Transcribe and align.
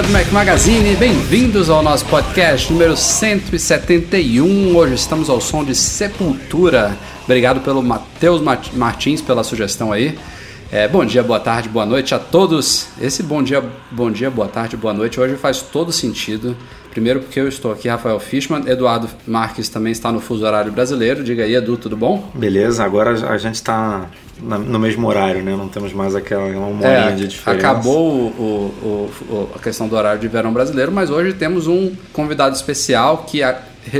Galera 0.00 0.02
do 0.02 0.12
Mac 0.12 0.32
Magazine, 0.32 0.96
bem-vindos 0.96 1.68
ao 1.68 1.82
nosso 1.82 2.04
podcast 2.06 2.72
número 2.72 2.96
171. 2.96 4.74
Hoje 4.76 4.94
estamos 4.94 5.28
ao 5.28 5.40
som 5.40 5.64
de 5.64 5.74
Sepultura. 5.74 6.96
Obrigado 7.24 7.60
pelo 7.60 7.82
Matheus 7.82 8.40
Martins 8.72 9.20
pela 9.20 9.42
sugestão 9.42 9.92
aí. 9.92 10.18
É, 10.70 10.86
bom 10.88 11.04
dia, 11.04 11.22
boa 11.22 11.40
tarde, 11.40 11.68
boa 11.68 11.84
noite 11.84 12.14
a 12.14 12.18
todos. 12.18 12.88
Esse 13.00 13.22
bom 13.22 13.42
dia, 13.42 13.62
bom 13.90 14.10
dia, 14.10 14.30
boa 14.30 14.48
tarde, 14.48 14.76
boa 14.76 14.94
noite 14.94 15.20
hoje 15.20 15.36
faz 15.36 15.60
todo 15.60 15.92
sentido. 15.92 16.56
Primeiro 16.90 17.20
porque 17.20 17.40
eu 17.40 17.48
estou 17.48 17.72
aqui, 17.72 17.88
Rafael 17.88 18.18
Fishman, 18.18 18.62
Eduardo 18.66 19.08
Marques 19.26 19.68
também 19.68 19.92
está 19.92 20.10
no 20.10 20.20
fuso 20.20 20.44
horário 20.44 20.72
brasileiro. 20.72 21.22
Diga 21.22 21.44
aí, 21.44 21.54
Edu, 21.54 21.76
tudo 21.76 21.96
bom? 21.96 22.30
Beleza, 22.34 22.84
agora 22.84 23.10
a 23.28 23.38
gente 23.38 23.56
está 23.56 24.06
no 24.42 24.78
mesmo 24.78 25.06
horário, 25.06 25.42
né? 25.42 25.54
Não 25.56 25.68
temos 25.68 25.92
mais 25.92 26.14
aquela 26.14 26.44
uma 26.46 26.86
horinha 26.86 27.10
É, 27.10 27.12
de 27.12 27.28
diferença. 27.28 27.66
acabou 27.68 28.10
o- 28.10 28.74
o- 28.82 29.10
o- 29.34 29.48
a 29.54 29.58
questão 29.58 29.86
do 29.88 29.94
horário 29.96 30.20
de 30.20 30.28
verão 30.28 30.52
brasileiro, 30.52 30.90
mas 30.92 31.10
hoje 31.10 31.32
temos 31.34 31.66
um 31.66 31.92
convidado 32.12 32.54
especial 32.56 33.24
que 33.26 33.42
a- 33.42 33.58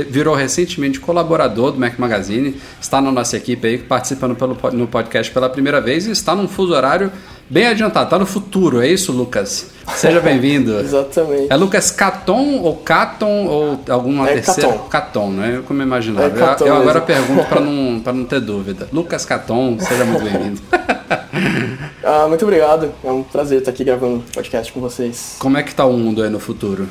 virou 0.09 0.35
recentemente 0.35 0.99
colaborador 0.99 1.71
do 1.71 1.79
Mac 1.79 1.97
Magazine, 1.97 2.55
está 2.79 3.01
na 3.01 3.11
nossa 3.11 3.35
equipe 3.35 3.67
aí, 3.67 3.77
participando 3.79 4.35
pelo, 4.35 4.55
no 4.73 4.87
podcast 4.87 5.31
pela 5.33 5.49
primeira 5.49 5.81
vez 5.81 6.05
e 6.05 6.11
está 6.11 6.35
num 6.35 6.47
fuso 6.47 6.73
horário 6.73 7.11
bem 7.51 7.67
adiantado, 7.67 8.05
está 8.05 8.17
no 8.17 8.25
futuro, 8.25 8.81
é 8.81 8.87
isso, 8.87 9.11
Lucas? 9.11 9.69
Seja 9.95 10.21
bem-vindo. 10.21 10.79
Exatamente. 10.79 11.51
É 11.51 11.55
Lucas 11.55 11.91
Caton 11.91 12.59
ou 12.61 12.77
Caton 12.77 13.45
ou 13.45 13.79
alguma 13.89 14.29
É 14.29 14.35
terceira? 14.35 14.69
Caton. 14.69 14.87
Caton, 14.87 15.29
né? 15.31 15.61
Como 15.67 15.81
eu 15.81 15.85
imaginava. 15.85 16.27
É 16.27 16.29
Caton 16.39 16.65
eu, 16.65 16.75
eu 16.75 16.81
agora 16.81 17.01
pergunto 17.01 17.43
para 17.45 17.59
não, 17.61 17.99
pra 17.99 18.13
não 18.13 18.23
ter 18.23 18.39
dúvida. 18.39 18.87
Lucas 18.93 19.25
Caton, 19.25 19.77
seja 19.79 20.05
muito 20.05 20.23
bem-vindo. 20.23 20.61
Ah, 22.03 22.25
muito 22.27 22.43
obrigado. 22.43 22.91
É 23.03 23.11
um 23.11 23.21
prazer 23.23 23.59
estar 23.59 23.71
aqui 23.71 23.83
gravando 23.83 24.23
podcast 24.33 24.71
com 24.73 24.79
vocês. 24.81 25.35
Como 25.37 25.55
é 25.55 25.63
que 25.63 25.73
tá 25.73 25.85
o 25.85 25.93
mundo 25.93 26.23
aí 26.23 26.29
no 26.29 26.39
futuro? 26.39 26.87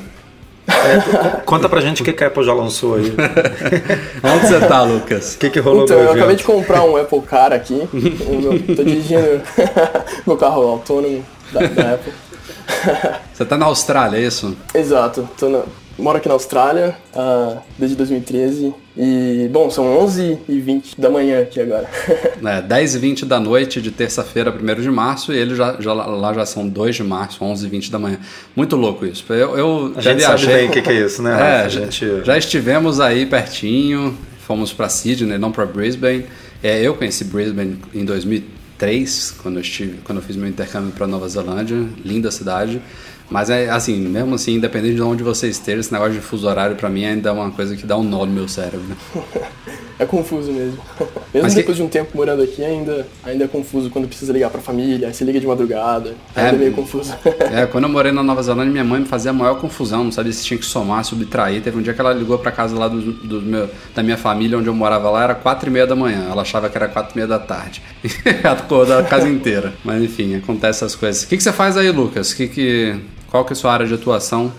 Conta 1.45 1.67
pra 1.69 1.81
gente 1.81 2.01
o 2.01 2.05
que 2.05 2.13
que 2.13 2.23
a 2.23 2.27
Apple 2.27 2.43
já 2.43 2.53
lançou 2.53 2.95
aí. 2.95 3.09
O 3.11 3.13
Onde 4.35 4.47
você 4.47 4.59
tá, 4.67 4.83
Lucas? 4.83 5.35
que 5.35 5.49
que 5.49 5.59
rolou 5.59 5.83
Então, 5.83 5.97
eu 5.97 6.03
evento? 6.05 6.17
acabei 6.17 6.35
de 6.35 6.43
comprar 6.43 6.83
um 6.83 6.95
Apple 6.97 7.21
Car 7.21 7.53
aqui. 7.53 7.87
O 7.93 8.41
meu, 8.41 8.75
tô 8.75 8.83
dirigindo 8.83 9.41
meu 10.25 10.37
carro 10.37 10.61
autônomo 10.67 11.23
da, 11.51 11.61
da 11.67 11.93
Apple. 11.95 12.13
Você 13.33 13.45
tá 13.45 13.57
na 13.57 13.65
Austrália, 13.65 14.17
é 14.17 14.21
isso? 14.21 14.55
Exato. 14.73 15.27
Tô 15.37 15.49
na- 15.49 15.63
moro 16.01 16.17
aqui 16.17 16.27
na 16.27 16.33
Austrália 16.33 16.95
ah, 17.15 17.57
desde 17.77 17.95
2013. 17.95 18.73
E, 18.97 19.47
bom, 19.51 19.69
são 19.69 19.85
11h20 20.05 20.95
da 20.99 21.09
manhã 21.09 21.41
aqui 21.41 21.59
agora. 21.61 21.89
É, 22.43 22.61
10 22.61 22.95
e 22.95 22.99
20 22.99 23.25
da 23.25 23.39
noite 23.39 23.79
de 23.81 23.91
terça-feira, 23.91 24.51
1 24.51 24.81
de 24.81 24.89
março, 24.89 25.31
e 25.31 25.37
ele 25.37 25.55
já, 25.55 25.77
já- 25.79 25.93
lá 25.93 26.33
já 26.33 26.45
são 26.45 26.67
2 26.67 26.95
de 26.95 27.03
março, 27.03 27.43
11 27.43 27.65
e 27.65 27.69
20 27.69 27.91
da 27.91 27.99
manhã. 27.99 28.17
Muito 28.55 28.75
louco 28.75 29.05
isso. 29.05 29.23
Eu, 29.31 29.57
eu 29.57 29.93
A 29.95 30.01
já 30.01 30.11
gente 30.11 30.23
sabe 30.23 30.37
viajei. 30.45 30.55
bem 30.61 30.69
o 30.69 30.71
que 30.73 30.81
que 30.81 30.89
é 30.89 31.05
isso, 31.05 31.21
né? 31.21 31.31
É, 31.31 31.61
a 31.65 31.69
já, 31.69 31.81
gente... 31.85 32.25
já 32.25 32.37
estivemos 32.37 32.99
aí 32.99 33.25
pertinho, 33.25 34.17
fomos 34.39 34.73
para 34.73 34.89
Sydney, 34.89 35.37
não 35.37 35.51
para 35.51 35.65
Brisbane. 35.65 36.25
É, 36.63 36.81
eu 36.81 36.95
conheci 36.95 37.23
Brisbane 37.23 37.77
em 37.93 38.03
2003, 38.81 39.35
quando 39.41 39.55
eu, 39.57 39.61
estive, 39.61 39.99
quando 40.03 40.17
eu 40.17 40.23
fiz 40.23 40.35
meu 40.35 40.49
intercâmbio 40.49 40.91
para 40.91 41.05
Nova 41.05 41.29
Zelândia, 41.29 41.87
linda 42.03 42.31
cidade. 42.31 42.81
Mas 43.29 43.49
é 43.49 43.69
assim, 43.69 43.97
mesmo 43.97 44.35
assim, 44.35 44.55
independente 44.55 44.95
de 44.95 45.01
onde 45.01 45.23
você 45.23 45.47
esteja, 45.47 45.79
esse 45.79 45.93
negócio 45.93 46.13
de 46.13 46.19
fuso 46.19 46.47
horário 46.47 46.75
para 46.75 46.89
mim 46.89 47.05
ainda 47.05 47.29
é 47.29 47.31
uma 47.31 47.51
coisa 47.51 47.77
que 47.77 47.85
dá 47.85 47.95
um 47.95 48.03
nó 48.03 48.25
no 48.25 48.33
meu 48.33 48.47
cérebro. 48.47 48.97
É 50.01 50.05
confuso 50.05 50.51
mesmo. 50.51 50.79
Mesmo 51.31 51.43
Mas 51.43 51.53
que- 51.53 51.59
depois 51.59 51.77
de 51.77 51.83
um 51.83 51.87
tempo 51.87 52.17
morando 52.17 52.41
aqui, 52.41 52.63
ainda, 52.63 53.05
ainda 53.23 53.45
é 53.45 53.47
confuso 53.47 53.89
quando 53.91 54.07
precisa 54.07 54.33
ligar 54.33 54.49
pra 54.49 54.59
família, 54.59 55.07
aí 55.07 55.13
você 55.13 55.23
liga 55.23 55.39
de 55.39 55.45
madrugada. 55.45 56.15
Ainda 56.35 56.49
É, 56.49 56.53
é 56.55 56.57
meio 56.57 56.73
confuso. 56.73 57.13
É, 57.53 57.65
quando 57.71 57.83
eu 57.83 57.89
morei 57.89 58.11
na 58.11 58.23
Nova 58.23 58.41
Zelândia, 58.41 58.71
minha 58.71 58.83
mãe 58.83 58.99
me 59.01 59.05
fazia 59.05 59.29
a 59.29 59.33
maior 59.33 59.59
confusão, 59.59 60.03
não 60.03 60.11
sabia 60.11 60.33
se 60.33 60.43
tinha 60.43 60.57
que 60.57 60.65
somar, 60.65 61.05
subtrair. 61.05 61.61
Teve 61.61 61.77
um 61.77 61.81
dia 61.83 61.93
que 61.93 62.01
ela 62.01 62.13
ligou 62.13 62.37
pra 62.39 62.51
casa 62.51 62.75
lá 62.77 62.87
do, 62.87 62.99
do 62.99 63.41
meu, 63.43 63.69
da 63.93 64.01
minha 64.01 64.17
família, 64.17 64.57
onde 64.57 64.67
eu 64.67 64.73
morava 64.73 65.09
lá, 65.11 65.23
era 65.23 65.35
quatro 65.35 65.69
e 65.69 65.71
meia 65.71 65.85
da 65.85 65.95
manhã. 65.95 66.27
Ela 66.31 66.41
achava 66.41 66.67
que 66.67 66.75
era 66.75 66.87
quatro 66.87 67.13
e 67.13 67.17
meia 67.17 67.27
da 67.27 67.37
tarde. 67.39 67.81
ela 68.43 68.53
acordou 68.53 68.97
a 68.97 69.03
casa 69.03 69.29
inteira. 69.29 69.71
Mas 69.85 70.01
enfim, 70.03 70.35
acontece 70.35 70.79
essas 70.83 70.95
coisas. 70.95 71.23
O 71.23 71.27
que, 71.27 71.37
que 71.37 71.43
você 71.43 71.51
faz 71.53 71.77
aí, 71.77 71.91
Lucas? 71.91 72.33
Que 72.33 72.47
que, 72.47 72.95
qual 73.29 73.45
que 73.45 73.51
é 73.51 73.53
a 73.53 73.55
sua 73.55 73.71
área 73.71 73.85
de 73.85 73.93
atuação? 73.93 74.51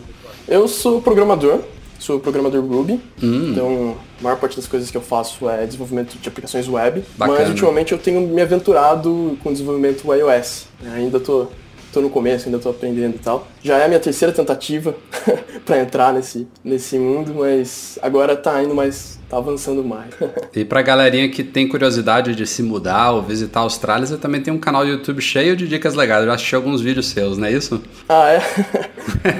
Eu 0.47 0.69
sou 0.69 1.03
programador, 1.03 1.61
sou 2.03 2.19
programador 2.19 2.65
Ruby, 2.65 3.01
Hum. 3.23 3.51
então 3.53 3.97
a 4.19 4.23
maior 4.23 4.37
parte 4.39 4.57
das 4.57 4.67
coisas 4.67 4.91
que 4.91 4.97
eu 4.97 5.01
faço 5.01 5.49
é 5.49 5.65
desenvolvimento 5.65 6.17
de 6.21 6.29
aplicações 6.29 6.69
web, 6.69 7.05
Bacana. 7.17 7.39
mas 7.39 7.49
ultimamente 7.49 7.93
eu 7.93 7.99
tenho 7.99 8.21
me 8.23 8.43
aventurado 8.43 9.39
com 9.43 9.53
desenvolvimento 9.53 10.13
iOS. 10.13 10.67
Ainda 10.95 11.21
tô, 11.21 11.47
tô 11.93 12.01
no 12.01 12.09
começo, 12.09 12.47
ainda 12.47 12.59
tô 12.59 12.71
aprendendo 12.71 13.15
e 13.17 13.19
tal. 13.19 13.47
Já 13.63 13.79
é 13.79 13.85
a 13.85 13.89
minha 13.89 14.01
terceira 14.01 14.33
tentativa 14.33 14.95
pra 15.65 15.79
entrar 15.79 16.13
nesse, 16.13 16.49
nesse 16.65 16.99
mundo, 16.99 17.35
mas 17.37 17.99
agora 18.01 18.35
tá 18.35 18.63
indo 18.63 18.75
mais, 18.75 19.21
tá 19.29 19.37
avançando 19.37 19.85
mais. 19.85 20.11
E 20.55 20.65
pra 20.65 20.83
galerinha 20.83 21.29
que 21.31 21.43
tem 21.43 21.67
curiosidade 21.67 22.35
de 22.35 22.47
se 22.47 22.63
mudar 22.63 23.13
ou 23.13 23.23
visitar 23.23 23.61
a 23.61 23.63
Austrália, 23.63 24.07
você 24.07 24.17
também 24.17 24.41
tem 24.41 24.53
um 24.53 24.59
canal 24.59 24.85
do 24.85 24.91
YouTube 24.91 25.21
cheio 25.21 25.57
de 25.57 25.67
dicas 25.67 25.95
legais. 25.95 26.21
Eu 26.21 26.27
já 26.27 26.35
assisti 26.35 26.55
alguns 26.55 26.81
vídeos 26.81 27.09
seus, 27.09 27.39
não 27.39 27.47
é 27.47 27.53
isso? 27.53 27.83
ah, 28.09 28.29
é? 28.31 28.43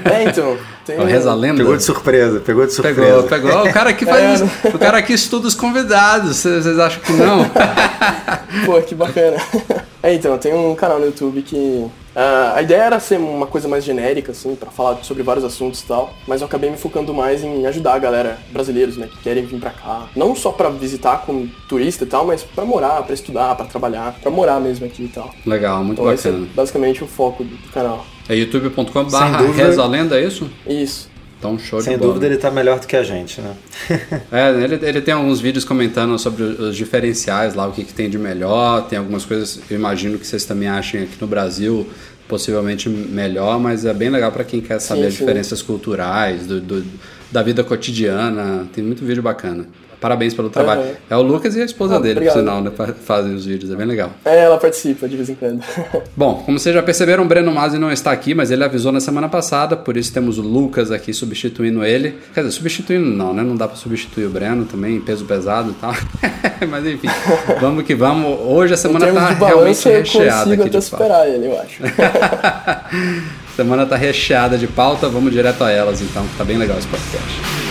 é, 0.11 0.23
então. 0.23 0.57
Tem 0.85 0.99
O 0.99 1.05
Reza 1.05 1.33
Lenda? 1.33 1.57
Pegou 1.57 1.77
de 1.77 1.83
surpresa, 1.83 2.39
pegou 2.39 2.65
de 2.65 2.73
surpresa. 2.73 3.23
Pegou, 3.23 3.23
pegou. 3.23 3.69
O 3.69 3.73
cara 3.73 3.93
que 3.93 4.05
faz. 4.05 4.41
É. 4.41 4.67
O 4.69 4.79
cara 4.79 5.01
que 5.01 5.13
estuda 5.13 5.47
os 5.47 5.55
convidados. 5.55 6.37
Vocês 6.37 6.63
vocês 6.63 6.79
acham 6.79 7.01
que 7.01 7.13
não? 7.13 7.45
Pô, 8.65 8.81
que 8.81 8.95
bacana. 8.95 9.37
É, 10.01 10.13
então, 10.13 10.33
eu 10.33 10.37
tenho 10.37 10.71
um 10.71 10.75
canal 10.75 10.99
no 10.99 11.05
YouTube 11.05 11.41
que. 11.43 11.89
Ah, 12.15 12.53
a 12.55 12.61
ideia 12.61 12.83
era 12.83 12.99
ser 12.99 13.17
uma 13.19 13.47
coisa 13.47 13.67
mais 13.67 13.83
genérica, 13.83 14.31
assim, 14.31 14.55
pra 14.55 14.69
falar 14.71 15.03
sobre 15.03 15.23
vários 15.23 15.43
assuntos 15.45 15.81
e 15.81 15.85
tal, 15.85 16.13
mas 16.27 16.41
eu 16.41 16.47
acabei 16.47 16.69
me 16.69 16.77
focando 16.77 17.13
mais 17.13 17.43
em 17.43 17.65
ajudar 17.65 17.93
a 17.93 17.99
galera 17.99 18.37
brasileiros, 18.51 18.97
né, 18.97 19.07
que 19.11 19.17
querem 19.23 19.45
vir 19.45 19.59
pra 19.59 19.71
cá. 19.71 20.07
Não 20.15 20.35
só 20.35 20.51
pra 20.51 20.69
visitar 20.69 21.23
como 21.25 21.47
turista 21.67 22.03
e 22.03 22.07
tal, 22.07 22.25
mas 22.25 22.43
pra 22.43 22.65
morar, 22.65 23.01
pra 23.03 23.13
estudar, 23.13 23.55
pra 23.55 23.65
trabalhar, 23.65 24.15
pra 24.21 24.31
morar 24.31 24.59
mesmo 24.59 24.85
aqui 24.85 25.03
e 25.05 25.07
tal. 25.09 25.33
Legal, 25.45 25.83
muito 25.83 26.01
Então 26.01 26.13
esse 26.13 26.27
é 26.27 26.31
bacana. 26.31 26.49
basicamente 26.55 27.03
o 27.03 27.07
foco 27.07 27.43
do 27.43 27.71
canal. 27.71 28.05
É 28.29 28.35
youtube.com 28.35 29.09
Sem 29.09 29.11
barra 29.19 29.37
dúvida. 29.43 29.65
Reza 29.67 29.83
a 29.83 29.87
Lenda, 29.87 30.19
é 30.19 30.25
isso? 30.25 30.49
Isso. 30.65 31.12
Então, 31.43 31.59
show 31.59 31.81
Sem 31.81 31.93
de 31.93 31.99
bola. 31.99 32.13
dúvida 32.13 32.25
ele 32.33 32.37
tá 32.41 32.49
melhor 32.49 32.79
do 32.79 32.87
que 32.87 32.95
a 32.95 33.03
gente, 33.03 33.41
né? 33.41 33.53
É, 34.31 34.49
ele, 34.63 34.79
ele 34.81 35.01
tem 35.01 35.13
alguns 35.13 35.41
vídeos 35.41 35.65
comentando 35.65 36.17
sobre 36.17 36.41
os 36.43 36.75
diferenciais 36.75 37.53
lá, 37.53 37.67
o 37.67 37.73
que, 37.73 37.83
que 37.83 37.93
tem 37.93 38.09
de 38.09 38.17
melhor. 38.17 38.87
Tem 38.87 38.97
algumas 38.97 39.25
coisas, 39.25 39.59
eu 39.69 39.75
imagino 39.77 40.17
que 40.17 40.25
vocês 40.25 40.45
também 40.45 40.69
achem 40.69 41.03
aqui 41.03 41.15
no 41.19 41.27
Brasil 41.27 41.85
possivelmente 42.29 42.87
melhor, 42.87 43.59
mas 43.59 43.83
é 43.83 43.93
bem 43.93 44.09
legal 44.09 44.31
para 44.31 44.45
quem 44.45 44.61
quer 44.61 44.79
saber 44.79 45.01
Sim, 45.01 45.07
as 45.07 45.13
sim. 45.15 45.19
diferenças 45.19 45.61
culturais, 45.61 46.47
do, 46.47 46.61
do- 46.61 46.85
da 47.29 47.43
vida 47.43 47.61
cotidiana. 47.63 48.65
Tem 48.73 48.81
muito 48.83 49.03
vídeo 49.03 49.21
bacana. 49.21 49.65
Parabéns 50.03 50.33
pelo 50.33 50.49
trabalho. 50.49 50.81
Aham. 50.81 50.91
É 51.09 51.15
o 51.15 51.21
Lucas 51.21 51.55
e 51.55 51.61
a 51.61 51.63
esposa 51.65 51.95
Ah, 51.95 51.99
dele, 51.99 52.19
por 52.25 52.31
sinal, 52.33 52.61
né? 52.61 52.69
fa- 52.75 52.93
Fazem 53.05 53.33
os 53.33 53.45
vídeos, 53.45 53.71
é 53.71 53.75
bem 53.77 53.85
legal. 53.87 54.11
É, 54.25 54.39
ela 54.43 54.57
participa 54.57 55.07
de 55.07 55.15
vez 55.15 55.29
em 55.29 55.35
quando. 55.35 55.63
Bom, 56.13 56.43
como 56.45 56.59
vocês 56.59 56.75
já 56.75 56.83
perceberam, 56.83 57.23
o 57.23 57.25
Breno 57.25 57.53
Masi 57.53 57.79
não 57.79 57.89
está 57.89 58.11
aqui, 58.11 58.33
mas 58.35 58.51
ele 58.51 58.65
avisou 58.65 58.91
na 58.91 58.99
semana 58.99 59.29
passada, 59.29 59.77
por 59.77 59.95
isso 59.95 60.11
temos 60.11 60.37
o 60.37 60.41
Lucas 60.41 60.91
aqui 60.91 61.13
substituindo 61.13 61.85
ele. 61.85 62.17
Quer 62.33 62.41
dizer, 62.41 62.51
substituindo 62.51 63.05
não, 63.05 63.33
né? 63.33 63.43
Não 63.43 63.55
dá 63.55 63.65
pra 63.65 63.77
substituir 63.77 64.25
o 64.25 64.29
Breno 64.29 64.65
também, 64.65 64.99
peso 64.99 65.23
pesado 65.23 65.69
e 65.71 65.73
tal. 65.75 65.93
mas 66.69 66.85
enfim, 66.85 67.07
vamos 67.61 67.85
que 67.85 67.95
vamos. 67.95 68.37
Hoje 68.41 68.73
a 68.73 68.75
em 68.75 68.79
semana 68.79 69.05
tá 69.07 69.33
de 69.33 69.43
realmente 69.45 69.87
recheada 69.87 70.43
consigo 70.43 70.61
aqui 70.63 70.69
até 70.69 70.81
superar 70.81 71.29
ele, 71.29 71.47
eu 71.47 71.61
acho. 71.61 71.81
semana 73.55 73.85
tá 73.85 73.95
recheada 73.95 74.57
de 74.57 74.67
pauta, 74.67 75.07
vamos 75.07 75.31
direto 75.31 75.63
a 75.63 75.71
elas 75.71 76.01
então, 76.01 76.25
que 76.27 76.35
tá 76.37 76.43
bem 76.43 76.57
legal 76.57 76.77
esse 76.77 76.87
podcast. 76.87 77.62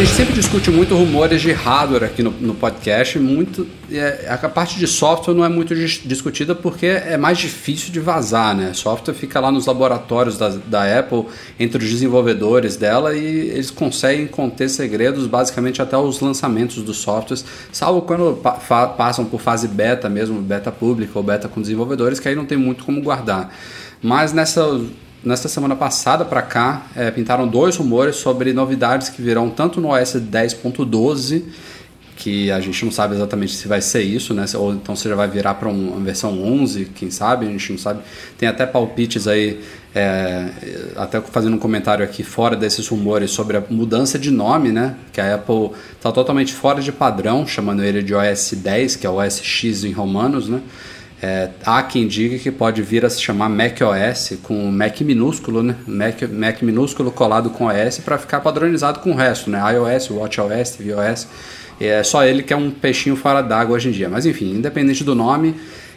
Gente 0.00 0.14
sempre 0.14 0.32
discute 0.32 0.70
muito 0.70 0.94
rumores 0.94 1.42
de 1.42 1.52
hardware 1.52 2.04
aqui 2.04 2.22
no, 2.22 2.30
no 2.30 2.54
podcast, 2.54 3.18
muito 3.18 3.66
é, 3.92 4.26
a 4.30 4.48
parte 4.48 4.78
de 4.78 4.86
software 4.86 5.34
não 5.34 5.44
é 5.44 5.48
muito 5.48 5.74
discutida 5.74 6.54
porque 6.54 6.86
é 6.86 7.18
mais 7.18 7.36
difícil 7.36 7.92
de 7.92 8.00
vazar, 8.00 8.56
né? 8.56 8.72
Software 8.72 9.12
fica 9.12 9.38
lá 9.38 9.52
nos 9.52 9.66
laboratórios 9.66 10.38
da, 10.38 10.48
da 10.48 10.98
Apple, 10.98 11.26
entre 11.58 11.84
os 11.84 11.90
desenvolvedores 11.90 12.76
dela, 12.76 13.14
e 13.14 13.50
eles 13.50 13.70
conseguem 13.70 14.26
conter 14.26 14.70
segredos 14.70 15.26
basicamente 15.26 15.82
até 15.82 15.98
os 15.98 16.18
lançamentos 16.20 16.82
dos 16.82 16.96
softwares, 16.96 17.44
salvo 17.70 18.00
quando 18.00 18.38
pa 18.42 18.86
passam 18.96 19.26
por 19.26 19.38
fase 19.38 19.68
beta 19.68 20.08
mesmo, 20.08 20.40
beta 20.40 20.72
pública 20.72 21.12
ou 21.14 21.22
beta 21.22 21.46
com 21.46 21.60
desenvolvedores, 21.60 22.18
que 22.18 22.26
aí 22.26 22.34
não 22.34 22.46
tem 22.46 22.56
muito 22.56 22.84
como 22.84 23.02
guardar. 23.02 23.54
Mas 24.02 24.32
nessa 24.32 24.80
nesta 25.24 25.48
semana 25.48 25.76
passada 25.76 26.24
para 26.24 26.42
cá, 26.42 26.86
é, 26.96 27.10
pintaram 27.10 27.46
dois 27.46 27.76
rumores 27.76 28.16
sobre 28.16 28.52
novidades 28.52 29.08
que 29.08 29.20
virão 29.20 29.50
tanto 29.50 29.80
no 29.80 29.88
OS 29.88 30.16
10.12, 30.16 31.44
que 32.16 32.50
a 32.50 32.60
gente 32.60 32.84
não 32.84 32.92
sabe 32.92 33.14
exatamente 33.14 33.54
se 33.54 33.66
vai 33.66 33.80
ser 33.80 34.02
isso, 34.02 34.34
né? 34.34 34.44
Ou 34.54 34.74
então 34.74 34.94
se 34.94 35.08
já 35.08 35.14
vai 35.14 35.26
virar 35.26 35.54
para 35.54 35.68
uma 35.68 35.98
versão 36.00 36.42
11, 36.42 36.86
quem 36.94 37.10
sabe, 37.10 37.46
a 37.46 37.50
gente 37.50 37.72
não 37.72 37.78
sabe. 37.78 38.02
Tem 38.36 38.46
até 38.46 38.66
palpites 38.66 39.26
aí, 39.26 39.60
é, 39.94 40.50
até 40.96 41.18
fazendo 41.22 41.56
um 41.56 41.58
comentário 41.58 42.04
aqui 42.04 42.22
fora 42.22 42.54
desses 42.54 42.86
rumores 42.88 43.30
sobre 43.30 43.56
a 43.56 43.64
mudança 43.70 44.18
de 44.18 44.30
nome, 44.30 44.70
né? 44.70 44.96
Que 45.12 45.20
a 45.20 45.34
Apple 45.34 45.70
está 45.96 46.12
totalmente 46.12 46.52
fora 46.52 46.82
de 46.82 46.92
padrão, 46.92 47.46
chamando 47.46 47.82
ele 47.82 48.02
de 48.02 48.14
OS 48.14 48.52
10, 48.52 48.96
que 48.96 49.06
é 49.06 49.10
o 49.10 49.14
OS 49.14 49.40
X 49.42 49.84
em 49.84 49.92
romanos, 49.92 50.46
né? 50.46 50.60
É, 51.22 51.50
há 51.66 51.82
quem 51.82 52.08
diga 52.08 52.38
que 52.38 52.50
pode 52.50 52.80
vir 52.80 53.04
a 53.04 53.10
se 53.10 53.20
chamar 53.20 53.50
macOS 53.50 54.38
com 54.42 54.70
Mac 54.70 55.02
minúsculo, 55.02 55.62
né? 55.62 55.76
Mac, 55.86 56.22
Mac 56.22 56.62
minúsculo 56.62 57.12
colado 57.12 57.50
com 57.50 57.66
OS 57.66 57.98
para 57.98 58.16
ficar 58.16 58.40
padronizado 58.40 59.00
com 59.00 59.12
o 59.12 59.14
resto, 59.14 59.50
né? 59.50 59.60
iOS, 59.74 60.10
WatchOS, 60.10 60.70
tvOS. 60.70 61.28
É 61.78 62.02
só 62.02 62.24
ele 62.24 62.42
que 62.42 62.54
é 62.54 62.56
um 62.56 62.70
peixinho 62.70 63.16
fora 63.16 63.42
d'água 63.42 63.76
hoje 63.76 63.90
em 63.90 63.92
dia. 63.92 64.08
Mas 64.08 64.24
enfim, 64.24 64.50
independente 64.50 65.04
do 65.04 65.14
nome, 65.14 65.54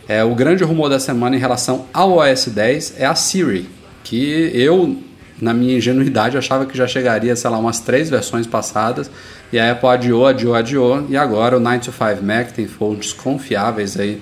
é, 0.09 0.23
o 0.25 0.35
grande 0.35 0.63
rumor 0.65 0.89
da 0.89 0.99
semana 0.99 1.37
em 1.37 1.39
relação 1.39 1.85
ao 1.93 2.17
OS 2.17 2.47
10 2.47 2.95
é 2.97 3.05
a 3.05 3.15
Siri, 3.15 3.69
que 4.03 4.51
eu, 4.53 4.97
na 5.41 5.53
minha 5.53 5.77
ingenuidade, 5.77 6.37
achava 6.37 6.65
que 6.65 6.77
já 6.77 6.85
chegaria, 6.85 7.33
sei 7.33 7.49
lá, 7.49 7.57
umas 7.57 7.79
três 7.79 8.09
versões 8.09 8.45
passadas. 8.45 9.09
E 9.53 9.59
a 9.59 9.71
Apple 9.71 9.87
adiou, 9.87 10.27
adiou, 10.27 10.53
adiou. 10.53 11.05
E 11.09 11.15
agora 11.15 11.55
o 11.55 11.61
9 11.61 11.79
to 11.79 11.93
5 11.93 12.21
Mac 12.21 12.51
tem 12.51 12.67
fontes 12.67 13.13
confiáveis 13.13 13.97
aí 13.97 14.21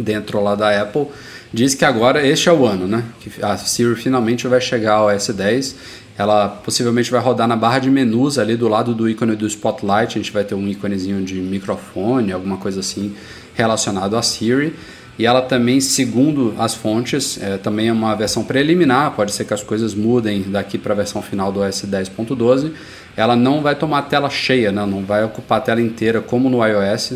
dentro 0.00 0.42
lá 0.42 0.54
da 0.54 0.80
Apple, 0.80 1.06
diz 1.52 1.74
que 1.74 1.84
agora 1.84 2.26
este 2.26 2.48
é 2.48 2.52
o 2.52 2.66
ano, 2.66 2.86
né? 2.86 3.04
Que 3.20 3.30
a 3.42 3.56
Siri 3.56 3.94
finalmente 3.94 4.46
vai 4.46 4.60
chegar 4.60 4.94
ao 4.94 5.08
S10. 5.08 5.74
Ela 6.16 6.48
possivelmente 6.48 7.10
vai 7.10 7.20
rodar 7.20 7.48
na 7.48 7.56
barra 7.56 7.78
de 7.78 7.90
menus 7.90 8.38
ali 8.38 8.56
do 8.56 8.68
lado 8.68 8.94
do 8.94 9.08
ícone 9.08 9.34
do 9.36 9.46
Spotlight. 9.46 10.18
A 10.18 10.22
gente 10.22 10.32
vai 10.32 10.44
ter 10.44 10.54
um 10.54 10.68
íconezinho 10.68 11.24
de 11.24 11.34
microfone, 11.34 12.32
alguma 12.32 12.56
coisa 12.56 12.80
assim 12.80 13.14
relacionado 13.54 14.16
a 14.16 14.22
Siri. 14.22 14.74
E 15.18 15.26
ela 15.26 15.42
também, 15.42 15.80
segundo 15.80 16.54
as 16.58 16.74
fontes, 16.74 17.38
é, 17.42 17.58
também 17.58 17.88
é 17.88 17.92
uma 17.92 18.14
versão 18.14 18.42
preliminar. 18.42 19.10
Pode 19.12 19.32
ser 19.32 19.44
que 19.44 19.52
as 19.52 19.62
coisas 19.62 19.94
mudem 19.94 20.42
daqui 20.42 20.78
para 20.78 20.94
a 20.94 20.96
versão 20.96 21.20
final 21.20 21.52
do 21.52 21.60
OS 21.60 21.84
10.12. 21.84 22.72
Ela 23.16 23.36
não 23.36 23.60
vai 23.60 23.74
tomar 23.74 24.02
tela 24.02 24.30
cheia, 24.30 24.72
né? 24.72 24.86
não 24.86 25.04
vai 25.04 25.22
ocupar 25.24 25.58
a 25.58 25.60
tela 25.60 25.80
inteira 25.80 26.22
como 26.22 26.48
no 26.48 26.64
iOS 26.66 27.14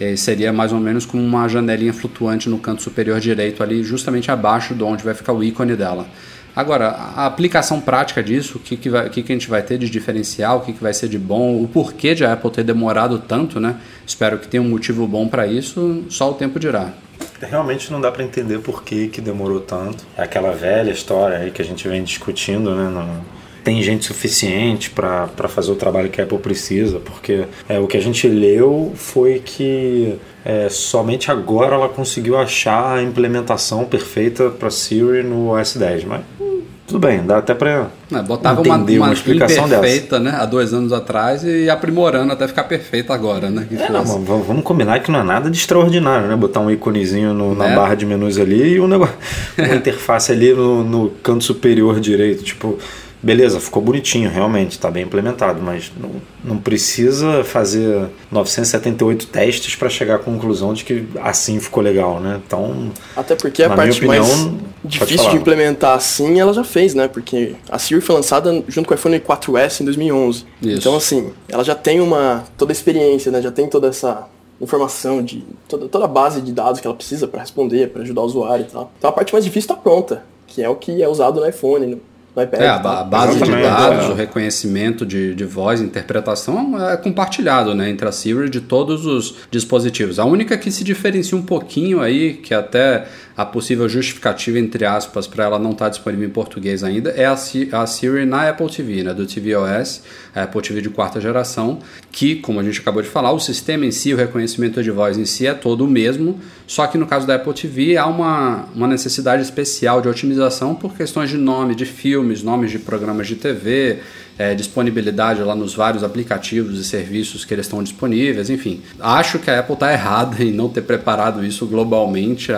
é, 0.00 0.14
seria 0.16 0.52
mais 0.52 0.72
ou 0.72 0.80
menos 0.80 1.06
como 1.06 1.22
uma 1.22 1.48
janelinha 1.48 1.92
flutuante 1.92 2.48
no 2.48 2.58
canto 2.58 2.82
superior 2.82 3.20
direito 3.20 3.62
ali, 3.62 3.82
justamente 3.82 4.30
abaixo 4.30 4.74
de 4.74 4.82
onde 4.82 5.04
vai 5.04 5.14
ficar 5.14 5.32
o 5.32 5.42
ícone 5.42 5.74
dela. 5.74 6.06
Agora, 6.54 6.88
a 6.88 7.26
aplicação 7.26 7.82
prática 7.82 8.22
disso, 8.22 8.56
o 8.56 8.60
que, 8.60 8.78
que, 8.78 8.88
vai, 8.88 9.10
que, 9.10 9.22
que 9.22 9.30
a 9.30 9.34
gente 9.34 9.48
vai 9.48 9.60
ter 9.60 9.76
de 9.76 9.90
diferencial, 9.90 10.58
o 10.58 10.60
que, 10.62 10.72
que 10.72 10.82
vai 10.82 10.94
ser 10.94 11.06
de 11.06 11.18
bom, 11.18 11.62
o 11.62 11.68
porquê 11.68 12.14
de 12.14 12.24
a 12.24 12.32
Apple 12.32 12.50
ter 12.50 12.64
demorado 12.64 13.18
tanto, 13.18 13.60
né? 13.60 13.76
Espero 14.06 14.38
que 14.38 14.48
tenha 14.48 14.62
um 14.62 14.68
motivo 14.68 15.06
bom 15.06 15.28
para 15.28 15.46
isso, 15.46 16.04
só 16.08 16.30
o 16.30 16.34
tempo 16.34 16.58
dirá. 16.58 16.94
Realmente 17.42 17.92
não 17.92 18.00
dá 18.00 18.10
para 18.10 18.24
entender 18.24 18.60
por 18.60 18.82
que, 18.82 19.08
que 19.08 19.20
demorou 19.20 19.60
tanto. 19.60 20.06
É 20.16 20.22
aquela 20.22 20.52
velha 20.52 20.90
história 20.90 21.36
aí 21.36 21.50
que 21.50 21.60
a 21.60 21.64
gente 21.64 21.86
vem 21.86 22.02
discutindo, 22.02 22.74
né? 22.74 22.88
No 22.88 23.22
tem 23.66 23.82
gente 23.82 24.04
suficiente 24.04 24.90
para 24.90 25.48
fazer 25.48 25.72
o 25.72 25.74
trabalho 25.74 26.08
que 26.08 26.20
a 26.20 26.24
Apple 26.24 26.38
precisa, 26.38 27.00
porque 27.00 27.46
é, 27.68 27.80
o 27.80 27.88
que 27.88 27.96
a 27.96 28.00
gente 28.00 28.28
leu 28.28 28.92
foi 28.94 29.42
que 29.44 30.14
é, 30.44 30.68
somente 30.68 31.32
agora 31.32 31.74
ela 31.74 31.88
conseguiu 31.88 32.38
achar 32.38 32.98
a 32.98 33.02
implementação 33.02 33.84
perfeita 33.84 34.50
para 34.50 34.70
Siri 34.70 35.24
no 35.24 35.48
OS 35.48 35.74
10, 35.78 36.04
mas 36.04 36.20
hum, 36.40 36.60
tudo 36.86 37.00
bem, 37.00 37.26
dá 37.26 37.38
até 37.38 37.54
para 37.54 37.88
é, 38.12 38.22
botava 38.22 38.62
uma, 38.62 38.76
uma, 38.76 38.84
uma 38.88 39.12
explicação 39.12 39.68
perfeita, 39.68 40.20
né, 40.20 40.36
há 40.38 40.46
dois 40.46 40.72
anos 40.72 40.92
atrás 40.92 41.42
e 41.42 41.68
aprimorando 41.68 42.32
até 42.32 42.46
ficar 42.46 42.62
perfeita 42.64 43.12
agora, 43.12 43.50
né? 43.50 43.66
É, 43.72 43.90
não, 43.90 44.04
vamos 44.04 44.62
combinar 44.62 45.00
que 45.00 45.10
não 45.10 45.18
é 45.18 45.24
nada 45.24 45.50
de 45.50 45.58
extraordinário, 45.58 46.28
né? 46.28 46.36
Botar 46.36 46.60
um 46.60 46.70
íconezinho 46.70 47.34
no, 47.34 47.52
na 47.52 47.66
é. 47.66 47.74
barra 47.74 47.96
de 47.96 48.06
menus 48.06 48.38
ali 48.38 48.74
e 48.74 48.80
um 48.80 48.86
negócio, 48.86 49.16
uma 49.58 49.74
interface 49.74 50.30
ali 50.30 50.52
no, 50.52 50.84
no 50.84 51.10
canto 51.20 51.42
superior 51.42 51.98
direito, 51.98 52.44
tipo 52.44 52.78
Beleza, 53.26 53.58
ficou 53.58 53.82
bonitinho, 53.82 54.30
realmente, 54.30 54.72
está 54.72 54.88
bem 54.88 55.02
implementado, 55.02 55.60
mas 55.60 55.90
não, 56.00 56.10
não 56.44 56.58
precisa 56.58 57.42
fazer 57.42 58.06
978 58.30 59.26
testes 59.26 59.74
para 59.74 59.88
chegar 59.88 60.14
à 60.14 60.18
conclusão 60.20 60.72
de 60.72 60.84
que 60.84 61.08
assim 61.20 61.58
ficou 61.58 61.82
legal, 61.82 62.20
né? 62.20 62.40
Então. 62.46 62.92
Até 63.16 63.34
porque 63.34 63.64
a 63.64 63.70
parte 63.70 63.96
opinião, 63.96 64.24
mais 64.24 64.52
difícil 64.84 65.28
de 65.30 65.36
implementar 65.38 65.96
assim 65.96 66.38
ela 66.38 66.52
já 66.52 66.62
fez, 66.62 66.94
né? 66.94 67.08
Porque 67.08 67.56
a 67.68 67.80
Siri 67.80 68.00
foi 68.00 68.14
lançada 68.14 68.62
junto 68.68 68.86
com 68.86 68.94
o 68.94 68.96
iPhone 68.96 69.18
4S 69.18 69.80
em 69.80 69.84
2011. 69.86 70.44
Isso. 70.62 70.78
Então, 70.78 70.94
assim, 70.94 71.32
ela 71.48 71.64
já 71.64 71.74
tem 71.74 72.00
uma 72.00 72.44
toda 72.56 72.70
a 72.70 72.74
experiência, 72.74 73.32
né? 73.32 73.42
Já 73.42 73.50
tem 73.50 73.68
toda 73.68 73.88
essa 73.88 74.28
informação 74.60 75.20
de 75.20 75.44
toda, 75.68 75.88
toda 75.88 76.04
a 76.04 76.08
base 76.08 76.40
de 76.40 76.52
dados 76.52 76.80
que 76.80 76.86
ela 76.86 76.94
precisa 76.94 77.26
para 77.26 77.40
responder, 77.40 77.88
para 77.88 78.02
ajudar 78.02 78.20
o 78.20 78.24
usuário 78.24 78.66
e 78.68 78.70
tal. 78.70 78.92
Então 78.96 79.10
a 79.10 79.12
parte 79.12 79.32
mais 79.32 79.44
difícil 79.44 79.72
está 79.72 79.74
pronta, 79.74 80.22
que 80.46 80.62
é 80.62 80.68
o 80.68 80.76
que 80.76 81.02
é 81.02 81.08
usado 81.08 81.40
no 81.40 81.48
iPhone, 81.48 82.00
no 82.36 82.42
iPad. 82.42 82.60
É, 82.60 82.68
a, 82.68 82.74
a 82.74 83.04
base 83.04 83.42
de 83.42 83.50
dados, 83.50 84.04
é. 84.04 84.08
o 84.08 84.14
reconhecimento 84.14 85.06
de, 85.06 85.34
de 85.34 85.44
voz, 85.44 85.80
interpretação 85.80 86.80
é 86.90 86.96
compartilhado 86.96 87.74
né, 87.74 87.88
entre 87.88 88.06
a 88.06 88.12
Siri 88.12 88.50
de 88.50 88.60
todos 88.60 89.06
os 89.06 89.34
dispositivos. 89.50 90.18
A 90.18 90.24
única 90.24 90.58
que 90.58 90.70
se 90.70 90.84
diferencia 90.84 91.36
um 91.36 91.42
pouquinho 91.42 92.00
aí, 92.00 92.34
que 92.34 92.52
até 92.52 93.06
a 93.36 93.44
possível 93.44 93.88
justificativa, 93.88 94.58
entre 94.58 94.84
aspas, 94.84 95.26
para 95.26 95.44
ela 95.44 95.58
não 95.58 95.72
estar 95.72 95.86
tá 95.86 95.90
disponível 95.90 96.26
em 96.26 96.30
português 96.30 96.82
ainda 96.82 97.10
é 97.10 97.26
a, 97.26 97.32
a 97.32 97.86
Siri 97.86 98.24
na 98.24 98.48
Apple 98.48 98.68
TV, 98.70 99.02
né, 99.02 99.14
do 99.14 99.26
tvOS, 99.26 100.02
a 100.34 100.42
Apple 100.42 100.62
TV 100.62 100.80
de 100.80 100.90
quarta 100.90 101.20
geração, 101.20 101.78
que, 102.10 102.36
como 102.36 102.60
a 102.60 102.62
gente 102.62 102.80
acabou 102.80 103.02
de 103.02 103.08
falar, 103.08 103.32
o 103.32 103.40
sistema 103.40 103.84
em 103.84 103.90
si, 103.90 104.12
o 104.12 104.16
reconhecimento 104.16 104.82
de 104.82 104.90
voz 104.90 105.18
em 105.18 105.24
si 105.24 105.46
é 105.46 105.54
todo 105.54 105.84
o 105.84 105.88
mesmo, 105.88 106.40
só 106.66 106.86
que 106.86 106.98
no 106.98 107.06
caso 107.06 107.26
da 107.26 107.36
Apple 107.36 107.52
TV 107.52 107.96
há 107.96 108.06
uma, 108.06 108.66
uma 108.74 108.88
necessidade 108.88 109.42
especial 109.42 110.00
de 110.00 110.08
otimização 110.08 110.74
por 110.74 110.94
questões 110.94 111.30
de 111.30 111.36
nome 111.36 111.74
de 111.74 111.84
filmes, 112.26 112.42
nomes 112.42 112.70
de 112.70 112.78
programas 112.78 113.28
de 113.28 113.36
TV, 113.36 114.00
é, 114.36 114.54
disponibilidade 114.54 115.40
lá 115.42 115.54
nos 115.54 115.74
vários 115.74 116.02
aplicativos 116.02 116.78
e 116.78 116.84
serviços 116.84 117.44
que 117.44 117.54
eles 117.54 117.66
estão 117.66 117.82
disponíveis, 117.82 118.50
enfim. 118.50 118.82
Acho 118.98 119.38
que 119.38 119.50
a 119.50 119.60
Apple 119.60 119.74
está 119.74 119.92
errada 119.92 120.42
em 120.44 120.50
não 120.50 120.68
ter 120.68 120.82
preparado 120.82 121.44
isso 121.44 121.66
globalmente. 121.66 122.50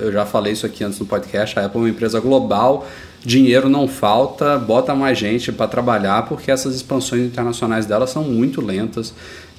Eu 0.00 0.12
já 0.12 0.26
falei 0.26 0.52
isso 0.52 0.66
aqui 0.66 0.84
antes 0.84 0.98
no 0.98 1.06
podcast. 1.06 1.58
A 1.58 1.64
Apple 1.64 1.80
é 1.80 1.82
uma 1.84 1.90
empresa 1.90 2.20
global, 2.20 2.86
dinheiro 3.24 3.68
não 3.68 3.88
falta, 3.88 4.58
bota 4.58 4.94
mais 4.94 5.18
gente 5.18 5.50
para 5.50 5.66
trabalhar 5.66 6.26
porque 6.28 6.50
essas 6.50 6.74
expansões 6.74 7.22
internacionais 7.22 7.86
dela 7.86 8.06
são 8.06 8.22
muito 8.22 8.60
lentas. 8.60 9.14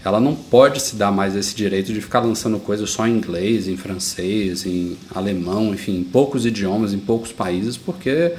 Ela 0.06 0.22
não 0.22 0.34
pode 0.34 0.82
se 0.82 0.96
dar 0.96 1.12
mais 1.12 1.36
esse 1.36 1.54
direito 1.54 1.92
de 1.92 2.00
ficar 2.00 2.22
lançando 2.22 2.58
coisas 2.58 2.90
só 2.90 3.06
em 3.06 3.18
inglês, 3.18 3.68
em 3.68 3.76
francês, 3.76 4.66
em 4.66 4.96
alemão, 5.14 5.74
enfim, 5.74 5.98
em 5.98 6.04
poucos 6.06 6.46
idiomas, 6.46 6.94
em 6.94 7.00
poucos 7.00 7.34
países, 7.34 7.76
porque 7.76 8.32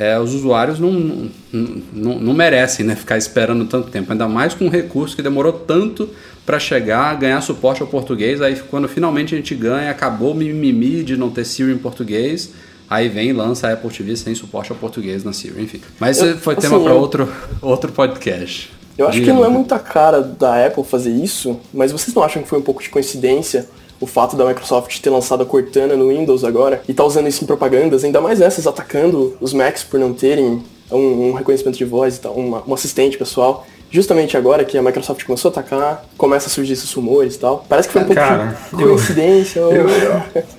é, 0.00 0.18
os 0.18 0.32
usuários 0.32 0.80
não, 0.80 1.28
não, 1.52 2.18
não, 2.18 2.32
merecem 2.32 2.86
né, 2.86 2.96
ficar 2.96 3.18
esperando 3.18 3.66
tanto 3.66 3.90
tempo, 3.90 4.10
ainda 4.10 4.26
mais 4.26 4.54
com 4.54 4.64
um 4.64 4.70
recurso 4.70 5.14
que 5.14 5.20
demorou 5.20 5.52
tanto 5.52 6.08
para 6.46 6.58
chegar, 6.58 7.14
ganhar 7.16 7.38
suporte 7.42 7.82
ao 7.82 7.86
português. 7.86 8.40
Aí 8.40 8.56
quando 8.70 8.88
finalmente 8.88 9.34
a 9.34 9.36
gente 9.36 9.54
ganha, 9.54 9.90
acabou 9.90 10.32
o 10.32 10.34
mimimi 10.34 11.04
de 11.04 11.18
não 11.18 11.28
ter 11.28 11.44
Siri 11.44 11.70
em 11.70 11.76
português. 11.76 12.50
Aí 12.88 13.10
vem 13.10 13.28
e 13.28 13.32
lança 13.34 13.68
a 13.68 13.74
Apple 13.74 13.90
TV 13.90 14.16
sem 14.16 14.34
suporte 14.34 14.72
ao 14.72 14.78
português 14.78 15.22
na 15.22 15.34
Siri, 15.34 15.62
enfim. 15.62 15.82
Mas 16.00 16.18
eu, 16.18 16.38
foi 16.38 16.54
assim, 16.54 16.62
tema 16.62 16.80
para 16.80 16.94
outro, 16.94 17.30
outro 17.60 17.92
podcast. 17.92 18.72
Eu 18.96 19.06
acho 19.06 19.18
Diga, 19.18 19.30
que 19.30 19.36
não 19.36 19.44
é 19.44 19.50
muita 19.50 19.78
cara 19.78 20.22
da 20.22 20.66
Apple 20.66 20.82
fazer 20.82 21.10
isso, 21.10 21.60
mas 21.74 21.92
vocês 21.92 22.14
não 22.14 22.22
acham 22.22 22.42
que 22.42 22.48
foi 22.48 22.58
um 22.58 22.62
pouco 22.62 22.82
de 22.82 22.88
coincidência 22.88 23.68
o 24.00 24.06
fato 24.06 24.34
da 24.34 24.46
Microsoft 24.46 24.98
ter 25.00 25.10
lançado 25.10 25.42
a 25.42 25.46
Cortana 25.46 25.94
no 25.94 26.08
Windows 26.08 26.42
agora 26.42 26.82
e 26.88 26.94
tá 26.94 27.04
usando 27.04 27.28
isso 27.28 27.44
em 27.44 27.46
propagandas, 27.46 28.02
ainda 28.02 28.20
mais 28.20 28.40
essas 28.40 28.66
atacando 28.66 29.36
os 29.40 29.52
Macs 29.52 29.84
por 29.84 30.00
não 30.00 30.14
terem 30.14 30.62
um, 30.90 31.28
um 31.28 31.32
reconhecimento 31.32 31.76
de 31.76 31.84
voz 31.84 32.16
e 32.16 32.20
tal, 32.20 32.36
um 32.38 32.74
assistente 32.74 33.18
pessoal. 33.18 33.66
Justamente 33.90 34.36
agora 34.36 34.64
que 34.64 34.78
a 34.78 34.82
Microsoft 34.82 35.24
começou 35.24 35.48
a 35.48 35.52
atacar, 35.52 36.04
começa 36.16 36.46
a 36.46 36.50
surgir 36.50 36.72
esses 36.74 36.92
rumores 36.92 37.34
e 37.34 37.38
tal. 37.38 37.64
Parece 37.68 37.88
que 37.88 37.92
foi 37.92 38.02
um 38.02 38.06
pouco 38.06 38.20
Cara, 38.20 38.56
de 38.72 38.84
coincidência. 38.84 39.62
ou- 39.62 39.72
Eu, 39.72 39.86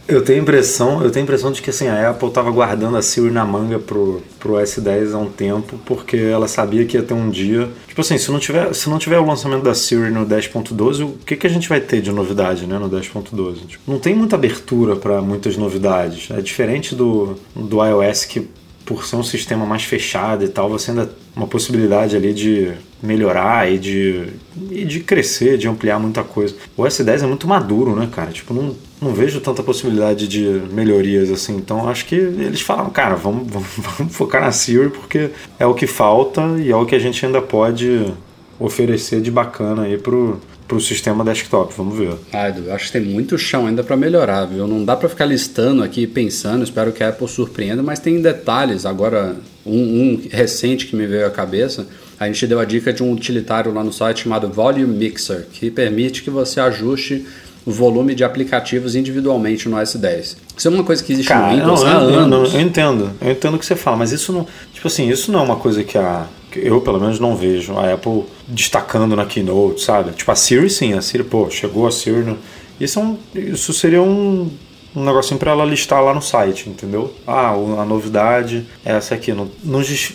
eu 0.07 0.23
tenho 0.23 0.39
a 0.39 0.41
impressão, 0.41 1.01
eu 1.03 1.09
tenho 1.11 1.23
impressão 1.23 1.51
de 1.51 1.61
que 1.61 1.69
assim, 1.69 1.87
a 1.87 2.09
Apple 2.09 2.29
tava 2.31 2.51
guardando 2.51 2.97
a 2.97 3.01
Siri 3.01 3.31
na 3.31 3.45
manga 3.45 3.79
pro, 3.79 4.21
pro 4.39 4.53
S10 4.55 5.13
há 5.13 5.17
um 5.17 5.29
tempo, 5.29 5.79
porque 5.85 6.17
ela 6.17 6.47
sabia 6.47 6.85
que 6.85 6.97
ia 6.97 7.03
ter 7.03 7.13
um 7.13 7.29
dia. 7.29 7.69
Tipo 7.87 8.01
assim, 8.01 8.17
se 8.17 8.31
não 8.31 8.39
tiver, 8.39 8.73
se 8.73 8.89
não 8.89 8.97
tiver 8.99 9.19
o 9.19 9.25
lançamento 9.25 9.63
da 9.63 9.73
Siri 9.73 10.09
no 10.11 10.25
10.12, 10.25 11.03
o 11.03 11.11
que, 11.25 11.35
que 11.35 11.47
a 11.47 11.49
gente 11.49 11.69
vai 11.69 11.79
ter 11.79 12.01
de 12.01 12.11
novidade, 12.11 12.65
né, 12.65 12.77
no 12.77 12.89
10.12? 12.89 13.65
Tipo, 13.67 13.91
não 13.91 13.99
tem 13.99 14.13
muita 14.15 14.35
abertura 14.35 14.95
para 14.95 15.21
muitas 15.21 15.55
novidades. 15.57 16.29
É 16.31 16.41
diferente 16.41 16.95
do, 16.95 17.35
do 17.55 17.83
iOS 17.85 18.25
que 18.25 18.47
por 18.93 19.05
ser 19.05 19.15
um 19.15 19.23
sistema 19.23 19.65
mais 19.65 19.83
fechado 19.83 20.43
e 20.43 20.49
tal, 20.49 20.69
você 20.69 20.91
ainda 20.91 21.09
uma 21.35 21.47
possibilidade 21.47 22.15
ali 22.15 22.33
de 22.33 22.73
melhorar 23.01 23.71
e 23.71 23.79
de, 23.79 24.27
e 24.69 24.83
de 24.83 24.99
crescer, 24.99 25.57
de 25.57 25.67
ampliar 25.67 25.97
muita 25.97 26.23
coisa. 26.23 26.55
O 26.75 26.83
S10 26.83 27.23
é 27.23 27.25
muito 27.25 27.47
maduro, 27.47 27.95
né, 27.95 28.09
cara? 28.11 28.31
Tipo, 28.31 28.53
não, 28.53 28.75
não 29.01 29.13
vejo 29.13 29.39
tanta 29.39 29.63
possibilidade 29.63 30.27
de 30.27 30.61
melhorias 30.71 31.31
assim. 31.31 31.55
Então 31.55 31.87
acho 31.89 32.05
que 32.05 32.15
eles 32.15 32.61
falaram, 32.61 32.89
cara, 32.89 33.15
vamos, 33.15 33.47
vamos, 33.51 33.69
vamos 33.97 34.15
focar 34.15 34.41
na 34.41 34.51
Siri 34.51 34.89
porque 34.89 35.31
é 35.57 35.65
o 35.65 35.73
que 35.73 35.87
falta 35.87 36.41
e 36.59 36.69
é 36.69 36.75
o 36.75 36.85
que 36.85 36.95
a 36.95 36.99
gente 36.99 37.25
ainda 37.25 37.41
pode 37.41 38.11
oferecer 38.59 39.21
de 39.21 39.31
bacana 39.31 39.83
aí 39.83 39.97
pro, 39.97 40.39
pro 40.71 40.79
sistema 40.79 41.21
desktop. 41.25 41.73
Vamos 41.75 41.97
ver. 41.97 42.13
Ah, 42.31 42.47
Edu, 42.47 42.61
eu 42.67 42.73
acho 42.73 42.85
que 42.85 42.91
tem 42.93 43.01
muito 43.01 43.37
chão 43.37 43.67
ainda 43.67 43.83
para 43.83 43.97
melhorar, 43.97 44.45
viu? 44.45 44.65
Não 44.65 44.85
dá 44.85 44.95
para 44.95 45.09
ficar 45.09 45.25
listando 45.25 45.83
aqui 45.83 46.07
pensando, 46.07 46.63
espero 46.63 46.93
que 46.93 47.03
a 47.03 47.09
Apple 47.09 47.27
surpreenda, 47.27 47.83
mas 47.83 47.99
tem 47.99 48.21
detalhes. 48.21 48.85
Agora, 48.85 49.35
um, 49.65 49.73
um 49.77 50.21
recente 50.31 50.87
que 50.87 50.95
me 50.95 51.05
veio 51.05 51.27
à 51.27 51.29
cabeça, 51.29 51.85
a 52.17 52.25
gente 52.27 52.47
deu 52.47 52.57
a 52.57 52.63
dica 52.63 52.93
de 52.93 53.03
um 53.03 53.11
utilitário 53.11 53.73
lá 53.73 53.83
no 53.83 53.91
site 53.91 54.23
chamado 54.23 54.47
Volume 54.47 54.85
Mixer, 54.85 55.45
que 55.51 55.69
permite 55.69 56.23
que 56.23 56.29
você 56.29 56.61
ajuste 56.61 57.25
o 57.65 57.71
volume 57.71 58.15
de 58.15 58.23
aplicativos 58.23 58.95
individualmente 58.95 59.67
no 59.67 59.75
S10. 59.75 60.37
Isso 60.57 60.67
é 60.69 60.71
uma 60.71 60.85
coisa 60.85 61.03
que 61.03 61.11
existe 61.11 61.27
Cara, 61.27 61.51
no 61.53 61.59
Windows 61.59 61.83
não, 61.83 61.89
há 61.89 62.03
eu, 62.03 62.09
eu- 62.11 62.19
anos. 62.21 62.53
eu 62.53 62.61
entendo, 62.61 63.11
eu 63.19 63.31
entendo 63.33 63.55
o 63.55 63.59
que 63.59 63.65
você 63.65 63.75
fala, 63.75 63.97
mas 63.97 64.13
isso 64.13 64.31
não, 64.31 64.47
tipo 64.73 64.87
assim, 64.87 65.09
isso 65.09 65.33
não 65.33 65.41
é 65.41 65.43
uma 65.43 65.57
coisa 65.57 65.83
que 65.83 65.97
a 65.97 66.27
eu 66.59 66.81
pelo 66.81 66.99
menos 66.99 67.19
não 67.19 67.35
vejo 67.35 67.77
a 67.77 67.93
Apple 67.93 68.23
destacando 68.47 69.15
na 69.15 69.25
keynote, 69.25 69.81
sabe? 69.81 70.11
Tipo 70.11 70.31
a 70.31 70.35
Siri 70.35 70.69
sim, 70.69 70.93
a 70.93 71.01
Siri, 71.01 71.23
pô, 71.23 71.49
chegou 71.49 71.87
a 71.87 71.91
Siri, 71.91 72.23
no... 72.23 72.37
isso 72.79 72.99
é 72.99 73.01
um, 73.03 73.17
isso 73.35 73.73
seria 73.73 74.01
um 74.01 74.49
um 74.95 75.05
negocinho 75.05 75.39
para 75.39 75.51
ela 75.51 75.63
listar 75.65 76.03
lá 76.03 76.13
no 76.13 76.21
site, 76.21 76.69
entendeu? 76.69 77.13
Ah, 77.25 77.51
a 77.51 77.85
novidade 77.85 78.67
é 78.85 78.91
essa 78.91 79.15
aqui. 79.15 79.33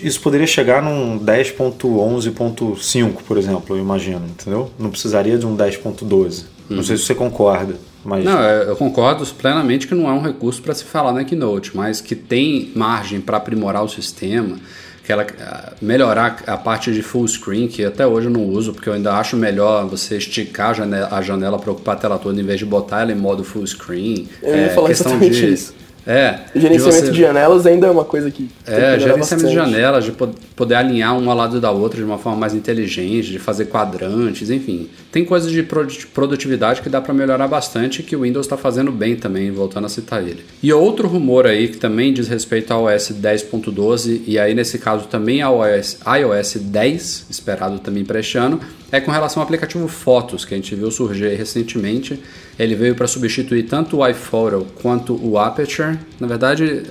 Isso 0.02 0.20
poderia 0.20 0.46
chegar 0.46 0.82
num 0.82 1.18
10.11.5, 1.18 3.14
por 3.26 3.38
exemplo, 3.38 3.74
eu 3.76 3.80
imagino, 3.80 4.26
entendeu? 4.26 4.70
Não 4.78 4.90
precisaria 4.90 5.38
de 5.38 5.46
um 5.46 5.56
10.12. 5.56 6.44
Não 6.68 6.82
sei 6.82 6.96
se 6.96 7.04
você 7.04 7.14
concorda, 7.14 7.76
mas 8.04 8.24
Não, 8.24 8.42
é, 8.42 8.68
eu 8.68 8.76
concordo 8.76 9.24
plenamente 9.34 9.86
que 9.86 9.94
não 9.94 10.08
é 10.08 10.12
um 10.12 10.20
recurso 10.20 10.60
para 10.60 10.74
se 10.74 10.84
falar 10.84 11.12
na 11.12 11.24
Keynote, 11.24 11.76
mas 11.76 12.00
que 12.00 12.14
tem 12.14 12.72
margem 12.74 13.20
para 13.20 13.36
aprimorar 13.36 13.84
o 13.84 13.88
sistema, 13.88 14.58
que 15.06 15.12
ela, 15.12 15.24
ah, 15.40 15.72
melhorar 15.80 16.42
a 16.48 16.56
parte 16.56 16.92
de 16.92 17.00
full 17.00 17.28
screen, 17.28 17.68
que 17.68 17.84
até 17.84 18.04
hoje 18.04 18.26
eu 18.26 18.30
não 18.32 18.42
uso, 18.44 18.72
porque 18.72 18.88
eu 18.88 18.92
ainda 18.92 19.14
acho 19.14 19.36
melhor 19.36 19.86
você 19.86 20.16
esticar 20.16 20.70
a 20.70 20.74
janela, 20.74 21.08
a 21.12 21.22
janela 21.22 21.58
para 21.60 21.70
ocupar 21.70 21.94
a 21.94 21.98
tela 21.98 22.18
toda 22.18 22.40
em 22.40 22.44
vez 22.44 22.58
de 22.58 22.66
botar 22.66 23.02
ela 23.02 23.12
em 23.12 23.14
modo 23.14 23.44
full 23.44 23.64
screen. 23.64 24.26
Eu 24.42 24.56
ia 24.56 24.62
É, 24.62 24.68
falar 24.70 24.88
questão 24.88 25.12
exatamente 25.12 25.40
de- 25.40 25.52
isso. 25.54 25.74
É, 26.06 26.38
gerenciamento 26.54 27.06
você- 27.06 27.10
de 27.12 27.18
janelas 27.20 27.66
ainda 27.66 27.88
é 27.88 27.90
uma 27.90 28.04
coisa 28.04 28.30
que 28.30 28.44
que 28.44 28.50
é, 28.70 28.74
melhorar 28.76 28.98
gerenciamento 29.00 29.48
de 29.48 29.54
janelas, 29.54 30.04
de 30.04 30.12
po- 30.12 30.28
poder 30.54 30.76
alinhar 30.76 31.18
uma 31.18 31.32
ao 31.32 31.36
lado 31.38 31.60
da 31.60 31.72
outra 31.72 31.98
de 31.98 32.04
uma 32.04 32.16
forma 32.16 32.38
mais 32.38 32.54
inteligente, 32.54 33.32
de 33.32 33.38
fazer 33.40 33.64
quadrantes, 33.64 34.48
enfim. 34.48 34.88
Tem 35.10 35.24
coisas 35.24 35.50
de 35.50 35.64
produ- 35.64 36.06
produtividade 36.14 36.80
que 36.80 36.88
dá 36.88 37.00
para 37.00 37.12
melhorar 37.12 37.48
bastante 37.48 38.04
que 38.04 38.14
o 38.14 38.20
Windows 38.20 38.46
está 38.46 38.56
fazendo 38.56 38.92
bem 38.92 39.16
também, 39.16 39.50
voltando 39.50 39.86
a 39.86 39.88
citar 39.88 40.22
ele. 40.22 40.44
E 40.62 40.72
outro 40.72 41.08
rumor 41.08 41.44
aí 41.44 41.66
que 41.66 41.76
também 41.76 42.12
diz 42.12 42.28
respeito 42.28 42.70
ao 42.72 42.84
OS 42.84 43.10
10.12 43.12 44.22
e 44.26 44.38
aí 44.38 44.54
nesse 44.54 44.78
caso 44.78 45.06
também 45.06 45.42
ao 45.42 45.60
iOS, 45.66 45.98
iOS 46.20 46.56
10, 46.60 47.26
esperado 47.30 47.78
também 47.80 48.04
para 48.04 48.20
este 48.20 48.38
ano, 48.38 48.60
é 48.92 49.00
com 49.00 49.10
relação 49.10 49.40
ao 49.40 49.44
aplicativo 49.44 49.88
Fotos, 49.88 50.44
que 50.44 50.54
a 50.54 50.56
gente 50.56 50.74
viu 50.74 50.90
surgir 50.90 51.34
recentemente. 51.34 52.20
Ele 52.58 52.74
veio 52.74 52.94
para 52.94 53.06
substituir 53.06 53.64
tanto 53.64 53.98
o 53.98 54.08
iPhoto 54.08 54.66
quanto 54.80 55.14
o 55.14 55.38
Aperture. 55.38 55.98
Na 56.18 56.26
verdade, 56.26 56.82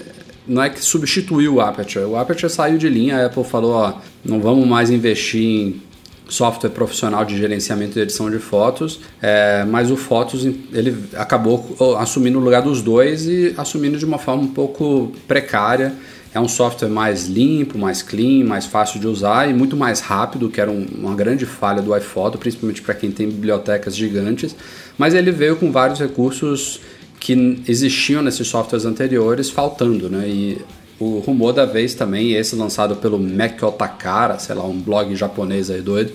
não 0.47 0.61
é 0.61 0.69
que 0.69 0.83
substituiu 0.83 1.55
o 1.55 1.61
Aperture. 1.61 2.05
O 2.05 2.15
Aperture 2.15 2.51
saiu 2.51 2.77
de 2.77 2.87
linha, 2.87 3.17
a 3.17 3.25
Apple 3.25 3.43
falou, 3.43 3.73
ó, 3.73 3.93
não 4.23 4.39
vamos 4.39 4.67
mais 4.67 4.89
investir 4.91 5.41
em 5.41 5.81
software 6.27 6.69
profissional 6.69 7.23
de 7.23 7.37
gerenciamento 7.37 7.99
e 7.99 8.01
edição 8.01 8.29
de 8.29 8.39
fotos, 8.39 8.99
é, 9.21 9.63
mas 9.65 9.91
o 9.91 9.95
Fotos 9.95 10.45
ele 10.45 10.95
acabou 11.15 11.97
assumindo 11.99 12.39
o 12.39 12.41
lugar 12.41 12.61
dos 12.61 12.81
dois 12.81 13.27
e 13.27 13.53
assumindo 13.57 13.97
de 13.97 14.05
uma 14.05 14.17
forma 14.17 14.43
um 14.43 14.47
pouco 14.47 15.11
precária. 15.27 15.93
É 16.35 16.39
um 16.41 16.49
software 16.49 16.89
mais 16.89 17.27
limpo, 17.27 17.77
mais 17.77 18.01
clean, 18.01 18.43
mais 18.43 18.65
fácil 18.65 18.99
de 18.99 19.07
usar 19.07 19.49
e 19.49 19.53
muito 19.53 19.77
mais 19.77 20.01
rápido, 20.01 20.49
que 20.49 20.59
era 20.59 20.69
um- 20.69 20.85
uma 20.97 21.15
grande 21.15 21.45
falha 21.45 21.81
do 21.81 21.95
iPhoto, 21.95 22.37
principalmente 22.37 22.81
para 22.81 22.93
quem 22.93 23.09
tem 23.09 23.27
bibliotecas 23.27 23.95
gigantes. 23.95 24.53
Mas 24.97 25.13
ele 25.13 25.31
veio 25.31 25.55
com 25.55 25.71
vários 25.71 25.97
recursos 25.97 26.81
que 27.21 27.63
existiam 27.65 28.21
nesses 28.21 28.49
softwares 28.49 28.85
anteriores 28.85 29.49
faltando, 29.49 30.09
né? 30.09 30.27
E 30.27 30.57
o 30.99 31.19
rumor 31.19 31.53
da 31.53 31.65
vez 31.65 31.93
também, 31.93 32.33
esse 32.33 32.53
lançado 32.53 32.97
pelo 32.97 33.17
Mac 33.17 33.63
Otakara, 33.63 34.37
sei 34.37 34.55
lá, 34.55 34.65
um 34.65 34.77
blog 34.77 35.15
japonês 35.15 35.69
aí 35.69 35.79
doido, 35.79 36.11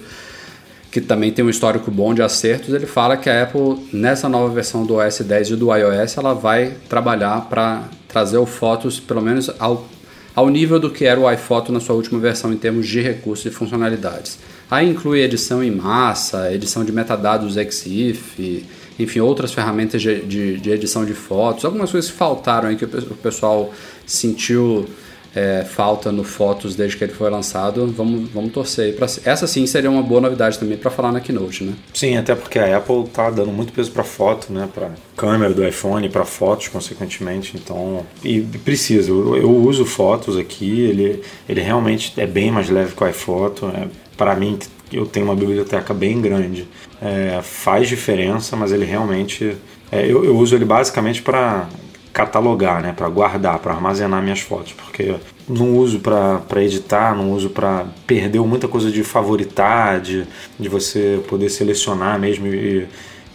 que 0.90 1.00
também 1.00 1.32
tem 1.32 1.42
um 1.42 1.48
histórico 1.48 1.90
bom 1.90 2.12
de 2.12 2.20
acertos, 2.20 2.74
ele 2.74 2.84
fala 2.84 3.16
que 3.16 3.30
a 3.30 3.44
Apple, 3.44 3.88
nessa 3.90 4.28
nova 4.28 4.52
versão 4.52 4.84
do 4.84 4.96
OS 4.96 5.22
10 5.22 5.50
e 5.50 5.56
do 5.56 5.74
iOS, 5.74 6.18
ela 6.18 6.34
vai 6.34 6.74
trabalhar 6.90 7.48
para 7.48 7.84
trazer 8.08 8.38
o 8.38 8.44
Fotos, 8.44 8.98
pelo 8.98 9.22
menos 9.22 9.50
ao, 9.58 9.88
ao 10.34 10.48
nível 10.48 10.78
do 10.78 10.90
que 10.90 11.04
era 11.04 11.18
o 11.20 11.30
iPhoto 11.30 11.72
na 11.72 11.80
sua 11.80 11.94
última 11.94 12.18
versão 12.18 12.52
em 12.52 12.56
termos 12.56 12.86
de 12.86 13.00
recursos 13.00 13.44
e 13.46 13.50
funcionalidades. 13.50 14.38
Aí 14.70 14.88
inclui 14.88 15.20
edição 15.20 15.62
em 15.62 15.70
massa, 15.70 16.52
edição 16.54 16.84
de 16.84 16.92
metadados 16.92 17.56
EXIF, 17.56 18.64
enfim, 18.98 19.20
outras 19.20 19.52
ferramentas 19.52 20.00
de, 20.00 20.20
de, 20.22 20.58
de 20.58 20.70
edição 20.70 21.04
de 21.04 21.14
fotos, 21.14 21.64
algumas 21.64 21.90
coisas 21.90 22.10
que 22.10 22.16
faltaram 22.16 22.68
aí 22.68 22.76
que 22.76 22.84
o 22.84 22.88
pe- 22.88 22.98
o 22.98 23.14
pessoal 23.16 23.72
sentiu 24.06 24.86
é, 25.34 25.64
falta 25.64 26.10
no 26.10 26.24
Fotos 26.24 26.74
desde 26.74 26.96
que 26.96 27.04
ele 27.04 27.12
foi 27.12 27.30
lançado. 27.30 27.86
Vamos, 27.88 28.28
vamos 28.30 28.52
torcer. 28.52 28.94
Pra, 28.96 29.06
essa 29.24 29.46
sim 29.46 29.66
seria 29.66 29.90
uma 29.90 30.02
boa 30.02 30.20
novidade 30.20 30.58
também 30.58 30.76
para 30.76 30.90
falar 30.90 31.12
na 31.12 31.20
Keynote, 31.20 31.64
né? 31.64 31.74
Sim, 31.94 32.16
até 32.16 32.34
porque 32.34 32.58
a 32.58 32.76
Apple 32.76 33.04
tá 33.08 33.30
dando 33.30 33.52
muito 33.52 33.72
peso 33.72 33.90
para 33.90 34.04
foto, 34.04 34.52
né, 34.52 34.68
para 34.72 34.90
câmera 35.16 35.52
do 35.52 35.66
iPhone, 35.66 36.08
para 36.08 36.24
fotos, 36.24 36.68
consequentemente. 36.68 37.56
Então, 37.56 38.04
e 38.24 38.40
precisa. 38.40 39.10
Eu, 39.10 39.36
eu 39.36 39.50
uso 39.50 39.84
fotos 39.84 40.36
aqui. 40.36 40.80
Ele, 40.80 41.22
ele 41.48 41.60
realmente 41.60 42.12
é 42.16 42.26
bem 42.26 42.50
mais 42.50 42.68
leve 42.68 42.94
que 42.94 43.02
o 43.02 43.08
iPhoto. 43.08 43.66
É, 43.68 43.88
para 44.16 44.34
mim, 44.34 44.58
eu 44.92 45.06
tenho 45.06 45.26
uma 45.26 45.36
biblioteca 45.36 45.94
bem 45.94 46.20
grande. 46.20 46.66
É, 47.00 47.40
faz 47.42 47.88
diferença, 47.88 48.56
mas 48.56 48.72
ele 48.72 48.84
realmente. 48.84 49.56
é, 49.90 50.04
eu, 50.04 50.24
eu 50.24 50.36
uso 50.36 50.54
ele 50.54 50.64
basicamente 50.64 51.22
para 51.22 51.68
catalogar, 52.12 52.82
né, 52.82 52.92
para 52.92 53.08
guardar, 53.08 53.58
para 53.58 53.72
armazenar 53.72 54.22
minhas 54.22 54.40
fotos, 54.40 54.72
porque 54.72 55.14
não 55.48 55.76
uso 55.76 56.00
para 56.00 56.62
editar, 56.62 57.14
não 57.16 57.32
uso 57.32 57.50
para 57.50 57.86
perder 58.06 58.40
muita 58.40 58.68
coisa 58.68 58.90
de 58.90 59.02
favoritar, 59.04 60.00
de, 60.00 60.26
de 60.58 60.68
você 60.68 61.20
poder 61.28 61.48
selecionar 61.50 62.18
mesmo 62.18 62.46
e, 62.46 62.86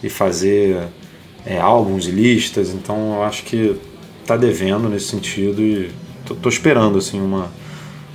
e 0.04 0.10
fazer 0.10 0.88
é, 1.46 1.60
álbuns 1.60 2.08
e 2.08 2.12
listas. 2.12 2.74
Então 2.74 3.16
eu 3.16 3.24
acho 3.24 3.44
que 3.44 3.80
tá 4.26 4.36
devendo 4.36 4.90
nesse 4.90 5.08
sentido 5.08 5.62
e 5.62 5.92
tô, 6.26 6.36
tô 6.36 6.50
esperando 6.50 6.98
assim 6.98 7.22
uma, 7.22 7.52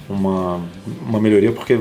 uma 0.08 0.60
uma 1.06 1.20
melhoria 1.20 1.52
porque 1.52 1.78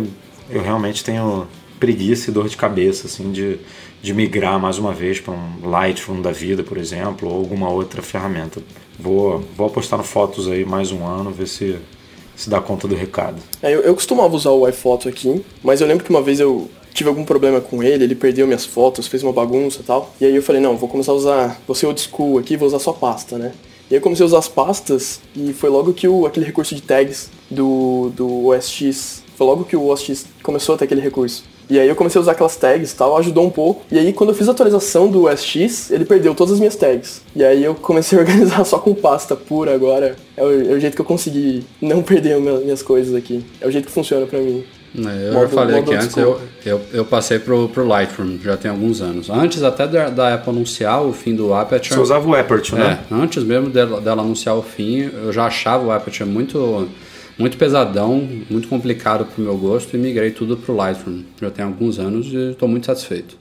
eu 0.50 0.62
realmente 0.62 1.04
tenho 1.04 1.48
preguiça 1.80 2.30
e 2.30 2.34
dor 2.34 2.48
de 2.48 2.58
cabeça 2.58 3.08
assim 3.08 3.32
de, 3.32 3.60
de 4.02 4.14
migrar 4.14 4.60
mais 4.60 4.78
uma 4.78 4.94
vez 4.94 5.20
para 5.20 5.34
um 5.34 5.70
Lightroom 5.70 6.22
da 6.22 6.32
vida, 6.32 6.64
por 6.64 6.78
exemplo, 6.78 7.30
ou 7.30 7.36
alguma 7.36 7.70
outra 7.70 8.02
ferramenta. 8.02 8.62
Vou, 8.98 9.44
vou 9.56 9.68
apostar 9.68 9.98
no 9.98 10.06
Fotos 10.06 10.48
aí 10.50 10.66
mais 10.66 10.92
um 10.92 11.06
ano, 11.06 11.32
ver 11.32 11.48
se 11.48 11.78
se 12.40 12.50
dá 12.50 12.62
conta 12.62 12.88
do 12.88 12.96
recado. 12.96 13.36
É, 13.62 13.76
eu, 13.76 13.82
eu 13.82 13.94
costumava 13.94 14.34
usar 14.34 14.52
o 14.52 14.66
iPhoto 14.66 15.10
aqui, 15.10 15.44
mas 15.62 15.82
eu 15.82 15.88
lembro 15.88 16.06
que 16.06 16.10
uma 16.10 16.22
vez 16.22 16.40
eu 16.40 16.70
tive 16.94 17.10
algum 17.10 17.26
problema 17.26 17.60
com 17.60 17.84
ele, 17.84 18.06
ele 18.06 18.16
perdeu 18.16 18.48
minhas 18.48 18.66
fotos, 18.66 19.08
fez 19.08 19.22
uma 19.22 19.34
bagunça 19.34 19.82
e 19.82 19.84
tal. 19.84 20.16
E 20.22 20.26
aí 20.26 20.36
eu 20.36 20.42
falei, 20.42 20.62
não, 20.62 20.78
vou 20.78 20.88
começar 20.88 21.12
a 21.12 21.16
usar, 21.16 21.62
vou 21.68 21.76
ser 21.76 21.86
old 21.86 22.00
school 22.00 22.38
aqui, 22.38 22.56
vou 22.56 22.68
usar 22.68 22.80
só 22.80 22.94
pasta, 22.94 23.38
né? 23.38 23.52
E 23.92 23.94
aí 23.94 23.98
eu 23.98 24.02
comecei 24.02 24.24
a 24.24 24.28
usar 24.28 24.40
as 24.40 24.48
pastas 24.48 25.20
e 25.36 25.52
foi 25.52 25.70
logo 25.70 25.94
que 25.94 26.08
o, 26.08 26.26
aquele 26.26 26.46
recurso 26.46 26.74
de 26.74 26.82
tags 26.82 27.30
do, 27.52 28.10
do 28.16 28.48
OS 28.48 28.70
X, 28.70 29.24
foi 29.36 29.46
logo 29.46 29.66
que 29.66 29.76
o 29.76 29.88
OS 29.88 30.02
X 30.04 30.26
começou 30.42 30.76
a 30.76 30.78
ter 30.78 30.86
aquele 30.86 31.02
recurso. 31.02 31.44
E 31.70 31.80
aí 31.80 31.88
eu 31.88 31.96
comecei 31.96 32.20
a 32.20 32.22
usar 32.22 32.32
aquelas 32.32 32.56
tags 32.56 32.92
e 32.92 32.96
tal, 32.96 33.16
ajudou 33.18 33.46
um 33.46 33.50
pouco. 33.50 33.84
E 33.92 34.00
aí 34.00 34.12
quando 34.12 34.32
eu 34.32 34.36
fiz 34.36 34.48
a 34.48 34.52
atualização 34.52 35.08
do 35.08 35.26
OS 35.26 35.44
X, 35.44 35.92
ele 35.92 36.04
perdeu 36.06 36.34
todas 36.34 36.54
as 36.54 36.60
minhas 36.60 36.76
tags. 36.76 37.22
E 37.36 37.44
aí 37.44 37.64
eu 37.64 37.76
comecei 37.76 38.18
a 38.18 38.22
organizar 38.24 38.64
só 38.66 38.80
com 38.80 38.94
pasta 38.94 39.36
pura 39.36 39.74
agora. 39.74 40.16
É 40.36 40.44
o, 40.44 40.72
é 40.72 40.74
o 40.74 40.80
jeito 40.80 40.96
que 40.96 41.02
eu 41.02 41.06
consegui 41.06 41.64
não 41.82 42.02
perder 42.02 42.40
minha- 42.40 42.60
minhas 42.60 42.82
coisas 42.82 43.14
aqui. 43.16 43.44
É 43.62 43.68
o 43.68 43.72
jeito 43.72 43.86
que 43.86 43.92
funciona 43.92 44.26
pra 44.26 44.40
mim. 44.40 44.64
É, 44.98 45.30
eu 45.30 45.34
modo, 45.34 45.50
falei 45.50 45.78
aqui 45.78 45.94
antes, 45.94 46.18
eu, 46.18 46.42
eu, 46.66 46.82
eu, 46.92 47.06
passei 47.06 47.38
pro, 47.38 47.70
pro 47.70 47.86
Lightroom 47.86 48.40
já 48.44 48.58
tem 48.58 48.72
alguns 48.72 49.02
anos. 49.02 49.30
Antes 49.30 49.62
até 49.62 49.88
da, 49.88 50.10
da 50.10 50.34
Apple 50.34 50.50
anunciar 50.50 51.04
o 51.06 51.14
fim 51.14 51.36
do 51.36 51.54
Aperture. 51.54 51.94
Você 51.94 52.00
usava 52.02 52.28
o 52.28 52.34
Aperture, 52.34 52.82
né? 52.82 53.00
É, 53.10 53.14
antes 53.14 53.44
mesmo 53.44 53.70
dela, 53.70 54.02
dela 54.02 54.24
anunciar 54.24 54.56
o 54.58 54.64
fim, 54.64 55.12
eu 55.14 55.32
já 55.32 55.46
achava 55.46 55.86
o 55.86 55.92
Aperture 55.92 56.28
muito, 56.28 56.90
muito 57.40 57.58
pesadão, 57.58 58.28
muito 58.50 58.68
complicado 58.68 59.26
pro 59.26 59.42
meu 59.42 59.58
gosto 59.58 59.96
e 59.96 59.98
migrei 59.98 60.32
tudo 60.32 60.58
pro 60.58 60.76
Lightroom. 60.76 61.24
Já 61.42 61.50
tem 61.50 61.64
alguns 61.64 61.98
anos 61.98 62.28
e 62.28 62.52
estou 62.52 62.68
muito 62.68 62.86
satisfeito. 62.86 63.38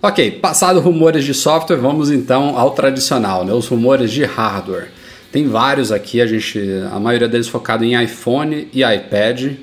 Ok, 0.00 0.30
passado 0.32 0.78
rumores 0.80 1.24
de 1.24 1.34
software, 1.34 1.78
vamos 1.78 2.10
então 2.10 2.56
ao 2.56 2.70
tradicional, 2.70 3.44
né? 3.44 3.52
os 3.52 3.66
rumores 3.66 4.12
de 4.12 4.22
hardware. 4.24 4.90
Tem 5.32 5.48
vários 5.48 5.90
aqui, 5.90 6.20
a 6.20 6.26
gente, 6.26 6.60
a 6.92 7.00
maioria 7.00 7.26
deles 7.26 7.48
focado 7.48 7.84
em 7.84 8.00
iPhone 8.00 8.68
e 8.72 8.84
iPad. 8.84 9.54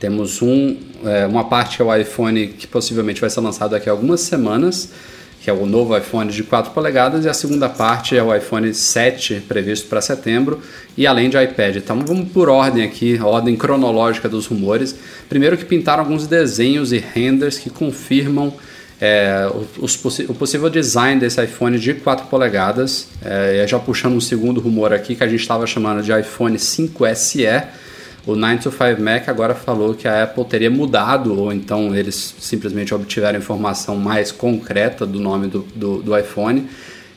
Temos 0.00 0.42
um, 0.42 0.76
é, 1.04 1.26
uma 1.26 1.44
parte 1.44 1.76
que 1.76 1.82
é 1.82 1.84
o 1.84 1.94
iPhone 1.94 2.48
que 2.48 2.66
possivelmente 2.66 3.20
vai 3.20 3.30
ser 3.30 3.40
lançado 3.40 3.70
daqui 3.70 3.88
a 3.88 3.92
algumas 3.92 4.22
semanas, 4.22 4.90
que 5.42 5.48
é 5.48 5.52
o 5.52 5.64
novo 5.64 5.96
iPhone 5.96 6.30
de 6.30 6.42
4 6.42 6.72
polegadas, 6.72 7.24
e 7.24 7.28
a 7.28 7.34
segunda 7.34 7.68
parte 7.68 8.16
é 8.16 8.22
o 8.22 8.34
iPhone 8.34 8.72
7 8.72 9.42
previsto 9.48 9.88
para 9.88 10.00
setembro, 10.00 10.60
e 10.96 11.06
além 11.06 11.30
de 11.30 11.42
iPad. 11.42 11.76
Então 11.76 11.98
vamos 12.04 12.30
por 12.30 12.48
ordem 12.48 12.84
aqui, 12.84 13.18
ordem 13.20 13.56
cronológica 13.56 14.28
dos 14.28 14.46
rumores. 14.46 14.94
Primeiro 15.28 15.56
que 15.56 15.64
pintaram 15.64 16.02
alguns 16.02 16.26
desenhos 16.26 16.92
e 16.92 16.98
renders 16.98 17.58
que 17.58 17.70
confirmam 17.70 18.52
é, 19.00 19.50
os, 19.78 19.98
o 20.28 20.34
possível 20.34 20.68
design 20.68 21.18
desse 21.18 21.42
iPhone 21.42 21.78
de 21.78 21.94
4 21.94 22.26
polegadas. 22.26 23.08
É, 23.24 23.64
já 23.66 23.78
puxando 23.78 24.14
um 24.14 24.20
segundo 24.20 24.60
rumor 24.60 24.92
aqui 24.92 25.14
que 25.14 25.24
a 25.24 25.26
gente 25.26 25.40
estava 25.40 25.66
chamando 25.66 26.02
de 26.02 26.12
iPhone 26.12 26.56
5SE 26.56 27.64
o 28.26 28.36
925 28.36 29.02
Mac 29.02 29.28
agora 29.28 29.54
falou 29.54 29.94
que 29.94 30.06
a 30.06 30.24
Apple 30.24 30.44
teria 30.44 30.70
mudado, 30.70 31.38
ou 31.38 31.52
então 31.52 31.94
eles 31.94 32.34
simplesmente 32.38 32.94
obtiveram 32.94 33.38
informação 33.38 33.96
mais 33.96 34.30
concreta 34.30 35.06
do 35.06 35.18
nome 35.18 35.48
do, 35.48 35.60
do, 35.74 36.02
do 36.02 36.18
iPhone. 36.18 36.68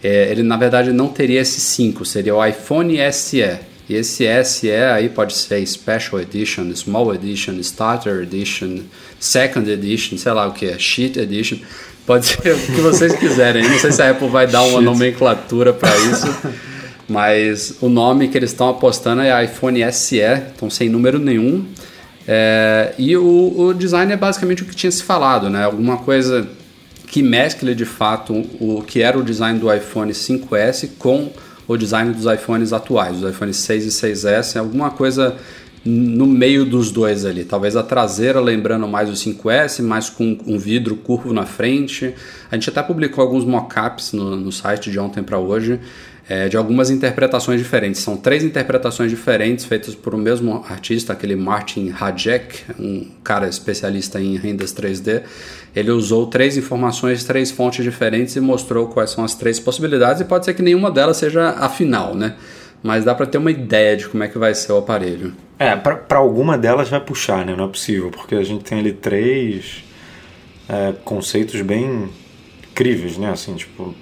É, 0.01 0.31
ele 0.31 0.43
na 0.43 0.57
verdade 0.57 0.91
não 0.91 1.07
teria 1.07 1.41
esse 1.41 1.59
5, 1.59 2.05
seria 2.05 2.35
o 2.35 2.45
iPhone 2.45 2.97
SE. 3.11 3.59
E 3.89 3.95
esse 3.95 4.25
SE 4.45 4.71
aí 4.71 5.09
pode 5.09 5.33
ser 5.33 5.65
Special 5.67 6.21
Edition, 6.21 6.73
Small 6.73 7.13
Edition, 7.13 7.53
Starter 7.59 8.21
Edition, 8.21 8.79
Second 9.19 9.69
Edition, 9.69 10.17
sei 10.17 10.31
lá 10.31 10.47
o 10.47 10.53
que 10.53 10.67
é, 10.67 10.79
Sheet 10.79 11.19
Edition. 11.19 11.57
Pode 12.05 12.25
ser 12.25 12.53
o 12.53 12.59
que 12.59 12.81
vocês 12.81 13.13
quiserem. 13.15 13.63
Não 13.63 13.79
sei 13.79 13.91
se 13.91 14.01
a 14.01 14.11
Apple 14.11 14.29
vai 14.29 14.47
dar 14.47 14.63
uma 14.63 14.81
nomenclatura 14.81 15.73
para 15.73 15.95
isso. 15.97 16.27
Mas 17.07 17.77
o 17.81 17.89
nome 17.89 18.29
que 18.29 18.37
eles 18.37 18.51
estão 18.51 18.69
apostando 18.69 19.21
é 19.21 19.43
iPhone 19.43 19.79
SE, 19.91 20.21
então 20.55 20.69
sem 20.69 20.89
número 20.89 21.19
nenhum. 21.19 21.65
É, 22.27 22.93
e 22.97 23.15
o, 23.17 23.53
o, 23.57 23.73
design 23.73 24.11
é 24.11 24.17
basicamente 24.17 24.63
o 24.63 24.65
que 24.65 24.75
tinha 24.75 24.91
se 24.91 25.03
falado, 25.03 25.49
né? 25.49 25.65
Alguma 25.65 25.97
coisa 25.97 26.47
que 27.07 27.21
mescle 27.21 27.75
de 27.75 27.85
fato 27.85 28.33
o 28.59 28.81
que 28.81 29.01
era 29.01 29.17
o 29.17 29.23
design 29.23 29.59
do 29.59 29.71
iPhone 29.71 30.11
5S 30.11 30.91
com 30.97 31.29
o 31.67 31.77
design 31.77 32.13
dos 32.13 32.25
iPhones 32.25 32.73
atuais, 32.73 33.21
os 33.21 33.29
iPhones 33.29 33.57
6 33.57 33.85
e 33.85 33.89
6S, 33.89 34.57
alguma 34.57 34.89
coisa 34.89 35.35
no 35.85 36.25
meio 36.25 36.65
dos 36.65 36.91
dois 36.91 37.25
ali. 37.25 37.43
Talvez 37.43 37.75
a 37.75 37.83
traseira 37.83 38.39
lembrando 38.39 38.87
mais 38.87 39.09
o 39.09 39.13
5S, 39.13 39.83
mas 39.83 40.09
com 40.09 40.37
um 40.47 40.57
vidro 40.57 40.95
curvo 40.95 41.33
na 41.33 41.45
frente. 41.45 42.15
A 42.49 42.55
gente 42.55 42.69
até 42.69 42.81
publicou 42.81 43.21
alguns 43.21 43.43
mockups 43.43 44.13
no, 44.13 44.35
no 44.37 44.51
site 44.51 44.89
de 44.89 44.97
ontem 44.97 45.21
para 45.21 45.37
hoje 45.37 45.81
é, 46.27 46.47
de 46.47 46.55
algumas 46.55 46.89
interpretações 46.89 47.59
diferentes. 47.59 48.01
São 48.01 48.15
três 48.15 48.43
interpretações 48.43 49.09
diferentes 49.09 49.65
feitas 49.65 49.93
por 49.93 50.15
o 50.15 50.17
mesmo 50.17 50.63
artista, 50.69 51.13
aquele 51.13 51.35
Martin 51.35 51.93
Hajek, 51.97 52.63
um 52.79 53.07
cara 53.23 53.47
especialista 53.47 54.21
em 54.21 54.37
rendas 54.37 54.73
3D. 54.73 55.23
Ele 55.75 55.91
usou 55.91 56.27
três 56.27 56.55
informações, 56.55 57.23
três 57.23 57.51
fontes 57.51 57.83
diferentes 57.83 58.35
e 58.35 58.39
mostrou 58.39 58.87
quais 58.87 59.09
são 59.09 59.23
as 59.23 59.35
três 59.35 59.59
possibilidades 59.59 60.21
e 60.21 60.25
pode 60.25 60.45
ser 60.45 60.53
que 60.53 60.61
nenhuma 60.61 60.89
delas 60.89 61.17
seja 61.17 61.49
a 61.49 61.67
final, 61.67 62.15
né? 62.15 62.35
Mas 62.81 63.05
dá 63.05 63.15
para 63.15 63.25
ter 63.25 63.37
uma 63.37 63.51
ideia 63.51 63.95
de 63.95 64.07
como 64.07 64.23
é 64.23 64.27
que 64.27 64.37
vai 64.37 64.53
ser 64.53 64.71
o 64.73 64.77
aparelho. 64.77 65.33
É, 65.57 65.75
para 65.75 66.17
alguma 66.17 66.57
delas 66.57 66.89
vai 66.89 66.99
puxar, 66.99 67.45
né? 67.45 67.55
Não 67.55 67.65
é 67.65 67.67
possível, 67.67 68.11
porque 68.11 68.35
a 68.35 68.43
gente 68.43 68.63
tem 68.63 68.79
ali 68.79 68.91
três 68.91 69.83
é, 70.67 70.93
conceitos 71.03 71.61
bem 71.61 72.09
incríveis, 72.71 73.17
né? 73.17 73.29
Assim, 73.29 73.55
tipo, 73.55 73.95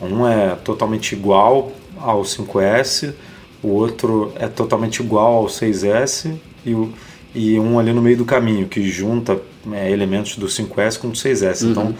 um 0.00 0.26
é 0.26 0.54
totalmente 0.56 1.12
igual 1.12 1.72
ao 1.98 2.22
5S, 2.22 3.14
o 3.62 3.68
outro 3.68 4.32
é 4.36 4.46
totalmente 4.46 5.00
igual 5.00 5.34
ao 5.34 5.46
6S 5.46 6.34
e, 6.64 6.74
o, 6.74 6.92
e 7.34 7.58
um 7.58 7.78
ali 7.78 7.92
no 7.92 8.00
meio 8.00 8.16
do 8.16 8.24
caminho, 8.24 8.68
que 8.68 8.88
junta 8.88 9.40
é, 9.72 9.90
elementos 9.90 10.36
do 10.36 10.46
5S 10.46 10.98
com 10.98 11.08
o 11.08 11.12
6S. 11.12 11.62
Uhum. 11.62 11.70
Então, 11.70 11.94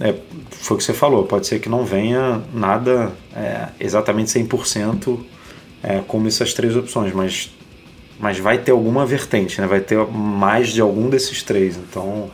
é, 0.00 0.14
foi 0.50 0.76
o 0.76 0.78
que 0.78 0.84
você 0.84 0.92
falou, 0.92 1.24
pode 1.24 1.46
ser 1.46 1.60
que 1.60 1.68
não 1.68 1.84
venha 1.84 2.42
nada 2.52 3.12
é, 3.34 3.68
exatamente 3.78 4.30
100% 4.38 5.18
é, 5.82 6.02
como 6.06 6.26
essas 6.26 6.52
três 6.52 6.74
opções, 6.76 7.12
mas, 7.12 7.50
mas 8.18 8.38
vai 8.38 8.58
ter 8.58 8.72
alguma 8.72 9.06
vertente, 9.06 9.60
né? 9.60 9.66
vai 9.66 9.80
ter 9.80 9.98
mais 10.06 10.70
de 10.70 10.80
algum 10.80 11.08
desses 11.08 11.42
três. 11.42 11.76
Então, 11.76 12.30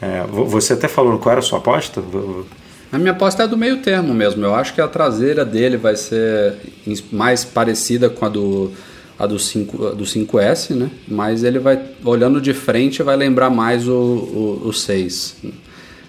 é, 0.00 0.24
você 0.26 0.72
até 0.72 0.88
falou 0.88 1.18
qual 1.18 1.32
era 1.32 1.40
a 1.40 1.42
sua 1.42 1.58
aposta? 1.58 2.02
A 2.90 2.98
minha 2.98 3.12
aposta 3.12 3.42
é 3.42 3.46
do 3.46 3.56
meio 3.56 3.78
termo 3.78 4.14
mesmo. 4.14 4.44
Eu 4.44 4.54
acho 4.54 4.74
que 4.74 4.80
a 4.80 4.88
traseira 4.88 5.44
dele 5.44 5.76
vai 5.76 5.94
ser 5.94 6.54
mais 7.12 7.44
parecida 7.44 8.08
com 8.08 8.24
a 8.24 8.28
do, 8.28 8.72
a 9.18 9.26
do, 9.26 9.38
5, 9.38 9.94
do 9.94 10.04
5S, 10.04 10.74
né? 10.74 10.90
Mas 11.06 11.44
ele 11.44 11.58
vai, 11.58 11.78
olhando 12.02 12.40
de 12.40 12.54
frente, 12.54 13.02
vai 13.02 13.16
lembrar 13.16 13.50
mais 13.50 13.86
o, 13.86 13.92
o, 13.92 14.62
o 14.68 14.72
6. 14.72 15.36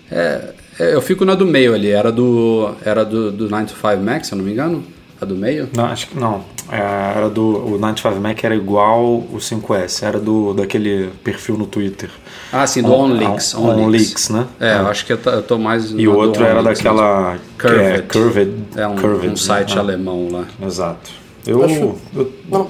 É, 0.10 0.54
é, 0.80 0.94
eu 0.94 1.02
fico 1.02 1.26
na 1.26 1.36
do 1.36 1.46
meio 1.46 1.74
ali. 1.74 1.90
Era 1.90 2.12
do, 2.12 2.74
era 2.86 3.04
do, 3.04 3.30
do 3.30 3.50
9 3.50 3.66
to 3.66 3.74
5 3.76 3.98
Max, 4.02 4.28
se 4.28 4.34
eu 4.34 4.38
não 4.38 4.46
me 4.46 4.52
engano? 4.52 4.84
A 5.22 5.26
do 5.26 5.36
meio? 5.36 5.70
Não, 5.76 5.86
acho 5.86 6.08
que 6.08 6.18
não. 6.18 6.44
É, 6.72 7.18
era 7.18 7.30
do, 7.30 7.74
o 7.74 7.78
95 7.78 8.22
Mac 8.22 8.44
era 8.44 8.56
igual 8.56 9.04
o 9.04 9.38
5S, 9.38 10.04
era 10.04 10.20
do 10.20 10.54
daquele 10.54 11.10
perfil 11.24 11.58
no 11.58 11.66
Twitter. 11.66 12.10
Ah, 12.54 12.66
sim, 12.66 12.82
do 12.82 12.94
OnLeaks. 12.94 13.54
On, 13.56 13.68
on, 13.68 13.84
OnLeaks, 13.84 14.30
né? 14.30 14.48
É, 14.60 14.70
é, 14.70 14.80
eu 14.80 14.88
acho 14.88 15.06
que 15.06 15.14
eu 15.14 15.18
tô, 15.18 15.30
eu 15.30 15.44
tô 15.44 15.58
mais. 15.58 15.92
E 15.92 16.08
o 16.08 16.16
outro 16.16 16.44
era 16.44 16.64
daquela. 16.64 17.38
Curved. 17.58 17.84
É, 17.84 18.02
Curved. 18.02 18.54
É 18.78 18.88
um, 18.88 18.96
Curved, 18.96 19.34
um 19.34 19.36
site 19.36 19.76
né? 19.76 19.82
alemão 19.82 20.30
lá. 20.32 20.46
Exato. 20.66 21.12
Eu. 21.46 21.62
eu, 21.62 22.00
eu 22.16 22.34
não, 22.48 22.68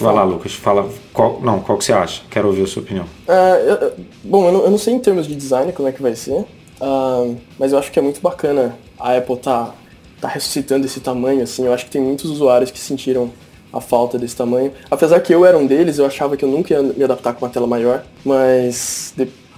vai 0.00 0.14
lá, 0.14 0.22
Lucas. 0.22 0.52
Fala. 0.54 0.88
Qual, 1.12 1.40
não, 1.42 1.60
qual 1.60 1.78
que 1.78 1.84
você 1.84 1.92
acha? 1.92 2.22
Quero 2.30 2.48
ouvir 2.48 2.62
a 2.62 2.66
sua 2.66 2.82
opinião. 2.82 3.06
Uh, 3.26 3.92
bom, 4.22 4.46
eu 4.46 4.52
não, 4.52 4.60
eu 4.64 4.70
não, 4.70 4.78
sei 4.78 4.94
em 4.94 5.00
termos 5.00 5.26
de 5.26 5.34
design 5.34 5.72
como 5.72 5.88
é 5.88 5.92
que 5.92 6.02
vai 6.02 6.14
ser, 6.14 6.44
uh, 6.80 7.36
mas 7.58 7.72
eu 7.72 7.78
acho 7.78 7.90
que 7.90 7.98
é 7.98 8.02
muito 8.02 8.20
bacana 8.20 8.76
a 8.98 9.16
Apple 9.16 9.36
tá 9.38 9.74
tá 10.20 10.28
ressuscitando 10.28 10.86
esse 10.86 11.00
tamanho, 11.00 11.42
assim. 11.42 11.64
Eu 11.64 11.72
acho 11.72 11.84
que 11.86 11.90
tem 11.90 12.00
muitos 12.00 12.30
usuários 12.30 12.70
que 12.70 12.78
sentiram 12.78 13.30
a 13.72 13.80
falta 13.80 14.18
desse 14.18 14.36
tamanho. 14.36 14.72
Apesar 14.90 15.20
que 15.20 15.32
eu 15.32 15.44
era 15.44 15.56
um 15.56 15.66
deles, 15.66 15.98
eu 15.98 16.06
achava 16.06 16.36
que 16.36 16.44
eu 16.44 16.48
nunca 16.48 16.74
ia 16.74 16.82
me 16.82 17.04
adaptar 17.04 17.32
com 17.34 17.44
uma 17.44 17.50
tela 17.50 17.66
maior, 17.66 18.04
mas, 18.24 19.14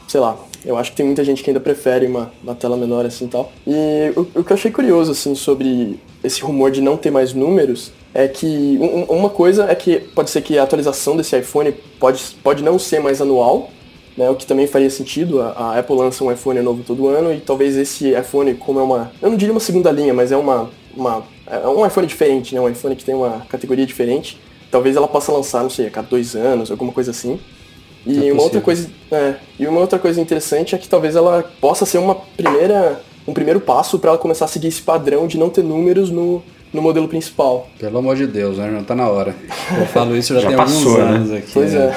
sei 0.06 0.20
lá, 0.20 0.36
eu 0.64 0.76
acho 0.76 0.90
que 0.90 0.96
tem 0.96 1.06
muita 1.06 1.24
gente 1.24 1.42
que 1.42 1.50
ainda 1.50 1.60
prefere 1.60 2.06
uma, 2.06 2.30
uma 2.42 2.54
tela 2.54 2.76
menor 2.76 3.04
assim 3.04 3.24
e 3.24 3.28
tal. 3.28 3.52
E 3.66 4.12
o, 4.16 4.20
o, 4.20 4.44
que 4.44 4.52
eu 4.52 4.56
achei 4.56 4.70
curioso, 4.70 5.12
assim, 5.12 5.34
sobre 5.34 5.98
esse 6.22 6.42
rumor 6.42 6.70
de 6.70 6.80
não 6.80 6.96
ter 6.96 7.10
mais 7.10 7.32
números, 7.32 7.90
é 8.14 8.28
que 8.28 8.78
um, 8.80 9.04
uma 9.04 9.30
coisa 9.30 9.64
é 9.70 9.74
que 9.74 9.98
pode 9.98 10.30
ser 10.30 10.42
que 10.42 10.58
a 10.58 10.62
atualização 10.62 11.16
desse 11.16 11.36
iPhone 11.36 11.72
pode, 11.98 12.22
pode 12.42 12.62
não 12.62 12.78
ser 12.78 13.00
mais 13.00 13.20
anual, 13.20 13.70
né, 14.16 14.28
o 14.30 14.34
que 14.34 14.46
também 14.46 14.66
faria 14.66 14.90
sentido. 14.90 15.40
A, 15.40 15.50
a, 15.50 15.78
Apple 15.78 15.96
lança 15.96 16.22
um 16.22 16.30
iPhone 16.30 16.60
novo 16.60 16.82
todo 16.82 17.08
ano 17.08 17.32
e 17.32 17.40
talvez 17.40 17.76
esse 17.76 18.10
iPhone, 18.10 18.54
como 18.54 18.80
é 18.80 18.82
uma. 18.82 19.12
Eu 19.20 19.30
não 19.30 19.36
diria 19.36 19.52
uma 19.52 19.60
segunda 19.60 19.90
linha, 19.90 20.12
mas 20.12 20.32
é 20.32 20.36
uma. 20.36 20.70
uma 20.96 21.22
é 21.46 21.66
um 21.66 21.86
iPhone 21.86 22.06
diferente, 22.06 22.54
né? 22.54 22.60
Um 22.60 22.68
iPhone 22.68 22.96
que 22.96 23.04
tem 23.04 23.14
uma 23.14 23.44
categoria 23.48 23.86
diferente. 23.86 24.38
Talvez 24.70 24.96
ela 24.96 25.08
possa 25.08 25.30
lançar, 25.32 25.62
não 25.62 25.70
sei, 25.70 25.86
a 25.86 25.90
cada 25.90 26.08
dois 26.08 26.34
anos, 26.34 26.70
alguma 26.70 26.92
coisa 26.92 27.10
assim. 27.10 27.38
E 28.06 28.28
é 28.28 28.32
uma 28.32 28.42
outra 28.42 28.60
coisa. 28.60 28.90
É, 29.10 29.34
e 29.58 29.66
uma 29.66 29.80
outra 29.80 29.98
coisa 29.98 30.20
interessante 30.20 30.74
é 30.74 30.78
que 30.78 30.88
talvez 30.88 31.14
ela 31.14 31.42
possa 31.60 31.86
ser 31.86 31.98
uma 31.98 32.14
primeira. 32.14 33.00
um 33.26 33.32
primeiro 33.32 33.60
passo 33.60 33.98
para 33.98 34.10
ela 34.10 34.18
começar 34.18 34.46
a 34.46 34.48
seguir 34.48 34.68
esse 34.68 34.82
padrão 34.82 35.26
de 35.26 35.38
não 35.38 35.50
ter 35.50 35.62
números 35.62 36.10
no, 36.10 36.42
no 36.72 36.80
modelo 36.80 37.06
principal. 37.06 37.68
Pelo 37.78 37.98
amor 37.98 38.16
de 38.16 38.26
Deus, 38.26 38.56
né? 38.56 38.70
Já 38.70 38.82
tá 38.82 38.94
na 38.94 39.08
hora. 39.08 39.34
Eu 39.78 39.86
falo 39.86 40.16
isso 40.16 40.34
já, 40.34 40.40
já 40.40 40.48
tem 40.48 40.56
passou, 40.56 40.92
alguns 40.92 40.98
né? 40.98 41.16
anos 41.16 41.32
aqui. 41.32 41.50
Pois 41.52 41.74
é. 41.74 41.96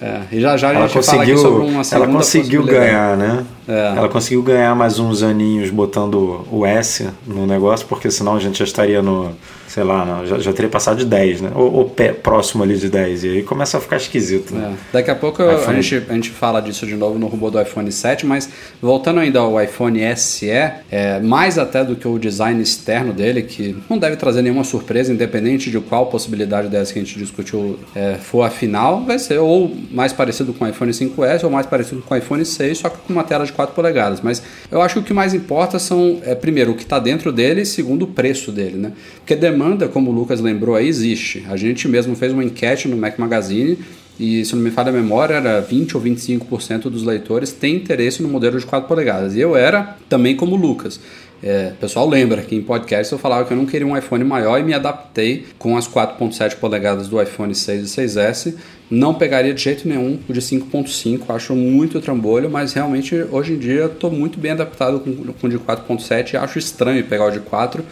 é. 0.00 0.04
é. 0.04 0.20
E 0.32 0.40
já 0.40 0.56
já 0.56 0.70
a 0.70 0.74
ela 0.74 0.82
gente 0.86 0.94
conseguiu, 0.94 1.18
fala 1.18 1.22
aqui 1.22 1.36
sobre 1.38 1.66
uma 1.66 1.82
Ela 1.92 2.06
conseguiu 2.08 2.64
ganhar, 2.64 3.16
né? 3.16 3.44
É. 3.68 3.94
Ela 3.96 4.08
conseguiu 4.08 4.42
ganhar 4.42 4.74
mais 4.74 4.98
uns 4.98 5.22
aninhos 5.22 5.70
botando 5.70 6.44
o 6.50 6.66
S 6.66 7.08
no 7.26 7.46
negócio, 7.46 7.86
porque 7.86 8.10
senão 8.10 8.36
a 8.36 8.40
gente 8.40 8.58
já 8.58 8.64
estaria 8.64 9.00
no 9.00 9.32
sei 9.76 9.84
lá, 9.84 10.24
já, 10.24 10.38
já 10.38 10.54
teria 10.54 10.70
passado 10.70 10.96
de 10.96 11.04
10, 11.04 11.42
né? 11.42 11.50
Ou, 11.54 11.70
ou 11.70 11.84
pé, 11.90 12.10
próximo 12.10 12.62
ali 12.62 12.78
de 12.78 12.88
10. 12.88 13.24
E 13.24 13.28
aí 13.28 13.42
começa 13.42 13.76
a 13.76 13.80
ficar 13.80 13.98
esquisito, 13.98 14.54
né? 14.54 14.72
É. 14.72 14.76
Daqui 14.90 15.10
a 15.10 15.14
pouco 15.14 15.42
a 15.42 15.74
gente, 15.74 16.02
a 16.08 16.14
gente 16.14 16.30
fala 16.30 16.62
disso 16.62 16.86
de 16.86 16.96
novo 16.96 17.18
no 17.18 17.26
robô 17.26 17.50
do 17.50 17.60
iPhone 17.60 17.92
7, 17.92 18.24
mas 18.24 18.48
voltando 18.80 19.20
ainda 19.20 19.40
ao 19.40 19.62
iPhone 19.62 20.00
SE, 20.16 20.48
é, 20.48 21.20
mais 21.22 21.58
até 21.58 21.84
do 21.84 21.94
que 21.94 22.08
o 22.08 22.18
design 22.18 22.62
externo 22.62 23.12
dele, 23.12 23.42
que 23.42 23.76
não 23.86 23.98
deve 23.98 24.16
trazer 24.16 24.40
nenhuma 24.40 24.64
surpresa, 24.64 25.12
independente 25.12 25.70
de 25.70 25.78
qual 25.78 26.06
possibilidade 26.06 26.68
dessa 26.68 26.90
que 26.94 26.98
a 26.98 27.02
gente 27.02 27.18
discutiu 27.18 27.78
é, 27.94 28.14
for 28.14 28.44
a 28.44 28.48
final, 28.48 29.04
vai 29.04 29.18
ser 29.18 29.36
ou 29.40 29.76
mais 29.90 30.10
parecido 30.10 30.54
com 30.54 30.64
o 30.64 30.68
iPhone 30.68 30.90
5S 30.90 31.44
ou 31.44 31.50
mais 31.50 31.66
parecido 31.66 32.00
com 32.00 32.14
o 32.14 32.16
iPhone 32.16 32.46
6, 32.46 32.78
só 32.78 32.88
que 32.88 32.96
com 32.96 33.12
uma 33.12 33.24
tela 33.24 33.44
de 33.44 33.52
4 33.52 33.74
polegadas. 33.74 34.22
Mas 34.22 34.42
eu 34.70 34.80
acho 34.80 34.94
que 34.94 35.00
o 35.00 35.02
que 35.02 35.12
mais 35.12 35.34
importa 35.34 35.78
são, 35.78 36.18
é, 36.22 36.34
primeiro, 36.34 36.70
o 36.70 36.74
que 36.74 36.84
está 36.84 36.98
dentro 36.98 37.30
dele 37.30 37.60
e 37.60 37.66
segundo, 37.66 38.04
o 38.04 38.08
preço 38.08 38.50
dele, 38.50 38.78
né? 38.78 38.92
Porque 39.18 39.36
demanda, 39.36 39.65
como 39.92 40.10
o 40.10 40.14
Lucas 40.14 40.40
lembrou 40.40 40.76
aí, 40.76 40.86
existe. 40.86 41.44
A 41.48 41.56
gente 41.56 41.88
mesmo 41.88 42.14
fez 42.14 42.32
uma 42.32 42.44
enquete 42.44 42.88
no 42.88 42.96
Mac 42.96 43.18
Magazine 43.18 43.78
e 44.18 44.44
se 44.44 44.54
não 44.54 44.62
me 44.62 44.70
falha 44.70 44.88
a 44.88 44.92
memória, 44.92 45.34
era 45.34 45.60
20 45.60 45.96
ou 45.96 46.02
25% 46.02 46.82
dos 46.82 47.02
leitores 47.02 47.52
têm 47.52 47.76
interesse 47.76 48.22
no 48.22 48.28
modelo 48.28 48.58
de 48.58 48.64
4 48.64 48.88
polegadas. 48.88 49.34
E 49.34 49.40
eu 49.40 49.56
era 49.56 49.96
também 50.08 50.36
como 50.36 50.56
o 50.56 50.58
Lucas. 50.58 51.00
É, 51.42 51.72
pessoal 51.78 52.08
lembra 52.08 52.40
que 52.40 52.56
em 52.56 52.62
podcast 52.62 53.12
eu 53.12 53.18
falava 53.18 53.44
que 53.44 53.52
eu 53.52 53.56
não 53.56 53.66
queria 53.66 53.86
um 53.86 53.96
iPhone 53.96 54.24
maior 54.24 54.58
e 54.58 54.62
me 54.62 54.72
adaptei 54.72 55.44
com 55.58 55.76
as 55.76 55.86
4.7 55.86 56.56
polegadas 56.56 57.08
do 57.08 57.20
iPhone 57.20 57.54
6 57.54 57.82
e 57.82 58.02
6S. 58.02 58.54
Não 58.90 59.12
pegaria 59.12 59.52
de 59.52 59.62
jeito 59.62 59.86
nenhum 59.86 60.18
o 60.28 60.32
de 60.32 60.40
5.5, 60.40 61.24
acho 61.28 61.54
muito 61.54 62.00
trambolho, 62.00 62.48
mas 62.48 62.72
realmente 62.72 63.14
hoje 63.30 63.52
em 63.52 63.58
dia 63.58 63.84
estou 63.86 64.10
muito 64.10 64.38
bem 64.38 64.52
adaptado 64.52 65.00
com, 65.00 65.14
com 65.32 65.46
o 65.46 65.50
de 65.50 65.58
4.7 65.58 66.34
e 66.34 66.36
acho 66.36 66.58
estranho 66.58 67.04
pegar 67.04 67.26
o 67.26 67.30
de 67.30 67.40
4 67.40 67.84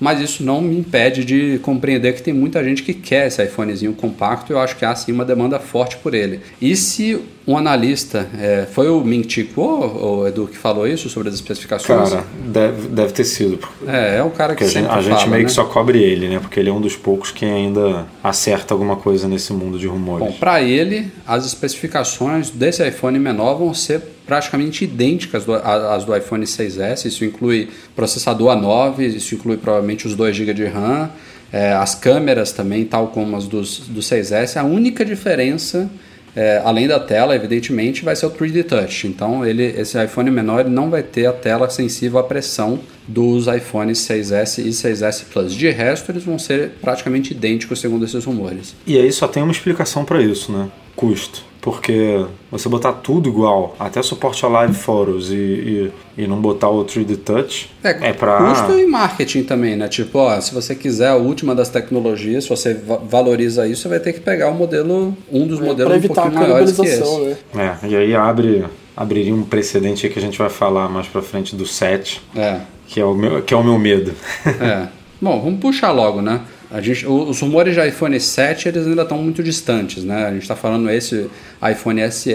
mas 0.00 0.20
isso 0.20 0.42
não 0.42 0.62
me 0.62 0.78
impede 0.78 1.24
de 1.24 1.58
compreender 1.58 2.14
que 2.14 2.22
tem 2.22 2.32
muita 2.32 2.64
gente 2.64 2.82
que 2.82 2.94
quer 2.94 3.28
esse 3.28 3.44
iPhonezinho 3.44 3.92
compacto 3.92 4.50
e 4.50 4.54
eu 4.54 4.58
acho 4.58 4.76
que 4.76 4.84
há 4.84 4.94
sim 4.96 5.12
uma 5.12 5.24
demanda 5.24 5.60
forte 5.60 5.98
por 5.98 6.14
ele. 6.14 6.40
E 6.60 6.74
se 6.74 7.20
um 7.50 7.56
analista, 7.56 8.28
é, 8.38 8.66
foi 8.70 8.88
o 8.88 9.00
Ming 9.00 9.28
Chi 9.28 9.42
Kuo, 9.42 10.20
o 10.20 10.28
Edu, 10.28 10.46
que 10.46 10.56
falou 10.56 10.86
isso 10.86 11.08
sobre 11.08 11.28
as 11.28 11.34
especificações? 11.34 12.10
Cara, 12.10 12.24
deve, 12.44 12.88
deve 12.88 13.12
ter 13.12 13.24
sido. 13.24 13.58
É, 13.88 14.18
é 14.18 14.22
o 14.22 14.30
cara 14.30 14.54
que 14.54 14.64
Porque 14.64 14.78
a 14.78 14.82
gente, 14.82 14.90
a 14.90 15.02
gente 15.02 15.14
fala, 15.14 15.26
meio 15.26 15.42
né? 15.42 15.48
que 15.48 15.52
só 15.52 15.64
cobre 15.64 16.00
ele, 16.00 16.28
né? 16.28 16.38
Porque 16.38 16.60
ele 16.60 16.70
é 16.70 16.72
um 16.72 16.80
dos 16.80 16.94
poucos 16.94 17.32
que 17.32 17.44
ainda 17.44 18.06
acerta 18.22 18.72
alguma 18.72 18.94
coisa 18.94 19.26
nesse 19.26 19.52
mundo 19.52 19.78
de 19.78 19.88
rumores. 19.88 20.24
Bom, 20.24 20.32
para 20.32 20.62
ele, 20.62 21.10
as 21.26 21.44
especificações 21.44 22.50
desse 22.50 22.86
iPhone 22.86 23.18
menor 23.18 23.54
vão 23.54 23.74
ser 23.74 24.00
praticamente 24.26 24.84
idênticas 24.84 25.44
às 25.48 26.04
do 26.04 26.16
iPhone 26.16 26.44
6S. 26.44 27.06
Isso 27.06 27.24
inclui 27.24 27.68
processador 27.96 28.56
A9, 28.56 29.00
isso 29.00 29.34
inclui 29.34 29.56
provavelmente 29.56 30.06
os 30.06 30.14
2 30.14 30.36
GB 30.36 30.54
de 30.54 30.66
RAM, 30.66 31.10
é, 31.52 31.72
as 31.72 31.96
câmeras 31.96 32.52
também, 32.52 32.84
tal 32.84 33.08
como 33.08 33.36
as 33.36 33.48
dos, 33.48 33.80
do 33.88 33.98
6S. 33.98 34.56
A 34.56 34.62
única 34.62 35.04
diferença, 35.04 35.90
é, 36.34 36.60
além 36.64 36.86
da 36.86 37.00
tela, 37.00 37.34
evidentemente, 37.34 38.04
vai 38.04 38.14
ser 38.14 38.26
o 38.26 38.30
3D 38.30 38.64
Touch. 38.64 39.06
Então, 39.06 39.44
ele, 39.44 39.64
esse 39.64 40.02
iPhone 40.02 40.30
menor 40.30 40.64
não 40.64 40.90
vai 40.90 41.02
ter 41.02 41.26
a 41.26 41.32
tela 41.32 41.68
sensível 41.68 42.18
à 42.18 42.22
pressão 42.22 42.80
dos 43.06 43.46
iPhones 43.46 43.98
6S 43.98 44.58
e 44.58 44.68
6S 44.70 45.24
Plus. 45.32 45.54
De 45.54 45.68
resto, 45.70 46.12
eles 46.12 46.24
vão 46.24 46.38
ser 46.38 46.70
praticamente 46.80 47.32
idênticos, 47.32 47.80
segundo 47.80 48.04
esses 48.04 48.24
rumores. 48.24 48.74
E 48.86 48.96
aí 48.98 49.10
só 49.12 49.26
tem 49.26 49.42
uma 49.42 49.52
explicação 49.52 50.04
para 50.04 50.22
isso, 50.22 50.52
né? 50.52 50.70
Custo. 50.94 51.49
Porque 51.60 52.24
você 52.50 52.68
botar 52.70 52.92
tudo 52.94 53.28
igual, 53.28 53.76
até 53.78 54.02
suporte 54.02 54.44
a 54.46 54.48
live 54.48 54.72
photos 54.74 55.30
e, 55.30 55.34
e, 55.34 56.22
e 56.22 56.26
não 56.26 56.40
botar 56.40 56.70
o 56.70 56.84
3D 56.86 57.18
Touch, 57.18 57.70
É, 57.84 58.08
é 58.08 58.12
pra... 58.14 58.38
custo 58.48 58.78
e 58.78 58.86
marketing 58.86 59.42
também, 59.44 59.76
né? 59.76 59.86
Tipo, 59.86 60.18
ó, 60.20 60.40
se 60.40 60.54
você 60.54 60.74
quiser 60.74 61.08
a 61.08 61.16
última 61.16 61.54
das 61.54 61.68
tecnologias, 61.68 62.44
se 62.44 62.50
você 62.50 62.72
va- 62.74 62.96
valoriza 62.96 63.66
isso, 63.68 63.82
você 63.82 63.88
vai 63.88 64.00
ter 64.00 64.14
que 64.14 64.20
pegar 64.20 64.48
o 64.48 64.54
modelo, 64.54 65.14
um 65.30 65.46
dos 65.46 65.60
modelos 65.60 65.92
Pra 65.92 65.96
um 65.96 66.14
pouquinho 66.14 66.34
maiores 66.34 66.72
que 66.76 66.86
esse. 66.86 67.18
né? 67.54 67.76
É, 67.82 67.86
e 67.88 67.96
aí 67.96 68.14
abre, 68.14 68.64
abriria 68.96 69.34
um 69.34 69.42
precedente 69.42 70.06
aí 70.06 70.12
que 70.12 70.18
a 70.18 70.22
gente 70.22 70.38
vai 70.38 70.48
falar 70.48 70.88
mais 70.88 71.06
pra 71.08 71.20
frente 71.20 71.54
do 71.54 71.66
7, 71.66 72.22
É, 72.34 72.60
que 72.86 72.98
é 73.00 73.04
o 73.04 73.14
meu, 73.14 73.42
que 73.42 73.52
é 73.52 73.56
o 73.56 73.62
meu 73.62 73.78
medo. 73.78 74.12
é. 74.46 74.88
Bom, 75.20 75.38
vamos 75.42 75.60
puxar 75.60 75.90
logo, 75.92 76.22
né? 76.22 76.40
A 76.70 76.80
gente, 76.80 77.04
os 77.04 77.40
rumores 77.40 77.74
de 77.74 77.86
iPhone 77.86 78.18
7 78.20 78.68
eles 78.68 78.86
ainda 78.86 79.02
estão 79.02 79.18
muito 79.18 79.42
distantes, 79.42 80.04
né? 80.04 80.26
A 80.26 80.32
gente 80.32 80.42
está 80.42 80.54
falando 80.54 80.88
esse 80.88 81.28
iPhone 81.68 82.00
SE. 82.12 82.32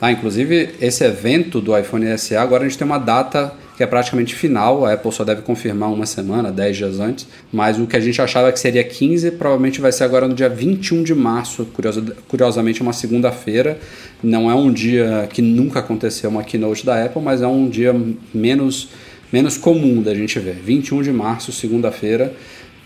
Ah, 0.00 0.10
inclusive, 0.12 0.70
esse 0.80 1.04
evento 1.04 1.60
do 1.60 1.76
iPhone 1.78 2.06
SE, 2.18 2.34
agora 2.36 2.64
a 2.64 2.68
gente 2.68 2.76
tem 2.76 2.84
uma 2.86 2.98
data 2.98 3.54
que 3.76 3.82
é 3.82 3.86
praticamente 3.86 4.34
final. 4.34 4.84
A 4.84 4.92
Apple 4.92 5.10
só 5.10 5.24
deve 5.24 5.40
confirmar 5.42 5.90
uma 5.90 6.04
semana, 6.04 6.52
10 6.52 6.76
dias 6.76 7.00
antes. 7.00 7.26
Mas 7.50 7.78
o 7.78 7.86
que 7.86 7.96
a 7.96 8.00
gente 8.00 8.20
achava 8.20 8.52
que 8.52 8.60
seria 8.60 8.84
15, 8.84 9.30
provavelmente 9.30 9.80
vai 9.80 9.90
ser 9.90 10.04
agora 10.04 10.28
no 10.28 10.34
dia 10.34 10.48
21 10.50 11.02
de 11.02 11.14
março. 11.14 11.64
curiosa- 11.66 12.14
curiosamente, 12.28 12.82
uma 12.82 12.92
segunda-feira. 12.92 13.78
Não 14.22 14.50
é 14.50 14.54
um 14.54 14.70
dia 14.70 15.26
que 15.32 15.40
nunca 15.40 15.78
aconteceu 15.78 16.28
uma 16.28 16.42
keynote 16.44 16.84
da 16.84 17.02
Apple, 17.02 17.22
mas 17.22 17.40
é 17.40 17.46
um 17.46 17.68
dia 17.70 17.94
menos, 18.34 18.88
menos 19.32 19.56
comum 19.56 20.02
da 20.02 20.14
gente 20.14 20.38
ver. 20.38 20.56
21 20.62 21.00
de 21.00 21.10
março, 21.12 21.52
segunda-feira 21.52 22.34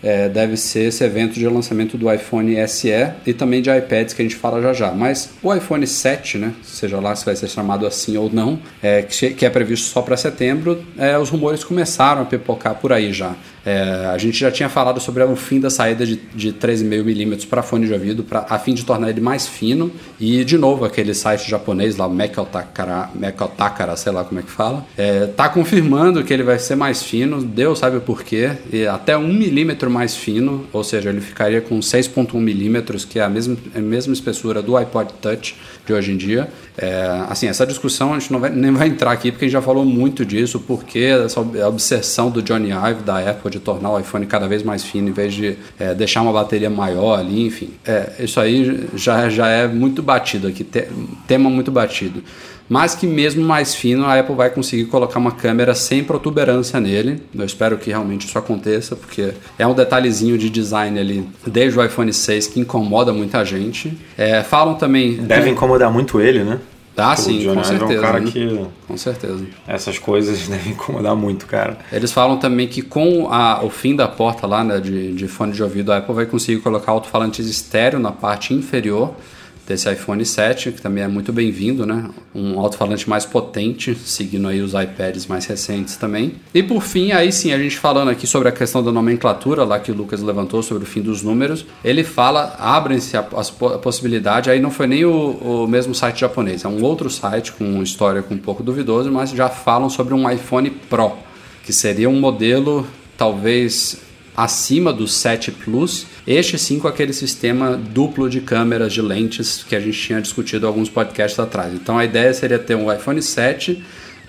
é, 0.01 0.29
deve 0.29 0.57
ser 0.57 0.87
esse 0.87 1.03
evento 1.03 1.33
de 1.33 1.47
lançamento 1.47 1.97
do 1.97 2.11
iPhone 2.11 2.55
SE 2.67 2.89
e 3.25 3.33
também 3.33 3.61
de 3.61 3.69
iPads 3.69 4.13
que 4.13 4.21
a 4.21 4.25
gente 4.25 4.35
fala 4.35 4.61
já 4.61 4.73
já. 4.73 4.91
Mas 4.91 5.31
o 5.41 5.53
iPhone 5.53 5.85
7, 5.85 6.37
né, 6.37 6.53
seja 6.63 6.99
lá 6.99 7.15
se 7.15 7.25
vai 7.25 7.35
ser 7.35 7.47
chamado 7.47 7.85
assim 7.85 8.17
ou 8.17 8.29
não, 8.31 8.59
é, 8.81 9.01
que, 9.01 9.45
é 9.45 9.49
previsto 9.49 9.89
só 9.89 10.01
para 10.01 10.15
setembro, 10.15 10.83
é, 10.97 11.17
os 11.17 11.29
rumores 11.29 11.63
começaram 11.63 12.21
a 12.21 12.25
pipocar 12.25 12.75
por 12.75 12.93
aí 12.93 13.11
já. 13.11 13.35
É, 13.67 14.05
a 14.05 14.17
gente 14.17 14.39
já 14.39 14.49
tinha 14.49 14.69
falado 14.69 15.01
sobre 15.01 15.21
o 15.21 15.35
fim 15.35 15.59
da 15.59 15.69
saída 15.69 16.05
de, 16.05 16.15
de 16.33 16.53
3,5mm 16.53 17.47
para 17.47 17.61
fone 17.61 17.85
de 17.85 17.91
ouvido, 17.91 18.23
pra, 18.23 18.45
a 18.49 18.57
fim 18.57 18.73
de 18.73 18.85
tornar 18.85 19.09
ele 19.09 19.19
mais 19.19 19.45
fino. 19.45 19.91
E, 20.17 20.45
de 20.45 20.57
novo, 20.57 20.85
aquele 20.85 21.13
site 21.13 21.49
japonês 21.49 21.97
lá, 21.97 22.07
Mekotakara, 22.07 23.09
Mekotakara 23.13 23.97
sei 23.97 24.13
lá 24.13 24.23
como 24.23 24.39
é 24.39 24.43
que 24.43 24.49
fala, 24.49 24.85
é, 24.97 25.25
tá 25.25 25.49
confirmando 25.49 26.23
que 26.23 26.33
ele 26.33 26.43
vai 26.43 26.57
ser 26.59 26.75
mais 26.75 27.03
fino, 27.03 27.43
Deus 27.43 27.79
sabe 27.79 27.97
o 27.97 28.01
porquê, 28.01 28.51
e 28.71 28.87
até 28.87 29.17
1 29.17 29.27
milímetro 29.27 29.89
mais 29.91 30.15
fino, 30.15 30.65
ou 30.71 30.81
seja, 30.81 31.09
ele 31.09 31.19
ficaria 31.19 31.59
com 31.59 31.77
6,1 31.79 32.33
milímetros, 32.35 33.03
que 33.03 33.19
é 33.19 33.23
a 33.23 33.29
mesma, 33.29 33.57
a 33.75 33.79
mesma 33.79 34.13
espessura 34.13 34.61
do 34.61 34.77
iPod 34.77 35.11
Touch 35.21 35.57
de 35.87 35.93
hoje 35.93 36.11
em 36.11 36.17
dia. 36.17 36.47
É, 36.77 37.23
assim, 37.29 37.47
essa 37.47 37.65
discussão 37.65 38.13
a 38.13 38.19
gente 38.19 38.31
não 38.31 38.39
vai, 38.39 38.49
nem 38.51 38.71
vai 38.71 38.87
entrar 38.87 39.11
aqui, 39.11 39.31
porque 39.31 39.45
a 39.45 39.47
gente 39.47 39.53
já 39.53 39.61
falou 39.61 39.83
muito 39.85 40.23
disso, 40.25 40.59
porque 40.59 40.99
essa 40.99 41.39
ob- 41.41 41.57
obsessão 41.63 42.29
do 42.29 42.41
Johnny 42.43 42.69
Ive 42.69 43.01
da 43.03 43.17
Apple 43.19 43.49
de 43.49 43.59
tornar 43.59 43.91
o 43.91 43.99
iPhone 43.99 44.25
cada 44.27 44.47
vez 44.47 44.61
mais 44.61 44.83
fino, 44.83 45.07
em 45.09 45.11
vez 45.13 45.33
de 45.33 45.57
é, 45.79 45.95
deixar 45.95 46.21
uma 46.21 46.33
bateria 46.33 46.69
maior 46.69 47.17
ali, 47.17 47.45
enfim. 47.47 47.69
É, 47.85 48.11
isso 48.19 48.39
aí 48.39 48.87
já, 48.95 49.29
já 49.29 49.47
é 49.47 49.67
muito 49.67 50.03
batido 50.03 50.47
aqui, 50.47 50.63
te- 50.63 50.87
tema 51.25 51.49
muito 51.49 51.71
batido. 51.71 52.21
Mas 52.69 52.93
que 52.95 53.07
mesmo 53.07 53.43
mais 53.45 53.73
fino, 53.75 54.05
a 54.05 54.19
Apple 54.19 54.35
vai 54.35 54.49
conseguir 54.49 54.85
colocar 54.85 55.19
uma 55.19 55.31
câmera 55.31 55.73
sem 55.73 56.03
protuberância 56.03 56.79
nele. 56.79 57.21
Eu 57.33 57.45
espero 57.45 57.77
que 57.77 57.89
realmente 57.89 58.27
isso 58.27 58.37
aconteça, 58.37 58.95
porque 58.95 59.31
é 59.57 59.65
um 59.65 59.73
detalhezinho 59.73 60.37
de 60.37 60.49
design 60.49 60.99
ali, 60.99 61.27
desde 61.45 61.79
o 61.79 61.83
iPhone 61.83 62.11
6, 62.11 62.47
que 62.47 62.59
incomoda 62.59 63.13
muita 63.13 63.43
gente. 63.45 63.97
É, 64.17 64.43
falam 64.43 64.75
também... 64.75 65.13
Deve 65.15 65.49
incomodar 65.49 65.91
muito 65.91 66.19
ele, 66.19 66.43
né? 66.43 66.59
Ah, 66.99 67.09
Porque 67.15 67.21
sim, 67.21 67.43
com 67.45 67.51
Ive 67.51 67.59
é 67.59 67.63
certeza. 67.63 67.99
um 67.99 68.01
cara 68.01 68.19
né? 68.19 68.31
que 68.31 68.65
Com 68.87 68.97
certeza. 68.97 69.45
essas 69.67 69.99
coisas 69.99 70.45
devem 70.49 70.71
incomodar 70.73 71.15
muito, 71.15 71.45
cara. 71.45 71.77
Eles 71.93 72.11
falam 72.11 72.37
também 72.37 72.67
que 72.67 72.81
com 72.81 73.31
a- 73.31 73.63
o 73.63 73.69
fim 73.69 73.95
da 73.95 74.07
porta 74.07 74.47
lá 74.47 74.63
né, 74.63 74.79
de, 74.79 75.13
de 75.13 75.27
fone 75.27 75.53
de 75.53 75.61
ouvido, 75.61 75.91
a 75.93 75.97
Apple 75.97 76.15
vai 76.15 76.25
conseguir 76.25 76.59
colocar 76.61 76.91
alto-falantes 76.91 77.47
estéreo 77.47 77.99
na 77.99 78.11
parte 78.11 78.51
inferior 78.53 79.13
desse 79.67 79.91
iPhone 79.91 80.25
7, 80.25 80.71
que 80.71 80.81
também 80.81 81.03
é 81.03 81.07
muito 81.07 81.33
bem-vindo, 81.33 81.85
né? 81.85 82.09
Um 82.33 82.57
alto-falante 82.57 83.09
mais 83.09 83.25
potente, 83.25 83.93
seguindo 83.95 84.47
aí 84.47 84.61
os 84.61 84.73
iPads 84.73 85.27
mais 85.27 85.45
recentes 85.45 85.97
também. 85.97 86.35
E 86.53 86.63
por 86.63 86.81
fim, 86.81 87.11
aí 87.11 87.31
sim, 87.33 87.51
a 87.51 87.57
gente 87.59 87.77
falando 87.77 88.09
aqui 88.09 88.25
sobre 88.25 88.47
a 88.47 88.51
questão 88.51 88.81
da 88.81 88.93
nomenclatura, 88.93 89.65
lá 89.65 89.77
que 89.77 89.91
o 89.91 89.95
Lucas 89.95 90.21
levantou 90.21 90.63
sobre 90.63 90.83
o 90.83 90.87
fim 90.87 91.01
dos 91.01 91.21
números, 91.21 91.65
ele 91.83 92.05
fala, 92.05 92.55
abrem-se 92.57 93.17
a, 93.17 93.19
a 93.19 93.77
possibilidade, 93.77 94.49
aí 94.49 94.61
não 94.61 94.71
foi 94.71 94.87
nem 94.87 95.03
o, 95.03 95.31
o 95.31 95.67
mesmo 95.67 95.93
site 95.93 96.21
japonês, 96.21 96.63
é 96.63 96.67
um 96.67 96.81
outro 96.81 97.09
site 97.09 97.51
com 97.51 97.65
uma 97.65 97.83
história 97.83 98.23
com 98.23 98.35
um 98.35 98.39
pouco 98.39 98.63
duvidoso, 98.63 99.11
mas 99.11 99.31
já 99.31 99.49
falam 99.49 99.89
sobre 99.89 100.13
um 100.13 100.29
iPhone 100.29 100.69
Pro, 100.69 101.11
que 101.63 101.73
seria 101.73 102.09
um 102.09 102.19
modelo 102.19 102.87
talvez 103.17 104.06
acima 104.37 104.93
do 104.93 105.07
7 105.07 105.51
Plus, 105.51 106.05
este 106.27 106.59
sim 106.59 106.77
com 106.79 106.87
aquele 106.87 107.11
sistema 107.11 107.75
duplo 107.75 108.29
de 108.29 108.39
câmeras 108.39 108.93
de 108.93 109.01
lentes 109.01 109.63
que 109.67 109.75
a 109.75 109.79
gente 109.79 109.99
tinha 109.99 110.21
discutido 110.21 110.67
alguns 110.67 110.89
podcasts 110.89 111.39
atrás. 111.39 111.73
Então 111.73 111.97
a 111.97 112.05
ideia 112.05 112.31
seria 112.35 112.59
ter 112.59 112.75
um 112.75 112.93
iPhone 112.93 113.19
7, 113.19 113.83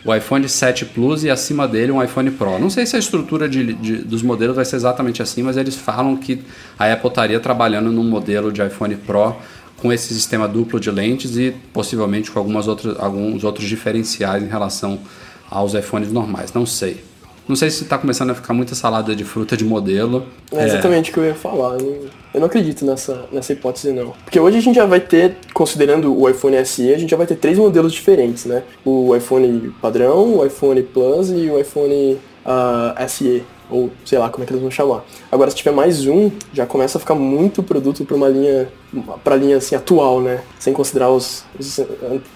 o 0.07 0.15
iPhone 0.15 0.49
7 0.49 0.87
Plus 0.87 1.25
e 1.25 1.31
acima 1.31 1.69
dele 1.69 1.93
um 1.93 2.03
iPhone 2.03 2.31
Pro. 2.31 2.59
Não 2.59 2.71
sei 2.71 2.87
se 2.87 2.97
a 2.97 2.99
estrutura 2.99 3.47
de, 3.47 3.75
de- 3.75 3.97
dos 3.99 4.23
modelos 4.23 4.57
vai 4.57 4.65
ser 4.65 4.77
exatamente 4.77 5.21
assim, 5.21 5.43
mas 5.43 5.59
eles 5.59 5.75
falam 5.77 6.17
que 6.17 6.41
a 6.79 6.91
Apple 6.91 7.09
estaria 7.11 7.39
trabalhando 7.39 7.93
num 7.93 8.05
modelo 8.05 8.51
de 8.51 8.63
iPhone 8.65 8.97
Pro 8.97 9.37
com 9.77 9.93
esse 9.93 10.15
sistema 10.15 10.49
duplo 10.49 10.81
de 10.81 10.91
lentes 10.91 11.37
e 11.37 11.55
possivelmente 11.73 12.31
com 12.31 12.39
algumas 12.39 12.67
outras, 12.67 12.99
alguns 12.99 13.45
outros 13.45 13.69
diferenciais 13.69 14.43
em 14.43 14.49
relação 14.49 14.99
aos 15.51 15.75
iPhones 15.75 16.11
normais. 16.11 16.53
Não 16.53 16.65
sei. 16.65 17.05
Não 17.49 17.57
sei 17.57 17.71
se 17.71 17.83
está 17.83 17.97
começando 17.97 18.31
a 18.31 18.35
ficar 18.35 18.53
muita 18.53 18.75
salada 18.75 19.17
de 19.17 19.25
fruta 19.25 19.57
de 19.57 19.65
modelo. 19.65 20.27
É 20.53 20.65
exatamente 20.65 21.11
o 21.11 21.15
que 21.15 21.21
eu 21.21 21.25
ia 21.25 21.35
falar. 21.35 21.81
Eu 21.81 22.09
eu 22.33 22.41
não 22.41 22.47
acredito 22.47 22.85
nessa, 22.85 23.25
nessa 23.33 23.53
hipótese, 23.53 23.91
não. 23.91 24.13
Porque 24.25 24.39
hoje 24.39 24.59
a 24.59 24.61
gente 24.61 24.77
já 24.77 24.85
vai 24.85 25.01
ter, 25.01 25.37
considerando 25.55 26.17
o 26.17 26.29
iPhone 26.29 26.65
SE, 26.65 26.93
a 26.93 26.99
gente 26.99 27.11
já 27.11 27.17
vai 27.17 27.27
ter 27.27 27.37
três 27.37 27.59
modelos 27.59 27.93
diferentes, 27.93 28.45
né? 28.45 28.63
O 28.85 29.17
iPhone 29.17 29.73
padrão, 29.81 30.37
o 30.37 30.47
iPhone 30.47 30.83
Plus 30.83 31.31
e 31.31 31.51
o 31.51 31.59
iPhone 31.59 32.19
uh, 32.45 33.09
SE 33.09 33.43
ou 33.71 33.91
sei 34.05 34.19
lá 34.19 34.29
como 34.29 34.45
é 34.45 34.47
que 34.47 34.53
eles 34.53 34.63
vão 34.63 34.71
chamar. 34.71 35.05
Agora, 35.31 35.51
se 35.51 35.57
tiver 35.57 35.73
mais 35.73 36.07
um, 36.07 36.31
já 36.53 36.67
começa 36.67 36.99
a 36.99 37.01
ficar 37.01 37.15
muito 37.15 37.63
produto 37.63 38.05
para 38.05 38.17
uma 38.17 38.29
linha, 38.29 38.69
para 39.23 39.37
linha 39.37 39.57
assim 39.57 39.75
atual, 39.75 40.21
né? 40.21 40.41
Sem 40.59 40.73
considerar 40.73 41.11
os, 41.11 41.45
os 41.59 41.81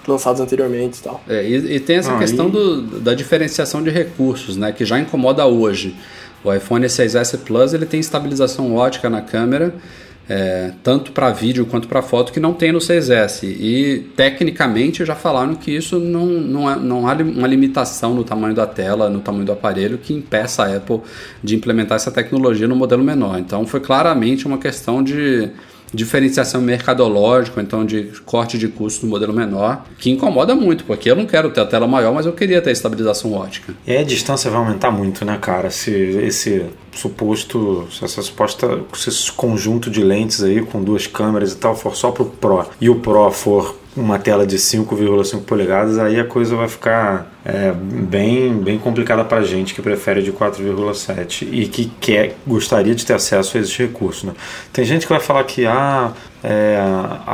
lançados 0.07 0.41
anteriormente 0.41 0.99
e 0.99 1.03
tal. 1.03 1.21
É, 1.27 1.43
e, 1.43 1.75
e 1.75 1.79
tem 1.79 1.97
essa 1.97 2.15
ah, 2.15 2.19
questão 2.19 2.47
e... 2.47 2.51
do, 2.51 2.99
da 2.99 3.13
diferenciação 3.13 3.83
de 3.83 3.89
recursos, 3.89 4.57
né? 4.57 4.71
Que 4.71 4.85
já 4.85 4.99
incomoda 4.99 5.45
hoje. 5.45 5.95
O 6.43 6.53
iPhone 6.53 6.85
6S 6.85 7.39
Plus 7.39 7.73
ele 7.73 7.85
tem 7.85 7.99
estabilização 7.99 8.75
ótica 8.75 9.09
na 9.09 9.21
câmera 9.21 9.73
é, 10.27 10.71
tanto 10.81 11.11
para 11.11 11.31
vídeo 11.31 11.65
quanto 11.65 11.87
para 11.87 12.01
foto, 12.01 12.31
que 12.31 12.39
não 12.39 12.53
tem 12.53 12.71
no 12.71 12.79
6S. 12.79 13.43
E 13.43 14.11
tecnicamente 14.15 15.03
já 15.03 15.15
falaram 15.15 15.55
que 15.55 15.71
isso 15.71 15.99
não, 15.99 16.25
não, 16.25 16.69
é, 16.69 16.75
não 16.77 17.07
há 17.07 17.13
uma 17.13 17.47
limitação 17.47 18.13
no 18.13 18.23
tamanho 18.23 18.55
da 18.55 18.65
tela, 18.65 19.09
no 19.09 19.19
tamanho 19.19 19.45
do 19.45 19.51
aparelho, 19.51 19.97
que 19.97 20.13
impeça 20.13 20.63
a 20.63 20.77
Apple 20.77 21.01
de 21.43 21.55
implementar 21.55 21.97
essa 21.97 22.11
tecnologia 22.11 22.67
no 22.67 22.75
modelo 22.75 23.03
menor. 23.03 23.37
Então 23.39 23.65
foi 23.65 23.79
claramente 23.79 24.47
uma 24.47 24.57
questão 24.57 25.03
de 25.03 25.49
diferenciação 25.93 26.61
mercadológica, 26.61 27.61
então 27.61 27.85
de 27.85 28.11
corte 28.25 28.57
de 28.57 28.67
custo 28.67 29.05
no 29.05 29.11
modelo 29.11 29.33
menor, 29.33 29.85
que 29.99 30.09
incomoda 30.09 30.55
muito, 30.55 30.83
porque 30.85 31.09
eu 31.09 31.15
não 31.15 31.25
quero 31.25 31.51
ter 31.51 31.61
a 31.61 31.65
tela 31.65 31.87
maior, 31.87 32.13
mas 32.13 32.25
eu 32.25 32.33
queria 32.33 32.61
ter 32.61 32.71
estabilização 32.71 33.33
ótica. 33.33 33.73
E 33.85 33.95
a 33.95 34.03
distância 34.03 34.49
vai 34.49 34.59
aumentar 34.59 34.91
muito, 34.91 35.23
né, 35.23 35.37
cara? 35.39 35.69
Se 35.69 35.91
esse 35.91 36.65
suposto, 36.91 37.87
se 37.91 38.03
essa 38.03 38.21
suposta, 38.21 38.81
se 38.93 39.09
esse 39.09 39.31
conjunto 39.31 39.89
de 39.89 40.03
lentes 40.03 40.43
aí 40.43 40.61
com 40.61 40.83
duas 40.83 41.07
câmeras 41.07 41.53
e 41.53 41.57
tal 41.57 41.75
for 41.75 41.95
só 41.95 42.11
pro 42.11 42.25
Pro 42.25 42.65
e 42.79 42.89
o 42.89 42.95
Pro 42.95 43.31
for 43.31 43.82
uma 43.95 44.17
tela 44.17 44.45
de 44.45 44.57
5,5 44.57 45.41
polegadas, 45.43 45.99
aí 45.99 46.19
a 46.19 46.25
coisa 46.25 46.55
vai 46.55 46.67
ficar 46.67 47.31
é, 47.45 47.71
bem, 47.71 48.53
bem 48.53 48.79
complicada 48.79 49.23
para 49.23 49.43
gente 49.43 49.73
que 49.73 49.81
prefere 49.81 50.21
de 50.21 50.31
4,7 50.31 51.47
e 51.51 51.67
que 51.67 51.91
quer, 51.99 52.35
gostaria 52.45 52.95
de 52.95 53.05
ter 53.05 53.13
acesso 53.13 53.57
a 53.57 53.61
esses 53.61 53.75
recursos. 53.77 54.23
Né? 54.23 54.33
Tem 54.71 54.83
gente 54.83 55.05
que 55.05 55.11
vai 55.11 55.21
falar 55.21 55.43
que 55.43 55.65
ah, 55.65 56.11
é, 56.43 56.77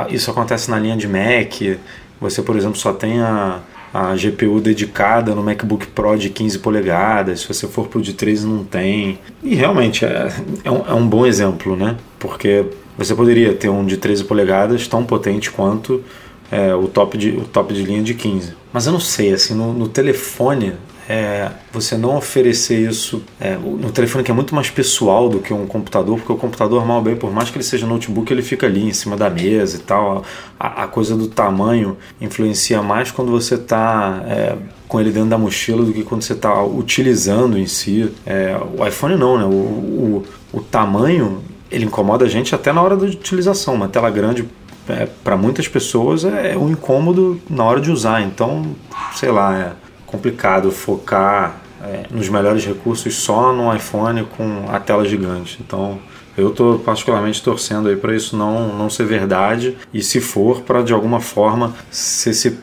isso 0.09 0.29
acontece 0.29 0.69
na 0.69 0.77
linha 0.77 0.97
de 0.97 1.07
Mac, 1.07 1.79
você, 2.19 2.41
por 2.41 2.57
exemplo, 2.57 2.77
só 2.77 2.91
tem 2.91 3.21
a, 3.21 3.59
a 3.93 4.13
GPU 4.15 4.59
dedicada 4.59 5.33
no 5.33 5.41
MacBook 5.41 5.87
Pro 5.87 6.17
de 6.17 6.29
15 6.29 6.59
polegadas, 6.59 7.41
se 7.41 7.47
você 7.47 7.67
for 7.67 7.87
pro 7.87 8.01
de 8.01 8.13
13 8.13 8.45
não 8.45 8.63
tem. 8.63 9.19
E 9.41 9.55
realmente 9.55 10.03
é, 10.03 10.29
é, 10.63 10.71
um, 10.71 10.85
é 10.85 10.93
um 10.93 11.07
bom 11.07 11.25
exemplo, 11.25 11.75
né? 11.77 11.95
Porque 12.19 12.65
você 12.97 13.15
poderia 13.15 13.53
ter 13.53 13.69
um 13.69 13.85
de 13.85 13.95
13 13.95 14.25
polegadas 14.25 14.87
tão 14.87 15.05
potente 15.05 15.49
quanto 15.49 16.03
é, 16.51 16.73
o, 16.73 16.87
top 16.87 17.17
de, 17.17 17.29
o 17.29 17.45
top 17.45 17.73
de 17.73 17.83
linha 17.83 18.01
de 18.01 18.13
15. 18.13 18.53
Mas 18.71 18.85
eu 18.85 18.93
não 18.93 18.99
sei, 18.99 19.33
assim, 19.33 19.53
no, 19.53 19.73
no 19.73 19.87
telefone, 19.87 20.73
é, 21.07 21.49
você 21.71 21.97
não 21.97 22.15
oferecer 22.17 22.87
isso 22.87 23.23
é, 23.39 23.55
no 23.55 23.91
telefone 23.91 24.23
que 24.23 24.29
é 24.29 24.33
muito 24.33 24.53
mais 24.53 24.69
pessoal 24.69 25.27
do 25.27 25.39
que 25.39 25.51
um 25.51 25.65
computador, 25.65 26.17
porque 26.17 26.31
o 26.31 26.35
computador, 26.35 26.85
mal 26.85 27.01
bem, 27.01 27.15
por 27.15 27.31
mais 27.31 27.49
que 27.49 27.57
ele 27.57 27.63
seja 27.63 27.87
notebook, 27.87 28.31
ele 28.31 28.43
fica 28.43 28.67
ali 28.67 28.87
em 28.87 28.93
cima 28.93 29.17
da 29.17 29.27
mesa 29.27 29.77
e 29.77 29.79
tal. 29.79 30.23
A, 30.59 30.83
a 30.83 30.87
coisa 30.87 31.15
do 31.15 31.27
tamanho 31.27 31.97
influencia 32.21 32.83
mais 32.83 33.09
quando 33.09 33.31
você 33.31 33.55
está 33.55 34.21
é, 34.27 34.55
com 34.87 34.99
ele 34.99 35.11
dentro 35.11 35.29
da 35.29 35.37
mochila 35.37 35.83
do 35.83 35.91
que 35.91 36.03
quando 36.03 36.21
você 36.21 36.33
está 36.33 36.63
utilizando 36.63 37.57
em 37.57 37.65
si. 37.65 38.11
É, 38.23 38.55
o 38.77 38.85
iPhone 38.85 39.15
não, 39.15 39.35
né? 39.35 39.45
O, 39.45 39.49
o, 39.49 40.25
o 40.53 40.61
tamanho 40.61 41.41
ele 41.71 41.85
incomoda 41.85 42.25
a 42.25 42.27
gente 42.27 42.53
até 42.53 42.71
na 42.71 42.83
hora 42.83 42.95
da 42.95 43.05
utilização. 43.07 43.73
Uma 43.73 43.87
tela 43.87 44.11
grande 44.11 44.47
é, 44.89 45.07
para 45.23 45.37
muitas 45.37 45.67
pessoas 45.67 46.25
é, 46.25 46.53
é 46.53 46.57
um 46.57 46.69
incômodo 46.69 47.39
na 47.49 47.63
hora 47.63 47.79
de 47.79 47.91
usar. 47.91 48.21
Então, 48.21 48.75
sei 49.13 49.31
lá, 49.31 49.57
é 49.57 49.71
complicado 50.05 50.71
focar 50.71 51.61
é, 51.83 52.03
nos 52.09 52.29
melhores 52.29 52.65
recursos 52.65 53.15
só 53.15 53.53
no 53.53 53.73
iPhone 53.73 54.25
com 54.37 54.65
a 54.69 54.79
tela 54.79 55.07
gigante. 55.07 55.59
Então, 55.65 55.99
eu 56.37 56.49
estou 56.49 56.79
particularmente 56.79 57.43
torcendo 57.43 57.89
aí 57.89 57.95
para 57.95 58.15
isso 58.15 58.35
não, 58.35 58.75
não 58.75 58.89
ser 58.89 59.05
verdade 59.05 59.77
e 59.93 60.01
se 60.01 60.21
for 60.21 60.61
para 60.61 60.81
de 60.81 60.93
alguma 60.93 61.19
forma 61.19 61.73
ser 61.91 62.29
esse 62.29 62.57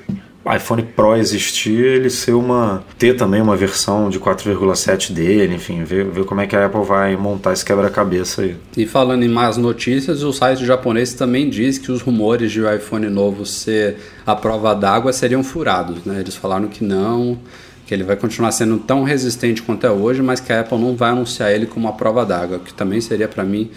iPhone 0.55 0.83
Pro 0.83 1.17
existir, 1.17 1.85
ele 1.85 2.11
ser 2.11 2.33
uma 2.33 2.85
ter 2.99 3.15
também 3.15 3.41
uma 3.41 3.57
versão 3.57 4.09
de 4.09 4.19
4,7 4.21 5.13
dele, 5.13 5.55
enfim, 5.55 5.85
ver, 5.85 6.05
ver 6.07 6.25
como 6.25 6.41
é 6.41 6.47
que 6.47 6.55
a 6.55 6.67
Apple 6.67 6.85
vai 6.85 7.17
montar 7.17 7.53
esse 7.53 7.65
quebra-cabeça 7.65 8.43
aí. 8.43 8.57
E 8.77 8.87
falando 8.87 9.23
em 9.23 9.29
más 9.29 9.57
notícias, 9.57 10.23
o 10.23 10.33
site 10.33 10.65
japonês 10.65 11.15
também 11.15 11.49
diz 11.49 11.79
que 11.79 11.91
os 11.91 12.03
rumores 12.03 12.53
de 12.53 12.61
o 12.61 12.73
iPhone 12.73 13.09
novo 13.09 13.45
ser 13.45 13.97
a 14.27 14.35
prova 14.35 14.75
d'água 14.75 15.13
seriam 15.13 15.43
furados, 15.43 16.05
né? 16.05 16.21
Eles 16.21 16.37
falaram 16.37 16.69
que 16.69 16.83
não, 16.85 17.39
que 17.87 17.95
ele 17.95 18.03
vai 18.03 18.17
continuar 18.17 18.53
sendo 18.53 18.79
tão 18.79 19.05
resistente 19.05 19.63
quanto 19.63 19.87
é 19.87 19.91
hoje, 19.91 20.23
mas 20.23 20.41
que 20.41 20.53
a 20.53 20.61
Apple 20.61 20.79
não 20.79 20.97
vai 20.97 21.11
anunciar 21.11 21.53
ele 21.53 21.67
como 21.67 21.89
a 21.89 21.93
prova 21.93 22.25
d'água, 22.27 22.59
que 22.59 22.75
também 22.75 23.01
seria 23.01 23.29
para 23.29 23.45
mim 23.45 23.71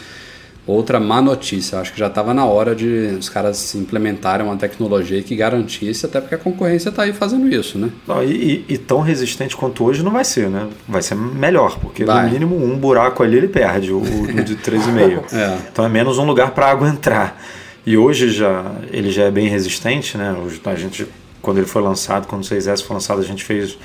Outra 0.69 0.99
má 0.99 1.19
notícia, 1.19 1.79
acho 1.79 1.91
que 1.91 1.99
já 1.99 2.05
estava 2.05 2.31
na 2.31 2.45
hora 2.45 2.75
de 2.75 3.17
os 3.19 3.27
caras 3.27 3.73
implementarem 3.73 4.45
uma 4.45 4.55
tecnologia 4.55 5.19
que 5.23 5.35
garantisse, 5.35 6.05
até 6.05 6.21
porque 6.21 6.35
a 6.35 6.37
concorrência 6.37 6.89
está 6.89 7.03
aí 7.03 7.11
fazendo 7.11 7.49
isso, 7.49 7.79
né? 7.79 7.89
Não, 8.07 8.23
e, 8.23 8.65
e, 8.69 8.77
tão 8.77 9.01
resistente 9.01 9.57
quanto 9.57 9.83
hoje 9.83 10.03
não 10.03 10.11
vai 10.11 10.23
ser, 10.23 10.47
né? 10.47 10.67
Vai 10.87 11.01
ser 11.01 11.15
melhor, 11.15 11.79
porque 11.79 12.05
vai. 12.05 12.27
no 12.27 12.31
mínimo 12.31 12.55
um 12.55 12.77
buraco 12.77 13.23
ali 13.23 13.37
ele 13.37 13.47
perde, 13.47 13.91
o, 13.91 13.97
o 13.97 14.43
de 14.43 14.57
3,5. 14.57 15.33
é. 15.33 15.57
Então 15.73 15.83
é 15.83 15.89
menos 15.89 16.19
um 16.19 16.23
lugar 16.23 16.51
para 16.51 16.69
água 16.69 16.85
entrar. 16.87 17.41
E 17.83 17.97
hoje 17.97 18.29
já 18.29 18.71
ele 18.91 19.09
já 19.09 19.23
é 19.23 19.31
bem 19.31 19.47
resistente, 19.47 20.19
né? 20.19 20.35
A 20.65 20.75
gente, 20.75 21.07
quando 21.41 21.57
ele 21.57 21.65
foi 21.65 21.81
lançado, 21.81 22.27
quando 22.27 22.43
o 22.43 22.47
6S 22.47 22.83
foi 22.83 22.93
lançado, 22.93 23.19
a 23.19 23.25
gente 23.25 23.43
fez, 23.43 23.75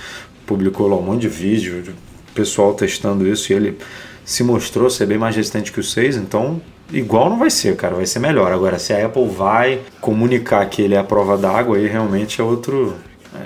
publicou 0.45 0.87
lá 0.87 0.97
um 0.97 1.03
monte 1.03 1.23
de 1.23 1.29
vídeo, 1.29 1.81
de 1.81 1.93
pessoal 2.35 2.75
testando 2.75 3.27
isso 3.27 3.51
e 3.51 3.57
ele 3.57 3.79
se 4.23 4.45
mostrou 4.45 4.91
ser 4.91 5.07
bem 5.07 5.17
mais 5.17 5.35
resistente 5.35 5.73
que 5.73 5.81
o 5.81 5.83
6, 5.83 6.17
então 6.17 6.61
igual 6.95 7.29
não 7.29 7.39
vai 7.39 7.51
ser, 7.51 7.77
cara, 7.77 7.95
vai 7.95 8.07
ser 8.07 8.19
melhor. 8.19 8.53
Agora, 8.53 8.79
se 8.79 8.93
a 8.93 9.07
Apple 9.07 9.29
vai 9.29 9.81
comunicar 10.01 10.65
que 10.67 10.83
ele 10.83 10.95
é 10.95 10.99
a 10.99 11.05
prova 11.05 11.37
d'água, 11.37 11.77
aí 11.77 11.87
realmente 11.87 12.41
é 12.41 12.45
outro 12.45 12.95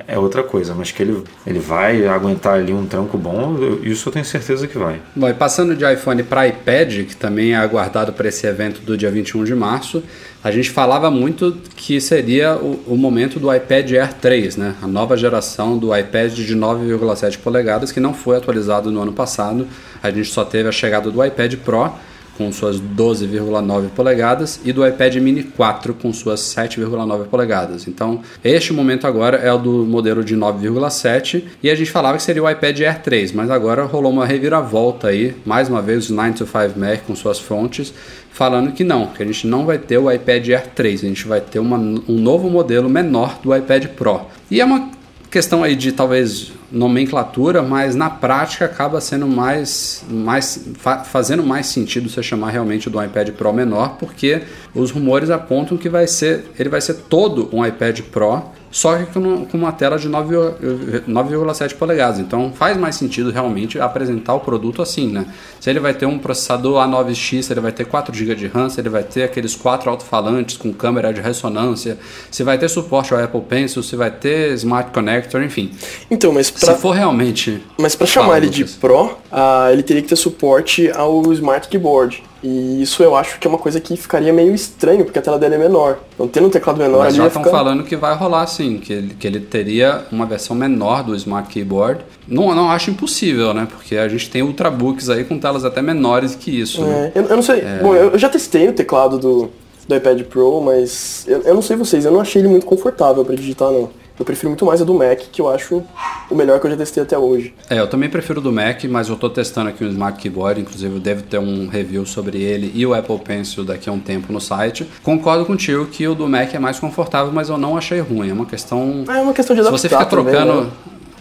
é 0.06 0.18
outra 0.18 0.42
coisa, 0.42 0.74
mas 0.74 0.92
que 0.92 1.02
ele, 1.02 1.22
ele 1.46 1.58
vai 1.58 2.06
aguentar 2.06 2.54
ali 2.54 2.72
um 2.72 2.86
tranco 2.86 3.16
bom, 3.16 3.56
isso 3.82 4.08
eu 4.08 4.12
tenho 4.12 4.24
certeza 4.24 4.66
que 4.66 4.76
vai. 4.76 5.00
Bom, 5.16 5.28
e 5.28 5.34
passando 5.34 5.74
de 5.74 5.90
iPhone 5.90 6.22
para 6.22 6.46
iPad, 6.46 7.06
que 7.06 7.16
também 7.16 7.52
é 7.52 7.56
aguardado 7.56 8.12
para 8.12 8.28
esse 8.28 8.46
evento 8.46 8.82
do 8.82 8.96
dia 8.96 9.10
21 9.10 9.44
de 9.44 9.54
março, 9.54 10.02
a 10.44 10.50
gente 10.50 10.70
falava 10.70 11.10
muito 11.10 11.56
que 11.74 12.00
seria 12.00 12.54
o, 12.54 12.80
o 12.86 12.96
momento 12.96 13.40
do 13.40 13.52
iPad 13.52 13.92
Air 13.92 14.14
3, 14.14 14.56
né? 14.56 14.74
a 14.82 14.86
nova 14.86 15.16
geração 15.16 15.78
do 15.78 15.96
iPad 15.96 16.32
de 16.32 16.54
9,7 16.54 17.38
polegadas, 17.38 17.90
que 17.90 17.98
não 17.98 18.12
foi 18.12 18.36
atualizado 18.36 18.90
no 18.90 19.00
ano 19.00 19.12
passado, 19.12 19.66
a 20.02 20.10
gente 20.10 20.28
só 20.28 20.44
teve 20.44 20.68
a 20.68 20.72
chegada 20.72 21.10
do 21.10 21.24
iPad 21.24 21.54
Pro, 21.56 21.92
com 22.38 22.52
suas 22.52 22.80
12,9 22.80 23.88
polegadas 23.88 24.60
e 24.64 24.72
do 24.72 24.86
iPad 24.86 25.16
mini 25.16 25.42
4 25.42 25.92
com 25.92 26.12
suas 26.12 26.40
7,9 26.40 27.24
polegadas. 27.24 27.88
Então, 27.88 28.22
este 28.44 28.72
momento 28.72 29.08
agora 29.08 29.38
é 29.38 29.52
o 29.52 29.58
do 29.58 29.84
modelo 29.84 30.22
de 30.22 30.36
9,7 30.36 31.42
e 31.60 31.68
a 31.68 31.74
gente 31.74 31.90
falava 31.90 32.16
que 32.16 32.22
seria 32.22 32.42
o 32.42 32.48
iPad 32.48 32.80
Air 32.80 33.02
3, 33.02 33.32
mas 33.32 33.50
agora 33.50 33.82
rolou 33.82 34.12
uma 34.12 34.24
reviravolta 34.24 35.08
aí, 35.08 35.34
mais 35.44 35.68
uma 35.68 35.82
vez 35.82 36.08
o 36.08 36.14
9 36.14 36.32
to 36.34 36.46
5 36.46 36.78
Mac 36.78 37.00
com 37.04 37.16
suas 37.16 37.40
fontes, 37.40 37.92
falando 38.30 38.70
que 38.70 38.84
não, 38.84 39.08
que 39.08 39.22
a 39.22 39.26
gente 39.26 39.46
não 39.46 39.66
vai 39.66 39.78
ter 39.78 39.98
o 39.98 40.10
iPad 40.10 40.48
Air 40.48 40.66
3, 40.74 41.04
a 41.04 41.08
gente 41.08 41.26
vai 41.26 41.40
ter 41.40 41.58
uma, 41.58 41.76
um 41.76 42.20
novo 42.20 42.48
modelo 42.48 42.88
menor 42.88 43.40
do 43.42 43.54
iPad 43.54 43.86
Pro. 43.88 44.20
E 44.48 44.60
é 44.60 44.64
uma 44.64 44.96
questão 45.30 45.62
aí 45.62 45.76
de 45.76 45.92
talvez 45.92 46.52
nomenclatura, 46.70 47.62
mas 47.62 47.94
na 47.94 48.10
prática 48.10 48.64
acaba 48.64 49.00
sendo 49.00 49.26
mais, 49.26 50.04
mais 50.08 50.66
fa 50.74 51.04
fazendo 51.04 51.42
mais 51.42 51.66
sentido 51.66 52.08
você 52.08 52.22
chamar 52.22 52.50
realmente 52.50 52.90
do 52.90 53.02
iPad 53.02 53.30
Pro 53.30 53.52
menor, 53.52 53.96
porque 53.98 54.42
os 54.74 54.90
rumores 54.90 55.30
apontam 55.30 55.76
que 55.76 55.88
vai 55.88 56.06
ser, 56.06 56.46
ele 56.58 56.68
vai 56.68 56.80
ser 56.80 56.94
todo 56.94 57.48
um 57.52 57.64
iPad 57.64 58.00
Pro 58.02 58.42
só 58.70 58.96
que 58.98 59.06
com 59.06 59.48
uma 59.54 59.72
tela 59.72 59.98
de 59.98 60.08
9,7 60.08 61.74
polegadas. 61.74 62.18
Então 62.18 62.52
faz 62.52 62.76
mais 62.76 62.96
sentido 62.96 63.30
realmente 63.30 63.80
apresentar 63.80 64.34
o 64.34 64.40
produto 64.40 64.82
assim, 64.82 65.08
né? 65.08 65.26
Se 65.60 65.70
ele 65.70 65.80
vai 65.80 65.94
ter 65.94 66.06
um 66.06 66.18
processador 66.18 66.84
A9X, 66.86 67.42
se 67.42 67.52
ele 67.52 67.60
vai 67.60 67.72
ter 67.72 67.84
4 67.86 68.14
GB 68.14 68.34
de 68.34 68.46
RAM, 68.46 68.68
se 68.68 68.80
ele 68.80 68.88
vai 68.88 69.02
ter 69.02 69.22
aqueles 69.24 69.54
quatro 69.54 69.90
alto-falantes 69.90 70.56
com 70.56 70.72
câmera 70.72 71.12
de 71.12 71.20
ressonância, 71.20 71.98
se 72.30 72.42
vai 72.42 72.58
ter 72.58 72.68
suporte 72.68 73.12
ao 73.12 73.22
Apple 73.22 73.42
Pencil, 73.42 73.82
se 73.82 73.96
vai 73.96 74.10
ter 74.10 74.52
Smart 74.54 74.90
Connector, 74.92 75.42
enfim. 75.42 75.70
Então, 76.10 76.32
mas 76.32 76.50
pra, 76.50 76.74
se 76.74 76.80
for 76.80 76.90
realmente. 76.92 77.62
Mas 77.78 77.96
para 77.96 78.06
chamar 78.06 78.38
ele 78.38 78.48
de 78.48 78.64
Pro, 78.64 79.06
uh, 79.06 79.70
ele 79.72 79.82
teria 79.82 80.02
que 80.02 80.08
ter 80.08 80.16
suporte 80.16 80.90
ao 80.90 81.32
Smart 81.32 81.68
Keyboard 81.68 82.22
E 82.42 82.80
isso 82.82 83.02
eu 83.02 83.16
acho 83.16 83.38
que 83.40 83.46
é 83.46 83.50
uma 83.50 83.58
coisa 83.58 83.80
que 83.80 83.96
ficaria 83.96 84.32
meio 84.32 84.54
estranho, 84.54 85.04
porque 85.04 85.18
a 85.18 85.22
tela 85.22 85.38
dele 85.38 85.56
é 85.56 85.58
menor. 85.58 85.98
Então, 86.14 86.28
tendo 86.28 86.46
um 86.46 86.50
teclado 86.50 86.76
menor 86.78 86.98
Mas 86.98 87.08
ali. 87.08 87.16
já 87.16 87.26
estão 87.26 87.42
ficar- 87.42 87.56
falando 87.56 87.82
que 87.82 87.96
vai 87.96 88.14
rolar 88.14 88.46
sim, 88.46 88.78
que 88.78 88.92
ele, 88.92 89.14
que 89.18 89.26
ele 89.26 89.40
teria 89.40 90.04
uma 90.12 90.24
versão 90.24 90.54
menor 90.54 91.02
do 91.02 91.14
Smart 91.16 91.48
Keyboard. 91.52 92.00
Não, 92.28 92.54
não 92.54 92.70
acho 92.70 92.90
impossível, 92.90 93.52
né? 93.52 93.66
Porque 93.68 93.96
a 93.96 94.06
gente 94.08 94.30
tem 94.30 94.42
ultrabooks 94.42 95.10
aí 95.10 95.24
com 95.24 95.36
telas 95.38 95.64
até 95.64 95.82
menores 95.82 96.34
que 96.36 96.50
isso. 96.60 96.82
né? 96.84 97.10
É, 97.14 97.18
eu, 97.18 97.24
eu 97.24 97.36
não 97.36 97.42
sei. 97.42 97.60
Bom, 97.82 97.94
eu, 97.94 98.10
eu 98.12 98.18
já 98.18 98.28
testei 98.28 98.68
o 98.68 98.72
teclado 98.72 99.18
do, 99.18 99.50
do 99.88 99.96
iPad 99.96 100.22
Pro, 100.22 100.60
mas 100.60 101.24
eu, 101.26 101.40
eu 101.42 101.54
não 101.54 101.62
sei 101.62 101.76
vocês, 101.76 102.04
eu 102.04 102.12
não 102.12 102.20
achei 102.20 102.40
ele 102.40 102.48
muito 102.48 102.66
confortável 102.66 103.24
pra 103.24 103.34
digitar, 103.34 103.70
não. 103.72 103.90
Eu 104.18 104.24
prefiro 104.24 104.48
muito 104.48 104.66
mais 104.66 104.82
a 104.82 104.84
do 104.84 104.94
Mac, 104.94 105.18
que 105.30 105.40
eu 105.40 105.48
acho 105.48 105.82
o 106.28 106.34
melhor 106.34 106.58
que 106.58 106.66
eu 106.66 106.70
já 106.72 106.76
testei 106.76 107.02
até 107.02 107.16
hoje. 107.16 107.54
É, 107.70 107.78
eu 107.78 107.86
também 107.86 108.08
prefiro 108.10 108.40
do 108.40 108.50
Mac, 108.52 108.82
mas 108.84 109.08
eu 109.08 109.16
tô 109.16 109.30
testando 109.30 109.68
aqui 109.68 109.84
o 109.84 109.88
Smart 109.88 110.20
Keyboard, 110.20 110.60
inclusive 110.60 110.92
eu 110.96 111.00
devo 111.00 111.22
ter 111.22 111.38
um 111.38 111.68
review 111.68 112.04
sobre 112.04 112.40
ele 112.42 112.72
e 112.74 112.84
o 112.84 112.94
Apple 112.94 113.18
Pencil 113.20 113.64
daqui 113.64 113.88
a 113.88 113.92
um 113.92 114.00
tempo 114.00 114.32
no 114.32 114.40
site. 114.40 114.88
Concordo 115.04 115.44
contigo 115.46 115.86
que 115.86 116.06
o 116.08 116.14
do 116.14 116.28
Mac 116.28 116.52
é 116.52 116.58
mais 116.58 116.80
confortável, 116.80 117.32
mas 117.32 117.48
eu 117.48 117.56
não 117.56 117.76
achei 117.76 118.00
ruim. 118.00 118.28
É 118.30 118.32
uma 118.32 118.46
questão. 118.46 119.04
É 119.08 119.20
uma 119.20 119.32
questão 119.32 119.54
de 119.54 119.62
Se 119.62 119.68
adaptar 119.68 119.78
você 119.78 119.88
fica 119.88 120.04
também, 120.06 120.32
trocando. 120.34 120.62
né? 120.62 120.70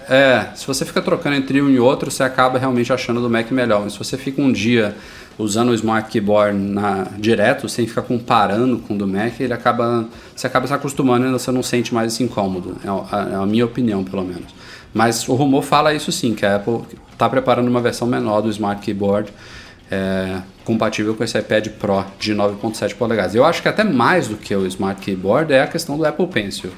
É, 0.09 0.47
se 0.55 0.65
você 0.65 0.85
fica 0.85 1.01
trocando 1.01 1.35
entre 1.35 1.61
um 1.61 1.69
e 1.69 1.79
outro, 1.79 2.09
você 2.09 2.23
acaba 2.23 2.57
realmente 2.57 2.93
achando 2.93 3.21
do 3.21 3.29
Mac 3.29 3.51
melhor. 3.51 3.81
Mas 3.81 3.93
se 3.93 3.99
você 3.99 4.17
fica 4.17 4.41
um 4.41 4.51
dia 4.51 4.95
usando 5.37 5.69
o 5.69 5.73
Smart 5.73 6.09
Keyboard 6.09 6.57
na, 6.57 7.07
direto, 7.17 7.67
sem 7.67 7.85
ficar 7.85 8.03
comparando 8.03 8.79
com 8.79 8.95
o 8.95 8.97
do 8.97 9.07
Mac, 9.07 9.39
ele 9.39 9.53
acaba. 9.53 10.07
Você 10.35 10.47
acaba 10.47 10.65
se 10.65 10.73
acostumando 10.73 11.27
e 11.27 11.31
você 11.31 11.51
não 11.51 11.61
sente 11.61 11.93
mais 11.93 12.13
esse 12.13 12.23
incômodo. 12.23 12.77
É 12.83 12.87
a, 12.87 13.29
é 13.33 13.35
a 13.35 13.45
minha 13.45 13.65
opinião, 13.65 14.03
pelo 14.03 14.23
menos. 14.23 14.55
Mas 14.93 15.27
o 15.27 15.35
rumor 15.35 15.63
fala 15.63 15.93
isso 15.93 16.11
sim, 16.11 16.33
que 16.33 16.45
a 16.45 16.55
Apple 16.55 16.81
está 17.11 17.29
preparando 17.29 17.67
uma 17.67 17.81
versão 17.81 18.07
menor 18.07 18.41
do 18.41 18.49
Smart 18.49 18.81
Keyboard. 18.81 19.31
é, 19.91 20.41
compatível 20.63 21.15
com 21.15 21.23
esse 21.23 21.37
iPad 21.37 21.69
Pro 21.69 22.05
de 22.19 22.33
9.7 22.33 22.95
polegadas. 22.95 23.35
Eu 23.35 23.45
acho 23.45 23.61
que 23.61 23.67
até 23.67 23.83
mais 23.83 24.27
do 24.27 24.35
que 24.35 24.53
o 24.55 24.65
Smart 24.67 25.01
Keyboard 25.01 25.53
é 25.53 25.61
a 25.61 25.67
questão 25.67 25.97
do 25.97 26.05
Apple 26.05 26.27
Pencil 26.27 26.71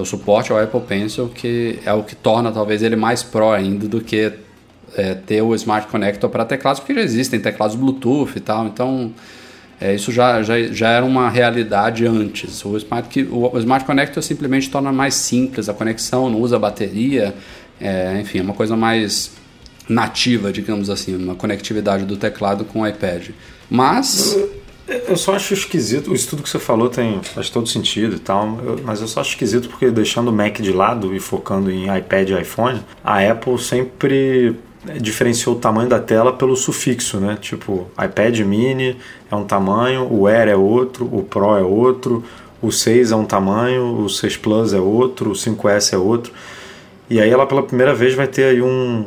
o 0.00 0.04
suporte 0.04 0.50
ao 0.52 0.58
Apple 0.58 0.80
Pencil, 0.80 1.28
que 1.28 1.78
é 1.84 1.92
o 1.92 2.02
que 2.02 2.16
torna 2.16 2.50
talvez 2.50 2.82
ele 2.82 2.96
mais 2.96 3.22
pro 3.22 3.50
ainda 3.50 3.86
do 3.86 4.00
que 4.00 4.32
é, 4.96 5.14
ter 5.14 5.42
o 5.42 5.54
Smart 5.54 5.88
Connector 5.88 6.28
para 6.30 6.44
teclados, 6.44 6.80
porque 6.80 6.94
já 6.94 7.02
existem 7.02 7.40
teclados 7.40 7.76
Bluetooth 7.76 8.32
e 8.36 8.40
tal, 8.40 8.66
então 8.66 9.12
é, 9.80 9.94
isso 9.94 10.10
já, 10.12 10.42
já, 10.42 10.60
já 10.62 10.90
era 10.90 11.04
uma 11.04 11.28
realidade 11.28 12.06
antes. 12.06 12.64
O 12.64 12.76
Smart, 12.76 13.28
o 13.30 13.58
Smart 13.58 13.84
Connector 13.84 14.22
simplesmente 14.22 14.70
torna 14.70 14.92
mais 14.92 15.14
simples 15.14 15.68
a 15.68 15.74
conexão, 15.74 16.30
não 16.30 16.40
usa 16.40 16.58
bateria, 16.58 17.34
é, 17.80 18.18
enfim, 18.20 18.38
é 18.38 18.42
uma 18.42 18.54
coisa 18.54 18.76
mais 18.76 19.32
nativa, 19.88 20.52
digamos 20.52 20.88
assim, 20.88 21.14
uma 21.14 21.34
conectividade 21.34 22.04
do 22.04 22.16
teclado 22.16 22.64
com 22.64 22.80
o 22.80 22.86
iPad. 22.86 23.30
Mas 23.68 24.36
Eu 24.86 25.16
só 25.16 25.34
acho 25.34 25.54
esquisito, 25.54 26.12
isso 26.14 26.28
tudo 26.28 26.42
que 26.42 26.48
você 26.48 26.58
falou 26.58 26.90
tem, 26.90 27.22
faz 27.22 27.48
todo 27.48 27.66
sentido 27.66 28.16
e 28.16 28.18
tal, 28.18 28.58
eu- 28.62 28.80
mas 28.84 29.00
eu 29.00 29.08
só 29.08 29.20
acho 29.20 29.30
esquisito 29.30 29.68
porque 29.68 29.90
deixando 29.90 30.28
o 30.28 30.32
Mac 30.32 30.60
de 30.60 30.72
lado 30.72 31.14
e 31.16 31.20
focando 31.20 31.70
em 31.70 31.84
iPad 31.96 32.28
e 32.30 32.40
iPhone, 32.40 32.82
a 33.02 33.18
Apple 33.20 33.58
sempre 33.58 34.56
diferenciou 35.00 35.56
o 35.56 35.58
tamanho 35.58 35.88
da 35.88 35.98
tela 35.98 36.34
pelo 36.34 36.54
sufixo, 36.54 37.18
né? 37.18 37.38
Tipo, 37.40 37.86
iPad 38.02 38.38
mini 38.40 38.98
é 39.30 39.34
um 39.34 39.44
tamanho, 39.44 40.06
o 40.12 40.26
Air 40.26 40.48
é 40.48 40.56
outro, 40.56 41.06
o 41.10 41.22
Pro 41.22 41.56
é 41.56 41.62
outro, 41.62 42.22
o 42.60 42.70
6 42.70 43.10
é 43.10 43.16
um 43.16 43.24
tamanho, 43.24 44.00
o 44.04 44.10
6 44.10 44.36
Plus 44.36 44.74
é 44.74 44.80
outro, 44.80 45.30
o 45.30 45.34
5S 45.34 45.94
é 45.94 45.96
outro. 45.98 46.30
E 47.08 47.18
aí 47.18 47.30
ela 47.30 47.46
pela 47.46 47.62
primeira 47.62 47.94
vez 47.94 48.14
vai 48.14 48.26
ter 48.26 48.44
aí 48.44 48.60
um, 48.60 49.06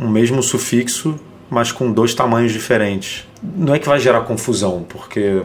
um 0.00 0.08
mesmo 0.08 0.42
sufixo, 0.42 1.14
mas 1.48 1.70
com 1.70 1.92
dois 1.92 2.12
tamanhos 2.14 2.52
diferentes. 2.52 3.24
Não 3.56 3.74
é 3.74 3.78
que 3.78 3.88
vai 3.88 3.98
gerar 4.00 4.20
confusão, 4.22 4.84
porque 4.88 5.42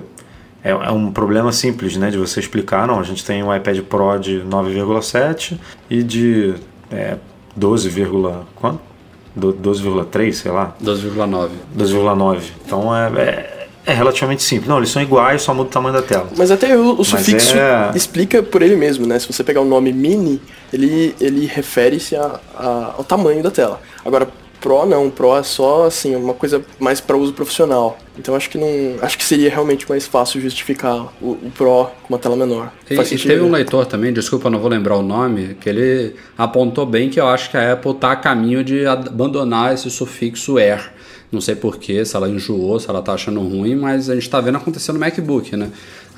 é, 0.64 0.72
é 0.72 0.92
um 0.92 1.12
problema 1.12 1.52
simples 1.52 1.98
né, 1.98 2.10
de 2.10 2.18
você 2.18 2.40
explicar. 2.40 2.88
Não, 2.88 3.00
a 3.00 3.04
gente 3.04 3.24
tem 3.26 3.44
um 3.44 3.54
iPad 3.54 3.80
Pro 3.82 4.18
de 4.18 4.42
9,7 4.50 5.58
e 5.90 6.04
de 6.04 6.56
é, 6.92 7.18
12, 7.56 7.90
quanto? 8.56 8.80
Do- 9.36 9.54
12,3, 9.54 10.34
sei 10.34 10.52
lá. 10.52 10.76
12,9. 10.84 11.50
12,9. 11.78 12.40
Então 12.66 12.96
é, 12.96 13.08
é, 13.22 13.68
é 13.86 13.94
relativamente 13.94 14.44
simples. 14.44 14.68
Não, 14.68 14.78
eles 14.78 14.90
são 14.90 15.02
iguais, 15.02 15.42
só 15.42 15.54
muda 15.54 15.70
o 15.70 15.72
tamanho 15.72 15.94
da 15.96 16.02
tela. 16.02 16.28
Mas 16.38 16.52
até 16.52 16.76
o, 16.78 17.00
o 17.00 17.04
sufixo 17.06 17.56
é- 17.56 17.92
explica 17.96 18.42
por 18.44 18.62
ele 18.62 18.76
mesmo, 18.76 19.06
né? 19.06 19.20
Se 19.20 19.32
você 19.32 19.44
pegar 19.44 19.62
o 19.62 19.66
nome 19.66 19.94
mini, 19.94 20.42
ele, 20.74 21.16
ele 21.22 21.46
refere-se 21.46 22.16
ao 22.16 23.04
tamanho 23.08 23.42
da 23.44 23.52
tela. 23.52 23.82
Agora, 24.04 24.28
Pro 24.60 24.86
não, 24.86 25.10
Pro 25.10 25.36
é 25.36 25.44
só 25.44 25.86
assim, 25.86 26.16
uma 26.16 26.34
coisa 26.34 26.64
mais 26.80 27.00
para 27.00 27.18
uso 27.18 27.34
profissional. 27.34 27.98
Então 28.18 28.36
acho 28.36 28.50
que 28.50 28.58
não. 28.58 28.68
Acho 29.02 29.18
que 29.18 29.24
seria 29.24 29.50
realmente 29.50 29.88
mais 29.88 30.06
fácil 30.06 30.42
justificar 30.42 31.14
o, 31.22 31.32
o 31.32 31.52
Pro 31.56 31.88
com 32.04 32.14
uma 32.14 32.20
tela 32.20 32.36
menor. 32.36 32.72
E, 32.90 32.96
e 32.96 33.18
teve 33.18 33.42
um 33.42 33.52
leitor 33.52 33.86
também, 33.86 34.12
desculpa, 34.12 34.50
não 34.50 34.60
vou 34.60 34.70
lembrar 34.70 34.98
o 34.98 35.02
nome, 35.02 35.56
que 35.60 35.70
ele 35.70 36.16
apontou 36.38 36.86
bem 36.86 37.10
que 37.10 37.20
eu 37.20 37.28
acho 37.28 37.50
que 37.50 37.58
a 37.58 37.74
Apple 37.74 37.92
está 37.92 38.12
a 38.12 38.16
caminho 38.16 38.64
de 38.64 38.86
abandonar 38.86 39.74
esse 39.74 39.90
sufixo 39.90 40.58
Air. 40.58 40.92
Não 41.32 41.40
sei 41.40 41.56
porquê, 41.56 42.04
se 42.04 42.16
ela 42.16 42.28
enjoou, 42.28 42.80
se 42.80 42.90
ela 42.90 43.04
tá 43.04 43.14
achando 43.14 43.40
ruim, 43.42 43.76
mas 43.76 44.10
a 44.10 44.16
gente 44.16 44.24
está 44.24 44.42
vendo 44.42 44.58
acontecer 44.58 44.92
no 44.92 45.00
MacBook, 45.00 45.56
né? 45.56 45.70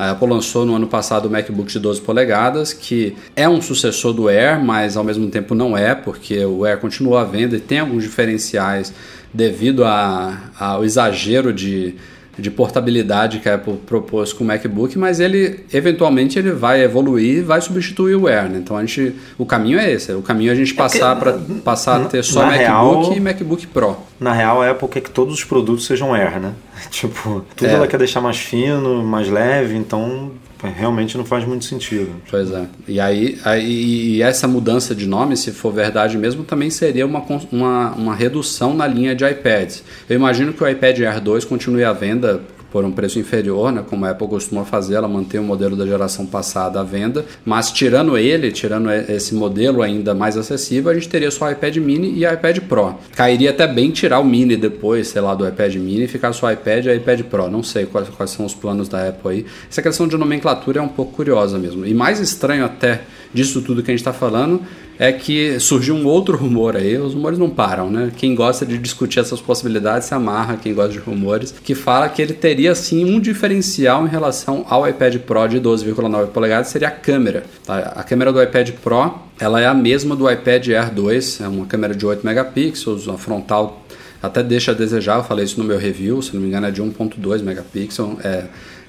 A 0.02 0.10
Apple 0.10 0.28
lançou 0.28 0.66
no 0.66 0.76
ano 0.76 0.88
passado 0.88 1.28
o 1.28 1.30
MacBook 1.30 1.72
de 1.72 1.78
12 1.78 2.02
polegadas, 2.02 2.74
que 2.74 3.16
é 3.36 3.48
um 3.48 3.62
sucessor 3.62 4.14
do 4.14 4.30
Air, 4.30 4.60
mas 4.60 4.98
ao 4.98 5.04
mesmo 5.04 5.30
tempo 5.30 5.54
não 5.54 5.78
é, 5.78 5.94
porque 5.94 6.44
o 6.44 6.66
Air 6.66 6.80
continua 6.80 7.22
à 7.22 7.24
venda 7.24 7.56
e 7.56 7.60
tem 7.60 7.78
alguns 7.78 8.02
diferenciais 8.02 8.92
devido 9.32 9.84
ao 9.86 10.84
exagero 10.84 11.54
de, 11.54 11.94
de 12.38 12.50
portabilidade 12.50 13.40
que 13.40 13.50
a 13.50 13.56
Apple 13.56 13.76
propôs 13.86 14.32
com 14.34 14.44
o 14.44 14.48
MacBook, 14.48 14.98
mas 14.98 15.20
ele 15.20 15.60
eventualmente 15.74 16.40
ele 16.40 16.52
vai 16.52 16.82
evoluir 16.82 17.40
e 17.40 17.42
vai 17.42 17.60
substituir 17.62 18.16
o 18.16 18.28
Air. 18.28 18.50
Né? 18.50 18.60
Então 18.60 18.78
a 18.78 18.82
gente, 18.86 19.14
o 19.38 19.46
caminho 19.46 19.78
é 19.80 19.92
esse, 19.92 20.12
o 20.14 20.22
caminho 20.22 20.50
é 20.50 20.54
a 20.54 20.56
gente 20.56 20.74
passar 20.74 21.16
para 21.18 21.38
passar 21.64 22.02
a 22.02 22.06
ter 22.06 22.24
só 22.24 22.42
na 22.42 22.48
MacBook 22.58 22.64
real- 23.10 23.14
e 23.16 23.20
MacBook 23.20 23.68
Pro. 23.68 23.98
Na 24.20 24.34
real, 24.34 24.62
a 24.62 24.70
Apple 24.72 24.88
quer 24.88 25.02
que 25.02 25.10
todos 25.12 25.34
os 25.34 25.44
produtos 25.44 25.86
sejam 25.86 26.14
Air, 26.14 26.40
né? 26.40 26.54
Tipo, 26.90 27.46
tudo 27.56 27.68
É. 27.70 27.74
ela 27.74 27.88
quer 27.88 27.98
deixar 27.98 28.22
mais 28.22 28.38
fino, 28.38 29.04
mais 29.04 29.28
leve, 29.30 29.76
então 29.76 30.32
realmente 30.70 31.18
não 31.18 31.26
faz 31.26 31.46
muito 31.46 31.66
sentido. 31.66 32.10
Pois 32.30 32.52
é. 32.52 32.66
E 32.88 33.00
aí, 33.00 33.40
aí 33.44 34.16
e 34.18 34.22
essa 34.22 34.48
mudança 34.48 34.94
de 34.94 35.08
nome, 35.08 35.36
se 35.36 35.52
for 35.52 35.74
verdade 35.74 36.18
mesmo, 36.18 36.44
também 36.44 36.70
seria 36.70 37.06
uma, 37.06 37.24
uma, 37.52 37.92
uma 37.92 38.16
redução 38.16 38.74
na 38.74 38.86
linha 38.86 39.16
de 39.16 39.26
iPads. 39.26 39.84
Eu 40.10 40.16
imagino 40.16 40.54
que 40.54 40.64
o 40.64 40.68
iPad 40.68 41.00
Air 41.00 41.22
2 41.22 41.46
continue 41.46 41.84
à 41.84 41.94
venda 41.94 42.42
por 42.72 42.86
um 42.86 42.92
preço 42.92 43.20
inferior, 43.20 43.72
né, 43.72 43.84
como 43.88 44.06
a 44.06 44.12
Apple 44.12 44.28
costuma 44.28 44.64
fazer, 44.64 44.96
ela 44.96 45.08
mantém 45.08 45.40
o 45.40 45.44
modelo 45.44 45.76
da 45.76 45.86
geração 45.86 46.26
passada 46.26 46.80
à 46.80 46.84
venda, 46.84 47.26
mas 47.44 47.70
tirando 47.72 48.18
ele, 48.18 48.52
tirando 48.52 48.90
esse 48.92 49.36
modelo 49.36 49.82
ainda 49.82 50.16
mais 50.16 50.38
acessível, 50.38 50.90
a 50.90 50.94
gente 50.94 51.10
teria 51.10 51.30
só 51.30 51.46
o 51.46 51.52
iPad 51.52 51.78
mini 51.78 52.14
e 52.14 52.26
iPad 52.26 52.60
Pro. 52.60 52.96
Cairia 53.16 53.50
até 53.50 53.68
bem 53.68 53.92
tirar 53.92 54.20
o 54.20 54.26
mini 54.26 54.56
depois, 54.56 55.10
sei 55.10 55.22
lá, 55.22 55.36
do 55.36 55.48
iPad 55.48 55.76
mini 55.76 56.06
e 56.06 56.08
ficar 56.08 56.32
só 56.32 56.52
iPad 56.52 56.86
e 56.86 56.96
iPad 56.96 57.22
Pro. 57.24 57.50
Não 57.50 57.62
sei 57.62 57.86
quais, 57.86 58.08
quais 58.10 58.32
são 58.32 58.46
os 58.46 58.54
planos 58.54 58.88
da 58.88 59.10
Apple 59.10 59.32
aí. 59.32 59.46
Essa 59.70 59.82
questão 59.82 60.08
de 60.08 60.18
nomenclatura 60.18 60.80
é 60.80 60.82
um 60.82 60.88
pouco 60.88 61.12
curiosa 61.14 61.58
mesmo. 61.58 61.86
E 61.86 61.94
mais 61.94 62.20
estranho 62.20 62.64
até 62.64 63.02
disso 63.34 63.62
tudo 63.62 63.84
que 63.84 63.92
a 63.92 63.94
gente 63.94 64.02
está 64.02 64.14
falando 64.14 64.62
é 65.02 65.12
que 65.12 65.60
surgiu 65.60 65.96
um 65.96 66.06
outro 66.06 66.38
rumor 66.38 66.76
aí, 66.76 66.96
os 66.96 67.16
rumores 67.16 67.40
não 67.40 67.50
param, 67.50 67.90
né? 67.90 68.12
Quem 68.16 68.36
gosta 68.36 68.64
de 68.64 68.78
discutir 68.78 69.20
essas 69.20 69.42
possibilidades 69.42 70.08
se 70.08 70.14
amarra, 70.14 70.60
quem 70.62 70.76
gosta 70.76 70.92
de 70.92 71.00
rumores, 71.00 71.52
que 71.64 71.74
fala 71.74 72.08
que 72.08 72.22
ele 72.22 72.34
teria 72.34 72.76
sim 72.76 73.04
um 73.04 73.20
diferencial 73.20 74.06
em 74.06 74.08
relação 74.08 74.64
ao 74.70 74.88
iPad 74.88 75.16
Pro 75.18 75.48
de 75.48 75.60
12,9 75.60 76.28
polegadas, 76.28 76.68
seria 76.68 76.90
a 76.90 76.92
câmera. 76.92 77.46
tá? 77.66 77.80
A 77.96 78.04
câmera 78.04 78.32
do 78.32 78.44
iPad 78.44 78.70
Pro, 78.74 79.16
ela 79.40 79.60
é 79.60 79.66
a 79.66 79.74
mesma 79.74 80.16
do 80.16 80.30
iPad 80.30 80.68
Air 80.68 80.94
2, 80.94 81.42
é 81.42 81.48
uma 81.48 81.66
câmera 81.66 81.96
de 81.96 82.06
8 82.06 82.24
megapixels, 82.24 83.10
a 83.10 83.18
frontal 83.18 83.84
até 84.22 84.44
deixa 84.44 84.70
a 84.70 84.76
desejar, 84.76 85.18
eu 85.18 85.24
falei 85.24 85.46
isso 85.46 85.58
no 85.58 85.66
meu 85.66 85.80
review, 85.80 86.22
se 86.22 86.32
não 86.36 86.42
me 86.42 86.48
engano 86.48 86.68
é 86.68 86.72
de 86.72 86.80
1.2 86.80 87.42
megapixels, 87.42 88.24
é 88.24 88.44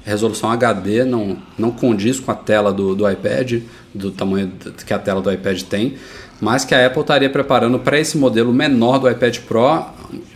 resolução 0.04 0.50
HD, 0.50 1.04
não, 1.04 1.36
não 1.58 1.70
condiz 1.70 2.18
com 2.18 2.30
a 2.30 2.34
tela 2.34 2.72
do, 2.72 2.94
do 2.94 3.08
iPad, 3.08 3.62
do 3.94 4.10
tamanho 4.10 4.52
que 4.84 4.92
a 4.92 4.98
tela 4.98 5.20
do 5.20 5.30
iPad 5.30 5.62
tem, 5.62 5.94
mas 6.40 6.64
que 6.64 6.74
a 6.74 6.86
Apple 6.86 7.02
estaria 7.02 7.30
preparando 7.30 7.78
para 7.78 7.98
esse 7.98 8.18
modelo 8.18 8.52
menor 8.52 8.98
do 8.98 9.08
iPad 9.08 9.38
Pro 9.40 9.84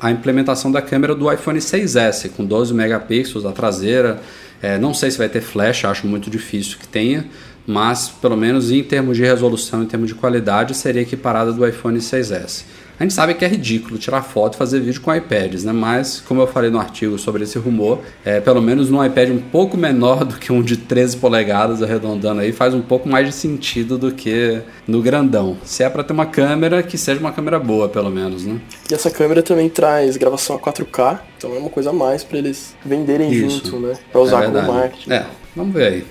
a 0.00 0.10
implementação 0.10 0.70
da 0.70 0.80
câmera 0.80 1.14
do 1.14 1.30
iPhone 1.32 1.58
6S, 1.58 2.30
com 2.30 2.44
12 2.44 2.72
megapixels, 2.72 3.44
a 3.44 3.52
traseira, 3.52 4.20
é, 4.62 4.78
não 4.78 4.94
sei 4.94 5.10
se 5.10 5.18
vai 5.18 5.28
ter 5.28 5.40
flash, 5.40 5.84
acho 5.84 6.06
muito 6.06 6.30
difícil 6.30 6.78
que 6.78 6.86
tenha, 6.86 7.26
mas 7.66 8.08
pelo 8.08 8.36
menos 8.36 8.70
em 8.70 8.82
termos 8.82 9.16
de 9.16 9.24
resolução, 9.24 9.82
em 9.82 9.86
termos 9.86 10.08
de 10.08 10.14
qualidade, 10.14 10.74
seria 10.74 11.02
equiparada 11.02 11.52
do 11.52 11.66
iPhone 11.66 11.98
6S. 11.98 12.64
A 12.98 13.02
gente 13.02 13.12
sabe 13.12 13.34
que 13.34 13.44
é 13.44 13.48
ridículo 13.48 13.98
tirar 13.98 14.22
foto 14.22 14.54
e 14.54 14.56
fazer 14.56 14.80
vídeo 14.80 15.02
com 15.02 15.14
iPads, 15.14 15.64
né? 15.64 15.72
Mas, 15.72 16.18
como 16.20 16.40
eu 16.40 16.46
falei 16.46 16.70
no 16.70 16.78
artigo 16.78 17.18
sobre 17.18 17.44
esse 17.44 17.58
rumor, 17.58 18.00
é, 18.24 18.40
pelo 18.40 18.62
menos 18.62 18.88
num 18.88 19.04
iPad 19.04 19.30
um 19.30 19.38
pouco 19.38 19.76
menor 19.76 20.24
do 20.24 20.36
que 20.36 20.50
um 20.50 20.62
de 20.62 20.78
13 20.78 21.18
polegadas, 21.18 21.82
arredondando 21.82 22.40
aí, 22.40 22.52
faz 22.52 22.72
um 22.72 22.80
pouco 22.80 23.06
mais 23.06 23.26
de 23.26 23.32
sentido 23.34 23.98
do 23.98 24.12
que 24.12 24.62
no 24.88 25.02
grandão. 25.02 25.58
Se 25.62 25.82
é 25.82 25.90
para 25.90 26.02
ter 26.02 26.14
uma 26.14 26.24
câmera, 26.24 26.82
que 26.82 26.96
seja 26.96 27.20
uma 27.20 27.32
câmera 27.32 27.58
boa, 27.58 27.86
pelo 27.86 28.10
menos, 28.10 28.46
né? 28.46 28.58
E 28.90 28.94
essa 28.94 29.10
câmera 29.10 29.42
também 29.42 29.68
traz 29.68 30.16
gravação 30.16 30.56
a 30.56 30.58
4K, 30.58 31.20
então 31.36 31.54
é 31.54 31.58
uma 31.58 31.70
coisa 31.70 31.90
a 31.90 31.92
mais 31.92 32.24
para 32.24 32.38
eles 32.38 32.74
venderem 32.82 33.30
Isso. 33.30 33.66
junto, 33.66 33.78
né? 33.78 33.94
Para 34.10 34.20
usar 34.22 34.44
é 34.44 34.46
como 34.46 34.72
marketing. 34.72 35.12
É, 35.12 35.26
vamos 35.54 35.74
ver 35.74 35.86
aí. 35.92 36.06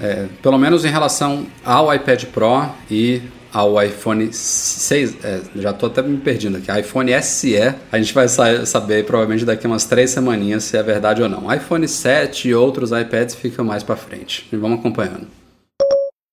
É, 0.00 0.26
pelo 0.42 0.58
menos 0.58 0.84
em 0.84 0.90
relação 0.90 1.46
ao 1.64 1.94
iPad 1.94 2.24
Pro 2.24 2.68
e 2.90 3.22
ao 3.54 3.80
iPhone 3.80 4.32
6, 4.32 5.16
é, 5.22 5.40
já 5.54 5.70
estou 5.70 5.88
até 5.88 6.02
me 6.02 6.18
perdendo 6.18 6.58
aqui, 6.58 6.80
iPhone 6.80 7.10
SE, 7.22 7.56
a 7.92 7.98
gente 7.98 8.12
vai 8.12 8.26
saber 8.28 9.06
provavelmente 9.06 9.44
daqui 9.44 9.64
umas 9.64 9.84
três 9.84 10.10
semaninhas 10.10 10.64
se 10.64 10.76
é 10.76 10.82
verdade 10.82 11.22
ou 11.22 11.28
não. 11.28 11.54
iPhone 11.54 11.86
7 11.86 12.48
e 12.48 12.54
outros 12.54 12.90
iPads 12.90 13.36
ficam 13.36 13.64
mais 13.64 13.84
para 13.84 13.94
frente. 13.94 14.48
E 14.52 14.56
vamos 14.56 14.80
acompanhando. 14.80 15.28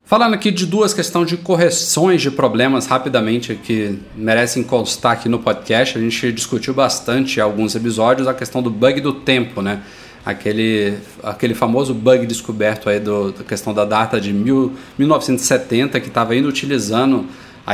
Falando 0.03 0.34
aqui 0.34 0.51
de 0.51 0.65
duas 0.65 0.93
questões 0.93 1.30
de 1.30 1.38
correções 1.38 2.22
de 2.22 2.32
problemas 2.32 2.88
rapidamente 2.88 3.55
que 3.55 3.97
merecem 4.15 4.63
constar 4.63 5.13
aqui 5.13 5.30
no 5.30 5.39
podcast, 5.39 5.97
a 5.97 6.01
gente 6.01 6.32
discutiu 6.34 6.74
bastante 6.74 7.38
em 7.38 7.41
alguns 7.41 7.76
episódios 7.76 8.28
a 8.28 8.34
questão 8.34 8.61
do 8.61 8.69
bug 8.69 8.99
do 8.99 9.13
tempo, 9.13 9.61
né? 9.61 9.84
Aquele, 10.26 10.97
aquele 11.24 11.53
famoso 11.53 11.93
bug 11.93 12.26
descoberto 12.26 12.89
aí 12.89 12.99
do, 12.99 13.32
da 13.32 13.43
questão 13.43 13.74
da 13.74 13.86
data 13.86 14.19
de 14.19 14.32
mil, 14.34 14.74
1970 14.97 15.99
que 15.99 16.07
estava 16.07 16.36
inutilizando 16.36 17.26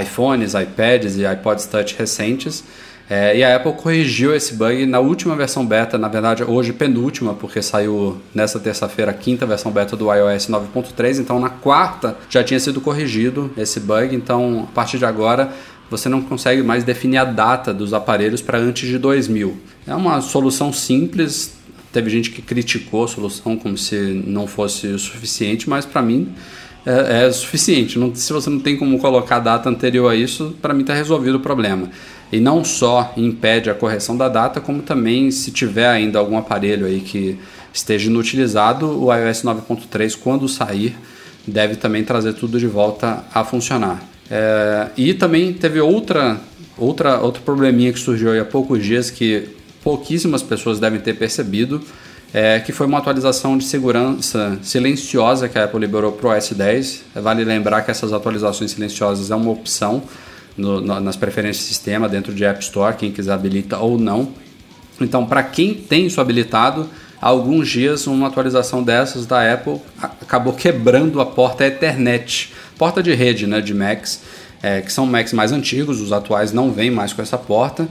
iPhones, 0.02 0.54
iPads 0.54 1.18
e 1.18 1.26
iPods 1.26 1.66
Touch 1.66 1.96
recentes. 1.98 2.64
É, 3.10 3.38
e 3.38 3.44
a 3.44 3.56
Apple 3.56 3.72
corrigiu 3.72 4.36
esse 4.36 4.54
bug 4.54 4.86
na 4.86 5.00
última 5.00 5.34
versão 5.34 5.66
beta, 5.66 5.98
na 5.98 6.10
verdade 6.10 6.44
hoje 6.44 6.74
penúltima, 6.74 7.34
porque 7.34 7.62
saiu 7.62 8.18
nessa 8.36 8.60
terça-feira 8.60 9.12
a 9.12 9.14
quinta 9.14 9.46
versão 9.46 9.72
beta 9.72 9.96
do 9.96 10.14
iOS 10.14 10.50
9.3, 10.50 11.20
então 11.20 11.40
na 11.40 11.50
quarta 11.50 12.18
já 12.30 12.44
tinha 12.44 12.60
sido 12.60 12.82
corrigido 12.82 13.50
esse 13.58 13.80
bug, 13.80 14.14
então 14.14 14.68
a 14.70 14.74
partir 14.74 14.98
de 14.98 15.06
agora 15.06 15.54
você 15.90 16.10
não 16.10 16.22
consegue 16.22 16.62
mais 16.62 16.84
definir 16.84 17.18
a 17.18 17.24
data 17.24 17.74
dos 17.74 17.94
aparelhos 17.94 18.42
para 18.42 18.58
antes 18.58 18.90
de 18.90 18.98
2000. 18.98 19.58
É 19.88 19.96
uma 19.96 20.20
solução 20.20 20.74
simples, 20.74 21.57
Teve 21.98 22.12
gente 22.12 22.30
que 22.30 22.44
criticou 22.44 23.06
a 23.06 23.08
solução 23.08 23.58
como 23.58 23.76
se 23.76 23.96
não 24.24 24.46
fosse 24.46 24.86
o 24.86 25.00
suficiente, 25.00 25.68
mas 25.68 25.84
para 25.84 26.00
mim 26.00 26.30
é, 26.86 27.26
é 27.26 27.32
suficiente. 27.32 27.98
Não, 27.98 28.14
se 28.14 28.32
você 28.32 28.52
não 28.52 28.60
tem 28.60 28.78
como 28.78 29.00
colocar 29.00 29.38
a 29.38 29.40
data 29.40 29.68
anterior 29.68 30.08
a 30.08 30.16
isso, 30.16 30.56
para 30.62 30.76
mim 30.76 30.82
está 30.82 30.94
resolvido 30.94 31.38
o 31.38 31.40
problema. 31.40 31.90
E 32.32 32.40
não 32.40 32.64
só 32.64 33.12
impede 33.18 33.72
a 33.72 33.74
correção 33.74 34.16
da 34.16 34.30
data, 34.30 34.62
como 34.62 34.84
também 34.84 35.32
se 35.32 35.50
tiver 35.50 35.88
ainda 35.88 36.20
algum 36.20 36.38
aparelho 36.38 36.86
aí 36.86 37.00
que 37.00 37.40
esteja 37.74 38.12
inutilizado, 38.12 39.04
o 39.04 39.12
iOS 39.12 39.42
9.3 39.42 40.16
quando 40.22 40.48
sair 40.48 40.96
deve 41.48 41.78
também 41.78 42.04
trazer 42.04 42.34
tudo 42.34 42.60
de 42.60 42.68
volta 42.68 43.24
a 43.34 43.44
funcionar. 43.44 44.08
É, 44.30 44.90
e 44.96 45.16
também 45.16 45.52
teve 45.52 45.82
outra, 45.82 46.40
outra, 46.78 47.20
outro 47.22 47.42
probleminha 47.42 47.92
que 47.92 48.00
surgiu 48.00 48.40
há 48.40 48.46
poucos 48.46 48.86
dias 48.86 49.10
que 49.10 49.57
pouquíssimas 49.88 50.44
pessoas 50.44 50.82
devem 50.82 51.00
ter 51.00 51.14
percebido, 51.14 51.82
é, 52.34 52.60
que 52.60 52.74
foi 52.74 52.86
uma 52.86 52.98
atualização 52.98 53.58
de 53.58 53.64
segurança 53.64 54.60
silenciosa 54.62 55.48
que 55.48 55.58
a 55.58 55.64
Apple 55.64 55.80
liberou 55.80 56.12
para 56.12 56.28
o 56.28 56.38
OS 56.38 56.52
10. 56.52 57.04
Vale 57.16 57.46
lembrar 57.46 57.84
que 57.84 57.90
essas 57.90 58.12
atualizações 58.12 58.72
silenciosas 58.72 59.32
é 59.32 59.36
uma 59.38 59.50
opção 59.50 60.04
no, 60.58 60.82
no, 60.82 61.00
nas 61.00 61.16
preferências 61.16 61.66
do 61.66 61.70
sistema 61.70 62.10
dentro 62.10 62.34
de 62.34 62.44
App 62.44 62.62
Store, 62.62 62.98
quem 62.98 63.14
quiser 63.14 63.32
habilita 63.32 63.78
ou 63.78 63.98
não. 63.98 64.34
Então, 65.00 65.26
para 65.26 65.42
quem 65.42 65.74
tem 65.74 66.08
isso 66.08 66.20
habilitado, 66.20 66.90
há 67.22 67.28
alguns 67.30 67.70
dias 67.70 68.08
uma 68.08 68.28
atualização 68.28 68.84
dessas 68.84 69.26
da 69.26 69.54
Apple 69.54 69.80
acabou 69.98 70.52
quebrando 70.52 71.22
a 71.22 71.26
porta 71.26 71.66
Ethernet, 71.66 72.52
porta 72.78 73.02
de 73.02 73.14
rede 73.14 73.48
né, 73.48 73.62
de 73.62 73.74
Macs, 73.74 74.20
é, 74.62 74.82
que 74.82 74.92
são 74.92 75.06
Macs 75.06 75.32
mais 75.32 75.54
antigos, 75.54 76.02
os 76.02 76.12
atuais 76.12 76.52
não 76.52 76.74
vêm 76.74 76.92
mais 76.92 77.14
com 77.14 77.22
essa 77.22 77.38
porta. 77.38 77.88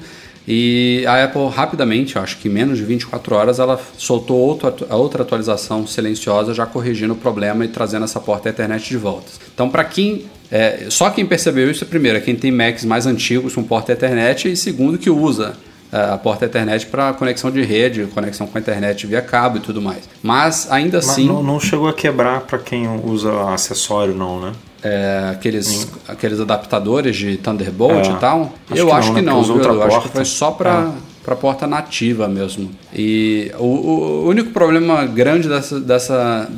E 0.46 1.04
a 1.06 1.24
Apple 1.24 1.48
rapidamente, 1.48 2.18
acho 2.18 2.38
que 2.38 2.48
em 2.48 2.50
menos 2.50 2.78
de 2.78 2.84
24 2.84 3.34
horas, 3.34 3.58
ela 3.58 3.80
soltou 3.98 4.36
outra, 4.36 4.74
outra 4.94 5.22
atualização 5.22 5.86
silenciosa, 5.86 6.54
já 6.54 6.64
corrigindo 6.64 7.14
o 7.14 7.16
problema 7.16 7.64
e 7.64 7.68
trazendo 7.68 8.04
essa 8.04 8.20
porta 8.20 8.48
Ethernet 8.48 8.88
de 8.88 8.96
volta. 8.96 9.26
Então, 9.52 9.68
para 9.68 9.84
quem. 9.84 10.26
É, 10.48 10.86
só 10.88 11.10
quem 11.10 11.26
percebeu 11.26 11.68
isso, 11.68 11.84
primeiro, 11.86 12.18
é 12.18 12.20
quem 12.20 12.36
tem 12.36 12.52
Macs 12.52 12.84
mais 12.84 13.04
antigos 13.04 13.52
com 13.52 13.64
porta 13.64 13.92
Ethernet, 13.92 14.48
e 14.48 14.56
segundo, 14.56 14.96
que 14.96 15.10
usa 15.10 15.56
é, 15.90 16.12
a 16.12 16.18
porta 16.18 16.44
Ethernet 16.44 16.86
para 16.86 17.12
conexão 17.14 17.50
de 17.50 17.62
rede, 17.62 18.06
conexão 18.14 18.46
com 18.46 18.58
a 18.58 18.60
internet 18.60 19.06
via 19.06 19.22
cabo 19.22 19.58
e 19.58 19.60
tudo 19.60 19.80
mais. 19.80 20.08
Mas 20.22 20.70
ainda 20.70 20.98
Mas 20.98 21.08
assim. 21.08 21.26
Não, 21.26 21.42
não 21.42 21.58
chegou 21.60 21.88
a 21.88 21.92
quebrar 21.92 22.42
para 22.42 22.58
quem 22.58 22.88
usa 23.04 23.50
acessório, 23.50 24.14
não, 24.14 24.40
né? 24.40 24.52
É, 24.86 25.30
aqueles, 25.32 25.88
aqueles 26.06 26.38
adaptadores 26.38 27.16
de 27.16 27.36
Thunderbolt 27.36 28.06
é, 28.06 28.10
e 28.10 28.16
tal? 28.16 28.52
Acho 28.70 28.80
eu 28.80 28.92
acho 28.92 29.08
não, 29.08 29.14
que 29.14 29.22
né? 29.22 29.32
não, 29.32 29.42
viu? 29.42 29.60
Eu 29.60 29.82
acho 29.82 30.02
que 30.02 30.08
foi 30.08 30.24
só 30.24 30.52
para 30.52 30.92
é. 31.26 31.34
porta 31.34 31.66
nativa 31.66 32.28
mesmo. 32.28 32.70
E 32.94 33.50
o, 33.58 33.64
o, 33.64 34.28
único 34.28 34.50
problema 34.50 35.04
grande 35.04 35.48
dessa, 35.48 35.80
dessa, 35.80 36.48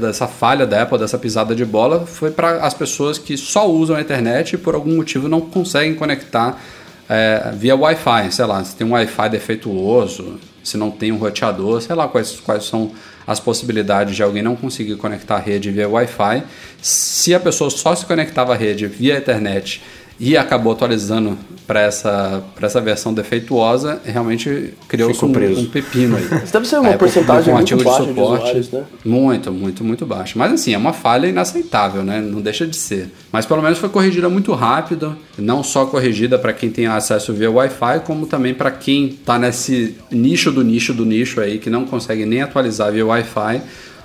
dessa 0.00 0.28
falha 0.28 0.64
da 0.64 0.82
Apple, 0.82 0.98
dessa 0.98 1.18
pisada 1.18 1.56
de 1.56 1.64
bola, 1.64 2.06
foi 2.06 2.30
para 2.30 2.64
as 2.64 2.72
pessoas 2.72 3.18
que 3.18 3.36
só 3.36 3.68
usam 3.68 3.96
a 3.96 4.00
internet 4.00 4.52
e 4.52 4.58
por 4.58 4.76
algum 4.76 4.94
motivo 4.94 5.28
não 5.28 5.40
conseguem 5.40 5.94
conectar 5.94 6.60
é, 7.08 7.52
via 7.56 7.74
Wi-Fi. 7.74 8.30
Sei 8.30 8.44
lá, 8.44 8.62
se 8.62 8.76
tem 8.76 8.86
um 8.86 8.92
Wi-Fi 8.92 9.28
defeituoso, 9.28 10.38
se 10.62 10.76
não 10.76 10.90
tem 10.90 11.10
um 11.10 11.16
roteador, 11.16 11.80
sei 11.80 11.96
lá 11.96 12.06
quais, 12.06 12.38
quais 12.40 12.64
são 12.64 12.92
as 13.26 13.40
possibilidades 13.40 14.14
de 14.14 14.22
alguém 14.22 14.42
não 14.42 14.54
conseguir 14.54 14.96
conectar 14.96 15.36
a 15.36 15.40
rede 15.40 15.70
via 15.70 15.88
Wi-Fi. 15.88 16.42
Se 16.80 17.34
a 17.34 17.40
pessoa 17.40 17.70
só 17.70 17.94
se 17.94 18.06
conectava 18.06 18.54
à 18.54 18.56
rede 18.56 18.86
via 18.86 19.18
internet 19.18 19.82
e 20.18 20.36
acabou 20.36 20.72
atualizando 20.72 21.36
para 21.66 21.80
essa, 21.80 22.44
essa 22.62 22.80
versão 22.80 23.12
defeituosa, 23.12 24.00
realmente 24.04 24.72
criou-se 24.86 25.24
um, 25.24 25.28
um, 25.28 25.66
pepino 25.66 26.16
aí. 26.16 26.44
Isso 26.44 26.52
deve 26.52 26.66
ser 26.66 26.78
uma 26.78 26.90
aí, 26.90 26.96
porcentagem 26.96 27.52
um 27.52 27.56
muito 27.56 27.76
baixa 27.82 28.04
de, 28.04 28.14
de 28.14 28.20
usuários, 28.20 28.70
né? 28.70 28.84
Muito, 29.04 29.52
muito, 29.52 29.84
muito 29.84 30.06
baixo. 30.06 30.38
Mas 30.38 30.52
assim, 30.52 30.74
é 30.74 30.78
uma 30.78 30.92
falha 30.92 31.26
inaceitável, 31.26 32.04
né? 32.04 32.20
Não 32.20 32.40
deixa 32.40 32.66
de 32.66 32.76
ser. 32.76 33.10
Mas 33.32 33.44
pelo 33.44 33.60
menos 33.62 33.78
foi 33.78 33.88
corrigida 33.88 34.28
muito 34.28 34.52
rápido, 34.52 35.16
não 35.36 35.64
só 35.64 35.86
corrigida 35.86 36.38
para 36.38 36.52
quem 36.52 36.70
tem 36.70 36.86
acesso 36.86 37.32
via 37.32 37.50
Wi-Fi, 37.50 38.00
como 38.04 38.26
também 38.26 38.54
para 38.54 38.70
quem 38.70 39.06
está 39.06 39.36
nesse 39.36 39.96
nicho 40.08 40.52
do 40.52 40.62
nicho 40.62 40.94
do 40.94 41.04
nicho 41.04 41.40
aí, 41.40 41.58
que 41.58 41.68
não 41.68 41.84
consegue 41.84 42.24
nem 42.24 42.42
atualizar 42.42 42.92
via 42.92 43.04
Wi-Fi. 43.04 43.60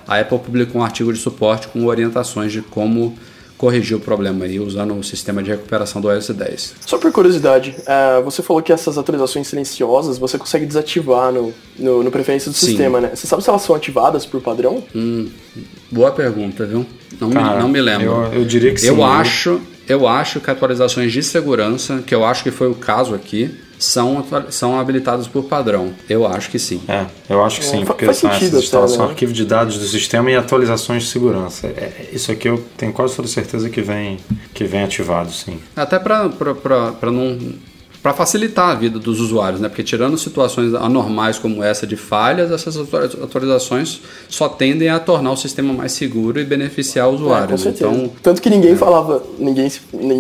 A 0.08 0.20
Apple 0.20 0.40
publicou 0.40 0.82
um 0.82 0.84
artigo 0.84 1.14
de 1.14 1.20
suporte 1.20 1.68
com 1.68 1.86
orientações 1.86 2.52
de 2.52 2.62
como 2.64 3.16
corrigir 3.62 3.96
o 3.96 4.00
problema 4.00 4.46
aí 4.46 4.60
usando 4.60 4.98
o 4.98 5.04
sistema 5.04 5.44
de 5.44 5.52
recuperação 5.52 6.02
do 6.02 6.12
iOS 6.12 6.32
10. 6.32 6.76
Só 6.84 6.98
por 6.98 7.12
curiosidade, 7.12 7.76
uh, 7.82 8.24
você 8.24 8.42
falou 8.42 8.60
que 8.60 8.74
essas 8.74 8.98
atualizações 8.98 9.48
silenciosas 9.48 10.18
você 10.18 10.36
consegue 10.36 10.66
desativar 10.66 11.32
no, 11.32 11.54
no, 11.78 12.02
no 12.02 12.10
preferência 12.10 12.50
do 12.50 12.58
Sim. 12.58 12.66
sistema, 12.66 13.00
né? 13.00 13.12
Você 13.14 13.28
sabe 13.28 13.44
se 13.44 13.50
elas 13.52 13.62
são 13.62 13.76
ativadas 13.76 14.26
por 14.26 14.42
padrão? 14.42 14.84
Hum, 14.96 15.30
boa 15.92 16.10
pergunta, 16.10 16.66
viu? 16.66 16.84
Não, 17.20 17.30
Cara, 17.30 17.58
me, 17.58 17.62
não 17.62 17.70
me 17.70 17.80
lembro. 17.80 18.08
Eu, 18.08 18.40
eu 18.40 18.46
diria 18.46 18.74
que 18.74 18.82
sim. 18.82 18.88
Eu 18.88 19.04
acho, 19.04 19.62
eu 19.88 20.08
acho 20.08 20.40
que 20.40 20.50
atualizações 20.50 21.14
de 21.14 21.22
segurança, 21.22 22.02
que 22.04 22.16
eu 22.16 22.26
acho 22.26 22.42
que 22.42 22.50
foi 22.50 22.68
o 22.68 22.74
caso 22.74 23.14
aqui, 23.14 23.56
são, 23.82 24.24
são 24.50 24.80
habilitados 24.80 25.28
por 25.28 25.44
padrão. 25.44 25.94
Eu 26.08 26.28
acho 26.28 26.50
que 26.50 26.60
sim. 26.60 26.82
É, 26.88 27.06
eu 27.28 27.44
acho 27.44 27.60
que 27.60 27.66
sim, 27.66 27.82
é, 27.82 27.86
porque 27.86 28.06
faz 28.06 28.18
são 28.18 28.32
sentido 28.32 28.60
instalação, 28.60 29.06
né? 29.06 29.12
arquivo 29.12 29.34
de 29.34 29.44
dados 29.44 29.80
do 29.80 29.86
sistema 29.86 30.30
e 30.30 30.36
atualizações 30.36 31.04
de 31.04 31.10
segurança. 31.10 31.68
É, 31.68 32.10
isso 32.14 32.32
aqui 32.32 32.48
eu 32.48 32.64
tenho 32.78 32.94
quase 32.94 33.16
toda 33.16 33.28
certeza 33.28 33.70
que 33.70 33.82
vem, 33.82 34.20
que 34.54 34.66
vem 34.66 34.84
ativado, 34.84 35.32
sim. 35.32 35.60
Até 35.76 35.98
para 35.98 36.30
não 37.12 37.38
para 38.02 38.14
facilitar 38.14 38.70
a 38.70 38.76
vida 38.76 38.98
dos 38.98 39.20
usuários, 39.20 39.62
né? 39.62 39.70
Porque 39.70 39.84
tirando 39.84 40.18
situações 40.18 40.74
anormais 40.74 41.38
como 41.38 41.64
essa 41.64 41.86
de 41.86 41.96
falhas, 41.96 42.52
essas 42.52 42.76
atualizações 42.78 44.02
só 44.28 44.50
tendem 44.50 44.90
a 44.90 45.00
tornar 45.00 45.32
o 45.32 45.38
sistema 45.38 45.72
mais 45.72 45.92
seguro 45.92 46.40
e 46.40 46.44
beneficiar 46.44 47.10
o 47.10 47.14
usuário. 47.14 47.56
É, 47.56 47.70
então, 47.70 48.12
tanto 48.24 48.42
que 48.42 48.50
ninguém 48.50 48.72
é. 48.72 48.76
falava, 48.76 49.22
ninguém 49.38 49.72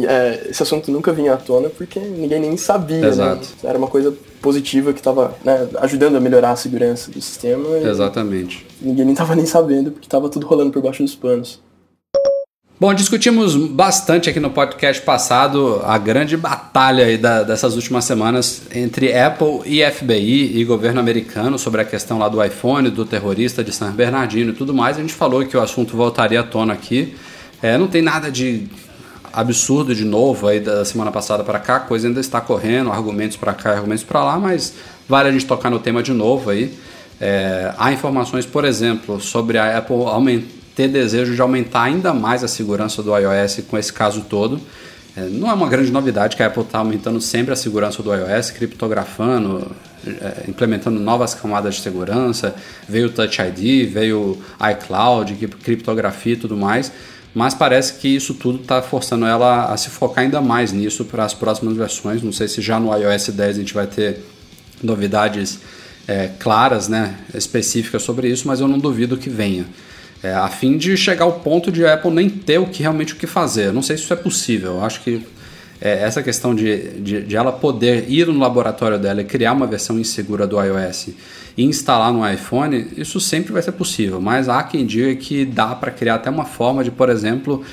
é, 0.07 0.47
esse 0.49 0.61
assunto 0.61 0.91
nunca 0.91 1.11
vinha 1.11 1.34
à 1.34 1.38
tona 1.38 1.69
porque 1.69 1.99
ninguém 1.99 2.39
nem 2.39 2.55
sabia. 2.55 3.01
Né? 3.01 3.07
Exato. 3.07 3.47
Né? 3.63 3.69
Era 3.69 3.77
uma 3.77 3.88
coisa 3.88 4.13
positiva 4.41 4.93
que 4.93 4.99
estava 4.99 5.34
né, 5.43 5.67
ajudando 5.79 6.15
a 6.15 6.19
melhorar 6.19 6.51
a 6.51 6.55
segurança 6.55 7.09
do 7.09 7.19
sistema. 7.21 7.77
Exatamente. 7.79 8.65
Ninguém 8.79 9.05
nem 9.05 9.13
estava 9.13 9.36
nem 9.36 9.45
sabendo 9.45 9.91
porque 9.91 10.05
estava 10.05 10.29
tudo 10.29 10.45
rolando 10.45 10.71
por 10.71 10.82
baixo 10.84 11.01
dos 11.01 11.15
panos. 11.15 11.59
Bom, 12.82 12.95
discutimos 12.95 13.55
bastante 13.55 14.27
aqui 14.27 14.39
no 14.39 14.49
podcast 14.49 15.03
passado 15.03 15.84
a 15.86 15.99
grande 15.99 16.36
batalha 16.36 17.15
da, 17.15 17.43
dessas 17.43 17.75
últimas 17.75 18.05
semanas 18.05 18.63
entre 18.73 19.15
Apple 19.15 19.61
e 19.67 19.86
FBI 19.86 20.57
e 20.57 20.65
governo 20.65 20.99
americano 20.99 21.59
sobre 21.59 21.82
a 21.82 21.86
questão 21.86 22.17
lá 22.17 22.27
do 22.27 22.43
iPhone, 22.43 22.89
do 22.89 23.05
terrorista 23.05 23.63
de 23.63 23.71
San 23.71 23.91
Bernardino 23.91 24.49
e 24.49 24.55
tudo 24.55 24.73
mais. 24.73 24.97
A 24.97 25.01
gente 25.01 25.13
falou 25.13 25.45
que 25.45 25.55
o 25.55 25.61
assunto 25.61 25.95
voltaria 25.95 26.39
à 26.39 26.43
tona 26.43 26.73
aqui. 26.73 27.15
É, 27.61 27.77
não 27.77 27.88
tem 27.88 28.01
nada 28.01 28.32
de 28.32 28.67
absurdo 29.32 29.93
de 29.93 30.03
novo 30.03 30.47
aí 30.47 30.59
da 30.59 30.84
semana 30.84 31.11
passada 31.11 31.43
para 31.43 31.59
cá, 31.59 31.75
a 31.75 31.79
coisa 31.82 32.07
ainda 32.07 32.19
está 32.19 32.41
correndo, 32.41 32.91
argumentos 32.91 33.38
para 33.38 33.53
cá, 33.53 33.73
argumentos 33.73 34.03
para 34.03 34.23
lá, 34.23 34.39
mas 34.39 34.73
vale 35.07 35.29
a 35.29 35.32
gente 35.32 35.45
tocar 35.45 35.69
no 35.69 35.77
tema 35.77 36.01
de 36.01 36.13
novo 36.13 36.49
aí. 36.49 36.75
É, 37.19 37.75
há 37.77 37.93
informações, 37.93 38.47
por 38.47 38.65
exemplo, 38.65 39.21
sobre 39.21 39.59
a 39.59 39.77
Apple 39.77 40.07
ter 40.82 40.88
desejo 40.88 41.36
de 41.36 41.41
aumentar 41.41 41.84
ainda 41.84 42.13
mais 42.13 42.43
a 42.43 42.47
segurança 42.47 43.03
do 43.03 43.15
iOS 43.15 43.61
com 43.67 43.77
esse 43.77 43.93
caso 43.93 44.21
todo. 44.21 44.59
É, 45.15 45.21
não 45.21 45.49
é 45.49 45.53
uma 45.53 45.67
grande 45.67 45.91
novidade 45.91 46.36
que 46.36 46.41
a 46.41 46.47
Apple 46.47 46.63
está 46.63 46.79
aumentando 46.79 47.19
sempre 47.21 47.53
a 47.53 47.55
segurança 47.55 48.01
do 48.01 48.11
iOS, 48.13 48.51
criptografando, 48.51 49.71
é, 50.05 50.45
implementando 50.47 50.99
novas 50.99 51.36
camadas 51.36 51.75
de 51.75 51.82
segurança. 51.82 52.55
Veio 52.88 53.07
o 53.07 53.09
Touch 53.11 53.41
ID, 53.41 53.91
veio 53.91 54.38
iCloud, 54.71 55.36
criptografia 55.63 56.34
e 56.34 56.38
tudo 56.38 56.57
mais. 56.57 56.91
Mas 57.34 57.53
parece 57.53 57.93
que 57.93 58.07
isso 58.07 58.34
tudo 58.34 58.61
está 58.61 58.82
forçando 58.82 59.25
ela 59.25 59.65
a 59.65 59.77
se 59.77 59.89
focar 59.89 60.23
ainda 60.23 60.41
mais 60.41 60.71
nisso 60.71 61.05
para 61.05 61.23
as 61.23 61.34
próximas 61.34 61.77
versões. 61.77 62.21
Não 62.21 62.32
sei 62.32 62.47
se 62.47 62.61
já 62.61 62.79
no 62.79 62.91
iOS 62.95 63.29
10 63.29 63.57
a 63.57 63.59
gente 63.59 63.73
vai 63.73 63.88
ter 63.88 64.19
novidades 64.82 65.59
é, 66.07 66.29
claras, 66.39 66.88
né, 66.88 67.15
específicas 67.34 68.01
sobre 68.01 68.27
isso, 68.27 68.47
mas 68.47 68.59
eu 68.59 68.67
não 68.67 68.79
duvido 68.79 69.15
que 69.15 69.29
venha. 69.29 69.65
É, 70.24 70.34
a 70.34 70.47
fim 70.49 70.78
de 70.78 70.95
chegar 70.95 71.26
ao 71.26 71.39
ponto 71.39 71.72
de 71.72 71.84
a 71.86 71.95
Apple 71.95 72.11
nem 72.11 72.30
ter 72.30 72.59
o 72.59 72.67
que 72.67 72.84
realmente 72.84 73.13
o 73.13 73.15
que 73.15 73.26
fazer. 73.26 73.67
Eu 73.67 73.74
não 73.74 73.82
sei 73.82 73.97
se 73.97 74.03
isso 74.03 74.13
é 74.13 74.15
possível. 74.15 74.74
Eu 74.74 74.84
acho 74.84 75.01
que 75.01 75.26
é, 75.82 76.03
essa 76.03 76.22
questão 76.22 76.53
de, 76.53 76.89
de, 76.99 77.24
de, 77.24 77.36
ela 77.36 77.51
poder 77.51 78.05
ir 78.07 78.28
no 78.28 78.38
laboratório 78.38 78.99
dela 78.99 79.22
e 79.22 79.26
criar 79.26 79.53
uma 79.53 79.65
versão 79.65 79.99
insegura 79.99 80.45
do 80.45 80.61
iOS 80.61 81.09
e 81.57 81.63
instalar 81.63 82.13
no 82.13 82.28
iPhone, 82.30 82.88
isso 82.95 83.19
sempre 83.19 83.51
vai 83.51 83.63
ser 83.63 83.72
possível. 83.72 84.22
Mas 84.22 84.47
há 84.47 84.61
quem 84.61 84.86
diga 84.86 85.15
que 85.15 85.43
dá 85.43 85.74
para 85.74 85.89
criar 85.89 86.15
até 86.15 86.30
uma 86.30 86.45
forma 86.45 86.84
de, 86.84 86.91
por 86.91 87.09
exemplo, 87.09 87.63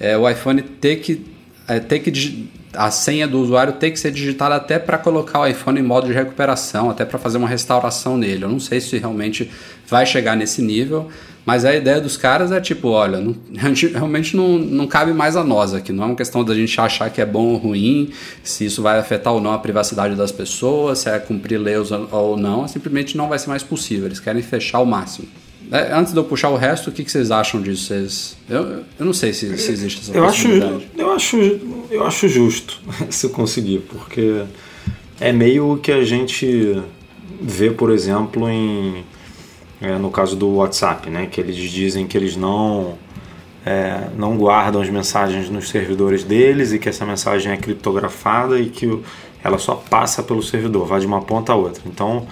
é, 0.00 0.16
o 0.16 0.28
iPhone 0.28 0.62
ter 0.62 0.96
que, 0.96 1.26
é, 1.68 1.78
ter 1.78 1.98
que 1.98 2.48
a 2.72 2.90
senha 2.90 3.26
do 3.26 3.38
usuário 3.38 3.74
ter 3.74 3.90
que 3.90 3.98
ser 3.98 4.10
digitada 4.10 4.54
até 4.54 4.78
para 4.78 4.98
colocar 4.98 5.40
o 5.40 5.46
iPhone 5.46 5.78
em 5.78 5.82
modo 5.82 6.06
de 6.06 6.12
recuperação, 6.12 6.90
até 6.90 7.04
para 7.04 7.18
fazer 7.18 7.38
uma 7.38 7.48
restauração 7.48 8.16
nele. 8.16 8.44
Eu 8.44 8.48
não 8.48 8.60
sei 8.60 8.80
se 8.80 8.96
realmente 8.96 9.50
vai 9.86 10.06
chegar 10.06 10.36
nesse 10.36 10.62
nível, 10.62 11.08
mas 11.48 11.64
a 11.64 11.74
ideia 11.74 11.98
dos 11.98 12.14
caras 12.14 12.52
é 12.52 12.60
tipo, 12.60 12.88
olha, 12.88 13.22
não, 13.22 13.34
realmente 13.94 14.36
não, 14.36 14.58
não 14.58 14.86
cabe 14.86 15.14
mais 15.14 15.34
a 15.34 15.42
nós 15.42 15.72
aqui. 15.72 15.94
Não 15.94 16.04
é 16.04 16.06
uma 16.08 16.14
questão 16.14 16.44
da 16.44 16.54
gente 16.54 16.78
achar 16.78 17.08
que 17.08 17.22
é 17.22 17.24
bom 17.24 17.46
ou 17.46 17.56
ruim, 17.56 18.10
se 18.42 18.66
isso 18.66 18.82
vai 18.82 18.98
afetar 18.98 19.32
ou 19.32 19.40
não 19.40 19.54
a 19.54 19.58
privacidade 19.58 20.14
das 20.14 20.30
pessoas, 20.30 20.98
se 20.98 21.08
é 21.08 21.18
cumprir 21.18 21.56
leis 21.56 21.90
ou 21.90 22.36
não. 22.36 22.68
Simplesmente 22.68 23.16
não 23.16 23.30
vai 23.30 23.38
ser 23.38 23.48
mais 23.48 23.62
possível. 23.62 24.04
Eles 24.04 24.20
querem 24.20 24.42
fechar 24.42 24.80
o 24.80 24.84
máximo. 24.84 25.26
É, 25.72 25.90
antes 25.94 26.12
de 26.12 26.18
eu 26.18 26.24
puxar 26.24 26.50
o 26.50 26.56
resto, 26.56 26.90
o 26.90 26.92
que, 26.92 27.02
que 27.02 27.10
vocês 27.10 27.30
acham 27.30 27.62
disso? 27.62 27.86
Vocês, 27.86 28.36
eu, 28.46 28.84
eu 28.98 29.06
não 29.06 29.14
sei 29.14 29.32
se, 29.32 29.56
se 29.56 29.72
existe 29.72 30.02
essa 30.02 30.12
eu 30.12 30.26
acho, 30.26 30.48
eu 30.48 31.12
acho 31.12 31.36
Eu 31.90 32.06
acho 32.06 32.28
justo 32.28 32.78
se 33.08 33.24
eu 33.24 33.30
conseguir, 33.30 33.78
porque 33.88 34.42
é 35.18 35.32
meio 35.32 35.78
que 35.78 35.92
a 35.92 36.04
gente 36.04 36.78
vê, 37.40 37.70
por 37.70 37.90
exemplo, 37.90 38.50
em 38.50 39.02
é, 39.80 39.96
no 39.98 40.10
caso 40.10 40.36
do 40.36 40.56
WhatsApp, 40.56 41.08
né, 41.08 41.26
que 41.26 41.40
eles 41.40 41.56
dizem 41.56 42.06
que 42.06 42.16
eles 42.16 42.36
não 42.36 42.98
é, 43.64 44.08
não 44.16 44.36
guardam 44.36 44.80
as 44.80 44.88
mensagens 44.88 45.50
nos 45.50 45.68
servidores 45.68 46.24
deles 46.24 46.72
e 46.72 46.78
que 46.78 46.88
essa 46.88 47.04
mensagem 47.04 47.52
é 47.52 47.56
criptografada 47.56 48.58
e 48.58 48.68
que 48.70 49.00
ela 49.42 49.58
só 49.58 49.74
passa 49.74 50.22
pelo 50.22 50.42
servidor, 50.42 50.86
vai 50.86 51.00
de 51.00 51.06
uma 51.06 51.20
ponta 51.20 51.52
a 51.52 51.56
outra. 51.56 51.82
Então, 51.86 52.26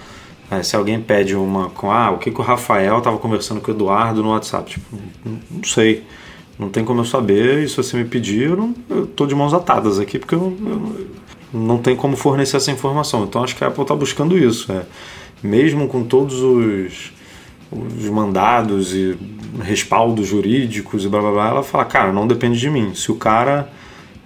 é, 0.49 0.63
se 0.63 0.75
alguém 0.75 0.99
pede 0.99 1.35
uma 1.35 1.69
com 1.69 1.91
ah, 1.91 2.11
o 2.11 2.17
que, 2.17 2.31
que 2.31 2.39
o 2.39 2.43
Rafael 2.43 2.97
estava 2.97 3.17
conversando 3.17 3.61
com 3.61 3.71
o 3.71 3.73
Eduardo 3.73 4.23
no 4.23 4.31
WhatsApp, 4.31 4.71
tipo, 4.71 4.85
não, 5.23 5.63
sei, 5.63 6.03
não 6.57 6.69
tem 6.69 6.83
como 6.83 7.01
eu 7.01 7.05
saber. 7.05 7.63
E 7.63 7.69
se 7.69 7.77
você 7.77 7.97
me 7.97 8.05
pedir, 8.05 8.49
eu, 8.49 8.73
eu 8.89 9.07
tô 9.07 9.25
de 9.25 9.35
mãos 9.35 9.53
atadas 9.53 9.99
aqui 9.99 10.17
porque 10.17 10.35
eu, 10.35 10.57
eu 10.65 11.07
não 11.53 11.77
tem 11.77 11.95
como 11.95 12.15
fornecer 12.15 12.57
essa 12.57 12.71
informação. 12.71 13.23
Então, 13.23 13.43
acho 13.43 13.55
que 13.55 13.63
a 13.63 13.67
Apple 13.67 13.81
está 13.81 13.95
buscando 13.95 14.37
isso, 14.37 14.71
é, 14.71 14.83
mesmo 15.43 15.87
com 15.87 16.03
todos 16.03 16.41
os 16.41 17.11
os 17.71 18.05
mandados 18.05 18.93
e 18.93 19.17
respaldos 19.61 20.27
jurídicos 20.27 21.05
e 21.05 21.07
blá 21.07 21.19
blá 21.19 21.31
blá, 21.31 21.49
ela 21.49 21.63
fala, 21.63 21.85
cara, 21.85 22.13
não 22.13 22.27
depende 22.27 22.59
de 22.59 22.69
mim. 22.69 22.93
Se 22.93 23.11
o 23.11 23.15
cara 23.15 23.69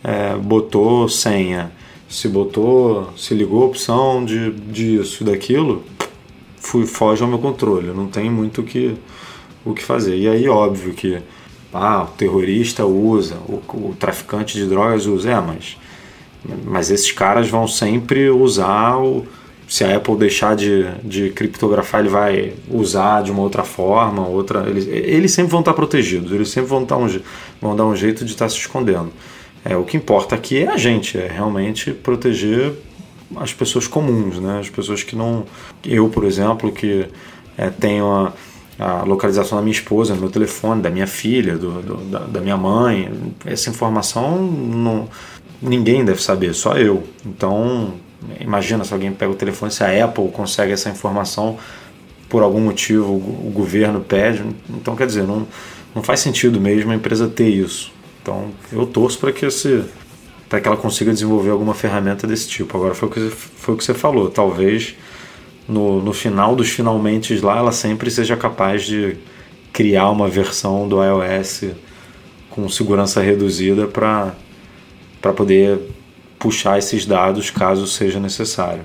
é, 0.03 0.35
botou 0.35 1.07
senha, 1.07 1.71
se 2.09 2.27
botou, 2.27 3.11
se 3.17 3.33
ligou 3.33 3.63
a 3.63 3.65
opção 3.67 4.23
de 4.23 4.51
disso 4.51 5.23
daquilo, 5.23 5.83
fui, 6.57 6.85
foge 6.85 7.23
ao 7.23 7.29
meu 7.29 7.39
controle. 7.39 7.87
Não 7.87 8.07
tem 8.07 8.29
muito 8.29 8.63
que, 8.63 8.95
o 9.65 9.73
que 9.73 9.83
fazer. 9.83 10.17
E 10.17 10.27
aí, 10.27 10.47
óbvio 10.47 10.93
que 10.93 11.19
ah, 11.73 12.03
o 12.03 12.07
terrorista 12.17 12.85
usa, 12.85 13.35
o, 13.47 13.61
o 13.73 13.95
traficante 13.97 14.57
de 14.57 14.65
drogas 14.65 15.05
usa, 15.05 15.31
é, 15.31 15.39
mas, 15.39 15.77
mas 16.65 16.91
esses 16.91 17.11
caras 17.11 17.49
vão 17.49 17.67
sempre 17.67 18.29
usar 18.29 18.97
o 18.97 19.25
se 19.71 19.85
a 19.85 19.95
Apple 19.95 20.17
deixar 20.17 20.53
de, 20.53 20.83
de 21.01 21.29
criptografar, 21.29 22.01
ele 22.01 22.09
vai 22.09 22.53
usar 22.69 23.23
de 23.23 23.31
uma 23.31 23.41
outra 23.41 23.63
forma, 23.63 24.27
outra. 24.27 24.69
Eles, 24.69 24.85
eles 24.85 25.31
sempre 25.31 25.49
vão 25.49 25.61
estar 25.61 25.73
protegidos, 25.73 26.33
eles 26.33 26.49
sempre 26.49 26.69
vão, 26.69 26.83
estar 26.83 26.97
um, 26.97 27.07
vão 27.61 27.73
dar 27.73 27.85
um 27.85 27.95
jeito 27.95 28.25
de 28.25 28.33
estar 28.33 28.49
se 28.49 28.57
escondendo. 28.57 29.13
É, 29.63 29.77
o 29.77 29.85
que 29.85 29.95
importa 29.95 30.35
aqui 30.35 30.57
é 30.57 30.67
a 30.67 30.75
gente, 30.75 31.17
é 31.17 31.25
realmente 31.25 31.93
proteger 31.93 32.73
as 33.37 33.53
pessoas 33.53 33.87
comuns, 33.87 34.41
né? 34.41 34.59
as 34.59 34.69
pessoas 34.69 35.03
que 35.03 35.15
não. 35.15 35.45
Eu, 35.85 36.09
por 36.09 36.25
exemplo, 36.25 36.69
que 36.73 37.05
é, 37.57 37.69
tenho 37.69 38.11
a, 38.11 38.33
a, 38.77 39.03
localização 39.03 39.57
da 39.57 39.61
minha 39.61 39.71
esposa 39.71 40.13
no 40.13 40.19
meu 40.19 40.29
telefone, 40.29 40.81
da 40.81 40.89
minha 40.89 41.07
filha, 41.07 41.57
do, 41.57 41.81
do, 41.81 41.95
da, 42.09 42.19
da, 42.19 42.41
minha 42.41 42.57
mãe, 42.57 43.09
essa 43.45 43.69
informação 43.69 44.37
não, 44.37 45.07
ninguém 45.61 46.03
deve 46.03 46.21
saber, 46.21 46.53
só 46.53 46.73
eu. 46.73 47.03
Então 47.25 47.93
Imagina 48.39 48.83
se 48.83 48.93
alguém 48.93 49.11
pega 49.11 49.31
o 49.31 49.35
telefone, 49.35 49.71
se 49.71 49.83
a 49.83 50.05
Apple 50.05 50.29
consegue 50.29 50.71
essa 50.71 50.89
informação 50.89 51.57
por 52.29 52.43
algum 52.43 52.61
motivo, 52.61 53.13
o 53.13 53.51
governo 53.53 53.99
pede. 53.99 54.43
Então, 54.69 54.95
quer 54.95 55.05
dizer, 55.05 55.23
não, 55.23 55.47
não 55.93 56.01
faz 56.01 56.21
sentido 56.21 56.61
mesmo 56.61 56.91
a 56.91 56.95
empresa 56.95 57.27
ter 57.27 57.49
isso. 57.49 57.91
Então, 58.21 58.51
eu 58.71 58.85
torço 58.85 59.19
para 59.19 59.31
que 59.31 59.45
esse 59.45 59.83
para 60.47 60.59
que 60.59 60.67
ela 60.67 60.75
consiga 60.75 61.13
desenvolver 61.13 61.49
alguma 61.49 61.73
ferramenta 61.73 62.27
desse 62.27 62.49
tipo. 62.49 62.75
Agora, 62.75 62.93
foi 62.93 63.07
o 63.07 63.11
que, 63.11 63.29
foi 63.29 63.73
o 63.73 63.77
que 63.77 63.85
você 63.85 63.93
falou. 63.93 64.29
Talvez 64.29 64.95
no, 65.65 66.01
no 66.01 66.11
final 66.11 66.57
dos 66.57 66.69
finalmente 66.69 67.39
lá, 67.39 67.57
ela 67.57 67.71
sempre 67.71 68.11
seja 68.11 68.35
capaz 68.35 68.83
de 68.83 69.15
criar 69.71 70.09
uma 70.09 70.27
versão 70.27 70.89
do 70.89 71.01
iOS 71.01 71.67
com 72.49 72.67
segurança 72.67 73.21
reduzida 73.21 73.87
para 73.87 74.35
poder 75.33 75.79
puxar 76.41 76.79
esses 76.79 77.05
dados 77.05 77.51
caso 77.51 77.85
seja 77.85 78.19
necessário. 78.19 78.83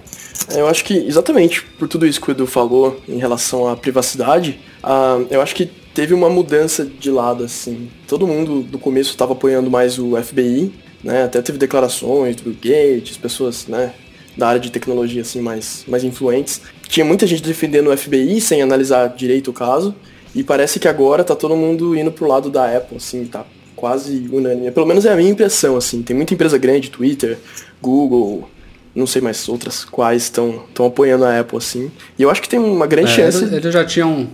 É, 0.48 0.60
eu 0.60 0.68
acho 0.68 0.84
que 0.84 0.94
exatamente 0.94 1.62
por 1.62 1.88
tudo 1.88 2.06
isso 2.06 2.20
que 2.20 2.30
o 2.30 2.32
Edu 2.32 2.46
falou 2.46 3.00
em 3.08 3.18
relação 3.18 3.66
à 3.66 3.74
privacidade, 3.74 4.60
uh, 4.84 5.26
eu 5.30 5.40
acho 5.40 5.54
que 5.54 5.66
teve 5.66 6.12
uma 6.12 6.28
mudança 6.28 6.84
de 6.84 7.10
lado 7.10 7.42
assim. 7.42 7.88
Todo 8.06 8.26
mundo 8.26 8.62
do 8.62 8.78
começo 8.78 9.10
estava 9.10 9.32
apoiando 9.32 9.70
mais 9.70 9.98
o 9.98 10.14
FBI, 10.22 10.72
né? 11.02 11.24
Até 11.24 11.40
teve 11.40 11.58
declarações 11.58 12.36
do 12.36 12.52
Gates, 12.52 13.16
pessoas, 13.16 13.66
né, 13.66 13.94
da 14.36 14.48
área 14.48 14.60
de 14.60 14.70
tecnologia 14.70 15.22
assim 15.22 15.40
mais 15.40 15.84
mais 15.88 16.04
influentes. 16.04 16.60
Tinha 16.86 17.04
muita 17.04 17.26
gente 17.26 17.42
defendendo 17.42 17.90
o 17.90 17.96
FBI 17.96 18.40
sem 18.40 18.60
analisar 18.60 19.08
direito 19.08 19.50
o 19.50 19.54
caso. 19.54 19.94
E 20.34 20.44
parece 20.44 20.78
que 20.78 20.86
agora 20.86 21.24
tá 21.24 21.34
todo 21.34 21.56
mundo 21.56 21.96
indo 21.96 22.12
pro 22.12 22.28
lado 22.28 22.50
da 22.50 22.76
Apple, 22.76 22.98
assim, 22.98 23.24
tá 23.24 23.46
quase 23.76 24.28
unânime. 24.32 24.70
Pelo 24.72 24.86
menos 24.86 25.04
é 25.04 25.12
a 25.12 25.16
minha 25.16 25.30
impressão, 25.30 25.76
assim. 25.76 26.02
Tem 26.02 26.16
muita 26.16 26.34
empresa 26.34 26.58
grande, 26.58 26.90
Twitter, 26.90 27.38
Google, 27.80 28.48
não 28.94 29.06
sei 29.06 29.20
mais 29.20 29.46
outras 29.48 29.84
quais 29.84 30.22
estão 30.22 30.64
apoiando 30.84 31.24
a 31.24 31.38
Apple, 31.38 31.58
assim. 31.58 31.92
E 32.18 32.22
eu 32.22 32.30
acho 32.30 32.40
que 32.40 32.48
tem 32.48 32.58
uma 32.58 32.86
grande 32.86 33.10
é, 33.12 33.14
chance. 33.14 33.44
Eles 33.44 33.72
já 33.72 33.84
tinham. 33.84 34.26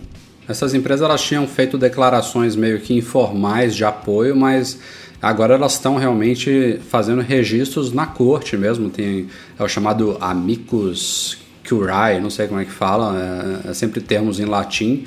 Essas 0.48 0.72
empresas 0.72 1.04
elas 1.04 1.20
tinham 1.20 1.46
feito 1.46 1.76
declarações 1.76 2.54
meio 2.56 2.80
que 2.80 2.94
informais 2.94 3.74
de 3.74 3.84
apoio, 3.84 4.36
mas 4.36 4.78
agora 5.20 5.54
elas 5.54 5.74
estão 5.74 5.96
realmente 5.96 6.80
fazendo 6.88 7.20
registros 7.20 7.92
na 7.92 8.06
corte 8.06 8.56
mesmo. 8.56 8.88
Tem 8.88 9.28
é 9.58 9.62
o 9.62 9.68
chamado 9.68 10.16
amicus 10.20 11.38
curiae, 11.68 12.20
não 12.20 12.30
sei 12.30 12.48
como 12.48 12.60
é 12.60 12.64
que 12.64 12.72
fala, 12.72 13.62
é, 13.66 13.70
é 13.70 13.74
sempre 13.74 14.00
termos 14.00 14.40
em 14.40 14.44
latim, 14.44 15.06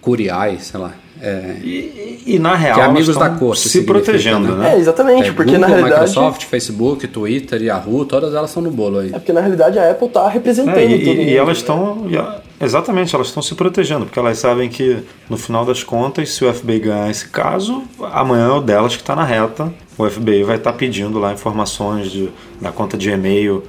curiae, 0.00 0.58
sei 0.60 0.80
lá. 0.80 0.94
É, 1.22 1.56
e, 1.62 2.22
e, 2.26 2.38
na 2.38 2.54
real, 2.54 2.76
que 2.76 2.80
amigos 2.80 3.16
da 3.16 3.30
corte 3.30 3.68
se 3.68 3.82
protegendo, 3.82 4.56
né? 4.56 4.64
né? 4.64 4.74
É, 4.74 4.78
exatamente, 4.78 5.28
é, 5.28 5.32
porque 5.32 5.52
Google, 5.52 5.60
na 5.60 5.66
realidade. 5.66 6.08
Microsoft, 6.08 6.44
Facebook, 6.44 7.06
Twitter, 7.08 7.62
Yahoo, 7.62 8.04
todas 8.06 8.34
elas 8.34 8.50
estão 8.50 8.62
no 8.62 8.70
bolo 8.70 9.00
aí. 9.00 9.08
É 9.08 9.18
porque 9.18 9.32
na 9.32 9.40
realidade 9.40 9.78
a 9.78 9.90
Apple 9.90 10.08
está 10.08 10.28
representando 10.28 10.78
é, 10.78 10.84
e, 10.86 11.04
todo 11.04 11.16
mundo. 11.16 11.28
E 11.28 11.36
elas 11.36 11.58
estão. 11.58 12.06
Exatamente, 12.62 13.14
elas 13.14 13.28
estão 13.28 13.42
se 13.42 13.54
protegendo, 13.54 14.04
porque 14.04 14.18
elas 14.18 14.38
sabem 14.38 14.68
que 14.68 14.98
no 15.30 15.38
final 15.38 15.64
das 15.64 15.82
contas, 15.82 16.30
se 16.34 16.44
o 16.44 16.52
FBI 16.52 16.78
ganhar 16.78 17.10
esse 17.10 17.28
caso, 17.28 17.82
amanhã 18.12 18.48
é 18.48 18.52
o 18.52 18.60
delas 18.60 18.94
que 18.94 19.02
está 19.02 19.16
na 19.16 19.24
reta. 19.24 19.72
O 19.96 20.08
FBI 20.08 20.44
vai 20.44 20.56
estar 20.56 20.72
tá 20.72 20.78
pedindo 20.78 21.18
lá 21.18 21.32
informações 21.32 22.10
de, 22.10 22.30
da 22.60 22.70
conta 22.70 22.96
de 22.98 23.10
e-mail 23.10 23.62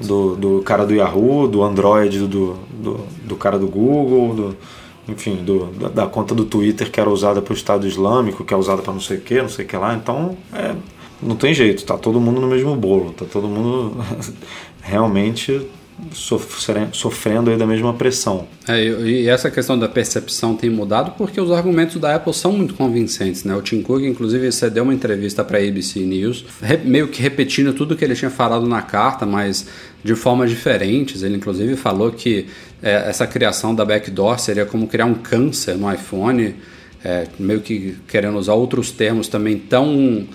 do, 0.00 0.36
do 0.36 0.62
cara 0.62 0.84
do 0.84 0.94
Yahoo, 0.94 1.48
do 1.48 1.62
Android, 1.62 2.20
do, 2.20 2.56
do, 2.70 3.00
do 3.24 3.36
cara 3.36 3.58
do 3.58 3.66
Google, 3.66 4.34
do, 4.34 4.56
enfim, 5.08 5.36
do, 5.36 5.66
da, 5.66 5.88
da, 5.88 6.06
conta 6.06 6.34
do 6.34 6.44
Twitter 6.44 6.90
que 6.90 7.00
era 7.00 7.08
usada 7.08 7.40
para 7.40 7.52
o 7.52 7.56
Estado 7.56 7.86
Islâmico, 7.86 8.44
que 8.44 8.52
é 8.52 8.56
usada 8.56 8.82
para 8.82 8.92
não 8.92 9.00
sei 9.00 9.18
o 9.18 9.20
que, 9.20 9.40
não 9.40 9.48
sei 9.48 9.64
o 9.64 9.68
que 9.68 9.76
lá. 9.76 9.94
Então, 9.94 10.36
é, 10.52 10.74
não 11.22 11.36
tem 11.36 11.54
jeito, 11.54 11.84
tá 11.84 11.96
todo 11.96 12.20
mundo 12.20 12.40
no 12.40 12.46
mesmo 12.46 12.74
bolo, 12.76 13.12
tá 13.12 13.24
todo 13.24 13.48
mundo 13.48 13.96
realmente 14.82 15.66
sofrendo 16.12 17.50
aí 17.50 17.56
da 17.56 17.66
mesma 17.66 17.94
pressão. 17.94 18.46
É, 18.68 18.84
e 18.84 19.28
essa 19.28 19.50
questão 19.50 19.78
da 19.78 19.88
percepção 19.88 20.54
tem 20.54 20.68
mudado 20.68 21.12
porque 21.16 21.40
os 21.40 21.50
argumentos 21.50 21.96
da 22.00 22.14
Apple 22.14 22.34
são 22.34 22.52
muito 22.52 22.74
convincentes, 22.74 23.44
né? 23.44 23.54
O 23.54 23.62
Tim 23.62 23.82
Cook, 23.82 24.02
inclusive, 24.02 24.50
cedeu 24.52 24.82
uma 24.82 24.92
entrevista 24.92 25.42
para 25.42 25.58
a 25.58 25.62
ABC 25.62 26.00
News, 26.00 26.44
meio 26.84 27.08
que 27.08 27.22
repetindo 27.22 27.72
tudo 27.72 27.96
que 27.96 28.04
ele 28.04 28.14
tinha 28.14 28.30
falado 28.30 28.66
na 28.66 28.82
carta, 28.82 29.24
mas 29.24 29.66
de 30.04 30.14
formas 30.14 30.50
diferentes. 30.50 31.22
Ele, 31.22 31.36
inclusive, 31.36 31.76
falou 31.76 32.12
que 32.12 32.46
é, 32.82 33.08
essa 33.08 33.26
criação 33.26 33.74
da 33.74 33.84
backdoor 33.84 34.38
seria 34.38 34.66
como 34.66 34.86
criar 34.86 35.06
um 35.06 35.14
câncer 35.14 35.76
no 35.76 35.92
iPhone, 35.92 36.54
é, 37.02 37.26
meio 37.38 37.60
que 37.60 37.96
querendo 38.06 38.38
usar 38.38 38.54
outros 38.54 38.90
termos 38.90 39.28
também 39.28 39.58
tão 39.58 40.26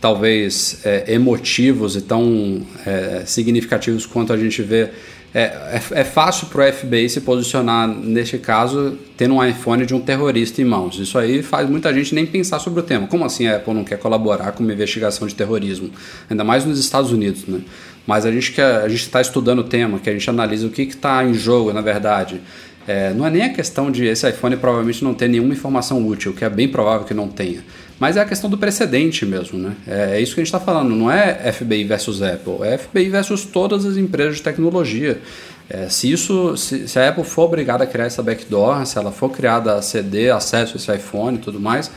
talvez 0.00 0.80
é, 0.84 1.12
emotivos 1.14 1.94
e 1.96 2.00
tão 2.00 2.62
é, 2.86 3.22
significativos 3.26 4.06
quanto 4.06 4.32
a 4.32 4.36
gente 4.36 4.62
vê. 4.62 4.88
É, 5.32 5.42
é, 5.42 5.82
é 5.92 6.04
fácil 6.04 6.48
para 6.48 6.68
o 6.68 6.72
FBI 6.72 7.08
se 7.08 7.20
posicionar, 7.20 7.86
neste 7.86 8.36
caso, 8.36 8.98
tendo 9.16 9.34
um 9.34 9.44
iPhone 9.44 9.86
de 9.86 9.94
um 9.94 10.00
terrorista 10.00 10.60
em 10.60 10.64
mãos. 10.64 10.98
Isso 10.98 11.16
aí 11.16 11.40
faz 11.40 11.68
muita 11.68 11.94
gente 11.94 12.14
nem 12.14 12.26
pensar 12.26 12.58
sobre 12.58 12.80
o 12.80 12.82
tema. 12.82 13.06
Como 13.06 13.24
assim 13.24 13.46
a 13.46 13.56
Apple 13.56 13.74
não 13.74 13.84
quer 13.84 13.98
colaborar 13.98 14.50
com 14.52 14.64
uma 14.64 14.72
investigação 14.72 15.28
de 15.28 15.34
terrorismo? 15.34 15.90
Ainda 16.28 16.42
mais 16.42 16.64
nos 16.64 16.80
Estados 16.80 17.12
Unidos, 17.12 17.46
né? 17.46 17.60
Mas 18.06 18.26
a 18.26 18.32
gente 18.32 18.60
está 18.88 19.20
estudando 19.20 19.60
o 19.60 19.64
tema, 19.64 20.00
que 20.00 20.10
a 20.10 20.12
gente 20.12 20.28
analisa 20.28 20.66
o 20.66 20.70
que 20.70 20.82
está 20.82 21.24
em 21.24 21.34
jogo, 21.34 21.72
na 21.72 21.80
verdade. 21.80 22.40
É, 22.88 23.12
não 23.12 23.24
é 23.24 23.30
nem 23.30 23.42
a 23.42 23.50
questão 23.50 23.88
de 23.88 24.06
esse 24.06 24.28
iPhone 24.28 24.56
provavelmente 24.56 25.04
não 25.04 25.14
ter 25.14 25.28
nenhuma 25.28 25.52
informação 25.52 26.04
útil, 26.04 26.32
que 26.32 26.44
é 26.44 26.50
bem 26.50 26.66
provável 26.66 27.06
que 27.06 27.14
não 27.14 27.28
tenha. 27.28 27.62
Mas 28.00 28.16
é 28.16 28.22
a 28.22 28.24
questão 28.24 28.48
do 28.48 28.56
precedente 28.56 29.26
mesmo, 29.26 29.58
né? 29.58 29.76
É, 29.86 30.16
é 30.16 30.20
isso 30.22 30.34
que 30.34 30.40
a 30.40 30.42
gente 30.42 30.52
está 30.52 30.58
falando. 30.58 30.96
Não 30.96 31.10
é 31.10 31.52
FBI 31.52 31.84
versus 31.84 32.22
Apple, 32.22 32.62
é 32.62 32.78
FBI 32.78 33.10
versus 33.10 33.44
todas 33.44 33.84
as 33.84 33.98
empresas 33.98 34.36
de 34.36 34.42
tecnologia. 34.42 35.20
É, 35.68 35.86
se 35.90 36.10
isso, 36.10 36.56
se, 36.56 36.88
se, 36.88 36.98
a 36.98 37.10
Apple 37.10 37.24
for 37.24 37.42
obrigada 37.42 37.84
a 37.84 37.86
criar 37.86 38.06
essa 38.06 38.22
backdoor, 38.22 38.86
se 38.86 38.96
ela 38.96 39.12
for 39.12 39.28
criada 39.28 39.74
a 39.74 39.82
ceder 39.82 40.34
acesso 40.34 40.72
a 40.72 40.76
esse 40.76 40.92
iPhone 40.92 41.36
e 41.36 41.40
tudo 41.40 41.60
mais, 41.60 41.90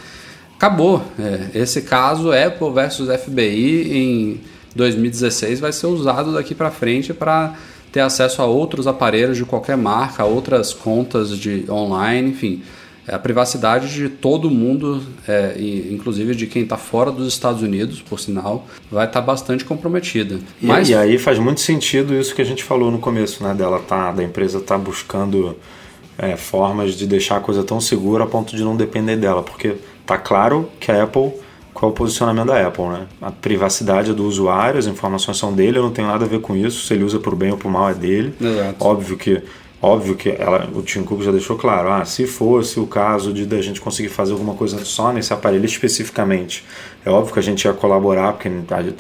acabou. 0.58 1.02
É, 1.18 1.58
esse 1.58 1.82
caso 1.84 2.34
Apple 2.34 2.72
versus 2.74 3.08
FBI 3.08 3.98
em 3.98 4.42
2016 4.76 5.62
vai 5.62 5.72
ser 5.72 5.88
usado 5.88 6.34
daqui 6.34 6.54
para 6.54 6.70
frente 6.70 7.14
para 7.14 7.56
ter 7.94 8.02
acesso 8.02 8.42
a 8.42 8.46
outros 8.46 8.88
aparelhos 8.88 9.38
de 9.38 9.46
qualquer 9.46 9.78
marca, 9.78 10.26
outras 10.26 10.74
contas 10.74 11.38
de 11.38 11.66
online, 11.72 12.32
enfim 12.32 12.62
a 13.08 13.20
privacidade 13.20 13.94
de 13.94 14.08
todo 14.10 14.50
mundo, 14.50 15.04
é, 15.28 15.56
inclusive 15.92 16.34
de 16.36 16.48
quem 16.48 16.64
está 16.64 16.78
fora 16.78 17.12
dos 17.12 17.28
Estados 17.28 17.62
Unidos, 17.62 18.02
por 18.02 18.20
sinal, 18.20 18.66
vai 18.92 19.06
estar 19.06 19.20
tá 19.20 19.26
bastante 19.26 19.66
comprometida. 19.66 20.40
E, 20.62 20.66
Mas... 20.66 20.90
e 20.90 20.96
aí 20.96 21.18
faz 21.18 21.38
muito 21.38 21.62
sentido 21.62 22.14
isso 22.14 22.34
que 22.34 22.42
a 22.42 22.46
gente 22.46 22.64
falou 22.64 22.92
no 22.92 23.00
começo, 23.00 23.44
né? 23.44 23.54
Dela 23.54 23.80
tá, 23.80 24.12
da 24.12 24.24
empresa 24.24 24.60
tá 24.62 24.78
buscando 24.78 25.58
é, 26.18 26.38
formas 26.38 26.96
de 26.96 27.06
deixar 27.06 27.38
a 27.38 27.40
coisa 27.42 27.64
tão 27.64 27.82
segura 27.82 28.24
a 28.24 28.28
ponto 28.28 28.56
de 28.56 28.64
não 28.64 28.76
depender 28.78 29.18
dela, 29.18 29.44
porque 29.44 29.76
tá 30.06 30.18
claro 30.18 30.70
que 30.80 30.92
a 30.92 31.04
Apple 31.04 31.34
qual 31.74 31.90
é 31.90 31.92
o 31.92 31.96
posicionamento 31.96 32.48
da 32.48 32.68
Apple, 32.68 32.86
né? 32.86 33.08
A 33.22 33.32
privacidade 33.32 34.12
é 34.12 34.14
do 34.14 34.26
usuário, 34.26 34.80
as 34.80 34.86
informações 34.86 35.38
são 35.38 35.52
dele, 35.52 35.80
eu 35.80 35.84
não 35.84 35.92
tenho 35.92 36.08
nada 36.08 36.24
a 36.24 36.28
ver 36.28 36.40
com 36.40 36.56
isso. 36.56 36.86
Se 36.86 36.94
ele 36.94 37.04
usa 37.04 37.20
por 37.20 37.36
bem 37.36 37.52
ou 37.52 37.58
por 37.58 37.70
mal 37.70 37.90
é 37.90 37.94
dele. 37.94 38.34
Exato. 38.40 38.76
Óbvio 38.80 39.18
que 39.18 39.42
Óbvio 39.84 40.16
que 40.16 40.30
ela, 40.30 40.70
o 40.74 40.82
Tim 40.82 41.04
Cook 41.04 41.22
já 41.24 41.32
deixou 41.32 41.58
claro, 41.58 41.92
ah, 41.92 42.06
se 42.06 42.26
fosse 42.26 42.80
o 42.80 42.88
caso 42.88 43.34
de 43.34 43.54
a 43.54 43.62
gente 43.62 43.82
conseguir 43.82 44.08
fazer 44.08 44.32
alguma 44.32 44.54
coisa 44.54 44.78
só 44.86 45.12
nesse 45.12 45.34
aparelho 45.34 45.66
especificamente, 45.66 46.64
é 47.06 47.10
óbvio 47.10 47.34
que 47.34 47.40
a 47.40 47.44
gente 47.44 47.66
ia 47.66 47.74
colaborar, 47.74 48.32
porque 48.32 48.50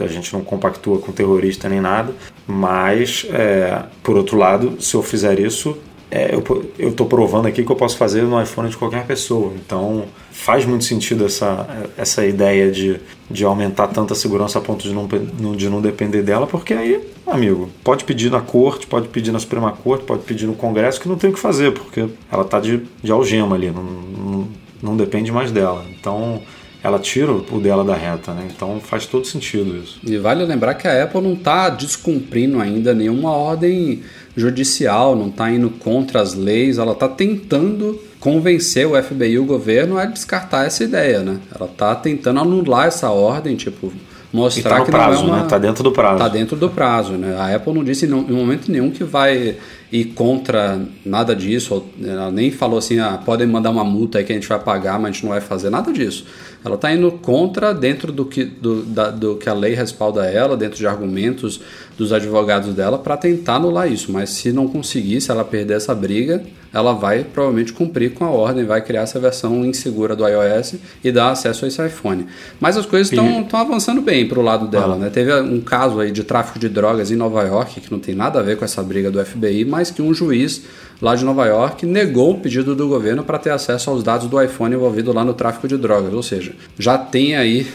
a, 0.03 0.07
gente 0.07 0.33
não 0.33 0.43
compactua 0.43 0.99
com 0.99 1.13
terrorista 1.13 1.69
nem 1.69 1.79
nada, 1.79 2.13
mas, 2.45 3.25
é, 3.29 3.81
por 4.03 4.17
outro 4.17 4.37
lado, 4.37 4.75
se 4.81 4.93
eu 4.93 5.01
fizer 5.01 5.39
isso, 5.39 5.77
é, 6.15 6.35
eu 6.77 6.89
estou 6.89 7.07
provando 7.07 7.47
aqui 7.47 7.63
que 7.63 7.71
eu 7.71 7.75
posso 7.75 7.97
fazer 7.97 8.21
no 8.21 8.39
iPhone 8.39 8.69
de 8.69 8.77
qualquer 8.77 9.03
pessoa. 9.03 9.51
Então 9.55 10.05
faz 10.31 10.63
muito 10.63 10.83
sentido 10.85 11.25
essa, 11.25 11.67
essa 11.97 12.23
ideia 12.23 12.71
de, 12.71 12.99
de 13.31 13.43
aumentar 13.43 13.87
tanta 13.87 14.13
segurança 14.13 14.59
a 14.59 14.61
ponto 14.61 14.87
de 14.87 14.93
não, 14.93 15.55
de 15.55 15.67
não 15.67 15.81
depender 15.81 16.21
dela, 16.21 16.45
porque 16.45 16.75
aí, 16.75 17.01
amigo, 17.25 17.67
pode 17.83 18.03
pedir 18.03 18.29
na 18.29 18.41
corte, 18.41 18.85
pode 18.85 19.07
pedir 19.07 19.31
na 19.31 19.39
Suprema 19.39 19.71
Corte, 19.71 20.05
pode 20.05 20.21
pedir 20.21 20.45
no 20.45 20.53
Congresso, 20.53 21.01
que 21.01 21.09
não 21.09 21.15
tem 21.15 21.31
o 21.31 21.33
que 21.33 21.39
fazer, 21.39 21.71
porque 21.71 22.05
ela 22.31 22.43
está 22.43 22.59
de, 22.59 22.83
de 23.01 23.11
algema 23.11 23.55
ali, 23.55 23.71
não, 23.71 23.83
não, 23.83 24.47
não 24.83 24.95
depende 24.95 25.31
mais 25.31 25.51
dela. 25.51 25.83
Então 25.99 26.43
ela 26.83 26.99
tira 26.99 27.31
o 27.31 27.59
dela 27.61 27.83
da 27.83 27.95
reta, 27.95 28.33
né? 28.33 28.45
Então 28.53 28.79
faz 28.81 29.05
todo 29.05 29.25
sentido 29.25 29.77
isso. 29.77 29.99
E 30.03 30.17
vale 30.17 30.43
lembrar 30.43 30.73
que 30.73 30.85
a 30.85 31.03
Apple 31.03 31.21
não 31.21 31.33
está 31.33 31.69
descumprindo 31.69 32.59
ainda 32.59 32.93
nenhuma 32.93 33.31
ordem 33.31 34.01
judicial, 34.35 35.15
não 35.15 35.29
está 35.29 35.49
indo 35.49 35.69
contra 35.69 36.21
as 36.21 36.33
leis, 36.33 36.77
ela 36.77 36.91
está 36.91 37.07
tentando 37.07 37.97
convencer 38.19 38.85
o 38.85 39.01
FBI 39.01 39.31
e 39.31 39.39
o 39.39 39.45
governo 39.45 39.97
a 39.97 40.05
descartar 40.05 40.65
essa 40.65 40.83
ideia, 40.83 41.19
né? 41.19 41.39
Ela 41.55 41.69
está 41.69 41.95
tentando 41.95 42.41
anular 42.41 42.87
essa 42.87 43.09
ordem, 43.09 43.55
tipo, 43.55 43.93
mostrar 44.33 44.79
tá 44.79 44.85
que 44.85 44.91
prazo, 44.91 45.23
não 45.23 45.29
é 45.29 45.37
uma... 45.37 45.43
né? 45.43 45.49
Tá 45.49 45.57
dentro 45.57 45.83
do 45.83 45.91
prazo. 45.91 46.17
Tá 46.17 46.27
dentro 46.27 46.55
do 46.57 46.69
prazo, 46.69 47.13
né? 47.13 47.35
A 47.37 47.55
Apple 47.55 47.73
não 47.73 47.83
disse 47.83 48.05
em 48.05 48.09
momento 48.09 48.69
nenhum 48.69 48.91
que 48.91 49.03
vai 49.05 49.57
ir 49.93 50.05
contra 50.05 50.81
nada 51.05 51.35
disso, 51.35 51.85
ela 52.03 52.31
nem 52.31 52.49
falou 52.49 52.79
assim, 52.79 52.97
ah, 52.97 53.21
podem 53.23 53.45
mandar 53.45 53.69
uma 53.69 53.83
multa 53.83 54.17
aí 54.17 54.23
que 54.23 54.31
a 54.31 54.35
gente 54.35 54.49
vai 54.49 54.57
pagar, 54.57 54.99
mas 54.99 55.09
a 55.09 55.11
gente 55.11 55.23
não 55.23 55.29
vai 55.29 55.39
fazer 55.39 55.69
nada 55.69 55.93
disso. 55.93 56.25
Ela 56.65 56.75
está 56.75 56.91
indo 56.91 57.11
contra 57.11 57.73
dentro 57.75 58.11
do 58.11 58.25
que, 58.25 58.43
do, 58.43 58.81
da, 58.81 59.11
do 59.11 59.35
que 59.35 59.47
a 59.47 59.53
lei 59.53 59.75
respalda 59.75 60.25
ela, 60.25 60.57
dentro 60.57 60.77
de 60.77 60.87
argumentos 60.87 61.61
dos 61.95 62.11
advogados 62.11 62.73
dela 62.73 62.97
para 62.97 63.17
tentar 63.17 63.55
anular 63.55 63.91
isso. 63.91 64.11
Mas 64.11 64.31
se 64.31 64.51
não 64.51 64.67
conseguir, 64.67 65.21
se 65.21 65.29
ela 65.29 65.43
perder 65.43 65.75
essa 65.75 65.93
briga, 65.93 66.43
ela 66.73 66.93
vai 66.93 67.23
provavelmente 67.23 67.71
cumprir 67.71 68.13
com 68.13 68.25
a 68.25 68.29
ordem, 68.29 68.65
vai 68.65 68.81
criar 68.81 69.01
essa 69.01 69.19
versão 69.19 69.63
insegura 69.63 70.15
do 70.15 70.27
iOS 70.27 70.75
e 71.03 71.11
dar 71.11 71.29
acesso 71.29 71.65
a 71.65 71.67
esse 71.67 71.85
iPhone. 71.85 72.25
Mas 72.59 72.75
as 72.75 72.85
coisas 72.85 73.11
estão 73.11 73.45
avançando 73.53 74.01
bem 74.01 74.27
para 74.27 74.39
o 74.39 74.41
lado 74.41 74.67
dela. 74.67 74.95
Ah. 74.95 74.97
Né? 74.97 75.09
Teve 75.09 75.33
um 75.41 75.61
caso 75.61 75.99
aí 75.99 76.11
de 76.11 76.23
tráfico 76.23 76.57
de 76.57 76.67
drogas 76.67 77.11
em 77.11 77.15
Nova 77.15 77.43
York, 77.43 77.79
que 77.79 77.91
não 77.91 77.99
tem 77.99 78.15
nada 78.15 78.39
a 78.39 78.41
ver 78.41 78.57
com 78.57 78.65
essa 78.65 78.81
briga 78.81 79.11
do 79.11 79.23
FBI, 79.23 79.65
mas 79.65 79.82
que 79.91 80.01
um 80.01 80.13
juiz 80.13 80.63
lá 81.01 81.15
de 81.15 81.25
Nova 81.25 81.45
York 81.45 81.85
negou 81.85 82.31
o 82.31 82.39
pedido 82.39 82.75
do 82.75 82.87
governo 82.87 83.23
para 83.23 83.37
ter 83.37 83.49
acesso 83.49 83.89
aos 83.89 84.03
dados 84.03 84.27
do 84.27 84.41
iPhone 84.41 84.75
envolvido 84.75 85.11
lá 85.11 85.23
no 85.23 85.33
tráfico 85.33 85.67
de 85.67 85.77
drogas. 85.77 86.13
Ou 86.13 86.23
seja, 86.23 86.53
já 86.77 86.97
tem 86.97 87.35
aí 87.35 87.67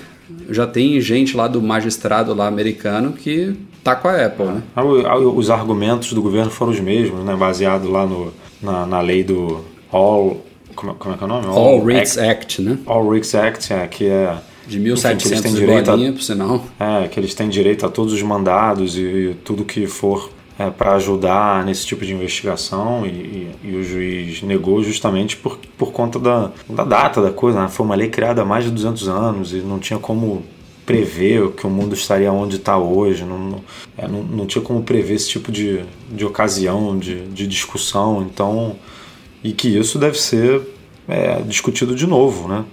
já 0.51 0.67
tem 0.67 1.01
gente 1.01 1.37
lá 1.37 1.49
do 1.49 1.61
magistrado 1.63 2.35
lá 2.35 2.47
americano 2.47 3.13
que 3.13 3.55
tá 3.83 3.97
com 3.97 4.09
a 4.09 4.27
Apple, 4.27 4.47
né? 4.47 4.63
Ah, 4.77 4.85
os 4.85 5.51
argumentos 5.51 6.13
do 6.13 6.21
governo 6.21 6.51
foram 6.51 6.73
os 6.73 6.81
mesmos, 6.81 7.25
né? 7.25 7.35
Baseado 7.35 7.91
lá 7.91 8.07
no, 8.07 8.33
na, 8.63 8.87
na 8.87 9.01
lei 9.01 9.25
do 9.25 9.65
All... 9.91 10.45
Como, 10.75 10.95
como 10.95 11.15
é 11.15 11.19
que 11.19 11.25
é 11.25 11.27
o 11.27 11.29
nome? 11.29 11.47
All, 11.47 11.57
All 11.57 11.85
Rights 11.85 12.19
Act, 12.19 12.31
Act, 12.31 12.63
né? 12.63 12.79
All 12.87 13.09
Rights 13.09 13.35
Act, 13.35 13.73
é, 13.73 13.87
que 13.87 14.07
é... 14.07 14.37
De 14.67 14.79
1700 14.79 15.45
enfim, 15.47 15.67
bolinha, 15.67 16.11
a, 16.11 16.13
por 16.13 16.23
sinal. 16.23 16.65
É, 16.79 17.09
que 17.09 17.19
eles 17.19 17.35
têm 17.35 17.49
direito 17.49 17.87
a 17.87 17.89
todos 17.89 18.13
os 18.13 18.23
mandados 18.23 18.97
e, 18.99 19.01
e 19.01 19.37
tudo 19.43 19.65
que 19.65 19.87
for 19.87 20.31
é, 20.59 20.71
para 20.71 20.95
ajudar 20.95 21.65
nesse 21.65 21.87
tipo 21.87 22.05
de 22.05 22.13
investigação 22.13 23.07
e, 23.07 23.11
e, 23.11 23.51
e, 23.63 23.77
o 23.77 23.85
juiz 23.85 24.43
negou 24.43 24.83
justamente 24.83 25.37
por, 25.37 25.57
por 25.79 25.93
conta 25.93 26.19
da, 26.19 26.51
da 26.69 26.85
data 26.85 27.23
da 27.23 27.31
coisa. 27.31 27.63
Né? 27.63 27.69
Foi 27.69 27.87
uma 27.87 27.95
lei 27.95 28.09
criada 28.09 28.43
há 28.43 28.45
mais 28.45 28.65
de 28.65 28.71
200 28.71 29.09
anos 29.09 29.53
e 29.53 29.59
não 29.59 29.79
tinha 29.79 30.01
como 30.01 30.45
prever 30.85 31.51
que 31.51 31.67
o 31.67 31.71
mundo 31.71 31.95
estaria 31.95 32.33
onde 32.33 32.57
está 32.57 32.79
hoje, 32.79 33.23
não, 33.23 33.39
não, 33.39 33.65
é, 33.97 34.09
não, 34.09 34.23
não, 34.23 34.47
tinha 34.47 34.65
como 34.65 34.83
prever 34.83 35.15
esse 35.15 35.29
tipo 35.29 35.53
de, 35.53 35.85
de 36.11 36.25
ocasião, 36.25 36.99
de, 36.99 37.27
de 37.27 37.47
discussão, 37.47 38.23
então, 38.23 38.75
e 39.45 39.53
que 39.53 39.69
isso 39.69 39.99
deve 39.99 40.19
ser 40.19 40.63
é, 41.07 41.43
discutido 41.43 41.95
de 41.95 42.07
novo, 42.07 42.49
né? 42.49 42.65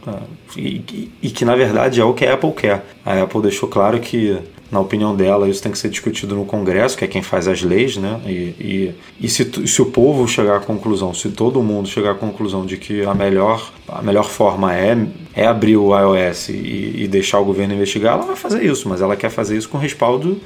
E, 0.55 0.61
e, 0.61 1.11
e, 1.23 1.29
que 1.29 1.43
na 1.43 1.57
verdade 1.57 1.99
é 1.99 2.05
o 2.05 2.13
que 2.13 2.25
a 2.25 2.35
Apple 2.35 2.53
quer. 2.53 2.85
A 3.05 3.21
Apple 3.21 3.41
deixou 3.41 3.67
claro 3.67 3.99
que 3.99 4.37
na 4.71 4.79
opinião 4.79 5.15
dela, 5.15 5.47
isso 5.47 5.61
tem 5.61 5.71
que 5.71 5.77
ser 5.77 5.89
discutido 5.89 6.35
no 6.35 6.43
Congresso, 6.43 6.97
que 6.97 7.05
é 7.05 7.07
quem 7.07 7.21
faz 7.21 7.47
as 7.47 7.61
leis, 7.61 7.97
né? 7.97 8.19
E, 8.25 8.29
e, 8.29 8.95
e 9.21 9.29
se, 9.29 9.67
se 9.67 9.81
o 9.81 9.85
povo 9.85 10.27
chegar 10.27 10.57
à 10.57 10.59
conclusão, 10.59 11.13
se 11.13 11.29
todo 11.29 11.61
mundo 11.61 11.87
chegar 11.87 12.11
à 12.11 12.15
conclusão 12.15 12.65
de 12.65 12.75
que 12.77 13.03
a 13.03 13.13
melhor, 13.13 13.71
a 13.87 14.01
melhor 14.01 14.27
forma 14.27 14.75
é, 14.75 14.97
é 15.35 15.45
abrir 15.45 15.77
o 15.77 15.97
iOS 15.97 16.49
e, 16.49 17.03
e 17.03 17.07
deixar 17.07 17.39
o 17.39 17.45
governo 17.45 17.75
investigar, 17.75 18.15
ela 18.15 18.25
vai 18.25 18.35
fazer 18.35 18.63
isso, 18.63 18.89
mas 18.89 19.01
ela 19.01 19.15
quer 19.15 19.29
fazer 19.29 19.55
isso 19.55 19.69
com 19.69 19.77
respaldo 19.77 20.41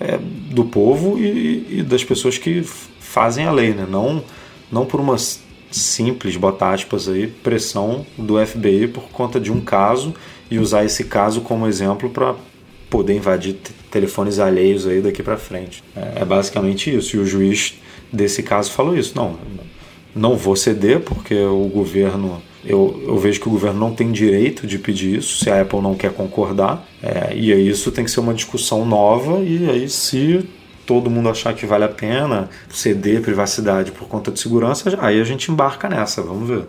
é, 0.00 0.18
do 0.18 0.64
povo 0.64 1.18
e, 1.18 1.78
e, 1.78 1.82
das 1.82 2.02
pessoas 2.02 2.38
que 2.38 2.62
fazem 2.98 3.44
a 3.44 3.52
lei, 3.52 3.74
né? 3.74 3.86
Não, 3.88 4.24
não 4.72 4.86
por 4.86 5.00
uma 5.00 5.16
simples, 5.70 6.36
botar 6.36 6.72
aspas 6.72 7.08
aí, 7.08 7.26
pressão 7.26 8.06
do 8.16 8.44
FBI 8.44 8.88
por 8.88 9.04
conta 9.10 9.38
de 9.38 9.52
um 9.52 9.60
caso 9.60 10.14
e 10.50 10.58
usar 10.58 10.84
esse 10.84 11.04
caso 11.04 11.42
como 11.42 11.66
exemplo 11.66 12.08
para 12.10 12.34
poder 12.90 13.14
invadir 13.14 13.56
telefones 13.90 14.38
alheios 14.38 14.86
aí 14.86 15.00
daqui 15.00 15.22
para 15.22 15.38
frente. 15.38 15.82
É, 15.96 16.22
é, 16.22 16.24
basicamente 16.24 16.94
isso. 16.94 17.16
E 17.16 17.20
o 17.20 17.24
juiz 17.24 17.74
desse 18.12 18.42
caso 18.42 18.72
falou 18.72 18.96
isso. 18.96 19.12
Não, 19.14 19.38
não 20.14 20.36
vou 20.36 20.56
ceder, 20.56 21.00
porque 21.00 21.34
o 21.36 21.68
governo 21.68 22.42
eu, 22.64 23.02
eu, 23.06 23.16
vejo 23.16 23.40
que 23.40 23.48
o 23.48 23.50
governo 23.50 23.78
não 23.80 23.94
tem 23.94 24.12
direito 24.12 24.66
de 24.66 24.78
pedir 24.78 25.18
isso 25.18 25.42
se 25.42 25.50
a 25.50 25.62
Apple 25.62 25.80
não 25.80 25.94
quer 25.94 26.12
concordar. 26.12 26.86
É, 27.02 27.34
e 27.34 27.52
aí 27.52 27.68
isso 27.68 27.90
tem 27.90 28.04
que 28.04 28.10
ser 28.10 28.20
uma 28.20 28.34
discussão 28.34 28.84
nova. 28.84 29.42
E 29.42 29.70
aí, 29.70 29.88
se 29.88 30.46
todo 30.84 31.08
mundo 31.08 31.28
achar 31.28 31.54
que 31.54 31.64
vale 31.64 31.84
a 31.84 31.88
pena 31.88 32.50
ceder 32.68 33.22
privacidade 33.22 33.92
por 33.92 34.08
conta 34.08 34.30
de 34.30 34.40
segurança, 34.40 34.98
aí 35.00 35.20
a 35.20 35.24
gente 35.24 35.50
embarca 35.50 35.88
nessa. 35.88 36.20
Vamos 36.20 36.48
ver. 36.48 36.66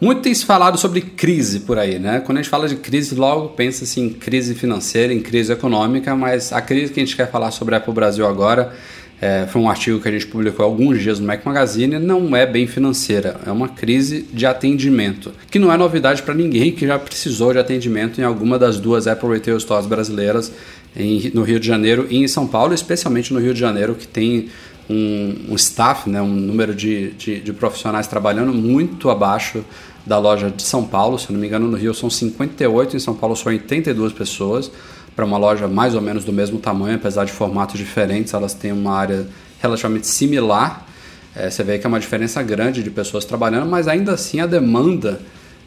Muito 0.00 0.22
tem 0.22 0.32
se 0.32 0.44
falado 0.44 0.78
sobre 0.78 1.00
crise 1.00 1.60
por 1.60 1.76
aí, 1.76 1.98
né? 1.98 2.20
Quando 2.20 2.38
a 2.38 2.42
gente 2.42 2.50
fala 2.50 2.68
de 2.68 2.76
crise, 2.76 3.16
logo 3.16 3.48
pensa-se 3.48 4.00
em 4.00 4.10
crise 4.10 4.54
financeira, 4.54 5.12
em 5.12 5.20
crise 5.20 5.52
econômica, 5.52 6.14
mas 6.14 6.52
a 6.52 6.60
crise 6.60 6.92
que 6.92 7.00
a 7.00 7.04
gente 7.04 7.16
quer 7.16 7.28
falar 7.28 7.50
sobre 7.50 7.74
a 7.74 7.78
Apple 7.78 7.92
Brasil 7.92 8.24
agora 8.24 8.72
é, 9.20 9.46
foi 9.48 9.60
um 9.60 9.68
artigo 9.68 9.98
que 9.98 10.08
a 10.08 10.12
gente 10.12 10.28
publicou 10.28 10.64
há 10.64 10.68
alguns 10.68 11.00
dias 11.02 11.18
no 11.18 11.26
Mac 11.26 11.44
Magazine, 11.44 11.98
não 11.98 12.36
é 12.36 12.46
bem 12.46 12.68
financeira, 12.68 13.40
é 13.44 13.50
uma 13.50 13.68
crise 13.68 14.24
de 14.32 14.46
atendimento, 14.46 15.32
que 15.50 15.58
não 15.58 15.72
é 15.72 15.76
novidade 15.76 16.22
para 16.22 16.32
ninguém 16.34 16.70
que 16.70 16.86
já 16.86 16.96
precisou 16.96 17.52
de 17.52 17.58
atendimento 17.58 18.20
em 18.20 18.24
alguma 18.24 18.56
das 18.56 18.78
duas 18.78 19.08
Apple 19.08 19.28
Retail 19.30 19.58
Stores 19.58 19.86
brasileiras 19.86 20.52
em, 20.96 21.32
no 21.34 21.42
Rio 21.42 21.58
de 21.58 21.66
Janeiro 21.66 22.06
e 22.08 22.18
em 22.18 22.28
São 22.28 22.46
Paulo, 22.46 22.72
especialmente 22.72 23.34
no 23.34 23.40
Rio 23.40 23.52
de 23.52 23.58
Janeiro, 23.58 23.96
que 23.96 24.06
tem 24.06 24.48
um, 24.88 25.46
um 25.50 25.54
staff, 25.56 26.08
né, 26.08 26.22
um 26.22 26.28
número 26.28 26.74
de, 26.74 27.10
de, 27.12 27.40
de 27.40 27.52
profissionais 27.52 28.06
trabalhando 28.06 28.54
muito 28.54 29.10
abaixo 29.10 29.64
da 30.06 30.18
loja 30.18 30.50
de 30.50 30.62
São 30.62 30.84
Paulo, 30.84 31.18
se 31.18 31.32
não 31.32 31.38
me 31.38 31.46
engano 31.46 31.68
no 31.68 31.76
Rio 31.76 31.92
são 31.92 32.08
58, 32.08 32.96
em 32.96 32.98
São 32.98 33.14
Paulo 33.14 33.36
são 33.36 33.52
82 33.52 34.12
pessoas, 34.12 34.70
para 35.14 35.24
uma 35.24 35.36
loja 35.36 35.66
mais 35.66 35.94
ou 35.94 36.00
menos 36.00 36.24
do 36.24 36.32
mesmo 36.32 36.58
tamanho, 36.58 36.96
apesar 36.96 37.24
de 37.24 37.32
formatos 37.32 37.76
diferentes, 37.76 38.32
elas 38.34 38.54
têm 38.54 38.72
uma 38.72 38.94
área 38.94 39.26
relativamente 39.60 40.06
similar. 40.06 40.86
É, 41.34 41.50
você 41.50 41.62
vê 41.62 41.78
que 41.78 41.86
é 41.86 41.88
uma 41.88 42.00
diferença 42.00 42.42
grande 42.42 42.82
de 42.82 42.90
pessoas 42.90 43.24
trabalhando, 43.24 43.68
mas 43.68 43.88
ainda 43.88 44.12
assim 44.12 44.40
a 44.40 44.46
demanda 44.46 45.20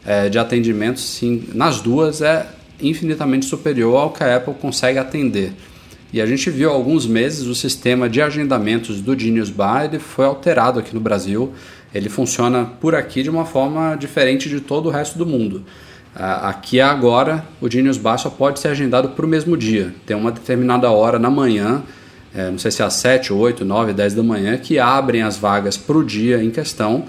é, 0.04 0.28
de 0.28 0.38
atendimento 0.38 1.00
sim, 1.00 1.48
nas 1.54 1.80
duas 1.80 2.22
é 2.22 2.46
infinitamente 2.80 3.46
superior 3.46 3.96
ao 3.96 4.10
que 4.10 4.24
a 4.24 4.36
Apple 4.36 4.54
consegue 4.54 4.98
atender. 4.98 5.52
E 6.12 6.20
a 6.20 6.26
gente 6.26 6.50
viu 6.50 6.70
há 6.70 6.72
alguns 6.72 7.06
meses 7.06 7.46
o 7.46 7.54
sistema 7.54 8.08
de 8.08 8.20
agendamentos 8.20 9.00
do 9.00 9.18
Genius 9.18 9.48
Bar 9.48 9.84
ele 9.84 9.98
foi 9.98 10.26
alterado 10.26 10.78
aqui 10.78 10.94
no 10.94 11.00
Brasil. 11.00 11.52
Ele 11.94 12.08
funciona 12.08 12.64
por 12.80 12.94
aqui 12.94 13.22
de 13.22 13.30
uma 13.30 13.44
forma 13.44 13.94
diferente 13.96 14.48
de 14.48 14.60
todo 14.60 14.86
o 14.86 14.90
resto 14.90 15.18
do 15.18 15.26
mundo. 15.26 15.62
Aqui 16.14 16.78
agora, 16.78 17.44
o 17.60 17.70
Genius 17.70 17.96
Bar 17.96 18.18
só 18.18 18.28
pode 18.28 18.60
ser 18.60 18.68
agendado 18.68 19.10
para 19.10 19.24
o 19.24 19.28
mesmo 19.28 19.56
dia. 19.56 19.94
Tem 20.04 20.14
uma 20.14 20.30
determinada 20.30 20.90
hora 20.90 21.18
na 21.18 21.30
manhã, 21.30 21.82
é, 22.34 22.50
não 22.50 22.58
sei 22.58 22.70
se 22.70 22.82
é 22.82 22.84
às 22.84 22.94
7, 22.94 23.32
8, 23.32 23.64
9, 23.64 23.92
10 23.94 24.14
da 24.14 24.22
manhã, 24.22 24.58
que 24.58 24.78
abrem 24.78 25.22
as 25.22 25.36
vagas 25.36 25.76
para 25.76 25.96
o 25.96 26.04
dia 26.04 26.42
em 26.42 26.50
questão. 26.50 27.04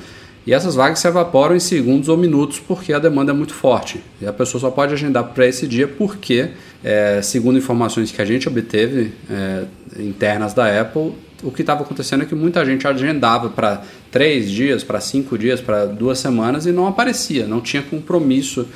E 0.45 0.53
essas 0.53 0.75
vagas 0.75 0.99
se 0.99 1.07
evaporam 1.07 1.55
em 1.55 1.59
segundos 1.59 2.09
ou 2.09 2.17
minutos 2.17 2.59
porque 2.59 2.91
a 2.93 2.99
demanda 2.99 3.31
é 3.31 3.35
muito 3.35 3.53
forte. 3.53 4.01
E 4.21 4.27
a 4.27 4.33
pessoa 4.33 4.59
só 4.59 4.69
pode 4.69 4.93
agendar 4.93 5.25
para 5.25 5.47
esse 5.47 5.67
dia 5.67 5.87
porque, 5.87 6.49
é, 6.83 7.21
segundo 7.21 7.57
informações 7.57 8.11
que 8.11 8.21
a 8.21 8.25
gente 8.25 8.47
obteve 8.47 9.13
é, 9.29 9.63
internas 9.99 10.53
da 10.53 10.81
Apple, 10.81 11.13
o 11.43 11.51
que 11.51 11.61
estava 11.61 11.83
acontecendo 11.83 12.23
é 12.23 12.25
que 12.25 12.35
muita 12.35 12.65
gente 12.65 12.87
agendava 12.87 13.49
para 13.49 13.83
três 14.11 14.49
dias, 14.49 14.83
para 14.83 14.99
cinco 14.99 15.37
dias, 15.37 15.61
para 15.61 15.85
duas 15.85 16.19
semanas 16.19 16.65
e 16.65 16.71
não 16.71 16.87
aparecia, 16.87 17.47
não 17.47 17.61
tinha 17.61 17.81
compromisso 17.81 18.67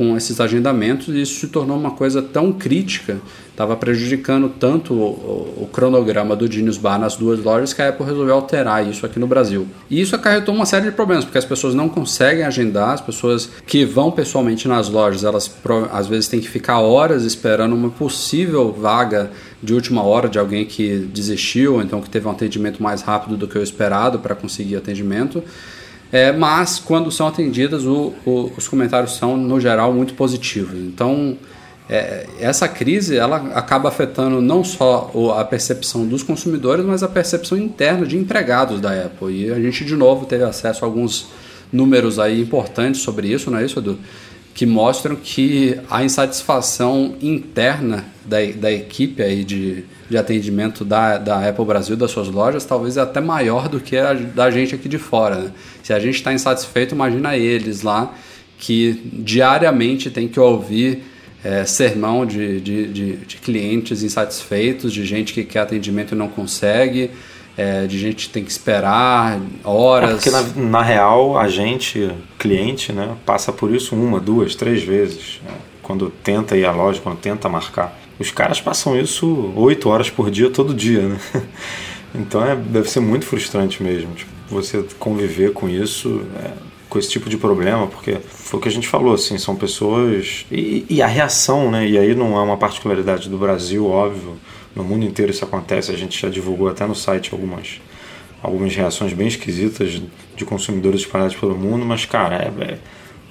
com 0.00 0.16
esses 0.16 0.40
agendamentos 0.40 1.14
e 1.14 1.20
isso 1.20 1.40
se 1.40 1.48
tornou 1.48 1.76
uma 1.76 1.90
coisa 1.90 2.22
tão 2.22 2.54
crítica, 2.54 3.18
estava 3.50 3.76
prejudicando 3.76 4.48
tanto 4.48 4.94
o, 4.94 5.64
o, 5.64 5.68
cronograma 5.70 6.34
do 6.34 6.50
Genius 6.50 6.78
Bar 6.78 6.98
nas 6.98 7.16
duas 7.16 7.38
lojas 7.44 7.74
que 7.74 7.82
a 7.82 7.90
Apple 7.90 8.06
resolveu 8.06 8.34
alterar 8.34 8.88
isso 8.88 9.04
aqui 9.04 9.18
no 9.18 9.26
Brasil. 9.26 9.66
E 9.90 10.00
isso 10.00 10.16
acarretou 10.16 10.54
uma 10.54 10.64
série 10.64 10.86
de 10.86 10.92
problemas, 10.92 11.26
porque 11.26 11.36
as 11.36 11.44
pessoas 11.44 11.74
não 11.74 11.86
conseguem 11.86 12.44
agendar, 12.44 12.94
as 12.94 13.02
pessoas 13.02 13.50
que 13.66 13.84
vão 13.84 14.10
pessoalmente 14.10 14.66
nas 14.66 14.88
lojas, 14.88 15.22
elas 15.22 15.54
às 15.92 16.06
vezes 16.06 16.28
têm 16.28 16.40
que 16.40 16.48
ficar 16.48 16.80
horas 16.80 17.24
esperando 17.24 17.74
uma 17.74 17.90
possível 17.90 18.72
vaga 18.72 19.30
de 19.62 19.74
última 19.74 20.02
hora 20.02 20.28
de 20.28 20.38
alguém 20.38 20.64
que 20.64 20.98
desistiu, 21.12 21.82
então 21.82 22.00
que 22.00 22.08
teve 22.08 22.26
um 22.26 22.30
atendimento 22.30 22.82
mais 22.82 23.02
rápido 23.02 23.36
do 23.36 23.46
que 23.46 23.58
o 23.58 23.62
esperado 23.62 24.18
para 24.18 24.34
conseguir 24.34 24.76
atendimento. 24.76 25.42
É, 26.12 26.32
mas 26.32 26.78
quando 26.78 27.10
são 27.10 27.26
atendidas, 27.28 27.84
o, 27.84 28.12
o, 28.26 28.52
os 28.56 28.66
comentários 28.66 29.16
são, 29.16 29.36
no 29.36 29.60
geral, 29.60 29.92
muito 29.92 30.14
positivos. 30.14 30.74
Então, 30.74 31.36
é, 31.88 32.26
essa 32.38 32.66
crise 32.68 33.16
ela 33.16 33.36
acaba 33.54 33.88
afetando 33.88 34.40
não 34.40 34.64
só 34.64 35.10
a 35.36 35.44
percepção 35.44 36.06
dos 36.06 36.22
consumidores, 36.22 36.84
mas 36.84 37.02
a 37.02 37.08
percepção 37.08 37.58
interna 37.58 38.06
de 38.06 38.16
empregados 38.16 38.80
da 38.80 38.90
Apple. 38.92 39.46
E 39.46 39.52
a 39.52 39.60
gente, 39.60 39.84
de 39.84 39.94
novo, 39.94 40.24
teve 40.24 40.44
acesso 40.44 40.84
a 40.84 40.88
alguns 40.88 41.26
números 41.72 42.18
aí 42.18 42.40
importantes 42.40 43.00
sobre 43.00 43.28
isso, 43.28 43.50
não 43.50 43.58
é 43.58 43.64
isso, 43.64 43.78
Edu? 43.78 43.98
Que 44.54 44.66
mostram 44.66 45.16
que 45.16 45.78
a 45.90 46.04
insatisfação 46.04 47.14
interna 47.20 48.04
da, 48.24 48.38
da 48.56 48.70
equipe 48.70 49.22
aí 49.22 49.44
de, 49.44 49.84
de 50.08 50.16
atendimento 50.18 50.84
da, 50.84 51.18
da 51.18 51.48
Apple 51.48 51.64
Brasil, 51.64 51.96
das 51.96 52.10
suas 52.10 52.28
lojas, 52.28 52.64
talvez 52.64 52.96
é 52.96 53.00
até 53.00 53.20
maior 53.20 53.68
do 53.68 53.80
que 53.80 53.96
a 53.96 54.12
da 54.12 54.50
gente 54.50 54.74
aqui 54.74 54.88
de 54.88 54.98
fora. 54.98 55.36
Né? 55.36 55.52
Se 55.82 55.92
a 55.92 55.98
gente 55.98 56.16
está 56.16 56.32
insatisfeito, 56.32 56.94
imagina 56.94 57.36
eles 57.36 57.82
lá 57.82 58.14
que 58.58 59.00
diariamente 59.12 60.10
tem 60.10 60.28
que 60.28 60.38
ouvir 60.38 61.02
é, 61.42 61.64
sermão 61.64 62.26
de, 62.26 62.60
de, 62.60 62.86
de, 62.88 63.16
de, 63.16 63.36
clientes 63.38 64.02
insatisfeitos, 64.02 64.92
de 64.92 65.04
gente 65.04 65.32
que 65.32 65.42
quer 65.42 65.60
atendimento 65.60 66.14
e 66.14 66.18
não 66.18 66.28
consegue, 66.28 67.10
é, 67.56 67.86
de 67.86 67.98
gente 67.98 68.30
tem 68.30 68.44
que 68.44 68.50
esperar 68.50 69.40
horas. 69.64 70.10
É 70.10 70.14
porque 70.14 70.30
na, 70.30 70.42
na, 70.68 70.82
real 70.82 71.38
a 71.38 71.48
gente, 71.48 72.10
cliente, 72.38 72.92
né, 72.92 73.16
passa 73.26 73.52
por 73.52 73.74
isso 73.74 73.94
uma, 73.94 74.20
duas, 74.20 74.54
três 74.54 74.82
vezes. 74.82 75.40
Né? 75.44 75.52
Quando 75.82 76.10
tenta 76.10 76.56
ir 76.56 76.64
à 76.64 76.72
loja, 76.72 77.00
quando 77.02 77.18
tenta 77.18 77.48
marcar. 77.48 77.98
Os 78.18 78.30
caras 78.30 78.60
passam 78.60 78.98
isso 78.98 79.52
oito 79.56 79.88
horas 79.88 80.10
por 80.10 80.30
dia, 80.30 80.50
todo 80.50 80.74
dia, 80.74 81.02
né? 81.02 81.20
Então 82.12 82.44
é, 82.44 82.56
deve 82.56 82.90
ser 82.90 82.98
muito 82.98 83.24
frustrante 83.24 83.82
mesmo. 83.82 84.12
Tipo, 84.14 84.30
você 84.48 84.84
conviver 84.98 85.52
com 85.52 85.68
isso, 85.68 86.22
é, 86.42 86.50
com 86.88 86.98
esse 86.98 87.08
tipo 87.08 87.30
de 87.30 87.36
problema, 87.36 87.86
porque 87.86 88.16
foi 88.28 88.58
o 88.58 88.62
que 88.62 88.68
a 88.68 88.72
gente 88.72 88.88
falou, 88.88 89.14
assim, 89.14 89.38
são 89.38 89.54
pessoas. 89.54 90.44
E, 90.50 90.84
e, 90.90 91.00
a 91.00 91.06
reação, 91.06 91.70
né? 91.70 91.86
E 91.86 91.96
aí 91.96 92.14
não 92.14 92.36
é 92.36 92.40
uma 92.40 92.56
particularidade 92.56 93.28
do 93.28 93.38
Brasil, 93.38 93.86
óbvio. 93.86 94.36
No 94.74 94.84
mundo 94.84 95.04
inteiro 95.04 95.30
isso 95.30 95.44
acontece. 95.44 95.90
A 95.90 95.96
gente 95.96 96.20
já 96.20 96.28
divulgou 96.28 96.68
até 96.68 96.86
no 96.86 96.94
site 96.94 97.30
algumas, 97.32 97.80
algumas 98.42 98.74
reações 98.74 99.12
bem 99.12 99.28
esquisitas 99.28 100.02
de 100.36 100.44
consumidores 100.44 101.00
espalhados 101.00 101.36
pelo 101.36 101.56
mundo, 101.56 101.84
mas, 101.84 102.04
cara, 102.04 102.36
é, 102.36 102.64
é 102.64 102.78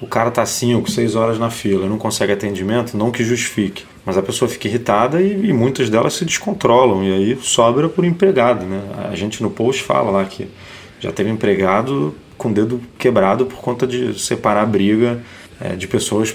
o 0.02 0.08
cara 0.08 0.32
tá 0.32 0.46
5, 0.46 0.90
6 0.90 1.16
horas 1.16 1.38
na 1.38 1.50
fila 1.50 1.88
não 1.88 1.98
consegue 1.98 2.32
atendimento, 2.32 2.96
não 2.96 3.12
que 3.12 3.24
justifique. 3.24 3.84
Mas 4.06 4.18
a 4.18 4.22
pessoa 4.22 4.48
fica 4.48 4.68
irritada 4.68 5.22
e, 5.22 5.50
e, 5.50 5.54
muitas 5.54 5.90
delas 5.90 6.14
se 6.14 6.24
descontrolam 6.24 7.04
e 7.04 7.14
aí 7.14 7.38
sobra 7.42 7.90
por 7.90 8.06
empregado, 8.06 8.66
né? 8.66 8.82
A 9.12 9.16
gente 9.16 9.44
no 9.44 9.50
post 9.50 9.84
fala 9.84 10.10
lá 10.10 10.24
que 10.24 10.48
já 11.02 11.12
teve 11.12 11.30
empregado 11.30 12.16
com 12.38 12.50
o 12.50 12.54
dedo 12.54 12.82
quebrado 12.98 13.46
por 13.46 13.60
conta 13.60 13.86
de 13.86 14.18
separar 14.20 14.64
a 14.64 14.66
briga 14.66 15.22
é, 15.60 15.76
de 15.76 15.86
pessoas 15.88 16.34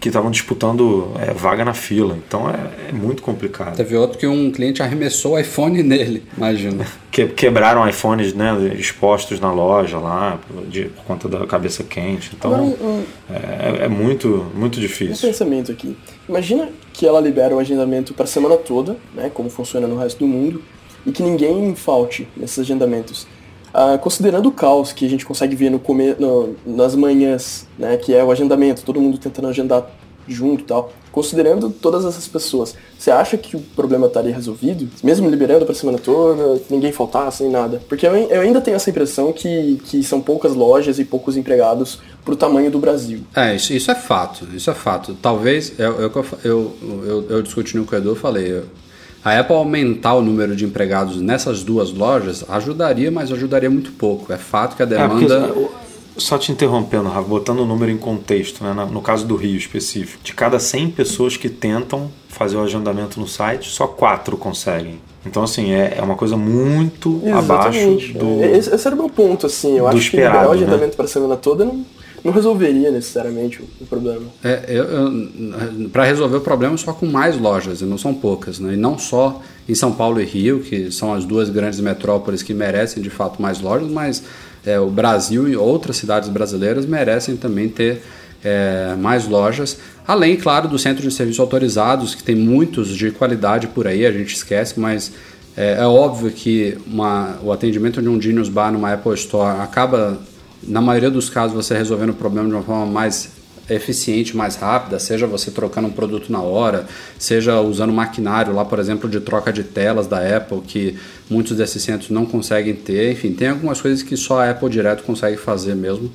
que 0.00 0.08
estavam 0.08 0.30
disputando 0.30 1.12
é, 1.20 1.32
vaga 1.34 1.62
na 1.62 1.74
fila. 1.74 2.16
Então 2.26 2.48
é, 2.48 2.88
é, 2.88 2.92
muito 2.92 3.22
complicado. 3.22 3.76
Teve 3.76 3.94
outro 3.94 4.18
que 4.18 4.26
um 4.26 4.50
cliente 4.50 4.82
arremessou 4.82 5.34
o 5.34 5.38
iPhone 5.38 5.82
nele, 5.82 6.24
imagina. 6.36 6.86
Que, 7.10 7.26
quebraram 7.26 7.88
iPhones 7.88 8.32
né, 8.34 8.72
expostos 8.78 9.40
na 9.40 9.52
loja 9.52 9.98
lá, 9.98 10.38
de, 10.68 10.84
por 10.84 11.02
conta 11.02 11.28
da 11.28 11.44
cabeça 11.44 11.82
quente. 11.82 12.30
Então 12.38 12.54
Agora, 12.54 12.70
um, 12.80 13.02
é, 13.28 13.86
é, 13.86 13.88
muito, 13.88 14.46
muito 14.54 14.78
difícil. 14.78 15.28
Um 15.28 15.32
pensamento 15.32 15.72
aqui. 15.72 15.96
Imagina 16.28 16.68
que 16.92 17.04
ela 17.04 17.20
libera 17.20 17.52
o 17.52 17.58
agendamento 17.58 18.14
para 18.14 18.26
a 18.26 18.28
semana 18.28 18.56
toda, 18.56 18.96
né, 19.12 19.28
como 19.34 19.50
funciona 19.50 19.88
no 19.88 19.98
resto 19.98 20.20
do 20.20 20.26
mundo, 20.28 20.62
e 21.04 21.10
que 21.10 21.20
ninguém 21.20 21.74
falte 21.74 22.28
nesses 22.36 22.60
agendamentos. 22.60 23.26
Ah, 23.72 23.98
considerando 23.98 24.48
o 24.48 24.52
caos 24.52 24.92
que 24.92 25.06
a 25.06 25.08
gente 25.08 25.24
consegue 25.24 25.54
ver 25.54 25.70
no, 25.70 25.78
come, 25.78 26.14
no, 26.18 26.56
nas 26.66 26.94
manhãs, 26.94 27.66
né, 27.78 27.96
que 27.96 28.14
é 28.14 28.22
o 28.22 28.30
agendamento, 28.30 28.82
todo 28.82 29.00
mundo 29.00 29.18
tentando 29.18 29.48
agendar 29.48 29.86
junto 30.26 30.62
e 30.62 30.66
tal, 30.66 30.92
considerando 31.10 31.70
todas 31.70 32.04
essas 32.04 32.28
pessoas, 32.28 32.74
você 32.96 33.10
acha 33.10 33.36
que 33.36 33.56
o 33.56 33.60
problema 33.60 34.06
estaria 34.06 34.32
resolvido? 34.32 34.88
Mesmo 35.02 35.28
liberando 35.28 35.64
para 35.64 35.72
a 35.72 35.76
semana 35.76 35.98
toda, 35.98 36.60
ninguém 36.70 36.92
faltasse, 36.92 37.42
nem 37.42 37.52
nada? 37.52 37.82
Porque 37.88 38.06
eu, 38.06 38.14
eu, 38.14 38.40
ainda 38.40 38.60
tenho 38.60 38.76
essa 38.76 38.90
impressão 38.90 39.32
que, 39.32 39.80
que 39.84 40.02
são 40.04 40.20
poucas 40.20 40.54
lojas 40.54 40.98
e 40.98 41.04
poucos 41.04 41.36
empregados 41.36 41.98
para 42.24 42.34
o 42.34 42.36
tamanho 42.36 42.70
do 42.70 42.78
Brasil. 42.78 43.20
É, 43.34 43.56
isso, 43.56 43.72
isso, 43.72 43.90
é 43.90 43.94
fato, 43.94 44.46
isso 44.54 44.70
é 44.70 44.74
fato. 44.74 45.16
Talvez, 45.20 45.72
eu, 45.78 46.00
eu, 46.00 46.26
eu, 46.44 46.76
eu, 46.82 47.26
eu 47.28 47.42
discutindo 47.42 47.84
com 47.84 47.96
o 47.96 48.14
falei, 48.14 48.62
a 49.24 49.38
Apple 49.38 49.54
aumentar 49.54 50.14
o 50.14 50.22
número 50.22 50.56
de 50.56 50.64
empregados 50.64 51.20
nessas 51.20 51.62
duas 51.62 51.92
lojas 51.92 52.44
ajudaria, 52.48 53.10
mas 53.10 53.30
ajudaria 53.30 53.70
muito 53.70 53.92
pouco. 53.92 54.32
É 54.32 54.38
fato 54.38 54.76
que 54.76 54.82
a 54.82 54.86
é, 54.86 54.88
demanda. 54.88 55.52
É 55.54 55.68
Só 56.16 56.38
te 56.38 56.50
interrompendo, 56.52 57.08
Rafa, 57.08 57.28
botando 57.28 57.60
o 57.60 57.66
número 57.66 57.90
em 57.90 57.98
contexto, 57.98 58.64
né? 58.64 58.88
no 58.90 59.02
caso 59.02 59.26
do 59.26 59.36
Rio 59.36 59.56
específico, 59.56 60.22
de 60.22 60.34
cada 60.34 60.58
100 60.58 60.90
pessoas 60.90 61.36
que 61.36 61.48
tentam 61.48 62.10
fazer 62.28 62.56
o 62.56 62.62
agendamento 62.62 63.20
no 63.20 63.28
site, 63.28 63.68
só 63.68 63.86
4 63.86 64.36
conseguem. 64.36 65.00
Então, 65.26 65.42
assim, 65.42 65.72
é, 65.72 65.96
é 65.98 66.02
uma 66.02 66.16
coisa 66.16 66.36
muito 66.36 67.20
Exatamente. 67.22 68.12
abaixo 68.12 68.18
do. 68.18 68.42
É, 68.42 68.56
esse, 68.56 68.74
esse 68.74 68.86
era 68.86 68.96
o 68.96 68.98
meu 68.98 69.10
ponto, 69.10 69.46
assim. 69.46 69.76
Eu 69.76 69.86
acho 69.86 69.98
esperado, 69.98 70.32
que 70.32 70.38
liberar 70.38 70.48
o 70.48 70.52
agendamento 70.52 70.92
né? 70.92 70.96
para 70.96 71.04
a 71.04 71.08
semana 71.08 71.36
toda 71.36 71.64
não, 71.64 71.84
não 72.24 72.32
resolveria 72.32 72.90
necessariamente 72.90 73.62
o, 73.80 73.86
problema. 73.86 74.24
É, 74.42 74.64
eu, 74.68 74.84
eu 74.84 75.88
para 75.90 76.04
resolver 76.04 76.36
o 76.36 76.40
problema 76.40 76.76
só 76.76 76.92
com 76.92 77.06
mais 77.06 77.38
lojas, 77.38 77.80
e 77.80 77.84
não 77.84 77.98
são 77.98 78.14
poucas, 78.14 78.58
né? 78.58 78.74
E 78.74 78.76
não 78.76 78.98
só 78.98 79.40
em 79.68 79.74
São 79.74 79.92
Paulo 79.92 80.20
e 80.20 80.24
Rio, 80.24 80.60
que 80.60 80.90
são 80.90 81.14
as 81.14 81.24
duas 81.24 81.48
grandes 81.48 81.80
metrópoles 81.80 82.42
que 82.42 82.52
merecem 82.52 83.02
de 83.02 83.10
fato 83.10 83.40
mais 83.40 83.60
lojas, 83.60 83.90
mas 83.90 84.22
é, 84.64 84.78
o 84.78 84.90
Brasil 84.90 85.48
e 85.48 85.56
outras 85.56 85.96
cidades 85.96 86.28
brasileiras 86.28 86.84
merecem 86.86 87.36
também 87.36 87.68
ter 87.68 88.02
é, 88.44 88.94
mais 88.98 89.26
lojas. 89.28 89.78
Além, 90.06 90.36
claro, 90.36 90.68
do 90.68 90.78
centro 90.78 91.06
de 91.06 91.14
serviços 91.14 91.40
autorizados, 91.40 92.14
que 92.14 92.22
tem 92.22 92.34
muitos 92.34 92.88
de 92.88 93.10
qualidade 93.10 93.68
por 93.68 93.86
aí, 93.86 94.04
a 94.04 94.12
gente 94.12 94.34
esquece, 94.34 94.78
mas 94.78 95.12
é, 95.56 95.78
é 95.80 95.86
óbvio 95.86 96.30
que 96.30 96.76
uma, 96.86 97.38
o 97.42 97.52
atendimento 97.52 98.00
de 98.00 98.08
um 98.08 98.20
Genius 98.20 98.48
Bar 98.48 98.72
numa 98.72 98.92
Apple 98.92 99.14
Store 99.14 99.60
acaba, 99.60 100.18
na 100.62 100.80
maioria 100.80 101.10
dos 101.10 101.30
casos, 101.30 101.54
você 101.54 101.76
resolvendo 101.76 102.10
o 102.10 102.14
problema 102.14 102.48
de 102.48 102.54
uma 102.54 102.62
forma 102.62 102.86
mais 102.86 103.30
eficiente, 103.68 104.36
mais 104.36 104.56
rápida, 104.56 104.98
seja 104.98 105.26
você 105.26 105.50
trocando 105.50 105.88
um 105.88 105.92
produto 105.92 106.30
na 106.30 106.40
hora, 106.40 106.86
seja 107.18 107.60
usando 107.60 107.92
maquinário 107.92 108.52
lá, 108.52 108.64
por 108.64 108.78
exemplo, 108.78 109.08
de 109.08 109.20
troca 109.20 109.52
de 109.52 109.62
telas 109.62 110.06
da 110.06 110.36
Apple, 110.36 110.60
que 110.60 110.98
muitos 111.28 111.56
desses 111.56 111.82
centros 111.82 112.10
não 112.10 112.26
conseguem 112.26 112.74
ter. 112.74 113.12
Enfim, 113.12 113.32
tem 113.32 113.48
algumas 113.48 113.80
coisas 113.80 114.02
que 114.02 114.16
só 114.16 114.40
a 114.40 114.50
Apple 114.50 114.68
direto 114.68 115.04
consegue 115.04 115.36
fazer 115.36 115.74
mesmo. 115.74 116.10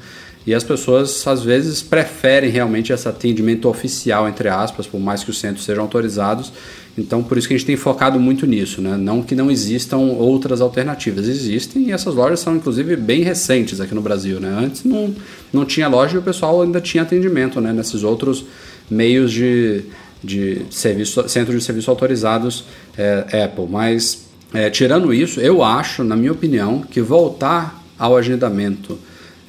E 0.46 0.54
as 0.54 0.64
pessoas 0.64 1.26
às 1.26 1.41
vezes 1.41 1.82
preferem 1.82 2.52
realmente 2.52 2.93
esse 2.93 3.08
atendimento 3.08 3.68
oficial, 3.68 4.30
entre 4.30 4.48
aspas, 4.48 4.86
por 4.86 5.00
mais 5.00 5.24
que 5.24 5.32
os 5.32 5.39
centros 5.39 5.66
sejam 5.66 5.84
autorizados. 5.84 6.52
Então, 6.98 7.22
por 7.22 7.38
isso 7.38 7.48
que 7.48 7.54
a 7.54 7.58
gente 7.58 7.66
tem 7.66 7.76
focado 7.76 8.18
muito 8.20 8.48
nisso, 8.48 8.82
né? 8.82 8.96
Não 8.96 9.22
que 9.22 9.36
não 9.36 9.52
existam 9.52 9.98
outras 9.98 10.62
alternativas, 10.62 11.28
existem 11.28 11.89
e 11.89 11.91
essas 11.91 12.16
lojas 12.16 12.39
são 12.39 12.56
inclusive 12.56 12.96
bem 12.96 13.22
recentes 13.22 13.82
aqui 13.82 13.93
no 13.93 14.02
Brasil, 14.02 14.39
né? 14.39 14.56
Antes 14.58 14.84
não, 14.86 15.14
não 15.52 15.66
tinha 15.66 15.89
loja 15.89 16.16
e 16.16 16.20
o 16.20 16.22
pessoal 16.22 16.62
ainda 16.62 16.80
tinha 16.80 17.04
atendimento, 17.04 17.60
né? 17.60 17.74
Nesses 17.74 18.04
outros 18.04 18.46
meios 18.89 19.32
de, 19.32 19.84
de 20.24 20.62
serviço, 20.70 21.28
centros 21.28 21.60
de 21.60 21.64
serviço 21.66 21.89
autorizados 21.91 22.64
é, 22.98 23.43
Apple. 23.43 23.68
Mas, 23.70 24.26
é, 24.54 24.70
tirando 24.70 25.14
isso, 25.14 25.41
eu 25.41 25.64
acho, 25.64 26.02
na 26.02 26.16
minha 26.16 26.32
opinião, 26.32 26.82
que 26.82 27.02
voltar 27.02 27.84
ao 28.00 28.16
agendamento 28.16 28.98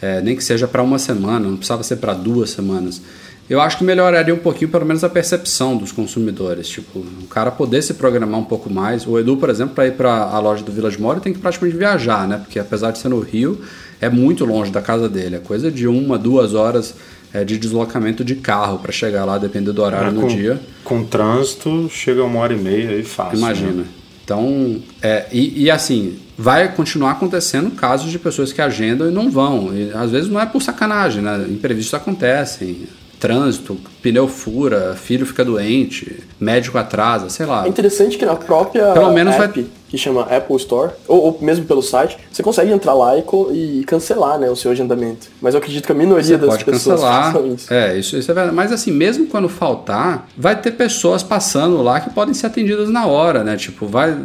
é, 0.00 0.20
nem 0.20 0.36
que 0.36 0.44
seja 0.44 0.68
para 0.68 0.82
uma 0.82 0.98
semana, 0.98 1.48
não 1.48 1.56
precisava 1.56 1.82
ser 1.82 1.96
para 1.96 2.12
duas 2.12 2.50
semanas. 2.50 3.00
Eu 3.48 3.60
acho 3.60 3.78
que 3.78 3.84
melhoraria 3.84 4.34
um 4.34 4.38
pouquinho, 4.38 4.70
pelo 4.70 4.84
menos, 4.84 5.04
a 5.04 5.08
percepção 5.08 5.76
dos 5.76 5.92
consumidores. 5.92 6.68
Tipo, 6.68 6.98
o 6.98 7.26
cara 7.28 7.50
poder 7.50 7.80
se 7.82 7.94
programar 7.94 8.40
um 8.40 8.44
pouco 8.44 8.68
mais. 8.68 9.06
O 9.06 9.18
Edu, 9.18 9.36
por 9.36 9.48
exemplo, 9.48 9.74
para 9.74 9.86
ir 9.86 9.92
para 9.92 10.12
a 10.12 10.38
loja 10.40 10.64
do 10.64 10.72
Village 10.72 11.00
Mall, 11.00 11.20
tem 11.20 11.32
que 11.32 11.38
praticamente 11.38 11.76
viajar, 11.76 12.26
né? 12.26 12.38
Porque 12.38 12.58
apesar 12.58 12.90
de 12.90 12.98
ser 12.98 13.08
no 13.08 13.20
Rio, 13.20 13.60
é 14.00 14.08
muito 14.08 14.44
longe 14.44 14.72
da 14.72 14.82
casa 14.82 15.08
dele. 15.08 15.36
É 15.36 15.38
coisa 15.38 15.70
de 15.70 15.86
uma, 15.86 16.18
duas 16.18 16.54
horas 16.54 16.94
é, 17.32 17.44
de 17.44 17.56
deslocamento 17.56 18.24
de 18.24 18.34
carro 18.34 18.78
para 18.78 18.90
chegar 18.90 19.24
lá, 19.24 19.38
dependendo 19.38 19.74
do 19.74 19.82
horário 19.82 20.08
é, 20.08 20.12
no 20.12 20.22
com, 20.22 20.26
dia. 20.26 20.60
Com 20.82 21.04
trânsito, 21.04 21.88
chega 21.88 22.24
uma 22.24 22.40
hora 22.40 22.52
e 22.52 22.58
meia 22.58 22.98
e 22.98 23.04
fácil. 23.04 23.38
Imagina. 23.38 23.72
Né? 23.72 23.84
Então, 24.24 24.82
é, 25.00 25.26
e, 25.30 25.64
e, 25.64 25.70
assim, 25.70 26.18
vai 26.36 26.74
continuar 26.74 27.12
acontecendo 27.12 27.70
casos 27.70 28.10
de 28.10 28.18
pessoas 28.18 28.52
que 28.52 28.60
agendam 28.60 29.08
e 29.08 29.12
não 29.12 29.30
vão. 29.30 29.72
E, 29.72 29.92
às 29.92 30.10
vezes 30.10 30.28
não 30.28 30.40
é 30.40 30.46
por 30.46 30.60
sacanagem, 30.60 31.22
né? 31.22 31.46
Imprevistos 31.48 31.94
acontecem. 31.94 32.88
Trânsito, 33.18 33.76
pneu 34.02 34.28
fura, 34.28 34.94
filho 34.94 35.24
fica 35.24 35.44
doente, 35.44 36.22
médico 36.38 36.76
atrasa, 36.76 37.30
sei 37.30 37.46
lá. 37.46 37.64
É 37.64 37.68
interessante 37.68 38.18
que 38.18 38.26
na 38.26 38.36
própria 38.36 38.92
Pelo 38.92 39.12
menos 39.12 39.34
app, 39.34 39.60
vai... 39.60 39.70
que 39.88 39.96
chama 39.96 40.22
Apple 40.22 40.56
Store, 40.56 40.92
ou, 41.08 41.24
ou, 41.24 41.38
mesmo 41.40 41.64
pelo 41.64 41.82
site, 41.82 42.18
você 42.30 42.42
consegue 42.42 42.70
entrar 42.70 42.92
lá 42.92 43.16
e, 43.16 43.24
e, 43.52 43.84
cancelar 43.84 44.38
né, 44.38 44.50
o 44.50 44.56
seu 44.56 44.70
agendamento. 44.70 45.28
Mas 45.40 45.54
eu 45.54 45.58
acredito 45.58 45.86
que 45.86 45.92
a 45.92 45.94
minoria 45.94 46.22
você 46.22 46.36
das 46.36 46.48
pode 46.48 46.64
pessoas 46.64 47.00
cancelar. 47.00 47.46
isso. 47.48 47.72
É, 47.72 47.98
isso, 47.98 48.16
isso 48.16 48.30
é 48.30 48.34
verdade. 48.34 48.54
Mas 48.54 48.70
assim, 48.70 48.90
mesmo 48.90 49.26
quando 49.26 49.48
faltar, 49.48 50.28
vai 50.36 50.60
ter 50.60 50.72
pessoas 50.72 51.22
passando 51.22 51.82
lá 51.82 52.00
que 52.00 52.10
podem 52.10 52.34
ser 52.34 52.46
atendidas 52.46 52.90
na 52.90 53.06
hora, 53.06 53.42
né? 53.42 53.56
Tipo, 53.56 53.86
vai 53.86 54.16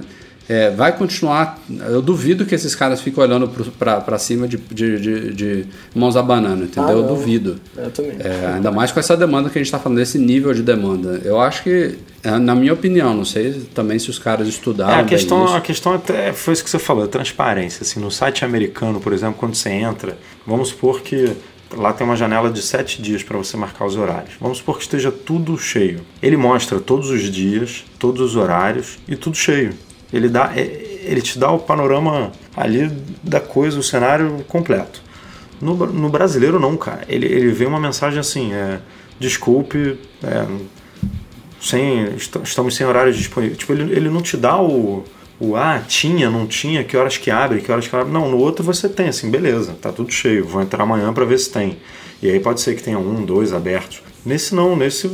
é, 0.51 0.69
vai 0.69 0.97
continuar. 0.97 1.57
Eu 1.87 2.01
duvido 2.01 2.45
que 2.45 2.53
esses 2.53 2.75
caras 2.75 2.99
fiquem 2.99 3.23
olhando 3.23 3.49
para 3.79 4.19
cima 4.19 4.49
de, 4.49 4.57
de, 4.57 4.99
de, 4.99 5.33
de, 5.33 5.65
mãos 5.95 6.17
abanando, 6.17 6.65
entendeu? 6.65 6.89
Ah, 6.89 6.91
eu 6.91 7.03
duvido. 7.03 7.55
Eu 7.77 7.89
também. 7.89 8.17
É, 8.19 8.55
ainda 8.55 8.69
mais 8.69 8.91
com 8.91 8.99
essa 8.99 9.15
demanda 9.15 9.49
que 9.49 9.57
a 9.57 9.61
gente 9.61 9.67
está 9.67 9.79
falando, 9.79 9.99
esse 9.99 10.19
nível 10.19 10.53
de 10.53 10.61
demanda. 10.61 11.21
Eu 11.23 11.39
acho 11.39 11.63
que, 11.63 11.97
é, 12.21 12.31
na 12.31 12.53
minha 12.53 12.73
opinião, 12.73 13.13
não 13.13 13.23
sei 13.23 13.61
também 13.73 13.97
se 13.97 14.09
os 14.09 14.19
caras 14.19 14.45
estudaram. 14.45 14.97
É, 14.97 14.99
a 14.99 15.05
questão, 15.05 15.55
a 15.55 15.61
questão 15.61 15.93
até 15.93 16.33
foi 16.33 16.51
isso 16.53 16.65
que 16.65 16.69
você 16.69 16.79
falou, 16.79 17.07
transparência. 17.07 17.83
Assim, 17.83 18.01
no 18.01 18.11
site 18.11 18.43
americano, 18.43 18.99
por 18.99 19.13
exemplo, 19.13 19.35
quando 19.39 19.55
você 19.55 19.69
entra, 19.69 20.17
vamos 20.45 20.67
supor 20.67 21.01
que 21.01 21.31
Lá 21.73 21.93
tem 21.93 22.05
uma 22.05 22.17
janela 22.17 22.49
de 22.49 22.61
sete 22.61 23.01
dias 23.01 23.23
para 23.23 23.37
você 23.37 23.55
marcar 23.55 23.85
os 23.85 23.95
horários. 23.95 24.33
Vamos 24.41 24.57
supor 24.57 24.75
que 24.75 24.83
esteja 24.83 25.09
tudo 25.09 25.57
cheio. 25.57 26.01
Ele 26.21 26.35
mostra 26.35 26.81
todos 26.81 27.09
os 27.09 27.31
dias, 27.31 27.85
todos 27.97 28.19
os 28.19 28.35
horários 28.35 28.99
e 29.07 29.15
tudo 29.15 29.37
cheio. 29.37 29.73
Ele, 30.13 30.29
dá, 30.29 30.51
é, 30.55 30.61
ele 31.03 31.21
te 31.21 31.39
dá 31.39 31.51
o 31.51 31.59
panorama 31.59 32.31
ali 32.55 32.91
da 33.23 33.39
coisa, 33.39 33.79
o 33.79 33.83
cenário 33.83 34.43
completo. 34.47 35.01
No, 35.61 35.75
no 35.75 36.09
brasileiro, 36.09 36.59
não, 36.59 36.75
cara. 36.75 37.03
Ele, 37.07 37.25
ele 37.25 37.51
vê 37.51 37.65
uma 37.65 37.79
mensagem 37.79 38.19
assim: 38.19 38.53
é, 38.53 38.79
desculpe, 39.19 39.99
é, 40.23 40.45
sem, 41.61 42.15
estamos 42.15 42.75
sem 42.75 42.85
horário 42.85 43.13
disponível. 43.13 43.55
Tipo, 43.55 43.73
ele, 43.73 43.93
ele 43.93 44.09
não 44.09 44.21
te 44.21 44.35
dá 44.35 44.59
o, 44.59 45.03
o 45.39 45.55
ah, 45.55 45.81
tinha, 45.87 46.29
não 46.29 46.47
tinha, 46.47 46.83
que 46.83 46.97
horas 46.97 47.17
que 47.17 47.29
abre, 47.29 47.61
que 47.61 47.71
horas 47.71 47.87
que 47.87 47.95
abre. 47.95 48.11
Não, 48.11 48.29
no 48.29 48.37
outro 48.37 48.63
você 48.63 48.89
tem, 48.89 49.09
assim, 49.09 49.29
beleza, 49.29 49.75
tá 49.79 49.91
tudo 49.91 50.11
cheio, 50.11 50.45
vou 50.45 50.61
entrar 50.61 50.83
amanhã 50.83 51.13
para 51.13 51.25
ver 51.25 51.37
se 51.37 51.51
tem. 51.51 51.77
E 52.21 52.29
aí 52.29 52.39
pode 52.39 52.61
ser 52.61 52.75
que 52.75 52.83
tenha 52.83 52.99
um, 52.99 53.25
dois 53.25 53.53
abertos. 53.53 54.01
Nesse 54.25 54.53
não, 54.53 54.75
nesse 54.75 55.09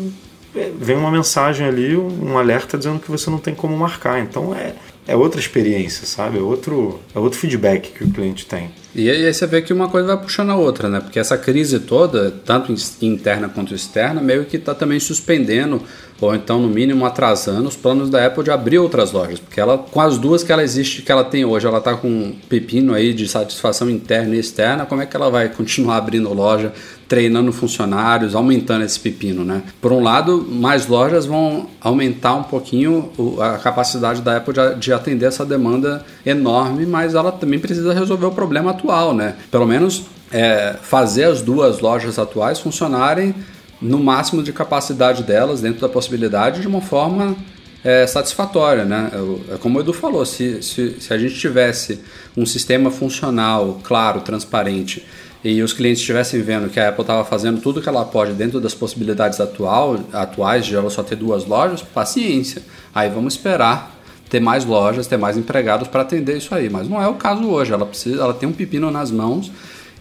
é, 0.56 0.72
vem 0.78 0.98
uma 0.98 1.12
mensagem 1.12 1.66
ali, 1.66 1.96
um 1.96 2.38
alerta 2.38 2.78
dizendo 2.78 3.00
que 3.00 3.10
você 3.10 3.30
não 3.30 3.38
tem 3.38 3.54
como 3.56 3.78
marcar. 3.78 4.20
Então 4.20 4.54
é, 4.54 4.74
é 5.08 5.16
outra 5.16 5.40
experiência, 5.40 6.06
sabe? 6.06 6.38
É 6.38 6.42
outro, 6.42 7.00
é 7.16 7.20
outro 7.20 7.40
feedback 7.40 7.92
que 7.92 8.04
o 8.04 8.12
cliente 8.12 8.46
tem. 8.46 8.70
E 8.98 9.12
aí 9.12 9.32
você 9.32 9.46
vê 9.46 9.62
que 9.62 9.72
uma 9.72 9.88
coisa 9.88 10.08
vai 10.08 10.18
puxando 10.18 10.50
a 10.50 10.56
outra, 10.56 10.90
né? 10.90 11.00
Porque 11.00 11.20
essa 11.20 11.38
crise 11.38 11.80
toda, 11.80 12.32
tanto 12.44 12.74
interna 13.00 13.48
quanto 13.48 13.76
externa, 13.76 14.20
meio 14.20 14.46
que 14.46 14.58
está 14.58 14.74
também 14.74 15.00
suspendendo, 15.00 15.84
ou 16.20 16.34
então, 16.34 16.60
no 16.60 16.68
mínimo, 16.68 17.06
atrasando 17.06 17.70
os 17.70 17.76
planos 17.76 18.10
da 18.10 18.26
Apple 18.26 18.44
de 18.44 18.50
abrir 18.50 18.80
outras 18.80 19.12
lojas. 19.12 19.40
Porque 19.40 19.60
ela, 19.60 19.78
com 19.78 20.02
as 20.02 20.18
duas 20.18 20.42
que 20.42 20.52
ela 20.52 20.64
existe, 20.64 21.04
que 21.04 21.12
ela 21.12 21.24
tem 21.24 21.46
hoje, 21.46 21.68
ela 21.68 21.78
está 21.78 21.96
com 21.96 22.08
um 22.08 22.36
pepino 22.50 22.92
aí 22.92 23.14
de 23.14 23.28
satisfação 23.28 23.88
interna 23.88 24.36
e 24.36 24.40
externa, 24.40 24.84
como 24.86 25.00
é 25.00 25.06
que 25.06 25.16
ela 25.16 25.30
vai 25.30 25.48
continuar 25.50 25.98
abrindo 25.98 26.34
loja 26.34 26.74
treinando 27.08 27.52
funcionários, 27.54 28.36
aumentando 28.36 28.84
esse 28.84 29.00
pepino, 29.00 29.44
né? 29.44 29.64
Por 29.82 29.92
um 29.92 30.04
lado, 30.04 30.46
mais 30.50 30.88
lojas 30.88 31.26
vão 31.26 31.68
aumentar 31.80 32.36
um 32.36 32.44
pouquinho 32.44 33.10
a 33.40 33.58
capacidade 33.58 34.22
da 34.22 34.38
Apple 34.38 34.54
de 34.78 34.92
atender 34.92 35.26
essa 35.26 35.46
demanda 35.46 36.06
enorme, 36.26 36.86
mas 36.86 37.16
ela 37.16 37.32
também 37.32 37.60
precisa 37.60 37.94
resolver 37.94 38.26
o 38.26 38.32
problema 38.32 38.72
atual, 38.72 38.87
né? 39.14 39.36
Pelo 39.52 39.66
menos 39.66 40.06
é, 40.32 40.76
fazer 40.82 41.26
as 41.26 41.42
duas 41.42 41.80
lojas 41.80 42.18
atuais 42.18 42.60
funcionarem 42.60 43.36
no 43.82 44.00
máximo 44.00 44.42
de 44.42 44.52
capacidade 44.52 45.24
delas, 45.24 45.62
dentro 45.62 45.82
da 45.82 45.90
possibilidade, 45.90 46.62
de 46.62 46.68
uma 46.68 46.82
forma 46.82 47.36
é, 47.84 48.08
satisfatória, 48.08 48.84
né? 48.84 49.12
É 49.54 49.58
como 49.58 49.78
o 49.78 49.82
Edu 49.82 49.94
falou, 49.94 50.26
se, 50.26 50.62
se, 50.64 51.00
se 51.00 51.14
a 51.14 51.18
gente 51.18 51.36
tivesse 51.36 52.00
um 52.36 52.46
sistema 52.46 52.90
funcional, 52.90 53.80
claro, 53.84 54.22
transparente, 54.22 55.06
e 55.44 55.62
os 55.62 55.72
clientes 55.72 56.02
estivessem 56.02 56.42
vendo 56.42 56.70
que 56.70 56.80
a 56.80 56.90
Apple 56.90 57.02
estava 57.02 57.24
fazendo 57.24 57.62
tudo 57.62 57.82
que 57.82 57.88
ela 57.88 58.04
pode 58.04 58.34
dentro 58.34 58.60
das 58.60 58.74
possibilidades 58.74 59.40
atual, 59.40 60.00
atuais 60.12 60.66
de 60.66 60.76
ela 60.76 60.90
só 60.90 61.04
ter 61.04 61.16
duas 61.16 61.46
lojas, 61.46 61.82
paciência. 61.82 62.64
Aí 62.94 63.10
vamos 63.10 63.36
esperar 63.36 63.97
ter 64.30 64.40
mais 64.40 64.66
lojas, 64.66 65.08
ter 65.08 65.18
mais 65.18 65.38
empregados 65.38 65.88
para 65.88 66.02
atender 66.02 66.38
isso 66.38 66.54
aí. 66.54 66.70
Mas 66.70 66.88
não 66.88 67.02
é 67.02 67.08
o 67.08 67.16
caso 67.16 67.46
hoje. 67.46 67.74
Ela 67.74 67.86
precisa, 67.86 68.22
ela 68.22 68.34
tem 68.34 68.48
um 68.48 68.54
pepino 68.54 68.92
nas 68.92 69.12
mãos 69.12 69.52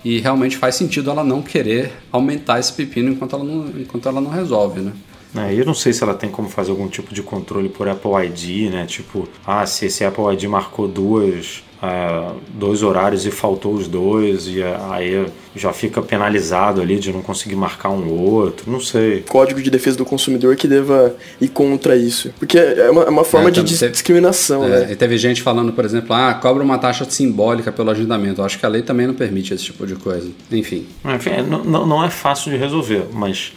e 0.04 0.18
realmente 0.18 0.56
faz 0.56 0.74
sentido 0.74 1.10
ela 1.10 1.24
não 1.24 1.42
querer 1.42 1.92
aumentar 2.12 2.60
esse 2.60 2.72
pepino 2.72 3.10
enquanto 3.10 3.34
ela 3.34 3.44
não, 3.44 3.68
enquanto 3.80 4.08
ela 4.08 4.20
não 4.20 4.30
resolve, 4.30 4.80
né? 4.80 4.92
É, 5.34 5.52
eu 5.52 5.66
não 5.66 5.74
sei 5.74 5.92
se 5.92 6.02
ela 6.02 6.14
tem 6.14 6.30
como 6.30 6.48
fazer 6.48 6.70
algum 6.70 6.88
tipo 6.88 7.12
de 7.12 7.22
controle 7.22 7.68
por 7.68 7.88
Apple 7.88 8.12
ID, 8.24 8.70
né? 8.70 8.86
Tipo, 8.86 9.28
ah, 9.46 9.66
se 9.66 9.86
esse 9.86 10.04
Apple 10.04 10.24
ID 10.32 10.44
marcou 10.44 10.88
duas 10.88 11.62
é, 11.86 12.32
dois 12.50 12.82
horários 12.82 13.24
e 13.26 13.30
faltou 13.30 13.74
os 13.74 13.86
dois, 13.86 14.46
e 14.48 14.62
aí 14.90 15.26
já 15.54 15.72
fica 15.72 16.02
penalizado 16.02 16.80
ali 16.80 16.98
de 16.98 17.12
não 17.12 17.22
conseguir 17.22 17.56
marcar 17.56 17.90
um 17.90 18.10
outro, 18.10 18.70
não 18.70 18.80
sei. 18.80 19.22
Código 19.22 19.62
de 19.62 19.70
defesa 19.70 19.96
do 19.96 20.04
consumidor 20.04 20.56
que 20.56 20.68
deva 20.68 21.14
ir 21.40 21.48
contra 21.48 21.96
isso. 21.96 22.32
Porque 22.38 22.58
é 22.58 22.90
uma, 22.90 23.02
é 23.04 23.08
uma 23.08 23.24
forma 23.24 23.48
é, 23.48 23.52
de 23.52 23.62
teve, 23.62 23.92
discriminação, 23.92 24.64
é, 24.64 24.68
né? 24.68 24.92
E 24.92 24.96
teve 24.96 25.16
gente 25.16 25.42
falando, 25.42 25.72
por 25.72 25.84
exemplo, 25.84 26.14
ah, 26.14 26.34
cobra 26.34 26.62
uma 26.62 26.78
taxa 26.78 27.04
simbólica 27.08 27.72
pelo 27.72 27.90
agendamento. 27.90 28.40
Eu 28.40 28.44
acho 28.44 28.58
que 28.58 28.66
a 28.66 28.68
lei 28.68 28.82
também 28.82 29.06
não 29.06 29.14
permite 29.14 29.54
esse 29.54 29.64
tipo 29.64 29.86
de 29.86 29.94
coisa. 29.94 30.28
Enfim. 30.50 30.86
Enfim, 31.04 31.30
é, 31.30 31.42
não, 31.42 31.86
não 31.86 32.04
é 32.04 32.10
fácil 32.10 32.50
de 32.50 32.56
resolver, 32.58 33.04
mas 33.12 33.52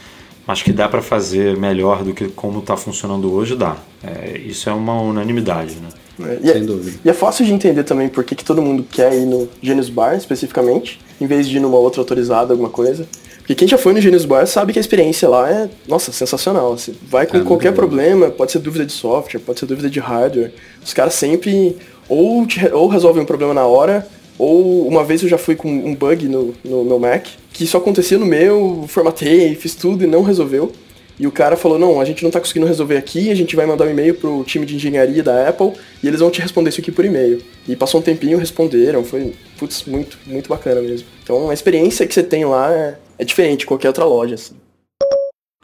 acho 0.51 0.63
que 0.63 0.73
dá 0.73 0.89
para 0.89 1.01
fazer 1.01 1.55
melhor 1.57 2.03
do 2.03 2.13
que 2.13 2.27
como 2.29 2.59
está 2.59 2.75
funcionando 2.75 3.31
hoje, 3.33 3.55
dá. 3.55 3.77
É, 4.03 4.37
isso 4.37 4.69
é 4.69 4.73
uma 4.73 4.99
unanimidade, 5.01 5.75
né? 5.75 5.89
É, 6.27 6.39
e 6.41 6.51
Sem 6.51 6.61
é, 6.61 6.65
dúvida. 6.65 6.99
E 7.05 7.09
é 7.09 7.13
fácil 7.13 7.45
de 7.45 7.53
entender 7.53 7.83
também 7.83 8.09
por 8.09 8.23
que, 8.23 8.35
que 8.35 8.43
todo 8.43 8.61
mundo 8.61 8.83
quer 8.89 9.13
ir 9.13 9.25
no 9.25 9.47
Genius 9.61 9.89
Bar, 9.89 10.15
especificamente, 10.15 10.99
em 11.21 11.27
vez 11.27 11.47
de 11.47 11.57
ir 11.57 11.59
numa 11.59 11.77
outra 11.77 12.01
autorizada, 12.01 12.53
alguma 12.53 12.69
coisa. 12.69 13.07
Porque 13.37 13.55
quem 13.55 13.67
já 13.67 13.77
foi 13.77 13.93
no 13.93 14.01
Genius 14.01 14.25
Bar 14.25 14.45
sabe 14.45 14.73
que 14.73 14.79
a 14.79 14.81
experiência 14.81 15.27
lá 15.29 15.49
é, 15.49 15.69
nossa, 15.87 16.11
sensacional. 16.11 16.77
Você 16.77 16.93
vai 17.09 17.25
com 17.25 17.37
é, 17.37 17.41
qualquer 17.41 17.73
problema, 17.73 18.29
pode 18.29 18.51
ser 18.51 18.59
dúvida 18.59 18.85
de 18.85 18.91
software, 18.91 19.39
pode 19.39 19.59
ser 19.59 19.65
dúvida 19.65 19.89
de 19.89 19.99
hardware. 19.99 20.51
Os 20.83 20.93
caras 20.93 21.13
sempre 21.13 21.77
ou, 22.07 22.45
te, 22.45 22.67
ou 22.71 22.87
resolvem 22.87 23.23
um 23.23 23.25
problema 23.25 23.53
na 23.53 23.65
hora, 23.65 24.07
ou 24.39 24.87
uma 24.87 25.03
vez 25.03 25.21
eu 25.21 25.27
já 25.27 25.37
fui 25.37 25.55
com 25.55 25.69
um 25.69 25.93
bug 25.93 26.27
no, 26.29 26.55
no 26.63 26.85
meu 26.85 26.97
Mac, 26.97 27.27
que 27.51 27.67
só 27.67 27.77
acontecia 27.77 28.17
no 28.17 28.25
meu, 28.25 28.85
formatei, 28.87 29.53
fiz 29.53 29.75
tudo 29.75 30.05
e 30.05 30.07
não 30.07 30.23
resolveu. 30.23 30.71
E 31.19 31.27
o 31.27 31.31
cara 31.31 31.57
falou, 31.57 31.77
não, 31.77 31.99
a 31.99 32.05
gente 32.05 32.23
não 32.23 32.29
está 32.29 32.39
conseguindo 32.39 32.65
resolver 32.65 32.95
aqui, 32.95 33.29
a 33.29 33.35
gente 33.35 33.53
vai 33.53 33.65
mandar 33.65 33.85
um 33.85 33.89
e-mail 33.89 34.15
pro 34.15 34.41
time 34.45 34.65
de 34.65 34.77
engenharia 34.77 35.21
da 35.21 35.49
Apple 35.49 35.73
e 36.01 36.07
eles 36.07 36.21
vão 36.21 36.31
te 36.31 36.39
responder 36.39 36.69
isso 36.69 36.79
aqui 36.79 36.93
por 36.93 37.03
e-mail. 37.03 37.41
E 37.67 37.75
passou 37.75 37.99
um 37.99 38.03
tempinho, 38.03 38.37
responderam, 38.37 39.03
foi, 39.03 39.33
putz, 39.57 39.83
muito, 39.83 40.17
muito 40.25 40.47
bacana 40.47 40.81
mesmo. 40.81 41.05
Então 41.21 41.49
a 41.49 41.53
experiência 41.53 42.07
que 42.07 42.13
você 42.13 42.23
tem 42.23 42.45
lá 42.45 42.73
é, 42.73 42.95
é 43.17 43.25
diferente 43.25 43.59
de 43.59 43.65
qualquer 43.65 43.89
outra 43.89 44.05
loja, 44.05 44.35
assim. 44.35 44.55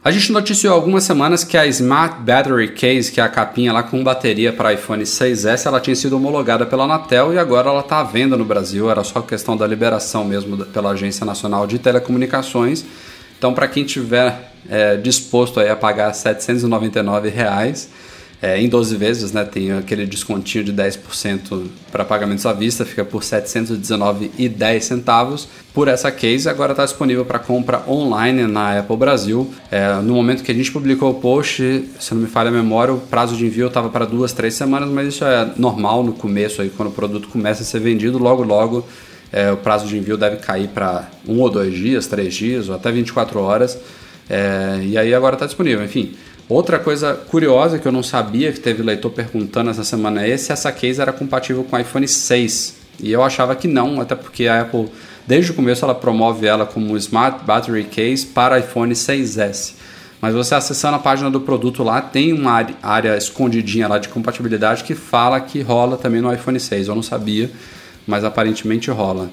A 0.06 0.12
gente 0.12 0.32
noticiou 0.32 0.72
algumas 0.72 1.04
semanas 1.04 1.44
que 1.44 1.58
a 1.58 1.66
Smart 1.66 2.22
Battery 2.22 2.74
Case, 2.74 3.12
que 3.12 3.20
é 3.20 3.24
a 3.24 3.28
capinha 3.28 3.74
lá 3.74 3.82
com 3.82 4.04
bateria 4.04 4.54
para 4.54 4.72
iPhone 4.72 5.04
6S, 5.04 5.66
ela 5.66 5.80
tinha 5.80 5.96
sido 5.96 6.16
homologada 6.16 6.64
pela 6.64 6.84
Anatel 6.84 7.34
e 7.34 7.40
agora 7.40 7.72
ela 7.72 7.80
está 7.80 8.02
à 8.02 8.04
venda 8.04 8.38
no 8.38 8.46
Brasil. 8.46 8.88
Era 8.88 9.04
só 9.04 9.20
questão 9.22 9.58
da 9.58 9.66
liberação 9.66 10.24
mesmo 10.24 10.64
pela 10.68 10.92
Agência 10.92 11.26
Nacional 11.26 11.66
de 11.66 11.80
Telecomunicações. 11.80 12.86
Então, 13.36 13.52
para 13.52 13.68
quem 13.68 13.84
tiver 13.84 14.52
é, 14.70 14.96
disposto 14.96 15.60
a 15.60 15.76
pagar 15.76 16.14
799 16.14 17.30
reais, 17.30 17.90
é, 18.42 18.62
em 18.62 18.68
12 18.68 18.98
vezes, 18.98 19.32
né, 19.32 19.44
tem 19.44 19.72
aquele 19.72 20.06
descontinho 20.06 20.64
de 20.64 20.74
10% 20.74 21.68
para 21.92 22.04
pagamentos 22.04 22.46
à 22.46 22.54
vista, 22.54 22.86
fica 22.86 23.06
por 23.06 23.22
R$ 23.22 23.28
719,10 23.28 25.48
por 25.74 25.88
essa 25.88 26.12
case. 26.12 26.48
Agora 26.48 26.74
está 26.74 26.86
disponível 26.86 27.26
para 27.26 27.40
compra 27.40 27.82
online 27.88 28.46
na 28.46 28.80
Apple 28.80 28.98
Brasil. 28.98 29.52
É, 29.72 29.96
no 29.96 30.14
momento 30.14 30.44
que 30.44 30.52
a 30.52 30.56
gente 30.56 30.72
publicou 30.72 31.12
o 31.12 31.16
post, 31.16 31.90
se 32.00 32.14
não 32.14 32.22
me 32.22 32.28
falha 32.28 32.50
a 32.50 32.52
memória, 32.52 32.94
o 32.94 33.00
prazo 33.00 33.36
de 33.36 33.46
envio 33.46 33.68
estava 33.68 33.90
para 33.90 34.06
duas, 34.06 34.34
três 34.34 34.54
semanas, 34.54 34.90
mas 34.90 35.08
isso 35.08 35.24
é 35.24 35.52
normal 35.58 36.04
no 36.04 36.14
começo, 36.14 36.62
aí, 36.62 36.70
quando 36.70 36.90
o 36.90 36.94
produto 36.94 37.28
começa 37.30 37.64
a 37.64 37.66
ser 37.66 37.80
vendido, 37.80 38.18
logo, 38.18 38.44
logo 38.44 38.86
é, 39.32 39.52
o 39.52 39.58
prazo 39.58 39.88
de 39.88 39.98
envio 39.98 40.18
deve 40.18 40.38
cair 40.38 40.68
para 40.70 41.10
um 41.28 41.40
ou 41.40 41.50
dois 41.50 41.74
dias, 41.74 42.08
três 42.08 42.34
dias, 42.34 42.70
ou 42.70 42.76
até 42.76 42.92
24 42.92 43.40
horas. 43.40 43.78
É, 44.30 44.80
e 44.84 44.98
aí 44.98 45.14
agora 45.14 45.36
está 45.36 45.46
disponível. 45.46 45.84
Enfim, 45.84 46.14
outra 46.48 46.80
coisa 46.80 47.14
curiosa 47.14 47.80
que 47.80 47.88
eu 47.88 47.92
não 47.92 48.04
sabia, 48.04 48.52
que 48.52 48.60
teve 48.60 48.84
leitor 48.84 49.12
perguntando 49.12 49.70
essa 49.70 49.84
semana 49.84 50.26
é 50.26 50.38
se 50.38 50.52
essa 50.52 50.72
case 50.72 51.02
era 51.02 51.14
compatível 51.14 51.64
com 51.64 51.76
o 51.76 51.80
iPhone 51.80 52.08
6. 52.08 52.76
E 53.00 53.12
eu 53.12 53.24
achava 53.24 53.56
que 53.56 53.68
não, 53.68 54.00
até 54.00 54.16
porque 54.16 54.48
a 54.48 54.62
Apple, 54.62 54.90
desde 55.28 55.52
o 55.52 55.54
começo, 55.54 55.84
ela 55.84 55.96
promove 55.96 56.46
ela 56.46 56.66
como 56.66 56.96
Smart 56.98 57.44
Battery 57.44 57.86
Case 57.86 58.26
para 58.26 58.60
iPhone 58.60 58.94
6S. 58.94 59.74
Mas 60.22 60.34
você 60.34 60.56
acessando 60.56 60.96
a 60.96 61.00
página 61.00 61.30
do 61.30 61.42
produto 61.42 61.84
lá, 61.84 62.02
tem 62.02 62.34
uma 62.34 62.66
área 62.82 63.18
escondidinha 63.18 63.88
lá 63.88 64.00
de 64.00 64.10
compatibilidade 64.10 64.84
que 64.84 64.96
fala 64.96 65.40
que 65.40 65.62
rola 65.62 65.98
também 65.98 66.22
no 66.22 66.34
iPhone 66.34 66.60
6. 66.60 66.88
Eu 66.88 66.96
não 66.96 67.04
sabia, 67.04 67.52
mas 68.08 68.24
aparentemente 68.24 68.90
rola. 68.90 69.30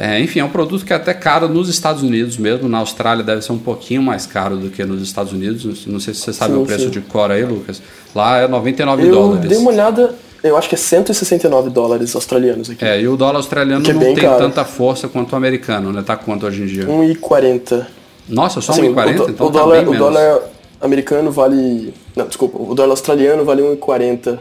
É, 0.00 0.20
enfim, 0.20 0.38
é 0.38 0.44
um 0.44 0.48
produto 0.48 0.84
que 0.84 0.92
é 0.92 0.96
até 0.96 1.12
caro 1.12 1.48
nos 1.48 1.68
Estados 1.68 2.04
Unidos 2.04 2.36
mesmo. 2.36 2.68
Na 2.68 2.78
Austrália 2.78 3.24
deve 3.24 3.42
ser 3.42 3.50
um 3.50 3.58
pouquinho 3.58 4.00
mais 4.00 4.26
caro 4.26 4.56
do 4.56 4.70
que 4.70 4.84
nos 4.84 5.02
Estados 5.02 5.32
Unidos. 5.32 5.84
Não 5.88 5.98
sei 5.98 6.14
se 6.14 6.20
você 6.20 6.32
sabe 6.32 6.54
sim, 6.54 6.62
o 6.62 6.64
preço 6.64 6.84
sim. 6.84 6.90
de 6.90 7.00
Cora 7.00 7.34
aí, 7.34 7.44
Lucas. 7.44 7.82
Lá 8.14 8.38
é 8.38 8.46
99 8.46 9.02
eu 9.02 9.10
dólares. 9.10 9.42
Eu 9.42 9.50
dei 9.50 9.58
uma 9.58 9.72
olhada, 9.72 10.14
eu 10.44 10.56
acho 10.56 10.68
que 10.68 10.76
é 10.76 10.78
169 10.78 11.70
dólares 11.70 12.14
australianos 12.14 12.70
aqui. 12.70 12.84
É, 12.84 13.00
e 13.00 13.08
o 13.08 13.16
dólar 13.16 13.38
australiano 13.38 13.84
é 13.90 13.92
não 13.92 14.00
tem 14.00 14.14
caro. 14.14 14.38
tanta 14.38 14.64
força 14.64 15.08
quanto 15.08 15.32
o 15.32 15.36
americano, 15.36 15.92
né? 15.92 16.00
Tá 16.06 16.16
quanto 16.16 16.46
hoje 16.46 16.62
em 16.62 16.66
dia? 16.66 16.86
1,40. 16.86 17.84
Nossa, 18.28 18.60
só 18.60 18.70
assim, 18.70 18.82
1,40? 18.82 19.08
O, 19.08 19.30
então 19.30 19.46
o 19.48 19.50
tá 19.50 19.58
dólar, 19.58 19.88
o 19.88 19.96
dólar 19.96 20.42
americano 20.80 21.32
vale. 21.32 21.92
Não, 22.14 22.28
desculpa, 22.28 22.56
o 22.56 22.72
dólar 22.72 22.92
australiano 22.92 23.44
vale 23.44 23.62
1,40. 23.62 24.38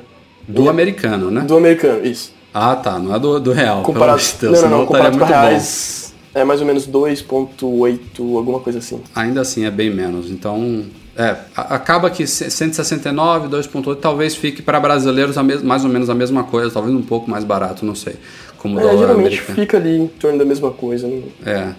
Do 0.47 0.66
e 0.66 0.70
americano, 0.70 1.32
né? 1.32 1.41
Do 1.41 1.58
americano, 1.58 2.05
isso. 2.05 2.36
Ah, 2.60 2.76
tá. 2.76 2.97
Não 2.97 3.14
é 3.14 3.20
do, 3.20 3.39
do 3.39 3.51
real. 3.51 3.84
Comparado, 3.84 4.22
Deus, 4.41 4.62
não, 4.64 4.70
não, 4.70 4.78
não. 4.80 4.86
Comparado 4.88 5.20
com 5.20 5.26
reais, 5.26 6.14
bom. 6.34 6.39
é 6.39 6.43
mais 6.43 6.60
ou 6.60 6.66
menos 6.66 6.88
2,8, 6.88 8.36
alguma 8.36 8.60
coisa 8.60 8.80
assim. 8.80 8.99
Ainda 9.16 9.41
assim 9.41 9.66
é 9.66 9.70
bem 9.70 9.93
menos. 9.93 10.32
Então, 10.32 10.84
é, 11.16 11.36
acaba 11.55 12.10
que 12.10 12.26
169, 12.26 13.47
2,8 13.47 13.97
talvez 14.01 14.36
fique 14.36 14.64
para 14.64 14.80
brasileiros 14.80 15.38
mais 15.64 15.84
ou 15.84 15.89
menos 15.89 16.10
a 16.10 16.16
mesma 16.16 16.43
coisa, 16.45 16.72
talvez 16.72 16.95
um 16.95 17.03
pouco 17.03 17.30
mais 17.30 17.43
barato, 17.43 17.86
não 17.86 17.93
sei. 17.93 18.16
Como 18.58 18.80
é, 18.80 18.84
geralmente 18.84 19.36
americano. 19.36 19.60
fica 19.60 19.78
ali 19.78 19.97
em 19.99 20.08
torno 20.08 20.39
da 20.39 20.45
mesma 20.45 20.72
coisa. 20.72 21.08
Né? 21.08 21.22
É. 21.45 21.74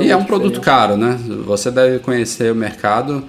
e 0.00 0.10
é 0.10 0.16
um 0.16 0.24
produto 0.24 0.62
caro, 0.62 0.96
né? 0.96 1.18
Você 1.44 1.70
deve 1.70 1.98
conhecer 1.98 2.50
o 2.50 2.54
mercado. 2.54 3.22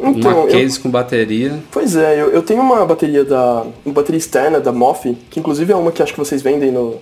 Então, 0.00 0.42
uma 0.42 0.46
case 0.46 0.76
eu, 0.76 0.82
com 0.82 0.90
bateria. 0.90 1.58
Pois 1.70 1.96
é, 1.96 2.20
eu, 2.20 2.30
eu 2.30 2.42
tenho 2.42 2.60
uma 2.60 2.84
bateria 2.84 3.24
da. 3.24 3.64
uma 3.84 3.94
bateria 3.94 4.18
externa 4.18 4.60
da 4.60 4.72
Moff, 4.72 5.16
que 5.30 5.40
inclusive 5.40 5.72
é 5.72 5.76
uma 5.76 5.92
que 5.92 6.02
acho 6.02 6.12
que 6.12 6.18
vocês 6.18 6.42
vendem 6.42 6.70
no, 6.70 6.96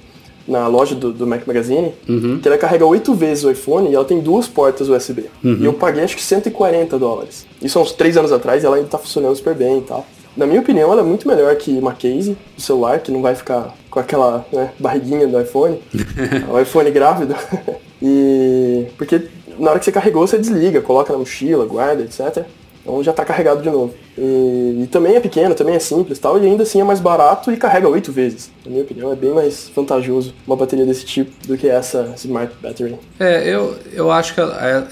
na 0.46 0.66
loja 0.66 0.94
do, 0.94 1.12
do 1.12 1.26
Mac 1.26 1.46
Magazine, 1.46 1.92
uhum. 2.08 2.38
que 2.40 2.48
ela 2.48 2.56
carrega 2.56 2.86
oito 2.86 3.14
vezes 3.14 3.44
o 3.44 3.50
iPhone 3.50 3.90
e 3.90 3.94
ela 3.94 4.04
tem 4.04 4.20
duas 4.20 4.46
portas 4.46 4.88
USB. 4.88 5.26
Uhum. 5.42 5.58
E 5.60 5.64
eu 5.64 5.72
paguei 5.72 6.04
acho 6.04 6.16
que 6.16 6.22
140 6.22 6.98
dólares. 6.98 7.46
Isso 7.60 7.78
há 7.78 7.82
uns 7.82 7.92
três 7.92 8.16
anos 8.16 8.32
atrás 8.32 8.62
e 8.62 8.66
ela 8.66 8.76
ainda 8.76 8.88
tá 8.88 8.98
funcionando 8.98 9.34
super 9.36 9.54
bem 9.54 9.78
e 9.78 9.82
tal. 9.82 10.06
Na 10.36 10.46
minha 10.46 10.60
opinião, 10.60 10.92
ela 10.92 11.00
é 11.00 11.04
muito 11.04 11.26
melhor 11.26 11.54
que 11.56 11.70
uma 11.78 11.94
case 11.94 12.36
do 12.54 12.60
celular, 12.60 13.00
que 13.00 13.10
não 13.10 13.22
vai 13.22 13.34
ficar 13.34 13.74
com 13.90 13.98
aquela 13.98 14.44
né, 14.52 14.70
barriguinha 14.78 15.26
do 15.26 15.40
iPhone, 15.40 15.80
o 16.52 16.60
iPhone 16.60 16.90
grávido. 16.90 17.34
e 18.02 18.86
porque 18.98 19.22
na 19.58 19.70
hora 19.70 19.78
que 19.78 19.86
você 19.86 19.92
carregou, 19.92 20.26
você 20.26 20.38
desliga, 20.38 20.82
coloca 20.82 21.12
na 21.12 21.18
mochila, 21.18 21.64
guarda, 21.64 22.02
etc. 22.02 22.44
Então 22.86 23.02
já 23.02 23.10
está 23.10 23.24
carregado 23.24 23.60
de 23.60 23.68
novo. 23.68 23.92
E, 24.16 24.82
e, 24.84 24.88
também 24.90 25.16
é 25.16 25.20
pequeno, 25.20 25.56
também 25.56 25.74
é 25.74 25.78
simples 25.80 26.20
tal, 26.20 26.40
e 26.40 26.46
ainda 26.46 26.62
assim 26.62 26.80
é 26.80 26.84
mais 26.84 27.00
barato 27.00 27.50
e 27.50 27.56
carrega 27.56 27.88
oito 27.88 28.12
vezes. 28.12 28.48
Na 28.64 28.70
minha 28.70 28.84
opinião, 28.84 29.12
é 29.12 29.16
bem 29.16 29.34
mais 29.34 29.68
vantajoso 29.74 30.32
uma 30.46 30.54
bateria 30.54 30.86
desse 30.86 31.04
tipo 31.04 31.32
do 31.48 31.58
que 31.58 31.68
essa 31.68 32.14
Smart 32.16 32.52
Battery. 32.62 32.94
É, 33.18 33.48
eu, 33.48 33.76
eu 33.92 34.10
acho 34.12 34.34
que 34.34 34.40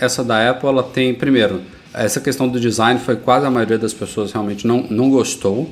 essa 0.01 0.24
da 0.24 0.51
Apple, 0.51 0.68
ela 0.68 0.82
tem, 0.82 1.14
primeiro, 1.14 1.61
essa 1.95 2.20
questão 2.20 2.49
do 2.49 2.59
design 2.59 2.99
foi 2.99 3.14
quase 3.14 3.47
a 3.47 3.51
maioria 3.51 3.78
das 3.78 3.95
pessoas 3.95 4.32
realmente 4.32 4.66
não, 4.66 4.84
não 4.90 5.09
gostou, 5.09 5.70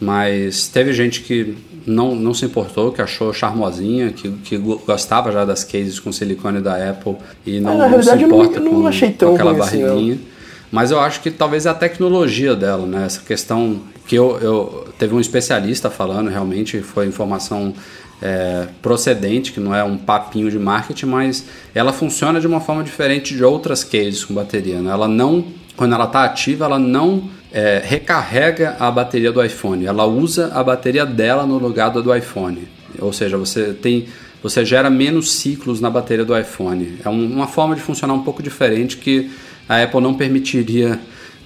mas 0.00 0.66
teve 0.66 0.92
gente 0.92 1.20
que 1.22 1.56
não, 1.86 2.16
não 2.16 2.34
se 2.34 2.44
importou, 2.44 2.90
que 2.90 3.00
achou 3.00 3.32
charmosinha, 3.32 4.10
que, 4.10 4.28
que 4.30 4.56
gostava 4.58 5.30
já 5.30 5.44
das 5.44 5.62
cases 5.62 6.00
com 6.00 6.10
silicone 6.10 6.60
da 6.60 6.90
Apple 6.90 7.16
e 7.46 7.60
não, 7.60 7.80
ah, 7.80 7.88
não 7.88 8.02
se 8.02 8.14
importa 8.16 8.56
eu 8.56 8.64
não, 8.64 8.72
eu 8.72 8.78
não 8.78 8.90
com, 8.90 9.26
com 9.26 9.34
aquela 9.34 9.54
barriguinha. 9.54 10.14
Assim, 10.14 10.31
mas 10.72 10.90
eu 10.90 10.98
acho 10.98 11.20
que 11.20 11.30
talvez 11.30 11.66
é 11.66 11.68
a 11.68 11.74
tecnologia 11.74 12.56
dela, 12.56 12.86
né? 12.86 13.04
Essa 13.04 13.20
questão 13.20 13.78
que 14.06 14.16
eu, 14.16 14.38
eu 14.40 14.88
teve 14.98 15.14
um 15.14 15.20
especialista 15.20 15.90
falando, 15.90 16.30
realmente 16.30 16.80
foi 16.80 17.06
informação 17.06 17.74
é, 18.22 18.66
procedente, 18.80 19.52
que 19.52 19.60
não 19.60 19.74
é 19.74 19.84
um 19.84 19.98
papinho 19.98 20.50
de 20.50 20.58
marketing, 20.58 21.06
mas 21.06 21.44
ela 21.74 21.92
funciona 21.92 22.40
de 22.40 22.46
uma 22.46 22.58
forma 22.58 22.82
diferente 22.82 23.36
de 23.36 23.44
outras 23.44 23.84
cases 23.84 24.24
com 24.24 24.32
bateria. 24.32 24.80
Né? 24.80 24.90
Ela 24.90 25.06
não, 25.06 25.44
quando 25.76 25.94
ela 25.94 26.04
está 26.06 26.24
ativa, 26.24 26.64
ela 26.64 26.78
não 26.78 27.28
é, 27.52 27.82
recarrega 27.84 28.76
a 28.80 28.90
bateria 28.90 29.30
do 29.30 29.44
iPhone, 29.44 29.84
ela 29.84 30.06
usa 30.06 30.52
a 30.54 30.64
bateria 30.64 31.04
dela 31.04 31.44
no 31.44 31.58
lugar 31.58 31.90
do 31.90 32.16
iPhone. 32.16 32.66
Ou 32.98 33.12
seja, 33.12 33.36
você 33.36 33.74
tem 33.74 34.06
você 34.42 34.64
gera 34.64 34.90
menos 34.90 35.30
ciclos 35.34 35.80
na 35.80 35.88
bateria 35.88 36.24
do 36.24 36.36
iPhone. 36.36 36.98
É 37.04 37.08
uma 37.08 37.46
forma 37.46 37.76
de 37.76 37.80
funcionar 37.80 38.12
um 38.12 38.24
pouco 38.24 38.42
diferente 38.42 38.96
que 38.96 39.30
a 39.68 39.82
Apple 39.82 40.00
não 40.00 40.14
permitiria 40.14 40.98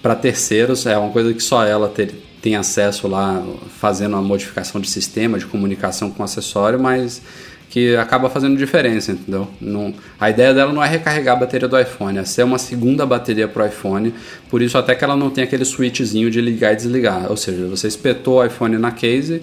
para 0.02 0.14
terceiros, 0.14 0.86
é 0.86 0.96
uma 0.96 1.10
coisa 1.10 1.32
que 1.34 1.42
só 1.42 1.64
ela 1.64 1.88
ter, 1.88 2.14
tem 2.40 2.56
acesso 2.56 3.08
lá, 3.08 3.42
fazendo 3.80 4.14
uma 4.14 4.22
modificação 4.22 4.80
de 4.80 4.88
sistema, 4.88 5.38
de 5.38 5.46
comunicação 5.46 6.10
com 6.10 6.22
o 6.22 6.24
acessório, 6.24 6.78
mas 6.78 7.22
que 7.68 7.96
acaba 7.96 8.30
fazendo 8.30 8.56
diferença, 8.56 9.12
entendeu? 9.12 9.48
Não, 9.60 9.92
a 10.18 10.30
ideia 10.30 10.54
dela 10.54 10.72
não 10.72 10.82
é 10.82 10.88
recarregar 10.88 11.36
a 11.36 11.40
bateria 11.40 11.68
do 11.68 11.78
iPhone, 11.78 12.18
é 12.18 12.24
ser 12.24 12.44
uma 12.44 12.58
segunda 12.58 13.04
bateria 13.04 13.48
para 13.48 13.64
o 13.64 13.66
iPhone, 13.66 14.14
por 14.48 14.62
isso 14.62 14.78
até 14.78 14.94
que 14.94 15.04
ela 15.04 15.16
não 15.16 15.30
tem 15.30 15.44
aquele 15.44 15.64
switchzinho 15.64 16.30
de 16.30 16.40
ligar 16.40 16.72
e 16.72 16.76
desligar, 16.76 17.26
ou 17.28 17.36
seja, 17.36 17.66
você 17.66 17.88
espetou 17.88 18.38
o 18.38 18.44
iPhone 18.44 18.78
na 18.78 18.92
case, 18.92 19.42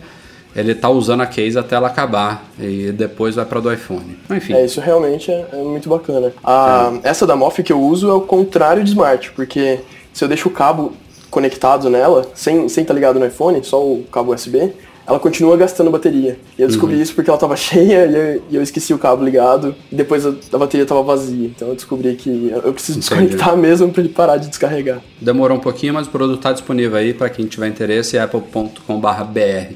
ele 0.56 0.76
tá 0.76 0.89
usando 0.89 1.22
a 1.22 1.26
case 1.26 1.58
até 1.58 1.76
ela 1.76 1.88
acabar 1.88 2.45
e 2.60 2.91
depois 2.91 3.36
vai 3.36 3.45
para 3.45 3.60
do 3.60 3.74
iPhone. 3.74 4.18
Enfim. 4.30 4.54
É, 4.54 4.66
isso 4.66 4.80
realmente 4.80 5.32
é, 5.32 5.47
é 5.51 5.58
muito 5.58 5.89
bacana. 5.89 6.32
A, 6.43 6.91
é. 7.04 7.10
Essa 7.10 7.26
da 7.26 7.36
MOF 7.36 7.64
que 7.64 7.74
eu 7.74 7.82
uso 7.82 8.10
é 8.10 8.14
o 8.14 8.22
contrário 8.22 8.84
de 8.84 8.89
Smart, 8.89 9.32
porque 9.32 9.80
se 10.14 10.24
eu 10.24 10.28
deixo 10.28 10.49
o 10.49 10.51
cabo 10.51 10.93
conectado 11.30 11.89
nela, 11.89 12.28
sem 12.36 12.58
estar 12.58 12.70
sem 12.70 12.86
tá 12.86 12.93
ligado 12.93 13.20
no 13.20 13.26
iPhone, 13.26 13.64
só 13.64 13.84
o 13.84 14.04
cabo 14.12 14.34
USB, 14.34 14.72
ela 15.06 15.20
continua 15.20 15.58
gastando 15.58 15.91
bateria. 15.91 16.38
E 16.58 16.62
eu 16.62 16.68
descobri 16.68 16.95
uhum. 16.95 17.01
isso 17.01 17.14
porque 17.14 17.30
ela 17.30 17.38
estava 17.38 17.56
cheia 17.58 18.06
e 18.06 18.16
eu, 18.16 18.43
e 18.51 18.56
eu, 18.56 18.62
esqueci 18.62 18.93
o 18.93 18.97
cabo 18.97 19.24
ligado 19.24 19.76
e 19.91 19.95
depois 19.95 20.26
a, 20.26 20.34
a 20.54 20.58
bateria 20.58 20.84
estava 20.84 21.01
vazia. 21.01 21.47
Então 21.47 21.70
eu 21.70 21.76
descobri 21.76 22.16
que 22.16 22.51
eu 22.51 22.74
preciso 22.74 22.99
desconectar 22.99 23.58
mesmo 23.58 23.91
para 23.91 24.01
ele 24.01 24.10
parar 24.10 24.38
de 24.38 24.47
descarregar. 24.47 25.01
Demorou 25.20 25.58
um 25.58 25.62
pouquinho, 25.62 25.93
mas 25.95 26.08
o 26.08 26.10
produto 26.12 26.38
está 26.38 26.54
disponível 26.54 26.97
aí 26.97 27.14
para 27.14 27.30
quem 27.30 27.45
tiver 27.45 27.68
interesse, 27.68 28.18
é 28.18 28.22
apple.com.br. 28.22 29.74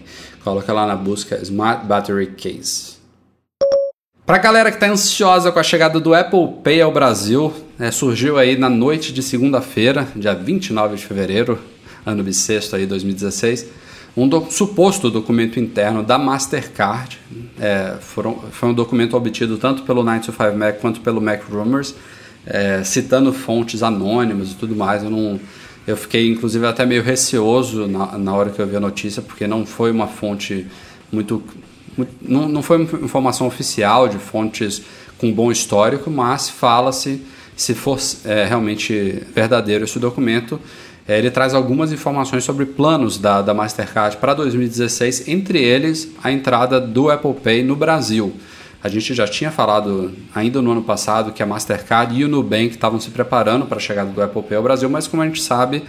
Coloca 0.47 0.71
lá 0.71 0.87
na 0.87 0.95
busca 0.95 1.37
Smart 1.41 1.85
Battery 1.85 2.27
Case. 2.27 2.95
Para 4.25 4.37
a 4.37 4.39
galera 4.39 4.71
que 4.71 4.77
está 4.77 4.89
ansiosa 4.89 5.51
com 5.51 5.59
a 5.59 5.63
chegada 5.63 5.99
do 5.99 6.13
Apple 6.13 6.61
Pay 6.63 6.79
ao 6.79 6.89
Brasil, 6.89 7.53
né, 7.77 7.91
surgiu 7.91 8.37
aí 8.37 8.57
na 8.57 8.69
noite 8.69 9.11
de 9.11 9.21
segunda-feira, 9.21 10.07
dia 10.15 10.33
29 10.33 10.95
de 10.95 11.05
fevereiro, 11.05 11.59
ano 12.05 12.23
bissexto 12.23 12.77
aí 12.77 12.85
2016, 12.85 13.67
um 14.15 14.25
do, 14.25 14.49
suposto 14.49 15.11
documento 15.11 15.59
interno 15.59 16.01
da 16.01 16.17
Mastercard. 16.17 17.19
É, 17.59 17.97
foram, 17.99 18.39
foi 18.49 18.69
um 18.69 18.73
documento 18.73 19.17
obtido 19.17 19.57
tanto 19.57 19.83
pelo 19.83 20.01
925 20.01 20.57
Mac 20.57 20.79
quanto 20.79 21.01
pelo 21.01 21.19
Mac 21.19 21.43
Rumors, 21.51 21.93
é, 22.45 22.85
citando 22.85 23.33
fontes 23.33 23.83
anônimas 23.83 24.53
e 24.53 24.55
tudo 24.55 24.73
mais. 24.77 25.03
Eu 25.03 25.09
não 25.09 25.37
eu 25.88 25.95
fiquei, 25.95 26.29
inclusive, 26.29 26.67
até 26.67 26.85
meio 26.85 27.01
receoso 27.01 27.88
na, 27.88 28.17
na 28.17 28.33
hora 28.35 28.49
que 28.49 28.61
eu 28.61 28.67
vi 28.67 28.75
a 28.75 28.79
notícia, 28.79 29.21
porque 29.21 29.47
não 29.47 29.65
foi 29.65 29.89
uma 29.89 30.05
fonte 30.05 30.67
muito. 31.09 31.41
muito 31.97 32.13
não, 32.21 32.49
não 32.49 32.61
foi 32.61 32.77
uma 32.77 32.99
informação 33.05 33.47
oficial 33.47 34.09
de 34.09 34.17
fontes 34.17 34.81
com 35.17 35.31
bom 35.31 35.49
histórico, 35.49 36.11
mas 36.11 36.49
fala-se, 36.49 37.21
se 37.55 37.73
for 37.73 37.97
é, 38.25 38.43
realmente 38.43 39.23
verdadeiro 39.33 39.85
esse 39.85 39.97
documento, 39.97 40.59
é, 41.07 41.17
ele 41.17 41.31
traz 41.31 41.53
algumas 41.53 41.93
informações 41.93 42.43
sobre 42.43 42.65
planos 42.65 43.17
da, 43.17 43.41
da 43.41 43.53
Mastercard 43.53 44.17
para 44.17 44.33
2016, 44.33 45.29
entre 45.29 45.63
eles 45.63 46.09
a 46.21 46.31
entrada 46.31 46.81
do 46.81 47.09
Apple 47.09 47.33
Pay 47.33 47.63
no 47.63 47.77
Brasil. 47.77 48.33
A 48.84 48.89
gente 48.89 49.13
já 49.13 49.28
tinha 49.28 49.51
falado 49.51 50.13
ainda 50.34 50.61
no 50.61 50.71
ano 50.71 50.84
passado 50.84 51.32
que 51.32 51.41
a 51.41 51.45
Mastercard 51.45 52.19
e 52.19 52.23
o 52.23 52.28
Nubank 52.28 52.67
estavam 52.67 52.99
se 52.99 53.09
preparando 53.09 53.65
para 53.65 53.78
a 53.78 53.80
chegada 53.80 54.09
do 54.09 54.21
Apple 54.21 54.43
Pay 54.43 54.57
ao 54.57 54.63
Brasil, 54.63 54.89
mas 54.89 55.07
como 55.07 55.23
a 55.23 55.25
gente 55.25 55.41
sabe, 55.41 55.84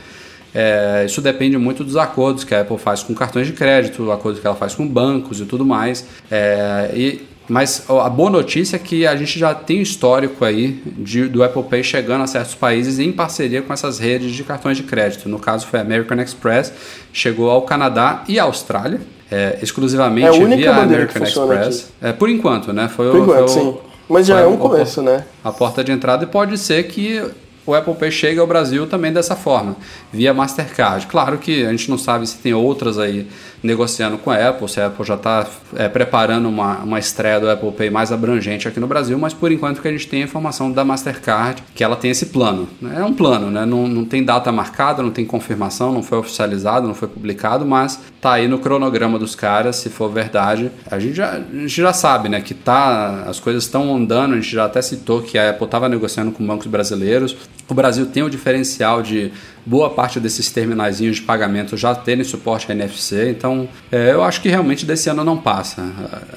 é, 0.55 1.05
isso 1.05 1.21
depende 1.21 1.59
muito 1.59 1.85
dos 1.85 1.97
acordos 1.97 2.45
que 2.45 2.55
a 2.55 2.63
Apple 2.63 2.79
faz 2.79 3.03
com 3.03 3.15
cartões 3.15 3.47
de 3.47 3.53
crédito, 3.53 4.11
acordos 4.11 4.41
que 4.41 4.47
ela 4.47 4.57
faz 4.57 4.75
com 4.75 4.87
bancos 4.87 5.41
e 5.41 5.45
tudo 5.45 5.67
mais. 5.67 6.07
É, 6.31 6.91
e, 6.95 7.23
mas 7.47 7.85
a 7.89 8.09
boa 8.09 8.31
notícia 8.31 8.77
é 8.77 8.79
que 8.79 9.07
a 9.07 9.17
gente 9.17 9.39
já 9.39 9.55
tem 9.55 9.81
histórico 9.81 10.45
aí 10.45 10.83
de, 10.99 11.29
do 11.29 11.43
Apple 11.43 11.63
Pay 11.63 11.83
chegando 11.83 12.25
a 12.25 12.27
certos 12.27 12.55
países 12.55 12.99
em 12.99 13.13
parceria 13.13 13.63
com 13.63 13.73
essas 13.73 13.99
redes 13.99 14.33
de 14.33 14.45
cartões 14.45 14.77
de 14.77 14.83
crédito. 14.83 15.29
No 15.29 15.39
caso 15.39 15.67
foi 15.67 15.79
a 15.79 15.83
American 15.83 16.21
Express, 16.21 16.73
chegou 17.13 17.51
ao 17.51 17.63
Canadá 17.63 18.25
e 18.29 18.39
à 18.39 18.45
Austrália 18.45 19.01
é, 19.31 19.59
exclusivamente 19.63 20.27
é 20.27 20.29
a 20.29 20.33
única 20.33 20.57
via 20.57 20.77
American 20.77 21.23
Express. 21.23 21.91
É, 22.01 22.13
por 22.13 22.29
enquanto, 22.29 22.73
né? 22.73 22.89
Foi 22.89 23.11
por 23.11 23.21
o, 23.21 23.23
enquanto, 23.23 23.51
foi 23.51 23.63
o, 23.63 23.73
sim. 23.73 23.79
Mas 24.09 24.27
já 24.27 24.41
é 24.41 24.47
um 24.47 24.57
começo, 24.57 25.03
né? 25.03 25.25
A 25.45 25.53
porta 25.53 25.85
de 25.85 25.93
entrada 25.93 26.25
e 26.25 26.27
pode 26.27 26.57
ser 26.57 26.85
que 26.85 27.23
o 27.67 27.75
Apple 27.75 27.95
Pay 27.95 28.11
chegue 28.11 28.41
ao 28.41 28.47
Brasil 28.47 28.87
também 28.87 29.13
dessa 29.13 29.37
forma, 29.37 29.77
via 30.11 30.33
Mastercard. 30.33 31.07
Claro 31.07 31.37
que 31.37 31.67
a 31.67 31.71
gente 31.71 31.91
não 31.91 31.99
sabe 31.99 32.27
se 32.27 32.39
tem 32.39 32.55
outras 32.55 32.99
aí 32.99 33.27
negociando 33.63 34.19
com 34.19 34.31
a 34.31 34.49
Apple, 34.49 34.69
se 34.69 34.81
a 34.81 34.87
Apple 34.87 35.05
já 35.05 35.15
está 35.15 35.47
é, 35.77 35.89
preparando 35.89 36.49
uma, 36.49 36.79
uma 36.79 36.99
estreia 36.99 37.41
do 37.41 37.51
Apple 37.51 37.73
Pay 37.73 37.91
mais 37.91 38.13
abrangente 38.13 38.69
aqui 38.69 38.79
no 38.79 38.87
Brasil, 38.87 39.19
mas 39.19 39.35
por 39.35 39.51
enquanto 39.51 39.83
que 39.83 39.89
a 39.89 39.91
gente 39.91 40.07
tem 40.07 40.23
a 40.23 40.25
informação 40.25 40.71
da 40.71 40.85
Mastercard 40.85 41.63
que 41.75 41.83
ela 41.83 41.97
tem 41.97 42.11
esse 42.11 42.27
plano. 42.27 42.69
É 42.95 43.03
um 43.03 43.13
plano, 43.13 43.51
né? 43.51 43.65
não, 43.65 43.87
não 43.89 44.05
tem 44.05 44.25
data 44.25 44.51
marcada, 44.53 45.03
não 45.03 45.11
tem 45.11 45.25
confirmação, 45.25 45.93
não 45.93 46.03
foi 46.03 46.19
oficializado, 46.19 46.87
não 46.87 46.95
foi 46.95 47.09
publicado, 47.09 47.67
mas 47.67 48.01
tá 48.21 48.35
aí 48.35 48.49
no 48.49 48.59
cronograma 48.59 49.19
dos 49.19 49.35
caras, 49.35 49.77
se 49.77 49.89
for 49.89 50.09
verdade. 50.09 50.71
A 50.91 50.99
gente 50.99 51.15
já, 51.15 51.33
a 51.33 51.41
gente 51.41 51.69
já 51.81 51.93
sabe 51.93 52.29
né, 52.29 52.41
que 52.41 52.55
tá, 52.55 53.25
as 53.27 53.39
coisas 53.39 53.65
estão 53.65 53.95
andando, 53.95 54.33
a 54.35 54.37
gente 54.37 54.51
já 54.51 54.65
até 54.65 54.83
citou 54.83 55.23
que 55.23 55.39
a 55.39 55.51
Apple 55.51 55.65
estava 55.65 55.89
negociando 55.89 56.33
com 56.33 56.47
bancos 56.47 56.67
brasileiros. 56.67 57.37
O 57.69 57.75
Brasil 57.75 58.07
tem 58.07 58.23
o 58.23 58.31
diferencial 58.31 59.03
de 59.03 59.33
boa 59.69 59.91
parte 59.91 60.19
desses 60.19 60.51
terminais 60.51 60.97
de 60.97 61.21
pagamento 61.21 61.77
já 61.77 61.95
terem 61.95 62.25
suporte 62.25 62.73
a 62.73 62.75
NFC, 62.75 63.29
então 63.31 63.69
é, 63.93 64.13
eu 64.13 64.25
acho 64.25 64.41
que 64.41 64.49
realmente 64.49 64.87
desse 64.87 65.11
ano 65.11 65.23
não 65.23 65.37
passa. 65.37 65.85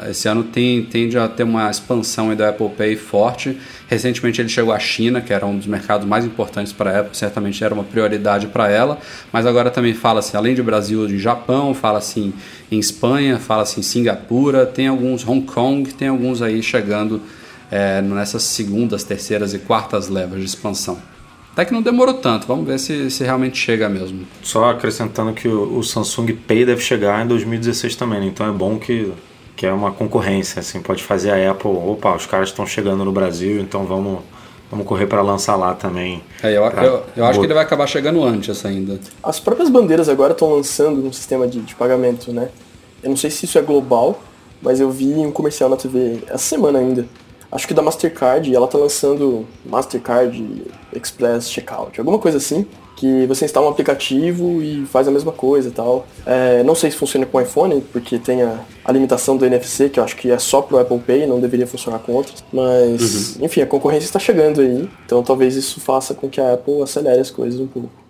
Esse 0.09 0.27
ano 0.27 0.43
tem, 0.43 0.83
tende 0.83 1.17
a 1.17 1.29
ter 1.29 1.43
uma 1.43 1.71
expansão 1.71 2.35
da 2.35 2.49
Apple 2.49 2.67
Pay 2.69 2.97
forte. 2.97 3.57
Recentemente 3.87 4.41
ele 4.41 4.49
chegou 4.49 4.73
à 4.73 4.79
China, 4.79 5.21
que 5.21 5.31
era 5.31 5.45
um 5.45 5.57
dos 5.57 5.65
mercados 5.65 6.05
mais 6.05 6.25
importantes 6.25 6.73
para 6.73 6.91
a 6.91 6.99
Apple, 6.99 7.15
certamente 7.17 7.63
era 7.63 7.73
uma 7.73 7.85
prioridade 7.85 8.47
para 8.47 8.69
ela, 8.69 8.97
mas 9.31 9.45
agora 9.45 9.71
também 9.71 9.93
fala-se, 9.93 10.35
além 10.35 10.53
de 10.53 10.61
Brasil, 10.61 11.07
de 11.07 11.17
Japão, 11.17 11.73
fala-se 11.73 12.33
em 12.69 12.79
Espanha, 12.79 13.39
fala-se 13.39 13.79
em 13.79 13.83
Singapura, 13.83 14.65
tem 14.65 14.87
alguns 14.87 15.25
Hong 15.25 15.45
Kong, 15.45 15.93
tem 15.93 16.09
alguns 16.09 16.41
aí 16.41 16.61
chegando 16.61 17.21
é, 17.71 18.01
nessas 18.01 18.43
segundas, 18.43 19.05
terceiras 19.05 19.53
e 19.53 19.59
quartas 19.59 20.09
levas 20.09 20.39
de 20.39 20.45
expansão. 20.45 21.10
Até 21.51 21.65
que 21.65 21.73
não 21.73 21.81
demorou 21.81 22.13
tanto, 22.13 22.47
vamos 22.47 22.65
ver 22.65 22.79
se, 22.79 23.11
se 23.11 23.23
realmente 23.23 23.57
chega 23.57 23.89
mesmo. 23.89 24.25
Só 24.41 24.69
acrescentando 24.69 25.33
que 25.33 25.47
o, 25.47 25.77
o 25.79 25.83
Samsung 25.83 26.33
Pay 26.33 26.65
deve 26.65 26.81
chegar 26.81 27.23
em 27.23 27.27
2016 27.27 27.95
também, 27.95 28.21
né? 28.21 28.25
então 28.27 28.47
é 28.47 28.51
bom 28.51 28.79
que, 28.79 29.11
que 29.55 29.65
é 29.65 29.73
uma 29.73 29.91
concorrência, 29.91 30.61
assim, 30.61 30.81
pode 30.81 31.03
fazer 31.03 31.31
a 31.31 31.51
Apple, 31.51 31.69
opa, 31.69 32.15
os 32.15 32.25
caras 32.25 32.49
estão 32.49 32.65
chegando 32.65 33.03
no 33.03 33.11
Brasil, 33.11 33.59
então 33.59 33.83
vamos, 33.85 34.19
vamos 34.69 34.87
correr 34.87 35.07
para 35.07 35.21
lançar 35.21 35.57
lá 35.57 35.73
também. 35.73 36.23
É, 36.41 36.55
eu, 36.55 36.63
eu, 36.63 37.03
eu 37.17 37.25
acho 37.25 37.39
que 37.39 37.45
ele 37.45 37.53
vai 37.53 37.63
acabar 37.63 37.85
chegando 37.85 38.23
antes 38.23 38.65
ainda. 38.65 38.97
As 39.21 39.37
próprias 39.37 39.69
bandeiras 39.69 40.07
agora 40.07 40.31
estão 40.31 40.53
lançando 40.53 41.05
um 41.05 41.11
sistema 41.11 41.45
de, 41.47 41.59
de 41.59 41.75
pagamento, 41.75 42.31
né? 42.31 42.47
Eu 43.03 43.09
não 43.09 43.17
sei 43.17 43.29
se 43.29 43.43
isso 43.43 43.57
é 43.57 43.61
global, 43.61 44.23
mas 44.61 44.79
eu 44.79 44.89
vi 44.89 45.15
um 45.15 45.31
comercial 45.31 45.69
na 45.69 45.75
TV 45.75 46.19
essa 46.27 46.37
semana 46.37 46.79
ainda 46.79 47.05
acho 47.51 47.67
que 47.67 47.73
da 47.73 47.81
Mastercard, 47.81 48.49
e 48.49 48.55
ela 48.55 48.67
tá 48.67 48.77
lançando 48.77 49.45
Mastercard 49.65 50.63
Express 50.93 51.49
Checkout, 51.49 51.99
alguma 51.99 52.17
coisa 52.17 52.37
assim, 52.37 52.65
que 52.95 53.25
você 53.25 53.45
instala 53.45 53.65
um 53.65 53.69
aplicativo 53.69 54.61
e 54.61 54.85
faz 54.85 55.07
a 55.07 55.11
mesma 55.11 55.31
coisa 55.31 55.69
e 55.69 55.71
tal. 55.71 56.05
É, 56.25 56.61
não 56.63 56.75
sei 56.75 56.91
se 56.91 56.97
funciona 56.97 57.25
com 57.25 57.37
o 57.37 57.41
iPhone, 57.41 57.81
porque 57.91 58.19
tem 58.19 58.43
a, 58.43 58.59
a, 58.85 58.91
limitação 58.91 59.35
do 59.35 59.45
NFC, 59.45 59.89
que 59.89 59.99
eu 59.99 60.03
acho 60.03 60.15
que 60.15 60.29
é 60.29 60.37
só 60.37 60.61
pro 60.61 60.77
Apple 60.77 60.99
Pay, 60.99 61.25
não 61.25 61.39
deveria 61.39 61.65
funcionar 61.65 61.99
com 61.99 62.11
outros. 62.11 62.43
Mas, 62.53 63.37
uhum. 63.37 63.45
enfim, 63.45 63.61
a 63.61 63.65
concorrência 63.65 64.05
está 64.05 64.19
chegando 64.19 64.61
aí, 64.61 64.87
então 65.05 65.23
talvez 65.23 65.55
isso 65.55 65.79
faça 65.79 66.13
com 66.13 66.29
que 66.29 66.39
a 66.39 66.53
Apple 66.53 66.83
acelere 66.83 67.19
as 67.19 67.31
coisas 67.31 67.59
um 67.59 67.67
pouco. 67.67 68.00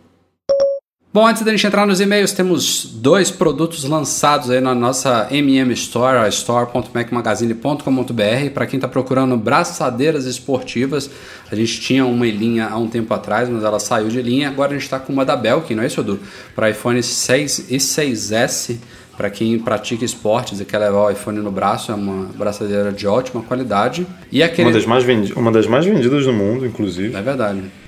Bom, 1.13 1.27
antes 1.27 1.43
da 1.43 1.51
gente 1.51 1.67
entrar 1.67 1.85
nos 1.85 1.99
e-mails, 1.99 2.31
temos 2.31 2.85
dois 2.85 3.29
produtos 3.29 3.83
lançados 3.83 4.49
aí 4.49 4.61
na 4.61 4.73
nossa 4.73 5.27
MM 5.29 5.73
Store, 5.73 6.19
a 6.19 6.29
store.macmagazine.com.br. 6.29 8.49
Para 8.53 8.65
quem 8.65 8.77
está 8.77 8.87
procurando 8.87 9.35
braçadeiras 9.35 10.23
esportivas, 10.23 11.11
a 11.51 11.55
gente 11.55 11.81
tinha 11.81 12.05
uma 12.05 12.25
em 12.25 12.31
linha 12.31 12.69
há 12.69 12.77
um 12.77 12.87
tempo 12.87 13.13
atrás, 13.13 13.49
mas 13.49 13.61
ela 13.61 13.77
saiu 13.77 14.07
de 14.07 14.21
linha. 14.21 14.47
Agora 14.47 14.71
a 14.71 14.73
gente 14.73 14.83
está 14.83 14.99
com 14.99 15.11
uma 15.11 15.25
da 15.25 15.35
Belkin, 15.35 15.75
não 15.75 15.83
é 15.83 15.87
isso, 15.87 15.99
Edu? 15.99 16.17
Para 16.55 16.69
iPhone 16.69 17.03
6 17.03 17.69
e 17.69 17.75
6S. 17.75 18.77
Para 19.17 19.29
quem 19.29 19.59
pratica 19.59 20.05
esportes 20.05 20.61
e 20.61 20.65
quer 20.65 20.77
levar 20.77 21.07
o 21.07 21.11
iPhone 21.11 21.39
no 21.39 21.51
braço, 21.51 21.91
é 21.91 21.95
uma 21.95 22.29
braçadeira 22.33 22.93
de 22.93 23.05
ótima 23.05 23.43
qualidade. 23.43 24.07
E 24.31 24.41
aquele... 24.41 24.69
uma, 24.69 24.73
das 24.73 24.85
mais 24.85 25.03
vendi... 25.03 25.33
uma 25.33 25.51
das 25.51 25.67
mais 25.67 25.85
vendidas 25.85 26.23
do 26.23 26.31
mundo, 26.31 26.65
inclusive. 26.65 27.13
É 27.13 27.21
verdade. 27.21 27.80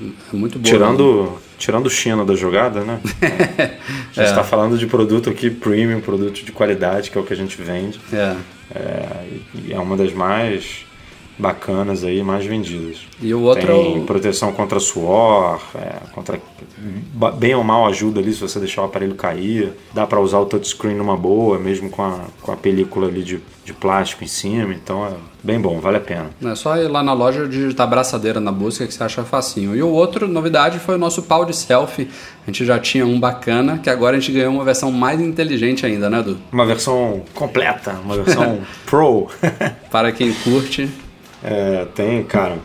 É 0.00 0.36
muito 0.36 0.58
boa. 0.58 0.72
Tirando, 0.72 1.22
né? 1.24 1.38
tirando 1.58 1.86
o 1.86 1.90
China 1.90 2.24
da 2.24 2.34
jogada, 2.34 2.80
né? 2.82 3.00
a 3.20 4.20
gente 4.20 4.28
está 4.28 4.40
é. 4.40 4.44
falando 4.44 4.78
de 4.78 4.86
produto 4.86 5.28
aqui 5.28 5.50
premium, 5.50 6.00
produto 6.00 6.44
de 6.44 6.52
qualidade, 6.52 7.10
que 7.10 7.18
é 7.18 7.20
o 7.20 7.24
que 7.24 7.32
a 7.32 7.36
gente 7.36 7.60
vende. 7.60 8.00
É. 8.12 8.36
É, 8.74 9.26
e 9.54 9.72
é 9.72 9.78
uma 9.78 9.96
das 9.96 10.12
mais 10.12 10.86
bacanas 11.38 12.02
aí, 12.02 12.22
mais 12.22 12.44
vendidas. 12.44 13.06
E 13.22 13.32
o 13.32 13.42
outro 13.42 13.66
Tem 13.66 13.94
é 13.94 13.98
o... 13.98 14.04
proteção 14.04 14.52
contra 14.52 14.80
suor, 14.80 15.60
é, 15.74 16.10
contra 16.12 16.40
bem 17.38 17.54
ou 17.54 17.62
mal 17.62 17.86
ajuda 17.86 18.20
ali 18.20 18.32
se 18.32 18.40
você 18.40 18.58
deixar 18.58 18.82
o 18.82 18.84
aparelho 18.86 19.14
cair. 19.14 19.72
Dá 19.94 20.06
para 20.06 20.20
usar 20.20 20.38
o 20.38 20.46
touchscreen 20.46 20.96
numa 20.96 21.16
boa, 21.16 21.58
mesmo 21.58 21.88
com 21.88 22.02
a, 22.02 22.20
com 22.42 22.52
a 22.52 22.56
película 22.56 23.08
ali 23.08 23.22
de, 23.22 23.40
de 23.64 23.72
plástico 23.72 24.24
em 24.24 24.26
cima. 24.26 24.72
Então 24.72 25.06
é 25.06 25.12
bem 25.42 25.60
bom, 25.60 25.78
vale 25.80 25.98
a 25.98 26.00
pena. 26.00 26.30
É 26.42 26.54
só 26.54 26.76
ir 26.76 26.88
lá 26.88 27.02
na 27.02 27.12
loja 27.12 27.46
digitar 27.46 27.88
braçadeira 27.88 28.40
na 28.40 28.50
busca 28.50 28.86
que 28.86 28.92
você 28.92 29.02
acha 29.02 29.22
facinho. 29.22 29.76
E 29.76 29.82
o 29.82 29.88
outro 29.88 30.26
novidade 30.26 30.78
foi 30.78 30.96
o 30.96 30.98
nosso 30.98 31.22
pau 31.22 31.44
de 31.44 31.54
selfie. 31.54 32.08
A 32.46 32.50
gente 32.50 32.64
já 32.64 32.78
tinha 32.78 33.06
um 33.06 33.18
bacana, 33.18 33.78
que 33.78 33.90
agora 33.90 34.16
a 34.16 34.20
gente 34.20 34.32
ganhou 34.32 34.52
uma 34.52 34.64
versão 34.64 34.90
mais 34.90 35.20
inteligente 35.20 35.86
ainda, 35.86 36.10
né, 36.10 36.20
Edu? 36.20 36.38
Uma 36.50 36.66
versão 36.66 37.22
completa, 37.34 37.92
uma 38.04 38.16
versão 38.16 38.60
pro. 38.86 39.28
Para 39.90 40.10
quem 40.12 40.32
curte. 40.32 40.88
É, 41.42 41.86
tem, 41.94 42.22
cara, 42.24 42.58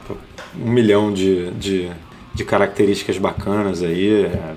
um 0.59 0.71
milhão 0.71 1.13
de, 1.13 1.51
de, 1.51 1.91
de 2.33 2.43
características 2.43 3.17
bacanas 3.17 3.83
aí. 3.83 4.25
É, 4.25 4.53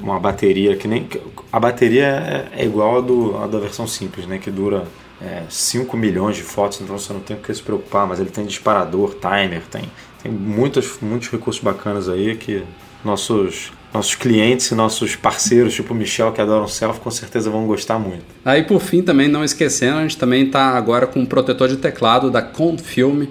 uma 0.00 0.18
bateria 0.18 0.76
que 0.76 0.86
nem. 0.86 1.08
A 1.52 1.58
bateria 1.58 2.06
é, 2.54 2.62
é 2.62 2.64
igual 2.64 2.98
a, 2.98 3.00
do, 3.00 3.36
a 3.36 3.46
da 3.46 3.58
versão 3.58 3.86
simples, 3.86 4.26
né? 4.26 4.38
Que 4.38 4.50
dura 4.50 4.84
é, 5.20 5.42
5 5.48 5.96
milhões 5.96 6.36
de 6.36 6.42
fotos, 6.42 6.80
então 6.80 6.98
você 6.98 7.12
não 7.12 7.20
tem 7.20 7.36
que 7.36 7.52
se 7.52 7.62
preocupar, 7.62 8.06
mas 8.06 8.20
ele 8.20 8.30
tem 8.30 8.46
disparador, 8.46 9.14
timer, 9.14 9.62
tem, 9.70 9.82
tem 10.22 10.30
muitos, 10.30 10.98
muitos 11.00 11.28
recursos 11.28 11.62
bacanas 11.62 12.08
aí 12.08 12.36
que 12.36 12.62
nossos 13.04 13.72
nossos 13.92 14.14
clientes 14.14 14.70
e 14.70 14.74
nossos 14.74 15.16
parceiros, 15.16 15.72
tipo 15.72 15.94
o 15.94 15.96
Michel, 15.96 16.30
que 16.32 16.42
adoram 16.42 16.68
selfie, 16.68 17.00
com 17.00 17.10
certeza 17.10 17.48
vão 17.48 17.66
gostar 17.66 17.98
muito. 17.98 18.24
Aí 18.44 18.62
por 18.62 18.80
fim, 18.80 19.02
também 19.02 19.28
não 19.28 19.42
esquecendo, 19.42 19.96
a 19.96 20.02
gente 20.02 20.18
também 20.18 20.44
está 20.44 20.76
agora 20.76 21.06
com 21.06 21.20
um 21.20 21.26
protetor 21.26 21.68
de 21.68 21.78
teclado 21.78 22.30
da 22.30 22.42
Confilm 22.42 23.26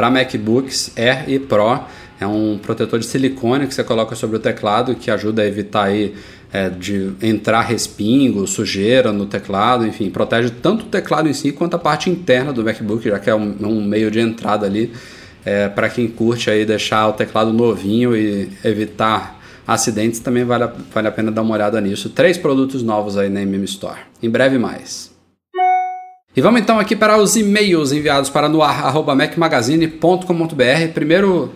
para 0.00 0.10
MacBooks 0.10 0.92
Air 0.96 1.28
e 1.28 1.38
Pro. 1.38 1.78
É 2.18 2.26
um 2.26 2.56
protetor 2.56 2.98
de 2.98 3.04
silicone 3.04 3.66
que 3.66 3.74
você 3.74 3.84
coloca 3.84 4.16
sobre 4.16 4.36
o 4.36 4.40
teclado 4.40 4.94
que 4.94 5.10
ajuda 5.10 5.42
a 5.42 5.46
evitar 5.46 5.88
aí 5.88 6.14
é, 6.50 6.70
de 6.70 7.12
entrar 7.20 7.60
respingo, 7.60 8.46
sujeira 8.46 9.12
no 9.12 9.26
teclado, 9.26 9.86
enfim, 9.86 10.08
protege 10.08 10.48
tanto 10.48 10.86
o 10.86 10.88
teclado 10.88 11.28
em 11.28 11.34
si 11.34 11.52
quanto 11.52 11.76
a 11.76 11.78
parte 11.78 12.08
interna 12.08 12.50
do 12.50 12.64
MacBook, 12.64 13.06
já 13.06 13.18
que 13.18 13.28
é 13.28 13.34
um, 13.34 13.54
um 13.60 13.84
meio 13.84 14.10
de 14.10 14.20
entrada 14.20 14.64
ali 14.64 14.90
é, 15.44 15.68
para 15.68 15.90
quem 15.90 16.08
curte 16.08 16.50
aí 16.50 16.64
deixar 16.64 17.06
o 17.08 17.12
teclado 17.12 17.52
novinho 17.52 18.16
e 18.16 18.50
evitar 18.64 19.38
acidentes, 19.66 20.18
também 20.18 20.44
vale 20.44 20.64
a, 20.64 20.72
vale 20.94 21.08
a 21.08 21.12
pena 21.12 21.30
dar 21.30 21.42
uma 21.42 21.54
olhada 21.54 21.78
nisso. 21.78 22.08
Três 22.08 22.38
produtos 22.38 22.82
novos 22.82 23.18
aí 23.18 23.28
na 23.28 23.42
MM 23.42 23.66
Store. 23.66 23.98
Em 24.22 24.30
breve 24.30 24.56
mais. 24.56 25.09
E 26.36 26.40
vamos 26.40 26.60
então 26.60 26.78
aqui 26.78 26.94
para 26.94 27.18
os 27.18 27.34
e-mails 27.34 27.90
enviados 27.90 28.30
para 28.30 28.48
noar.mecmagazine.com.br. 28.48 30.92
Primeiro 30.94 31.50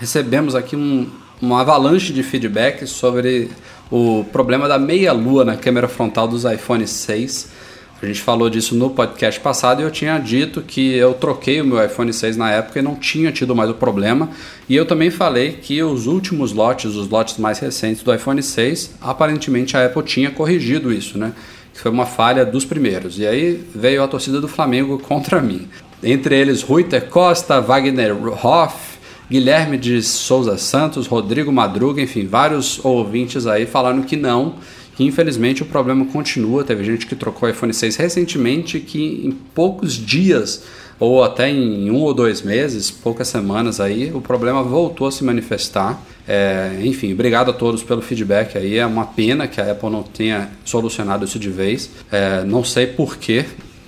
recebemos 0.00 0.54
aqui 0.54 0.74
um, 0.74 1.06
uma 1.42 1.60
avalanche 1.60 2.10
de 2.10 2.22
feedback 2.22 2.86
sobre 2.86 3.50
o 3.90 4.24
problema 4.32 4.66
da 4.66 4.78
meia-lua 4.78 5.44
na 5.44 5.58
câmera 5.58 5.88
frontal 5.88 6.26
dos 6.26 6.44
iPhone 6.44 6.86
6. 6.86 7.52
A 8.00 8.06
gente 8.06 8.22
falou 8.22 8.48
disso 8.48 8.74
no 8.74 8.88
podcast 8.88 9.38
passado 9.40 9.82
e 9.82 9.84
eu 9.84 9.90
tinha 9.90 10.18
dito 10.18 10.62
que 10.62 10.94
eu 10.94 11.12
troquei 11.12 11.60
o 11.60 11.64
meu 11.64 11.84
iPhone 11.84 12.10
6 12.10 12.38
na 12.38 12.50
época 12.50 12.78
e 12.78 12.82
não 12.82 12.94
tinha 12.94 13.30
tido 13.30 13.54
mais 13.54 13.68
o 13.68 13.74
problema. 13.74 14.30
E 14.66 14.74
eu 14.74 14.86
também 14.86 15.10
falei 15.10 15.52
que 15.52 15.82
os 15.82 16.06
últimos 16.06 16.50
lotes, 16.50 16.96
os 16.96 17.10
lotes 17.10 17.36
mais 17.36 17.58
recentes 17.58 18.02
do 18.02 18.14
iPhone 18.14 18.42
6, 18.42 18.94
aparentemente 19.02 19.76
a 19.76 19.84
Apple 19.84 20.02
tinha 20.02 20.30
corrigido 20.30 20.90
isso, 20.90 21.18
né? 21.18 21.34
Foi 21.74 21.90
uma 21.90 22.06
falha 22.06 22.44
dos 22.44 22.64
primeiros. 22.64 23.18
E 23.18 23.26
aí 23.26 23.62
veio 23.74 24.02
a 24.02 24.08
torcida 24.08 24.40
do 24.40 24.48
Flamengo 24.48 24.98
contra 24.98 25.42
mim. 25.42 25.68
Entre 26.02 26.38
eles, 26.38 26.62
Ruiter 26.62 27.08
Costa, 27.08 27.60
Wagner 27.60 28.14
Hoff, 28.44 28.98
Guilherme 29.30 29.76
de 29.78 30.02
Souza 30.02 30.56
Santos, 30.58 31.06
Rodrigo 31.06 31.50
Madruga, 31.50 32.00
enfim, 32.00 32.26
vários 32.26 32.82
ouvintes 32.84 33.46
aí 33.46 33.66
falaram 33.66 34.02
que 34.02 34.16
não, 34.16 34.56
que 34.96 35.02
infelizmente 35.02 35.62
o 35.62 35.66
problema 35.66 36.04
continua. 36.06 36.62
Teve 36.62 36.84
gente 36.84 37.06
que 37.06 37.16
trocou 37.16 37.48
o 37.48 37.50
iPhone 37.52 37.72
6 37.72 37.96
recentemente 37.96 38.80
que 38.80 39.22
em 39.24 39.32
poucos 39.32 39.94
dias 39.94 40.64
ou 40.98 41.24
até 41.24 41.50
em 41.50 41.90
um 41.90 42.00
ou 42.00 42.14
dois 42.14 42.42
meses, 42.42 42.90
poucas 42.90 43.28
semanas 43.28 43.80
aí, 43.80 44.12
o 44.12 44.20
problema 44.20 44.62
voltou 44.62 45.06
a 45.06 45.12
se 45.12 45.24
manifestar. 45.24 46.00
É, 46.26 46.78
enfim, 46.82 47.12
obrigado 47.12 47.50
a 47.50 47.52
todos 47.52 47.82
pelo 47.82 48.00
feedback 48.00 48.56
aí. 48.56 48.78
É 48.78 48.86
uma 48.86 49.04
pena 49.04 49.46
que 49.46 49.60
a 49.60 49.72
Apple 49.72 49.90
não 49.90 50.02
tenha 50.02 50.50
solucionado 50.64 51.24
isso 51.24 51.38
de 51.38 51.50
vez. 51.50 51.90
É, 52.10 52.44
não 52.44 52.64
sei 52.64 52.86
porquê, 52.86 53.44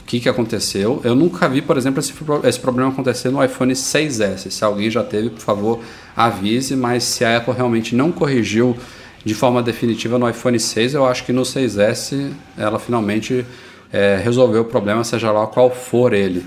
que, 0.07 0.21
que 0.21 0.29
aconteceu. 0.29 1.01
Eu 1.05 1.15
nunca 1.15 1.49
vi, 1.49 1.61
por 1.61 1.77
exemplo, 1.77 2.01
esse, 2.01 2.13
esse 2.45 2.61
problema 2.61 2.91
acontecer 2.91 3.31
no 3.31 3.43
iPhone 3.45 3.73
6S. 3.73 4.51
Se 4.51 4.65
alguém 4.65 4.89
já 4.89 5.03
teve, 5.03 5.31
por 5.31 5.41
favor, 5.41 5.81
avise. 6.17 6.77
Mas 6.77 7.03
se 7.05 7.25
a 7.25 7.39
Apple 7.39 7.53
realmente 7.53 7.95
não 7.95 8.13
corrigiu 8.13 8.77
de 9.25 9.35
forma 9.35 9.63
definitiva 9.63 10.19
no 10.19 10.29
iPhone 10.29 10.59
6, 10.59 10.95
eu 10.95 11.05
acho 11.05 11.25
que 11.25 11.33
no 11.33 11.43
6S 11.43 12.31
ela 12.57 12.79
finalmente 12.79 13.45
é, 13.93 14.21
resolveu 14.23 14.63
o 14.63 14.65
problema, 14.65 15.03
seja 15.03 15.33
lá 15.33 15.47
qual 15.49 15.69
for 15.69 16.13
ele. 16.13 16.47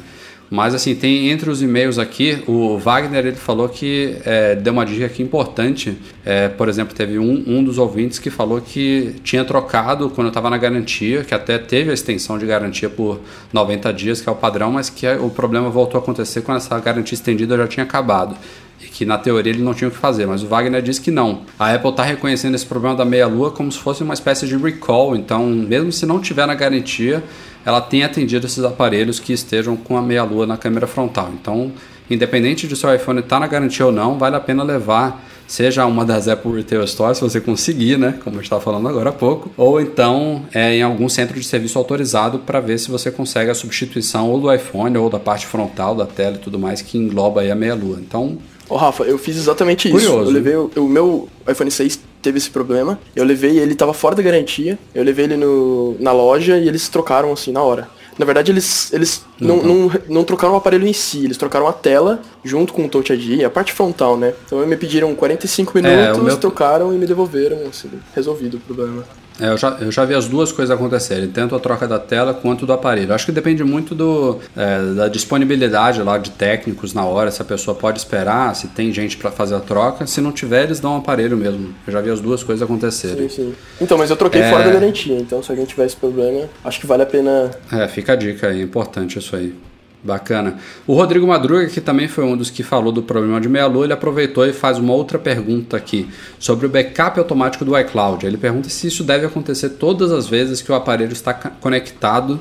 Mas 0.49 0.73
assim, 0.73 0.95
tem 0.95 1.29
entre 1.29 1.49
os 1.49 1.61
e-mails 1.61 1.99
aqui, 1.99 2.43
o 2.47 2.77
Wagner 2.77 3.25
ele 3.25 3.35
falou 3.35 3.69
que 3.69 4.17
é, 4.25 4.55
deu 4.55 4.73
uma 4.73 4.85
dica 4.85 5.05
aqui 5.05 5.21
importante. 5.21 5.95
É, 6.25 6.47
por 6.47 6.67
exemplo, 6.67 6.95
teve 6.95 7.19
um, 7.19 7.43
um 7.45 7.63
dos 7.63 7.77
ouvintes 7.77 8.17
que 8.17 8.31
falou 8.31 8.59
que 8.59 9.15
tinha 9.23 9.45
trocado 9.45 10.09
quando 10.09 10.29
estava 10.29 10.49
na 10.49 10.57
garantia, 10.57 11.23
que 11.23 11.35
até 11.35 11.59
teve 11.59 11.91
a 11.91 11.93
extensão 11.93 12.37
de 12.39 12.47
garantia 12.47 12.89
por 12.89 13.19
90 13.53 13.93
dias, 13.93 14.21
que 14.21 14.27
é 14.27 14.31
o 14.31 14.35
padrão, 14.35 14.71
mas 14.71 14.89
que 14.89 15.07
o 15.07 15.29
problema 15.29 15.69
voltou 15.69 15.99
a 15.99 16.01
acontecer 16.01 16.41
quando 16.41 16.57
essa 16.57 16.79
garantia 16.79 17.13
estendida 17.13 17.55
já 17.55 17.67
tinha 17.67 17.83
acabado 17.83 18.35
e 18.81 18.87
que 18.87 19.05
na 19.05 19.17
teoria 19.17 19.51
ele 19.51 19.61
não 19.61 19.73
tinha 19.73 19.87
o 19.87 19.91
que 19.91 19.97
fazer, 19.97 20.25
mas 20.25 20.41
o 20.41 20.47
Wagner 20.47 20.81
disse 20.81 21.01
que 21.01 21.11
não. 21.11 21.41
A 21.57 21.73
Apple 21.73 21.89
está 21.89 22.03
reconhecendo 22.03 22.55
esse 22.55 22.65
problema 22.65 22.95
da 22.95 23.05
meia-lua 23.05 23.51
como 23.51 23.71
se 23.71 23.77
fosse 23.77 24.03
uma 24.03 24.13
espécie 24.13 24.47
de 24.47 24.55
recall, 24.55 25.15
então 25.15 25.45
mesmo 25.45 25.91
se 25.91 26.05
não 26.05 26.19
tiver 26.19 26.45
na 26.45 26.55
garantia, 26.55 27.23
ela 27.65 27.81
tem 27.81 28.03
atendido 28.03 28.45
esses 28.45 28.63
aparelhos 28.63 29.19
que 29.19 29.33
estejam 29.33 29.75
com 29.75 29.97
a 29.97 30.01
meia-lua 30.01 30.45
na 30.45 30.57
câmera 30.57 30.87
frontal. 30.87 31.31
Então, 31.33 31.71
independente 32.09 32.67
de 32.67 32.75
seu 32.75 32.93
iPhone 32.93 33.19
estar 33.19 33.35
tá 33.35 33.39
na 33.39 33.47
garantia 33.47 33.85
ou 33.85 33.91
não, 33.91 34.17
vale 34.17 34.35
a 34.35 34.39
pena 34.39 34.63
levar, 34.63 35.23
seja 35.47 35.85
uma 35.85 36.05
das 36.05 36.27
Apple 36.27 36.55
Retail 36.55 36.85
Stores, 36.87 37.17
se 37.17 37.23
você 37.23 37.39
conseguir, 37.39 37.97
né, 37.97 38.15
como 38.23 38.37
eu 38.37 38.41
estava 38.41 38.61
falando 38.61 38.87
agora 38.87 39.09
há 39.09 39.13
pouco, 39.13 39.51
ou 39.57 39.79
então 39.79 40.43
é, 40.53 40.75
em 40.75 40.81
algum 40.81 41.09
centro 41.09 41.39
de 41.39 41.45
serviço 41.45 41.77
autorizado 41.77 42.39
para 42.39 42.59
ver 42.59 42.77
se 42.79 42.89
você 42.89 43.11
consegue 43.11 43.51
a 43.51 43.55
substituição 43.55 44.29
ou 44.29 44.39
do 44.39 44.53
iPhone 44.53 44.97
ou 44.97 45.09
da 45.09 45.19
parte 45.19 45.45
frontal 45.45 45.95
da 45.95 46.05
tela 46.05 46.35
e 46.35 46.39
tudo 46.39 46.57
mais 46.57 46.81
que 46.81 46.97
engloba 46.97 47.41
aí 47.41 47.51
a 47.51 47.55
meia-lua. 47.55 47.99
Então, 47.99 48.37
Ô 48.69 48.75
Rafa, 48.75 49.03
eu 49.03 49.17
fiz 49.17 49.35
exatamente 49.35 49.87
isso. 49.87 49.97
Curioso. 49.97 50.29
Eu 50.29 50.33
levei 50.33 50.55
o, 50.55 50.71
o, 50.77 50.87
meu 50.87 51.27
iPhone 51.49 51.71
6 51.71 51.99
teve 52.21 52.37
esse 52.37 52.49
problema. 52.49 52.99
Eu 53.15 53.23
levei 53.23 53.57
ele 53.59 53.75
tava 53.75 53.93
fora 53.93 54.15
da 54.15 54.21
garantia. 54.21 54.77
Eu 54.93 55.03
levei 55.03 55.25
ele 55.25 55.37
no, 55.37 55.95
na 55.99 56.11
loja 56.11 56.57
e 56.57 56.67
eles 56.67 56.89
trocaram 56.89 57.31
assim 57.31 57.51
na 57.51 57.61
hora. 57.61 57.87
Na 58.19 58.25
verdade, 58.25 58.51
eles, 58.51 58.91
eles 58.91 59.25
uhum. 59.39 59.47
não, 59.47 59.63
não, 59.63 59.91
não 60.09 60.23
trocaram 60.25 60.53
o 60.53 60.57
aparelho 60.57 60.85
em 60.85 60.91
si, 60.91 61.23
eles 61.23 61.37
trocaram 61.37 61.65
a 61.69 61.71
tela 61.71 62.21
junto 62.43 62.73
com 62.73 62.83
o 62.83 62.89
Touch 62.89 63.13
ID, 63.13 63.45
a 63.45 63.49
parte 63.49 63.71
frontal, 63.71 64.17
né? 64.17 64.33
Então 64.45 64.59
me 64.67 64.75
pediram 64.75 65.15
45 65.15 65.71
minutos, 65.73 66.17
é, 66.17 66.21
meu... 66.21 66.35
trocaram 66.35 66.93
e 66.93 66.97
me 66.97 67.05
devolveram, 67.05 67.59
assim, 67.69 67.89
resolvido 68.13 68.57
o 68.57 68.59
problema. 68.59 69.05
É, 69.39 69.49
eu, 69.49 69.57
já, 69.57 69.77
eu 69.79 69.91
já 69.91 70.05
vi 70.05 70.13
as 70.13 70.27
duas 70.27 70.51
coisas 70.51 70.75
acontecerem, 70.75 71.29
tanto 71.29 71.55
a 71.55 71.59
troca 71.59 71.87
da 71.87 71.97
tela 71.97 72.33
quanto 72.33 72.65
do 72.65 72.73
aparelho. 72.73 73.13
Acho 73.13 73.25
que 73.25 73.31
depende 73.31 73.63
muito 73.63 73.95
do, 73.95 74.39
é, 74.55 74.93
da 74.93 75.07
disponibilidade 75.07 76.01
lá 76.01 76.17
de 76.17 76.31
técnicos 76.31 76.93
na 76.93 77.05
hora, 77.05 77.31
se 77.31 77.41
a 77.41 77.45
pessoa 77.45 77.75
pode 77.75 77.99
esperar, 77.99 78.55
se 78.55 78.67
tem 78.67 78.91
gente 78.91 79.17
para 79.17 79.31
fazer 79.31 79.55
a 79.55 79.59
troca. 79.59 80.05
Se 80.05 80.21
não 80.21 80.31
tiver, 80.31 80.63
eles 80.63 80.79
dão 80.79 80.93
um 80.93 80.97
aparelho 80.97 81.37
mesmo. 81.37 81.73
Eu 81.87 81.93
já 81.93 82.01
vi 82.01 82.09
as 82.09 82.19
duas 82.19 82.43
coisas 82.43 82.61
acontecerem. 82.61 83.29
Sim, 83.29 83.35
sim. 83.35 83.55
Então, 83.79 83.97
mas 83.97 84.09
eu 84.09 84.17
troquei 84.17 84.41
é... 84.41 84.49
fora 84.49 84.63
da 84.63 84.71
garantia, 84.71 85.17
então 85.17 85.41
se 85.41 85.51
alguém 85.51 85.65
tiver 85.65 85.85
esse 85.85 85.95
problema, 85.95 86.47
acho 86.63 86.79
que 86.79 86.87
vale 86.87 87.03
a 87.03 87.05
pena. 87.05 87.51
É, 87.71 87.87
fica 87.87 88.13
a 88.13 88.15
dica 88.15 88.47
aí, 88.47 88.61
é 88.61 88.63
importante 88.63 89.17
isso 89.17 89.35
aí. 89.35 89.53
Bacana. 90.01 90.57
O 90.87 90.93
Rodrigo 90.93 91.27
Madruga, 91.27 91.67
que 91.67 91.81
também 91.81 92.07
foi 92.07 92.23
um 92.23 92.37
dos 92.37 92.49
que 92.49 92.63
falou 92.63 92.91
do 92.91 93.03
problema 93.03 93.39
de 93.41 93.49
meia-lua, 93.49 93.83
ele 93.83 93.91
aproveitou 93.91 94.45
e 94.45 94.53
faz 94.53 94.77
uma 94.77 94.93
outra 94.93 95.19
pergunta 95.19 95.75
aqui 95.75 96.07
sobre 96.39 96.65
o 96.65 96.69
backup 96.69 97.19
automático 97.19 97.65
do 97.65 97.77
iCloud. 97.77 98.25
Ele 98.25 98.37
pergunta 98.37 98.69
se 98.69 98.87
isso 98.87 99.03
deve 99.03 99.25
acontecer 99.25 99.71
todas 99.71 100.11
as 100.11 100.27
vezes 100.27 100.61
que 100.61 100.71
o 100.71 100.75
aparelho 100.75 101.11
está 101.11 101.33
conectado 101.33 102.39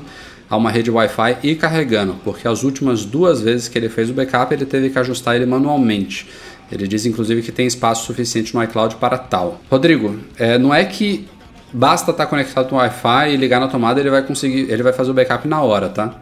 a 0.49 0.55
uma 0.55 0.71
rede 0.71 0.89
Wi-Fi 0.89 1.37
e 1.43 1.55
carregando, 1.55 2.15
porque 2.23 2.47
as 2.47 2.63
últimas 2.63 3.03
duas 3.03 3.41
vezes 3.41 3.67
que 3.67 3.77
ele 3.77 3.89
fez 3.89 4.09
o 4.09 4.13
backup 4.13 4.53
ele 4.53 4.65
teve 4.65 4.89
que 4.89 4.97
ajustar 4.97 5.35
ele 5.35 5.45
manualmente. 5.45 6.27
Ele 6.71 6.87
diz 6.87 7.05
inclusive 7.05 7.41
que 7.41 7.51
tem 7.51 7.67
espaço 7.67 8.05
suficiente 8.05 8.55
no 8.55 8.63
iCloud 8.63 8.95
para 8.95 9.17
tal. 9.17 9.59
Rodrigo, 9.69 10.17
é, 10.37 10.57
não 10.57 10.73
é 10.73 10.85
que 10.85 11.27
basta 11.73 12.11
estar 12.11 12.25
conectado 12.25 12.71
no 12.71 12.77
Wi-Fi 12.77 13.31
e 13.31 13.37
ligar 13.37 13.59
na 13.59 13.67
tomada 13.67 13.99
ele 13.99 14.09
vai 14.09 14.23
conseguir, 14.23 14.71
ele 14.71 14.81
vai 14.81 14.93
fazer 14.93 15.11
o 15.11 15.13
backup 15.13 15.47
na 15.47 15.61
hora, 15.61 15.89
tá? 15.89 16.15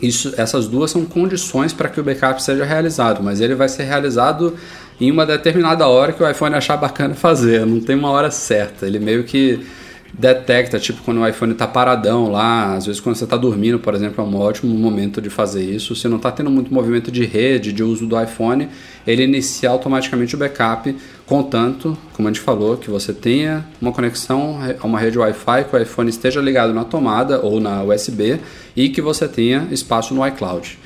Isso, 0.00 0.32
essas 0.36 0.68
duas 0.68 0.90
são 0.90 1.04
condições 1.04 1.72
para 1.72 1.88
que 1.88 2.00
o 2.00 2.04
backup 2.04 2.42
seja 2.42 2.64
realizado, 2.64 3.22
mas 3.22 3.40
ele 3.40 3.54
vai 3.54 3.68
ser 3.68 3.84
realizado 3.84 4.56
em 5.00 5.10
uma 5.10 5.26
determinada 5.26 5.86
hora 5.86 6.12
que 6.12 6.22
o 6.22 6.28
iPhone 6.28 6.54
achar 6.54 6.76
bacana 6.76 7.14
fazer, 7.14 7.64
não 7.66 7.80
tem 7.80 7.96
uma 7.96 8.10
hora 8.10 8.30
certa. 8.30 8.86
Ele 8.86 8.98
meio 8.98 9.24
que 9.24 9.64
detecta, 10.12 10.78
tipo 10.78 11.02
quando 11.02 11.20
o 11.20 11.28
iPhone 11.28 11.52
está 11.52 11.66
paradão 11.66 12.30
lá, 12.30 12.74
às 12.74 12.86
vezes 12.86 13.00
quando 13.00 13.16
você 13.16 13.24
está 13.24 13.36
dormindo, 13.36 13.78
por 13.78 13.94
exemplo, 13.94 14.24
é 14.24 14.26
um 14.26 14.36
ótimo 14.36 14.74
momento 14.74 15.20
de 15.20 15.30
fazer 15.30 15.62
isso. 15.62 15.94
Se 15.94 16.08
não 16.08 16.16
está 16.16 16.30
tendo 16.30 16.50
muito 16.50 16.72
movimento 16.72 17.10
de 17.10 17.24
rede, 17.24 17.72
de 17.72 17.82
uso 17.82 18.06
do 18.06 18.20
iPhone, 18.20 18.68
ele 19.06 19.22
inicia 19.22 19.70
automaticamente 19.70 20.34
o 20.34 20.38
backup, 20.38 20.94
contanto, 21.26 21.96
como 22.14 22.28
a 22.28 22.32
gente 22.32 22.40
falou, 22.40 22.76
que 22.76 22.90
você 22.90 23.12
tenha 23.12 23.66
uma 23.80 23.92
conexão 23.92 24.58
a 24.80 24.86
uma 24.86 24.98
rede 24.98 25.18
Wi-Fi, 25.18 25.64
que 25.64 25.76
o 25.76 25.80
iPhone 25.80 26.10
esteja 26.10 26.40
ligado 26.40 26.72
na 26.72 26.84
tomada 26.84 27.40
ou 27.40 27.60
na 27.60 27.82
USB 27.82 28.40
e 28.74 28.88
que 28.88 29.00
você 29.00 29.28
tenha 29.28 29.68
espaço 29.70 30.14
no 30.14 30.26
iCloud. 30.26 30.78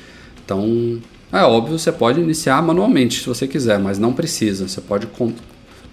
Então, 0.43 0.99
é 1.31 1.41
óbvio, 1.41 1.79
você 1.79 1.91
pode 1.91 2.19
iniciar 2.19 2.61
manualmente 2.61 3.21
se 3.21 3.27
você 3.27 3.47
quiser, 3.47 3.79
mas 3.79 3.97
não 3.97 4.13
precisa. 4.13 4.67
Você 4.67 4.79
pode 4.79 5.07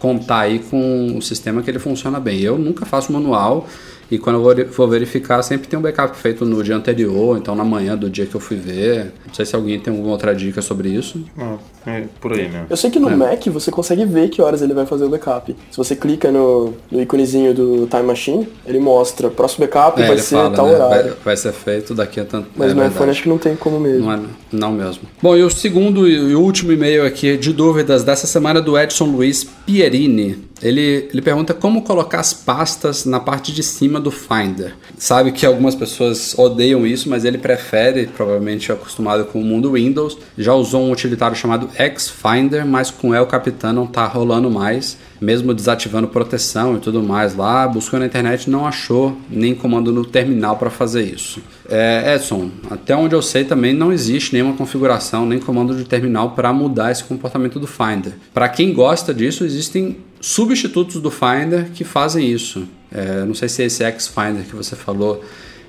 contar 0.00 0.40
aí 0.40 0.58
com 0.58 1.16
o 1.16 1.22
sistema 1.22 1.62
que 1.62 1.70
ele 1.70 1.78
funciona 1.78 2.18
bem. 2.18 2.40
Eu 2.40 2.58
nunca 2.58 2.84
faço 2.84 3.12
manual 3.12 3.68
E 4.10 4.18
quando 4.18 4.36
eu 4.36 4.42
vou- 4.42 4.66
for 4.72 4.88
verificar, 4.88 5.40
sempre 5.42 5.68
tem 5.68 5.78
um 5.78 5.82
backup 5.82 6.16
feito 6.16 6.44
no 6.44 6.62
dia 6.64 6.74
anterior, 6.76 7.38
então 7.38 7.54
na 7.54 7.64
manhã 7.64 7.96
do 7.96 8.10
dia 8.10 8.26
que 8.26 8.34
eu 8.34 8.40
fui 8.40 8.56
ver. 8.56 9.12
Não 9.26 9.32
sei 9.34 9.44
se 9.46 9.54
alguém 9.54 9.78
tem 9.78 9.92
alguma 9.92 10.12
outra 10.12 10.34
dica 10.34 10.60
sobre 10.60 10.88
isso. 10.88 11.24
Não, 11.36 11.58
é 11.86 12.04
por 12.20 12.32
aí 12.32 12.48
mesmo. 12.48 12.66
Eu 12.68 12.76
sei 12.76 12.90
que 12.90 12.98
no 12.98 13.08
É. 13.08 13.14
Mac 13.16 13.46
você 13.46 13.70
consegue 13.70 14.04
ver 14.04 14.28
que 14.28 14.42
horas 14.42 14.62
ele 14.62 14.74
vai 14.74 14.84
fazer 14.86 15.04
o 15.04 15.08
backup. 15.08 15.54
Se 15.70 15.76
você 15.76 15.94
clica 15.94 16.30
no, 16.32 16.74
no 16.90 17.00
íconezinho 17.00 17.54
do 17.54 17.86
Time 17.86 18.02
Machine, 18.02 18.48
ele 18.66 18.80
mostra 18.80 19.30
próximo 19.30 19.64
backup 19.66 20.00
É, 20.02 20.06
vai 20.08 20.18
ser 20.18 20.34
fala, 20.34 20.50
tal 20.56 20.66
né? 20.66 20.74
horário. 20.74 21.04
Vai, 21.10 21.16
vai 21.26 21.36
ser 21.36 21.52
feito 21.52 21.94
daqui 21.94 22.18
a 22.20 22.24
tanto 22.24 22.48
Mas 22.56 22.66
é 22.72 22.74
no 22.74 22.80
verdade. 22.80 22.94
iPhone 22.96 23.10
acho 23.10 23.22
que 23.22 23.28
não 23.28 23.38
tem 23.38 23.54
como 23.54 23.78
mesmo. 23.78 24.06
Não, 24.06 24.12
é, 24.14 24.20
não 24.50 24.72
mesmo. 24.72 25.02
Bom, 25.22 25.36
e 25.36 25.42
o 25.44 25.50
segundo 25.50 26.08
e 26.08 26.34
o 26.34 26.40
último 26.40 26.72
e-mail 26.72 27.06
aqui 27.06 27.36
de 27.36 27.52
dúvidas 27.52 28.02
dessa 28.02 28.26
semana 28.26 28.58
é 28.58 28.62
do 28.62 28.76
Edson 28.76 29.04
Luiz 29.04 29.44
Pierini. 29.44 30.50
Ele, 30.62 31.08
ele 31.10 31.22
pergunta 31.22 31.54
como 31.54 31.80
colocar 31.82 32.20
as 32.20 32.34
pastas 32.34 33.06
na 33.06 33.18
parte 33.18 33.50
de 33.52 33.62
cima 33.62 33.98
do 34.00 34.10
Finder. 34.10 34.74
Sabe 34.96 35.32
que 35.32 35.46
algumas 35.46 35.74
pessoas 35.74 36.38
odeiam 36.38 36.86
isso, 36.86 37.08
mas 37.08 37.24
ele 37.24 37.38
prefere, 37.38 38.06
provavelmente 38.06 38.70
acostumado 38.72 39.24
com 39.24 39.40
o 39.40 39.44
mundo 39.44 39.72
Windows. 39.72 40.18
Já 40.36 40.54
usou 40.54 40.82
um 40.82 40.92
utilitário 40.92 41.36
chamado 41.36 41.68
X-Finder, 41.74 42.66
mas 42.66 42.90
com 42.90 43.14
El 43.14 43.26
Capitan 43.26 43.72
não 43.72 43.86
tá 43.86 44.06
rolando 44.06 44.50
mais. 44.50 44.96
Mesmo 45.20 45.52
desativando 45.52 46.08
proteção 46.08 46.76
e 46.76 46.80
tudo 46.80 47.02
mais 47.02 47.36
lá, 47.36 47.68
buscou 47.68 47.98
na 47.98 48.06
internet 48.06 48.48
não 48.48 48.66
achou 48.66 49.16
nem 49.28 49.54
comando 49.54 49.92
no 49.92 50.04
terminal 50.04 50.56
para 50.56 50.70
fazer 50.70 51.02
isso. 51.02 51.42
É, 51.68 52.14
Edson, 52.14 52.50
até 52.70 52.96
onde 52.96 53.14
eu 53.14 53.20
sei 53.20 53.44
também 53.44 53.74
não 53.74 53.92
existe 53.92 54.32
nenhuma 54.32 54.56
configuração 54.56 55.26
nem 55.26 55.38
comando 55.38 55.74
de 55.74 55.84
terminal 55.84 56.30
para 56.30 56.52
mudar 56.52 56.90
esse 56.90 57.04
comportamento 57.04 57.60
do 57.60 57.66
Finder. 57.66 58.14
Para 58.32 58.48
quem 58.48 58.72
gosta 58.72 59.12
disso, 59.12 59.44
existem 59.44 59.98
substitutos 60.20 61.00
do 61.00 61.10
Finder 61.10 61.70
que 61.72 61.84
fazem 61.84 62.26
isso. 62.26 62.66
É, 62.92 63.24
não 63.24 63.34
sei 63.34 63.48
se 63.48 63.62
esse 63.62 63.84
X-Finder 63.84 64.44
que 64.44 64.54
você 64.56 64.74
falou 64.76 65.22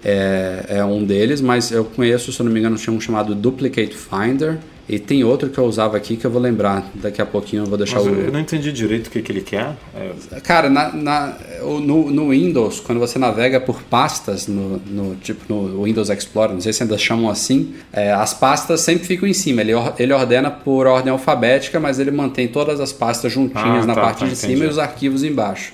é, 0.03 0.65
é 0.69 0.84
um 0.85 1.03
deles, 1.03 1.41
mas 1.41 1.72
eu 1.72 1.85
conheço, 1.85 2.31
se 2.31 2.39
eu 2.39 2.45
não 2.45 2.52
me 2.52 2.60
engano, 2.60 2.76
tinha 2.76 2.93
um 2.95 2.99
chamado 3.02 3.35
Duplicate 3.35 3.95
Finder. 3.95 4.57
E 4.89 4.99
tem 4.99 5.23
outro 5.23 5.48
que 5.48 5.57
eu 5.57 5.64
usava 5.64 5.95
aqui 5.95 6.18
que 6.18 6.26
eu 6.26 6.31
vou 6.31 6.41
lembrar. 6.41 6.85
Daqui 6.95 7.22
a 7.22 7.26
pouquinho 7.26 7.61
eu 7.64 7.65
vou 7.68 7.77
deixar 7.77 7.98
Mas 7.98 8.07
o. 8.07 8.10
eu 8.10 8.31
não 8.31 8.39
entendi 8.41 8.73
direito 8.73 9.07
o 9.07 9.10
que, 9.10 9.22
que 9.22 9.31
ele 9.31 9.39
quer. 9.39 9.73
É, 9.95 10.39
Cara, 10.41 10.69
na, 10.69 10.91
na- 10.91 11.38
no, 11.61 12.11
no 12.11 12.30
Windows, 12.31 12.81
quando 12.81 12.99
você 12.99 13.18
navega 13.18 13.61
por 13.61 13.84
pastas, 13.84 14.48
no, 14.48 14.80
no- 14.85 15.15
tipo 15.15 15.45
no 15.48 15.84
Windows 15.84 16.10
Explorer, 16.10 16.53
não 16.56 16.60
sei 16.60 16.73
se 16.73 16.84
ainda 16.84 16.98
chamam 16.98 17.30
assim, 17.30 17.73
é, 17.93 18.11
as 18.11 18.34
pastas 18.34 18.81
sempre 18.81 19.06
ficam 19.07 19.30
em 19.30 19.34
cima. 19.34 19.61
Ele, 19.61 19.72
ele 19.98 20.11
ordena 20.11 20.52
por 20.52 20.88
ordem 20.88 21.11
alfabética, 21.14 21.80
mas 21.80 21.98
ele 21.98 22.11
mantém 22.11 22.49
todas 22.49 22.81
as 22.81 22.91
pastas 22.91 23.31
juntinhas 23.31 23.84
Ah, 23.84 23.88
na 23.88 23.93
tá, 23.95 24.02
parte 24.02 24.19
tá, 24.22 24.26
de 24.26 24.35
cima 24.35 24.53
entendi. 24.53 24.65
e 24.68 24.69
os 24.72 24.80
arquivos 24.80 25.23
embaixo. 25.23 25.72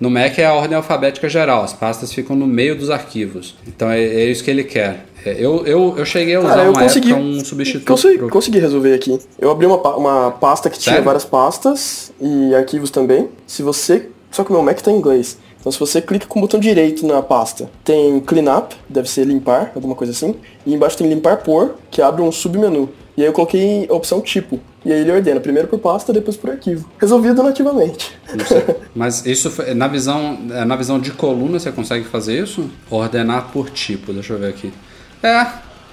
No 0.00 0.08
Mac 0.10 0.38
é 0.38 0.44
a 0.46 0.54
ordem 0.54 0.76
alfabética 0.76 1.28
geral, 1.28 1.64
as 1.64 1.72
pastas 1.72 2.12
ficam 2.12 2.36
no 2.36 2.46
meio 2.46 2.76
dos 2.76 2.88
arquivos. 2.90 3.56
Então 3.66 3.90
é, 3.90 4.00
é 4.02 4.24
isso 4.26 4.44
que 4.44 4.50
ele 4.50 4.62
quer. 4.64 5.06
É, 5.24 5.32
eu, 5.32 5.66
eu, 5.66 5.94
eu 5.96 6.04
cheguei 6.04 6.36
a 6.36 6.40
usar 6.40 6.48
Cara, 6.50 6.62
eu 6.66 6.70
uma 6.70 6.80
consegui, 6.82 7.10
época 7.10 7.24
um 7.26 7.44
substituto. 7.44 7.86
consegui, 7.86 8.18
pro- 8.18 8.28
consegui 8.28 8.58
resolver 8.60 8.94
aqui. 8.94 9.18
Eu 9.38 9.50
abri 9.50 9.66
uma, 9.66 9.76
uma 9.96 10.30
pasta 10.30 10.70
que 10.70 10.78
tinha 10.78 10.92
Sério? 10.92 11.04
várias 11.04 11.24
pastas 11.24 12.12
e 12.20 12.54
arquivos 12.54 12.90
também. 12.90 13.28
Se 13.46 13.62
você. 13.62 14.08
Só 14.30 14.44
que 14.44 14.50
o 14.50 14.52
meu 14.52 14.62
Mac 14.62 14.80
tá 14.80 14.90
em 14.92 14.96
inglês. 14.96 15.36
Então 15.58 15.72
se 15.72 15.80
você 15.80 16.00
clica 16.00 16.26
com 16.26 16.38
o 16.38 16.42
botão 16.42 16.60
direito 16.60 17.04
na 17.04 17.20
pasta, 17.20 17.68
tem 17.84 18.20
cleanup, 18.20 18.76
deve 18.88 19.10
ser 19.10 19.24
limpar, 19.26 19.72
alguma 19.74 19.96
coisa 19.96 20.12
assim. 20.12 20.36
E 20.64 20.72
embaixo 20.72 20.96
tem 20.96 21.08
limpar 21.08 21.38
por, 21.38 21.74
que 21.90 22.00
abre 22.00 22.22
um 22.22 22.30
submenu. 22.30 22.88
E 23.16 23.22
aí 23.22 23.26
eu 23.28 23.32
coloquei 23.32 23.88
a 23.90 23.94
opção 23.94 24.20
tipo. 24.20 24.60
E 24.88 24.92
aí 24.92 25.00
ele 25.00 25.12
ordena 25.12 25.38
primeiro 25.38 25.68
por 25.68 25.78
pasta, 25.80 26.14
depois 26.14 26.34
por 26.34 26.48
arquivo. 26.48 26.88
Resolvido 26.98 27.42
nativamente. 27.42 28.18
Mas 28.96 29.26
isso 29.26 29.52
na 29.76 29.86
visão, 29.86 30.38
na 30.40 30.76
visão 30.76 30.98
de 30.98 31.10
coluna 31.10 31.58
você 31.58 31.70
consegue 31.70 32.06
fazer 32.06 32.42
isso? 32.42 32.70
Ordenar 32.88 33.50
por 33.52 33.68
tipo, 33.68 34.14
deixa 34.14 34.32
eu 34.32 34.38
ver 34.38 34.48
aqui. 34.48 34.72
É, 35.22 35.46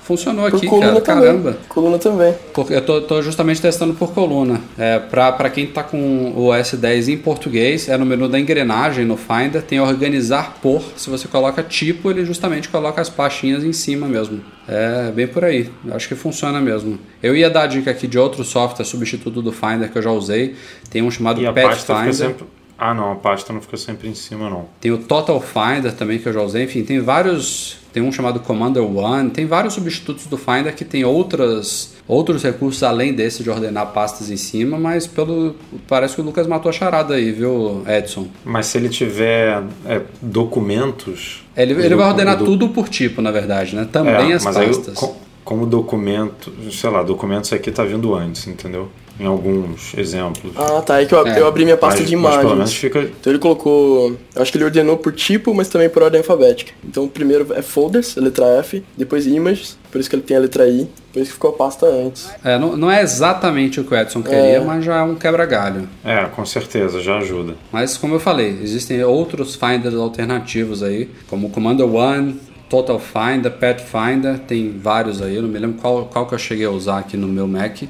funcionou 0.06 0.50
Por 0.50 0.58
aqui, 0.58 0.68
coluna 0.68 1.02
cara. 1.02 1.20
também. 1.20 1.26
Caramba. 1.26 1.58
Coluna 1.68 1.98
também. 1.98 2.34
Porque 2.54 2.74
eu 2.74 2.82
tô, 2.82 3.02
tô 3.02 3.22
justamente 3.22 3.62
testando 3.62 3.94
por 3.96 4.14
coluna. 4.14 4.62
É, 4.78 5.00
pra, 5.00 5.32
pra 5.32 5.50
quem 5.50 5.66
tá 5.66 5.84
com 5.84 6.32
o 6.36 6.50
S10 6.50 7.10
em 7.10 7.18
português, 7.18 7.90
é 7.90 7.98
no 7.98 8.06
menu 8.06 8.30
da 8.30 8.40
engrenagem 8.40 9.04
no 9.04 9.18
Finder, 9.18 9.64
tem 9.64 9.80
organizar 9.80 10.58
por. 10.62 10.82
Se 10.96 11.10
você 11.10 11.28
coloca 11.28 11.64
tipo, 11.64 12.12
ele 12.12 12.24
justamente 12.24 12.70
coloca 12.70 13.02
as 13.02 13.10
pastinhas 13.10 13.64
em 13.64 13.74
cima 13.74 14.08
mesmo. 14.08 14.42
É 14.68 15.12
bem 15.12 15.28
por 15.28 15.44
aí. 15.44 15.70
Acho 15.92 16.08
que 16.08 16.16
funciona 16.16 16.62
mesmo. 16.62 17.00
Eu 17.22 17.36
ia 17.36 17.50
dar 17.50 17.64
a 17.64 17.68
dica 17.68 17.92
aqui 17.92 18.08
de 18.08 18.18
outro 18.18 18.44
software 18.44 18.86
substituto 18.86 19.42
do 19.42 19.52
Finder 19.52 19.92
que 19.92 19.98
eu 19.98 20.02
já 20.02 20.12
usei. 20.12 20.56
Tem 20.90 21.02
um 21.02 21.10
chamado 21.10 21.42
e 21.42 21.46
Pathfinder. 21.46 22.36
Ah, 22.78 22.94
não, 22.94 23.14
a 23.14 23.16
pasta 23.16 23.54
não 23.54 23.62
fica 23.62 23.78
sempre 23.78 24.10
em 24.10 24.14
cima, 24.14 24.50
não. 24.50 24.68
Tem 24.82 24.92
o 24.92 24.98
Total 24.98 25.40
Finder 25.40 25.94
também 25.94 26.20
que 26.20 26.28
eu 26.28 26.34
já 26.34 26.42
usei. 26.42 26.64
Enfim, 26.64 26.84
tem 26.84 27.00
vários. 27.00 27.78
Tem 27.96 28.04
um 28.04 28.12
chamado 28.12 28.42
Commander 28.42 28.84
One. 28.84 29.30
Tem 29.30 29.46
vários 29.46 29.74
substitutos 29.74 30.26
do 30.28 30.38
Finder 30.38 30.76
que 30.76 30.84
tem 30.84 31.06
outras, 31.06 31.94
outros 32.06 32.44
recursos 32.44 32.84
além 32.84 33.14
desse 33.14 33.42
de 33.42 33.50
ordenar 33.50 33.94
pastas 33.94 34.30
em 34.30 34.36
cima. 34.36 34.78
Mas 34.78 35.08
pelo 35.08 35.56
parece 35.88 36.14
que 36.14 36.20
o 36.20 36.24
Lucas 36.26 36.46
matou 36.46 36.68
a 36.70 36.74
charada 36.74 37.14
aí, 37.14 37.32
viu, 37.32 37.84
Edson? 37.88 38.28
Mas 38.44 38.66
se 38.66 38.78
ele 38.78 38.90
tiver 38.90 39.64
é, 39.86 40.02
documentos. 40.22 41.44
Ele, 41.56 41.72
ele 41.74 41.96
vai 41.96 42.10
ordenar 42.10 42.38
do- 42.38 42.44
tudo 42.44 42.68
por 42.68 42.90
tipo, 42.90 43.22
na 43.22 43.32
verdade, 43.32 43.74
né? 43.78 43.88
Também 43.90 44.32
É, 44.32 44.36
as 44.36 44.46
aí, 44.46 44.68
pastas. 44.68 44.94
co- 44.94 45.16
como 45.46 45.66
documento, 45.66 46.52
sei 46.72 46.90
lá, 46.90 47.02
documentos 47.02 47.54
aqui 47.54 47.72
tá 47.72 47.86
vindo 47.86 48.14
antes, 48.14 48.46
entendeu? 48.48 48.90
Em 49.20 49.26
alguns 49.26 49.94
exemplos. 49.98 50.52
Ah, 50.56 50.82
tá. 50.82 51.02
É 51.02 51.06
que 51.06 51.14
eu, 51.16 51.26
É. 51.26 51.40
eu 51.40 51.48
abri 51.48 51.64
minha 51.64 51.78
pasta 51.78 52.02
mas, 52.02 52.10
de 52.10 52.16
mas 52.18 52.36
pelo 52.36 52.50
menos 52.56 52.58
imagens. 52.72 52.78
fica. 52.80 53.00
Então 53.00 53.32
ele 53.32 53.40
colocou. 53.40 54.16
Eu 54.36 54.42
acho 54.42 54.52
que 54.52 54.58
ele 54.58 54.66
ordenou 54.66 54.98
por 54.98 55.14
tipo, 55.14 55.54
mas 55.54 55.70
também 55.70 55.90
por 55.90 56.04
ordem 56.04 56.20
alfabética. 56.20 56.74
Então 56.84 57.08
primeiro 57.08 57.48
é 57.54 57.62
folders, 57.62 58.18
a 58.18 58.22
letra 58.22 58.46
F, 58.60 58.84
depois 58.98 59.26
images, 59.26 59.78
por 59.92 60.02
isso 60.02 60.10
que 60.10 60.16
ele 60.18 60.24
tem 60.24 60.36
a 60.36 60.42
letra 60.42 60.68
I, 60.68 60.88
por 61.14 61.20
isso 61.22 61.28
que 61.30 61.34
ficou 61.36 61.52
a 61.52 61.54
pasta 61.54 61.86
antes. 61.86 62.30
É, 62.44 62.60
não, 62.60 62.76
não 62.76 62.92
é 62.92 63.02
exatamente 63.02 63.80
o 63.80 63.86
que 63.86 63.94
o 63.94 63.98
Edson 63.98 64.22
queria, 64.22 64.60
mas 64.62 64.84
já 64.84 64.98
é 64.98 65.02
um 65.04 65.16
quebra-galho. 65.16 65.88
É, 66.04 66.26
com 66.26 66.46
certeza, 66.46 67.00
já 67.02 67.18
ajuda. 67.20 67.56
Mas 67.72 67.96
como 67.96 68.16
eu 68.16 68.20
falei, 68.20 68.60
existem 68.62 69.02
outros 69.04 69.56
finders 69.56 69.96
alternativos 69.96 70.84
aí, 70.84 71.10
como 71.30 71.48
o 71.48 71.50
Commander 71.50 71.86
One, 71.88 72.38
Total 72.70 73.00
Finder, 73.00 73.52
Pathfinder, 73.52 74.40
tem 74.40 74.78
vários 74.78 75.22
aí, 75.22 75.36
eu 75.36 75.44
não 75.44 75.50
me 75.50 75.58
lembro 75.60 75.80
qual, 75.80 76.06
qual 76.12 76.26
que 76.28 76.34
eu 76.34 76.40
cheguei 76.40 76.66
a 76.66 76.70
usar 76.72 76.98
aqui 76.98 77.16
no 77.16 77.28
meu 77.28 77.48
Mac, 77.48 77.84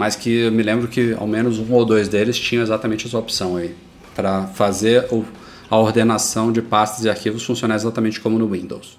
mas 0.00 0.16
que 0.16 0.30
eu 0.44 0.50
me 0.52 0.62
lembro 0.62 0.88
que 0.88 1.12
ao 1.12 1.26
menos 1.26 1.58
um 1.58 1.70
ou 1.74 1.84
dois 1.84 2.08
deles 2.08 2.38
tinham 2.38 2.62
exatamente 2.62 3.06
essa 3.06 3.18
opção 3.18 3.56
aí, 3.56 3.74
para 4.16 4.46
fazer 4.46 5.06
o- 5.12 5.26
a 5.68 5.76
ordenação 5.76 6.50
de 6.50 6.62
pastas 6.62 7.04
e 7.04 7.10
arquivos 7.10 7.44
funcionar 7.44 7.74
exatamente 7.74 8.18
como 8.18 8.38
no 8.38 8.48
Windows. 8.48 8.98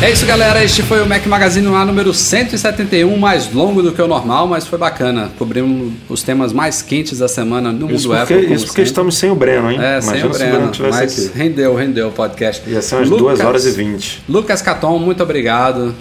É 0.00 0.10
isso, 0.12 0.24
galera. 0.26 0.62
Este 0.62 0.80
foi 0.82 1.02
o 1.02 1.06
Mac 1.08 1.26
Magazine 1.26 1.66
lá 1.66 1.84
número 1.84 2.14
171, 2.14 3.16
mais 3.18 3.52
longo 3.52 3.82
do 3.82 3.90
que 3.92 4.00
o 4.00 4.06
normal, 4.06 4.46
mas 4.46 4.64
foi 4.66 4.78
bacana. 4.78 5.30
Cobrimos 5.36 5.92
os 6.08 6.22
temas 6.22 6.52
mais 6.52 6.80
quentes 6.80 7.18
da 7.18 7.26
semana 7.26 7.72
no 7.72 7.90
Isso 7.92 8.08
mundo 8.08 8.18
porque, 8.18 8.34
Apple. 8.34 8.46
isso 8.54 8.66
porque 8.66 8.66
sempre. 8.66 8.82
estamos 8.84 9.16
sem 9.16 9.30
o 9.30 9.34
Breno, 9.34 9.70
hein? 9.72 9.78
É, 9.80 10.00
sem 10.00 10.10
Imagina 10.20 10.30
o 10.30 10.34
se 10.34 10.36
o 10.36 10.38
Breno, 10.38 10.52
Breno 10.56 10.70
estivesse 10.70 10.98
mas 11.00 11.26
aqui. 11.26 11.38
rendeu, 11.38 11.74
rendeu 11.74 12.08
o 12.08 12.12
podcast. 12.12 12.70
Ia 12.70 12.80
ser 12.80 12.94
umas 12.94 13.10
Lucas- 13.10 13.38
2 13.38 13.40
horas 13.40 13.66
e 13.66 13.70
20. 13.72 14.22
Lucas 14.28 14.62
Caton, 14.62 14.98
muito 15.00 15.20
obrigado 15.20 15.92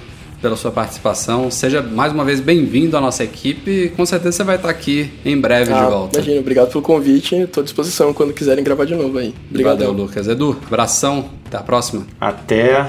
pela 0.44 0.56
sua 0.56 0.70
participação. 0.70 1.50
Seja 1.50 1.82
mais 1.82 2.14
uma 2.14 2.24
vez 2.24 2.40
bem-vindo 2.40 2.96
à 2.96 3.02
nossa 3.02 3.24
equipe. 3.24 3.92
Com 3.98 4.06
certeza 4.06 4.38
você 4.38 4.44
vai 4.44 4.58
estar 4.58 4.70
aqui 4.70 5.10
em 5.26 5.42
breve 5.42 5.74
de 5.74 5.80
Ah, 5.80 5.90
volta. 5.90 6.18
imagina, 6.20 6.40
obrigado 6.40 6.70
pelo 6.70 6.84
convite. 6.84 7.34
Estou 7.36 7.62
à 7.62 7.64
disposição 7.64 8.14
quando 8.14 8.32
quiserem 8.32 8.64
gravar 8.64 8.86
de 8.86 8.94
novo 8.94 9.18
aí. 9.18 9.34
Obrigado. 9.50 9.80
Valeu, 9.80 9.92
Lucas. 9.92 10.28
Edu, 10.28 10.56
abração. 10.68 11.32
Até 11.48 11.58
a 11.58 11.62
próxima. 11.62 12.06
Até. 12.22 12.86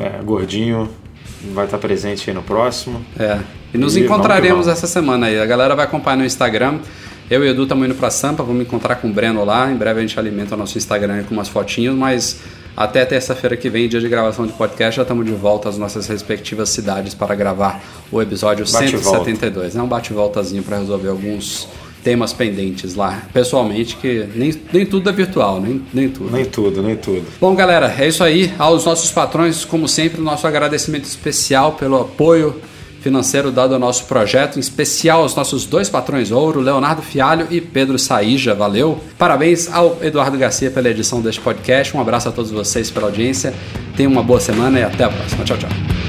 É, 0.00 0.22
gordinho 0.22 0.88
vai 1.52 1.66
estar 1.66 1.78
presente 1.78 2.28
aí 2.28 2.34
no 2.34 2.42
próximo. 2.42 3.04
É. 3.18 3.38
E 3.72 3.78
nos 3.78 3.96
E 3.96 4.00
encontraremos 4.00 4.66
vamos. 4.66 4.68
essa 4.68 4.86
semana 4.86 5.26
aí. 5.26 5.38
A 5.38 5.46
galera 5.46 5.74
vai 5.74 5.84
acompanhar 5.84 6.16
no 6.16 6.24
Instagram. 6.24 6.78
Eu 7.30 7.44
e 7.44 7.48
o 7.48 7.50
Edu 7.50 7.62
estamos 7.62 7.86
indo 7.86 7.94
pra 7.94 8.10
Sampa, 8.10 8.42
vamos 8.42 8.62
encontrar 8.62 8.96
com 8.96 9.08
o 9.08 9.12
Breno 9.12 9.44
lá. 9.44 9.70
Em 9.70 9.76
breve 9.76 9.98
a 9.98 10.02
gente 10.02 10.18
alimenta 10.18 10.54
o 10.54 10.58
nosso 10.58 10.76
Instagram 10.76 11.24
com 11.24 11.34
umas 11.34 11.48
fotinhos, 11.48 11.96
mas 11.96 12.38
até 12.76 13.04
terça-feira 13.04 13.56
que 13.56 13.70
vem, 13.70 13.88
dia 13.88 14.00
de 14.00 14.08
gravação 14.08 14.46
de 14.46 14.52
podcast, 14.52 14.96
já 14.96 15.02
estamos 15.02 15.24
de 15.24 15.32
volta 15.32 15.68
às 15.68 15.78
nossas 15.78 16.06
respectivas 16.06 16.68
cidades 16.68 17.14
para 17.14 17.34
gravar 17.34 17.80
o 18.12 18.20
episódio 18.20 18.66
Bate 18.70 18.96
e 18.96 18.98
172. 18.98 19.74
É 19.74 19.82
um 19.82 19.86
bate-voltazinho 19.86 20.62
para 20.62 20.78
resolver 20.78 21.08
alguns 21.08 21.66
temas 22.04 22.34
pendentes 22.34 22.94
lá, 22.94 23.22
pessoalmente, 23.32 23.96
que 23.96 24.28
nem, 24.34 24.54
nem 24.72 24.84
tudo 24.84 25.08
é 25.08 25.12
virtual, 25.12 25.60
nem, 25.60 25.82
nem 25.92 26.08
tudo. 26.10 26.30
Nem 26.30 26.44
tudo, 26.44 26.82
nem 26.82 26.94
tudo. 26.94 27.24
Bom, 27.40 27.54
galera, 27.54 27.92
é 27.98 28.06
isso 28.06 28.22
aí. 28.22 28.52
Aos 28.58 28.84
nossos 28.84 29.10
patrões, 29.10 29.64
como 29.64 29.88
sempre, 29.88 30.20
nosso 30.20 30.46
agradecimento 30.46 31.04
especial 31.04 31.72
pelo 31.72 32.02
apoio 32.02 32.60
financeiro 33.00 33.50
dado 33.50 33.74
ao 33.74 33.80
nosso 33.80 34.04
projeto, 34.04 34.56
em 34.56 34.60
especial 34.60 35.22
aos 35.22 35.34
nossos 35.34 35.66
dois 35.66 35.90
patrões 35.90 36.30
ouro, 36.30 36.60
Leonardo 36.60 37.02
Fialho 37.02 37.46
e 37.50 37.60
Pedro 37.60 37.98
Saíja. 37.98 38.54
Valeu. 38.54 38.98
Parabéns 39.18 39.70
ao 39.70 39.98
Eduardo 40.02 40.38
Garcia 40.38 40.70
pela 40.70 40.88
edição 40.88 41.20
deste 41.20 41.40
podcast. 41.40 41.94
Um 41.94 42.00
abraço 42.00 42.28
a 42.28 42.32
todos 42.32 42.50
vocês 42.50 42.90
pela 42.90 43.06
audiência. 43.06 43.52
Tenham 43.96 44.12
uma 44.12 44.22
boa 44.22 44.40
semana 44.40 44.78
e 44.78 44.82
até 44.82 45.04
a 45.04 45.10
próxima. 45.10 45.44
Tchau, 45.44 45.58
tchau. 45.58 46.03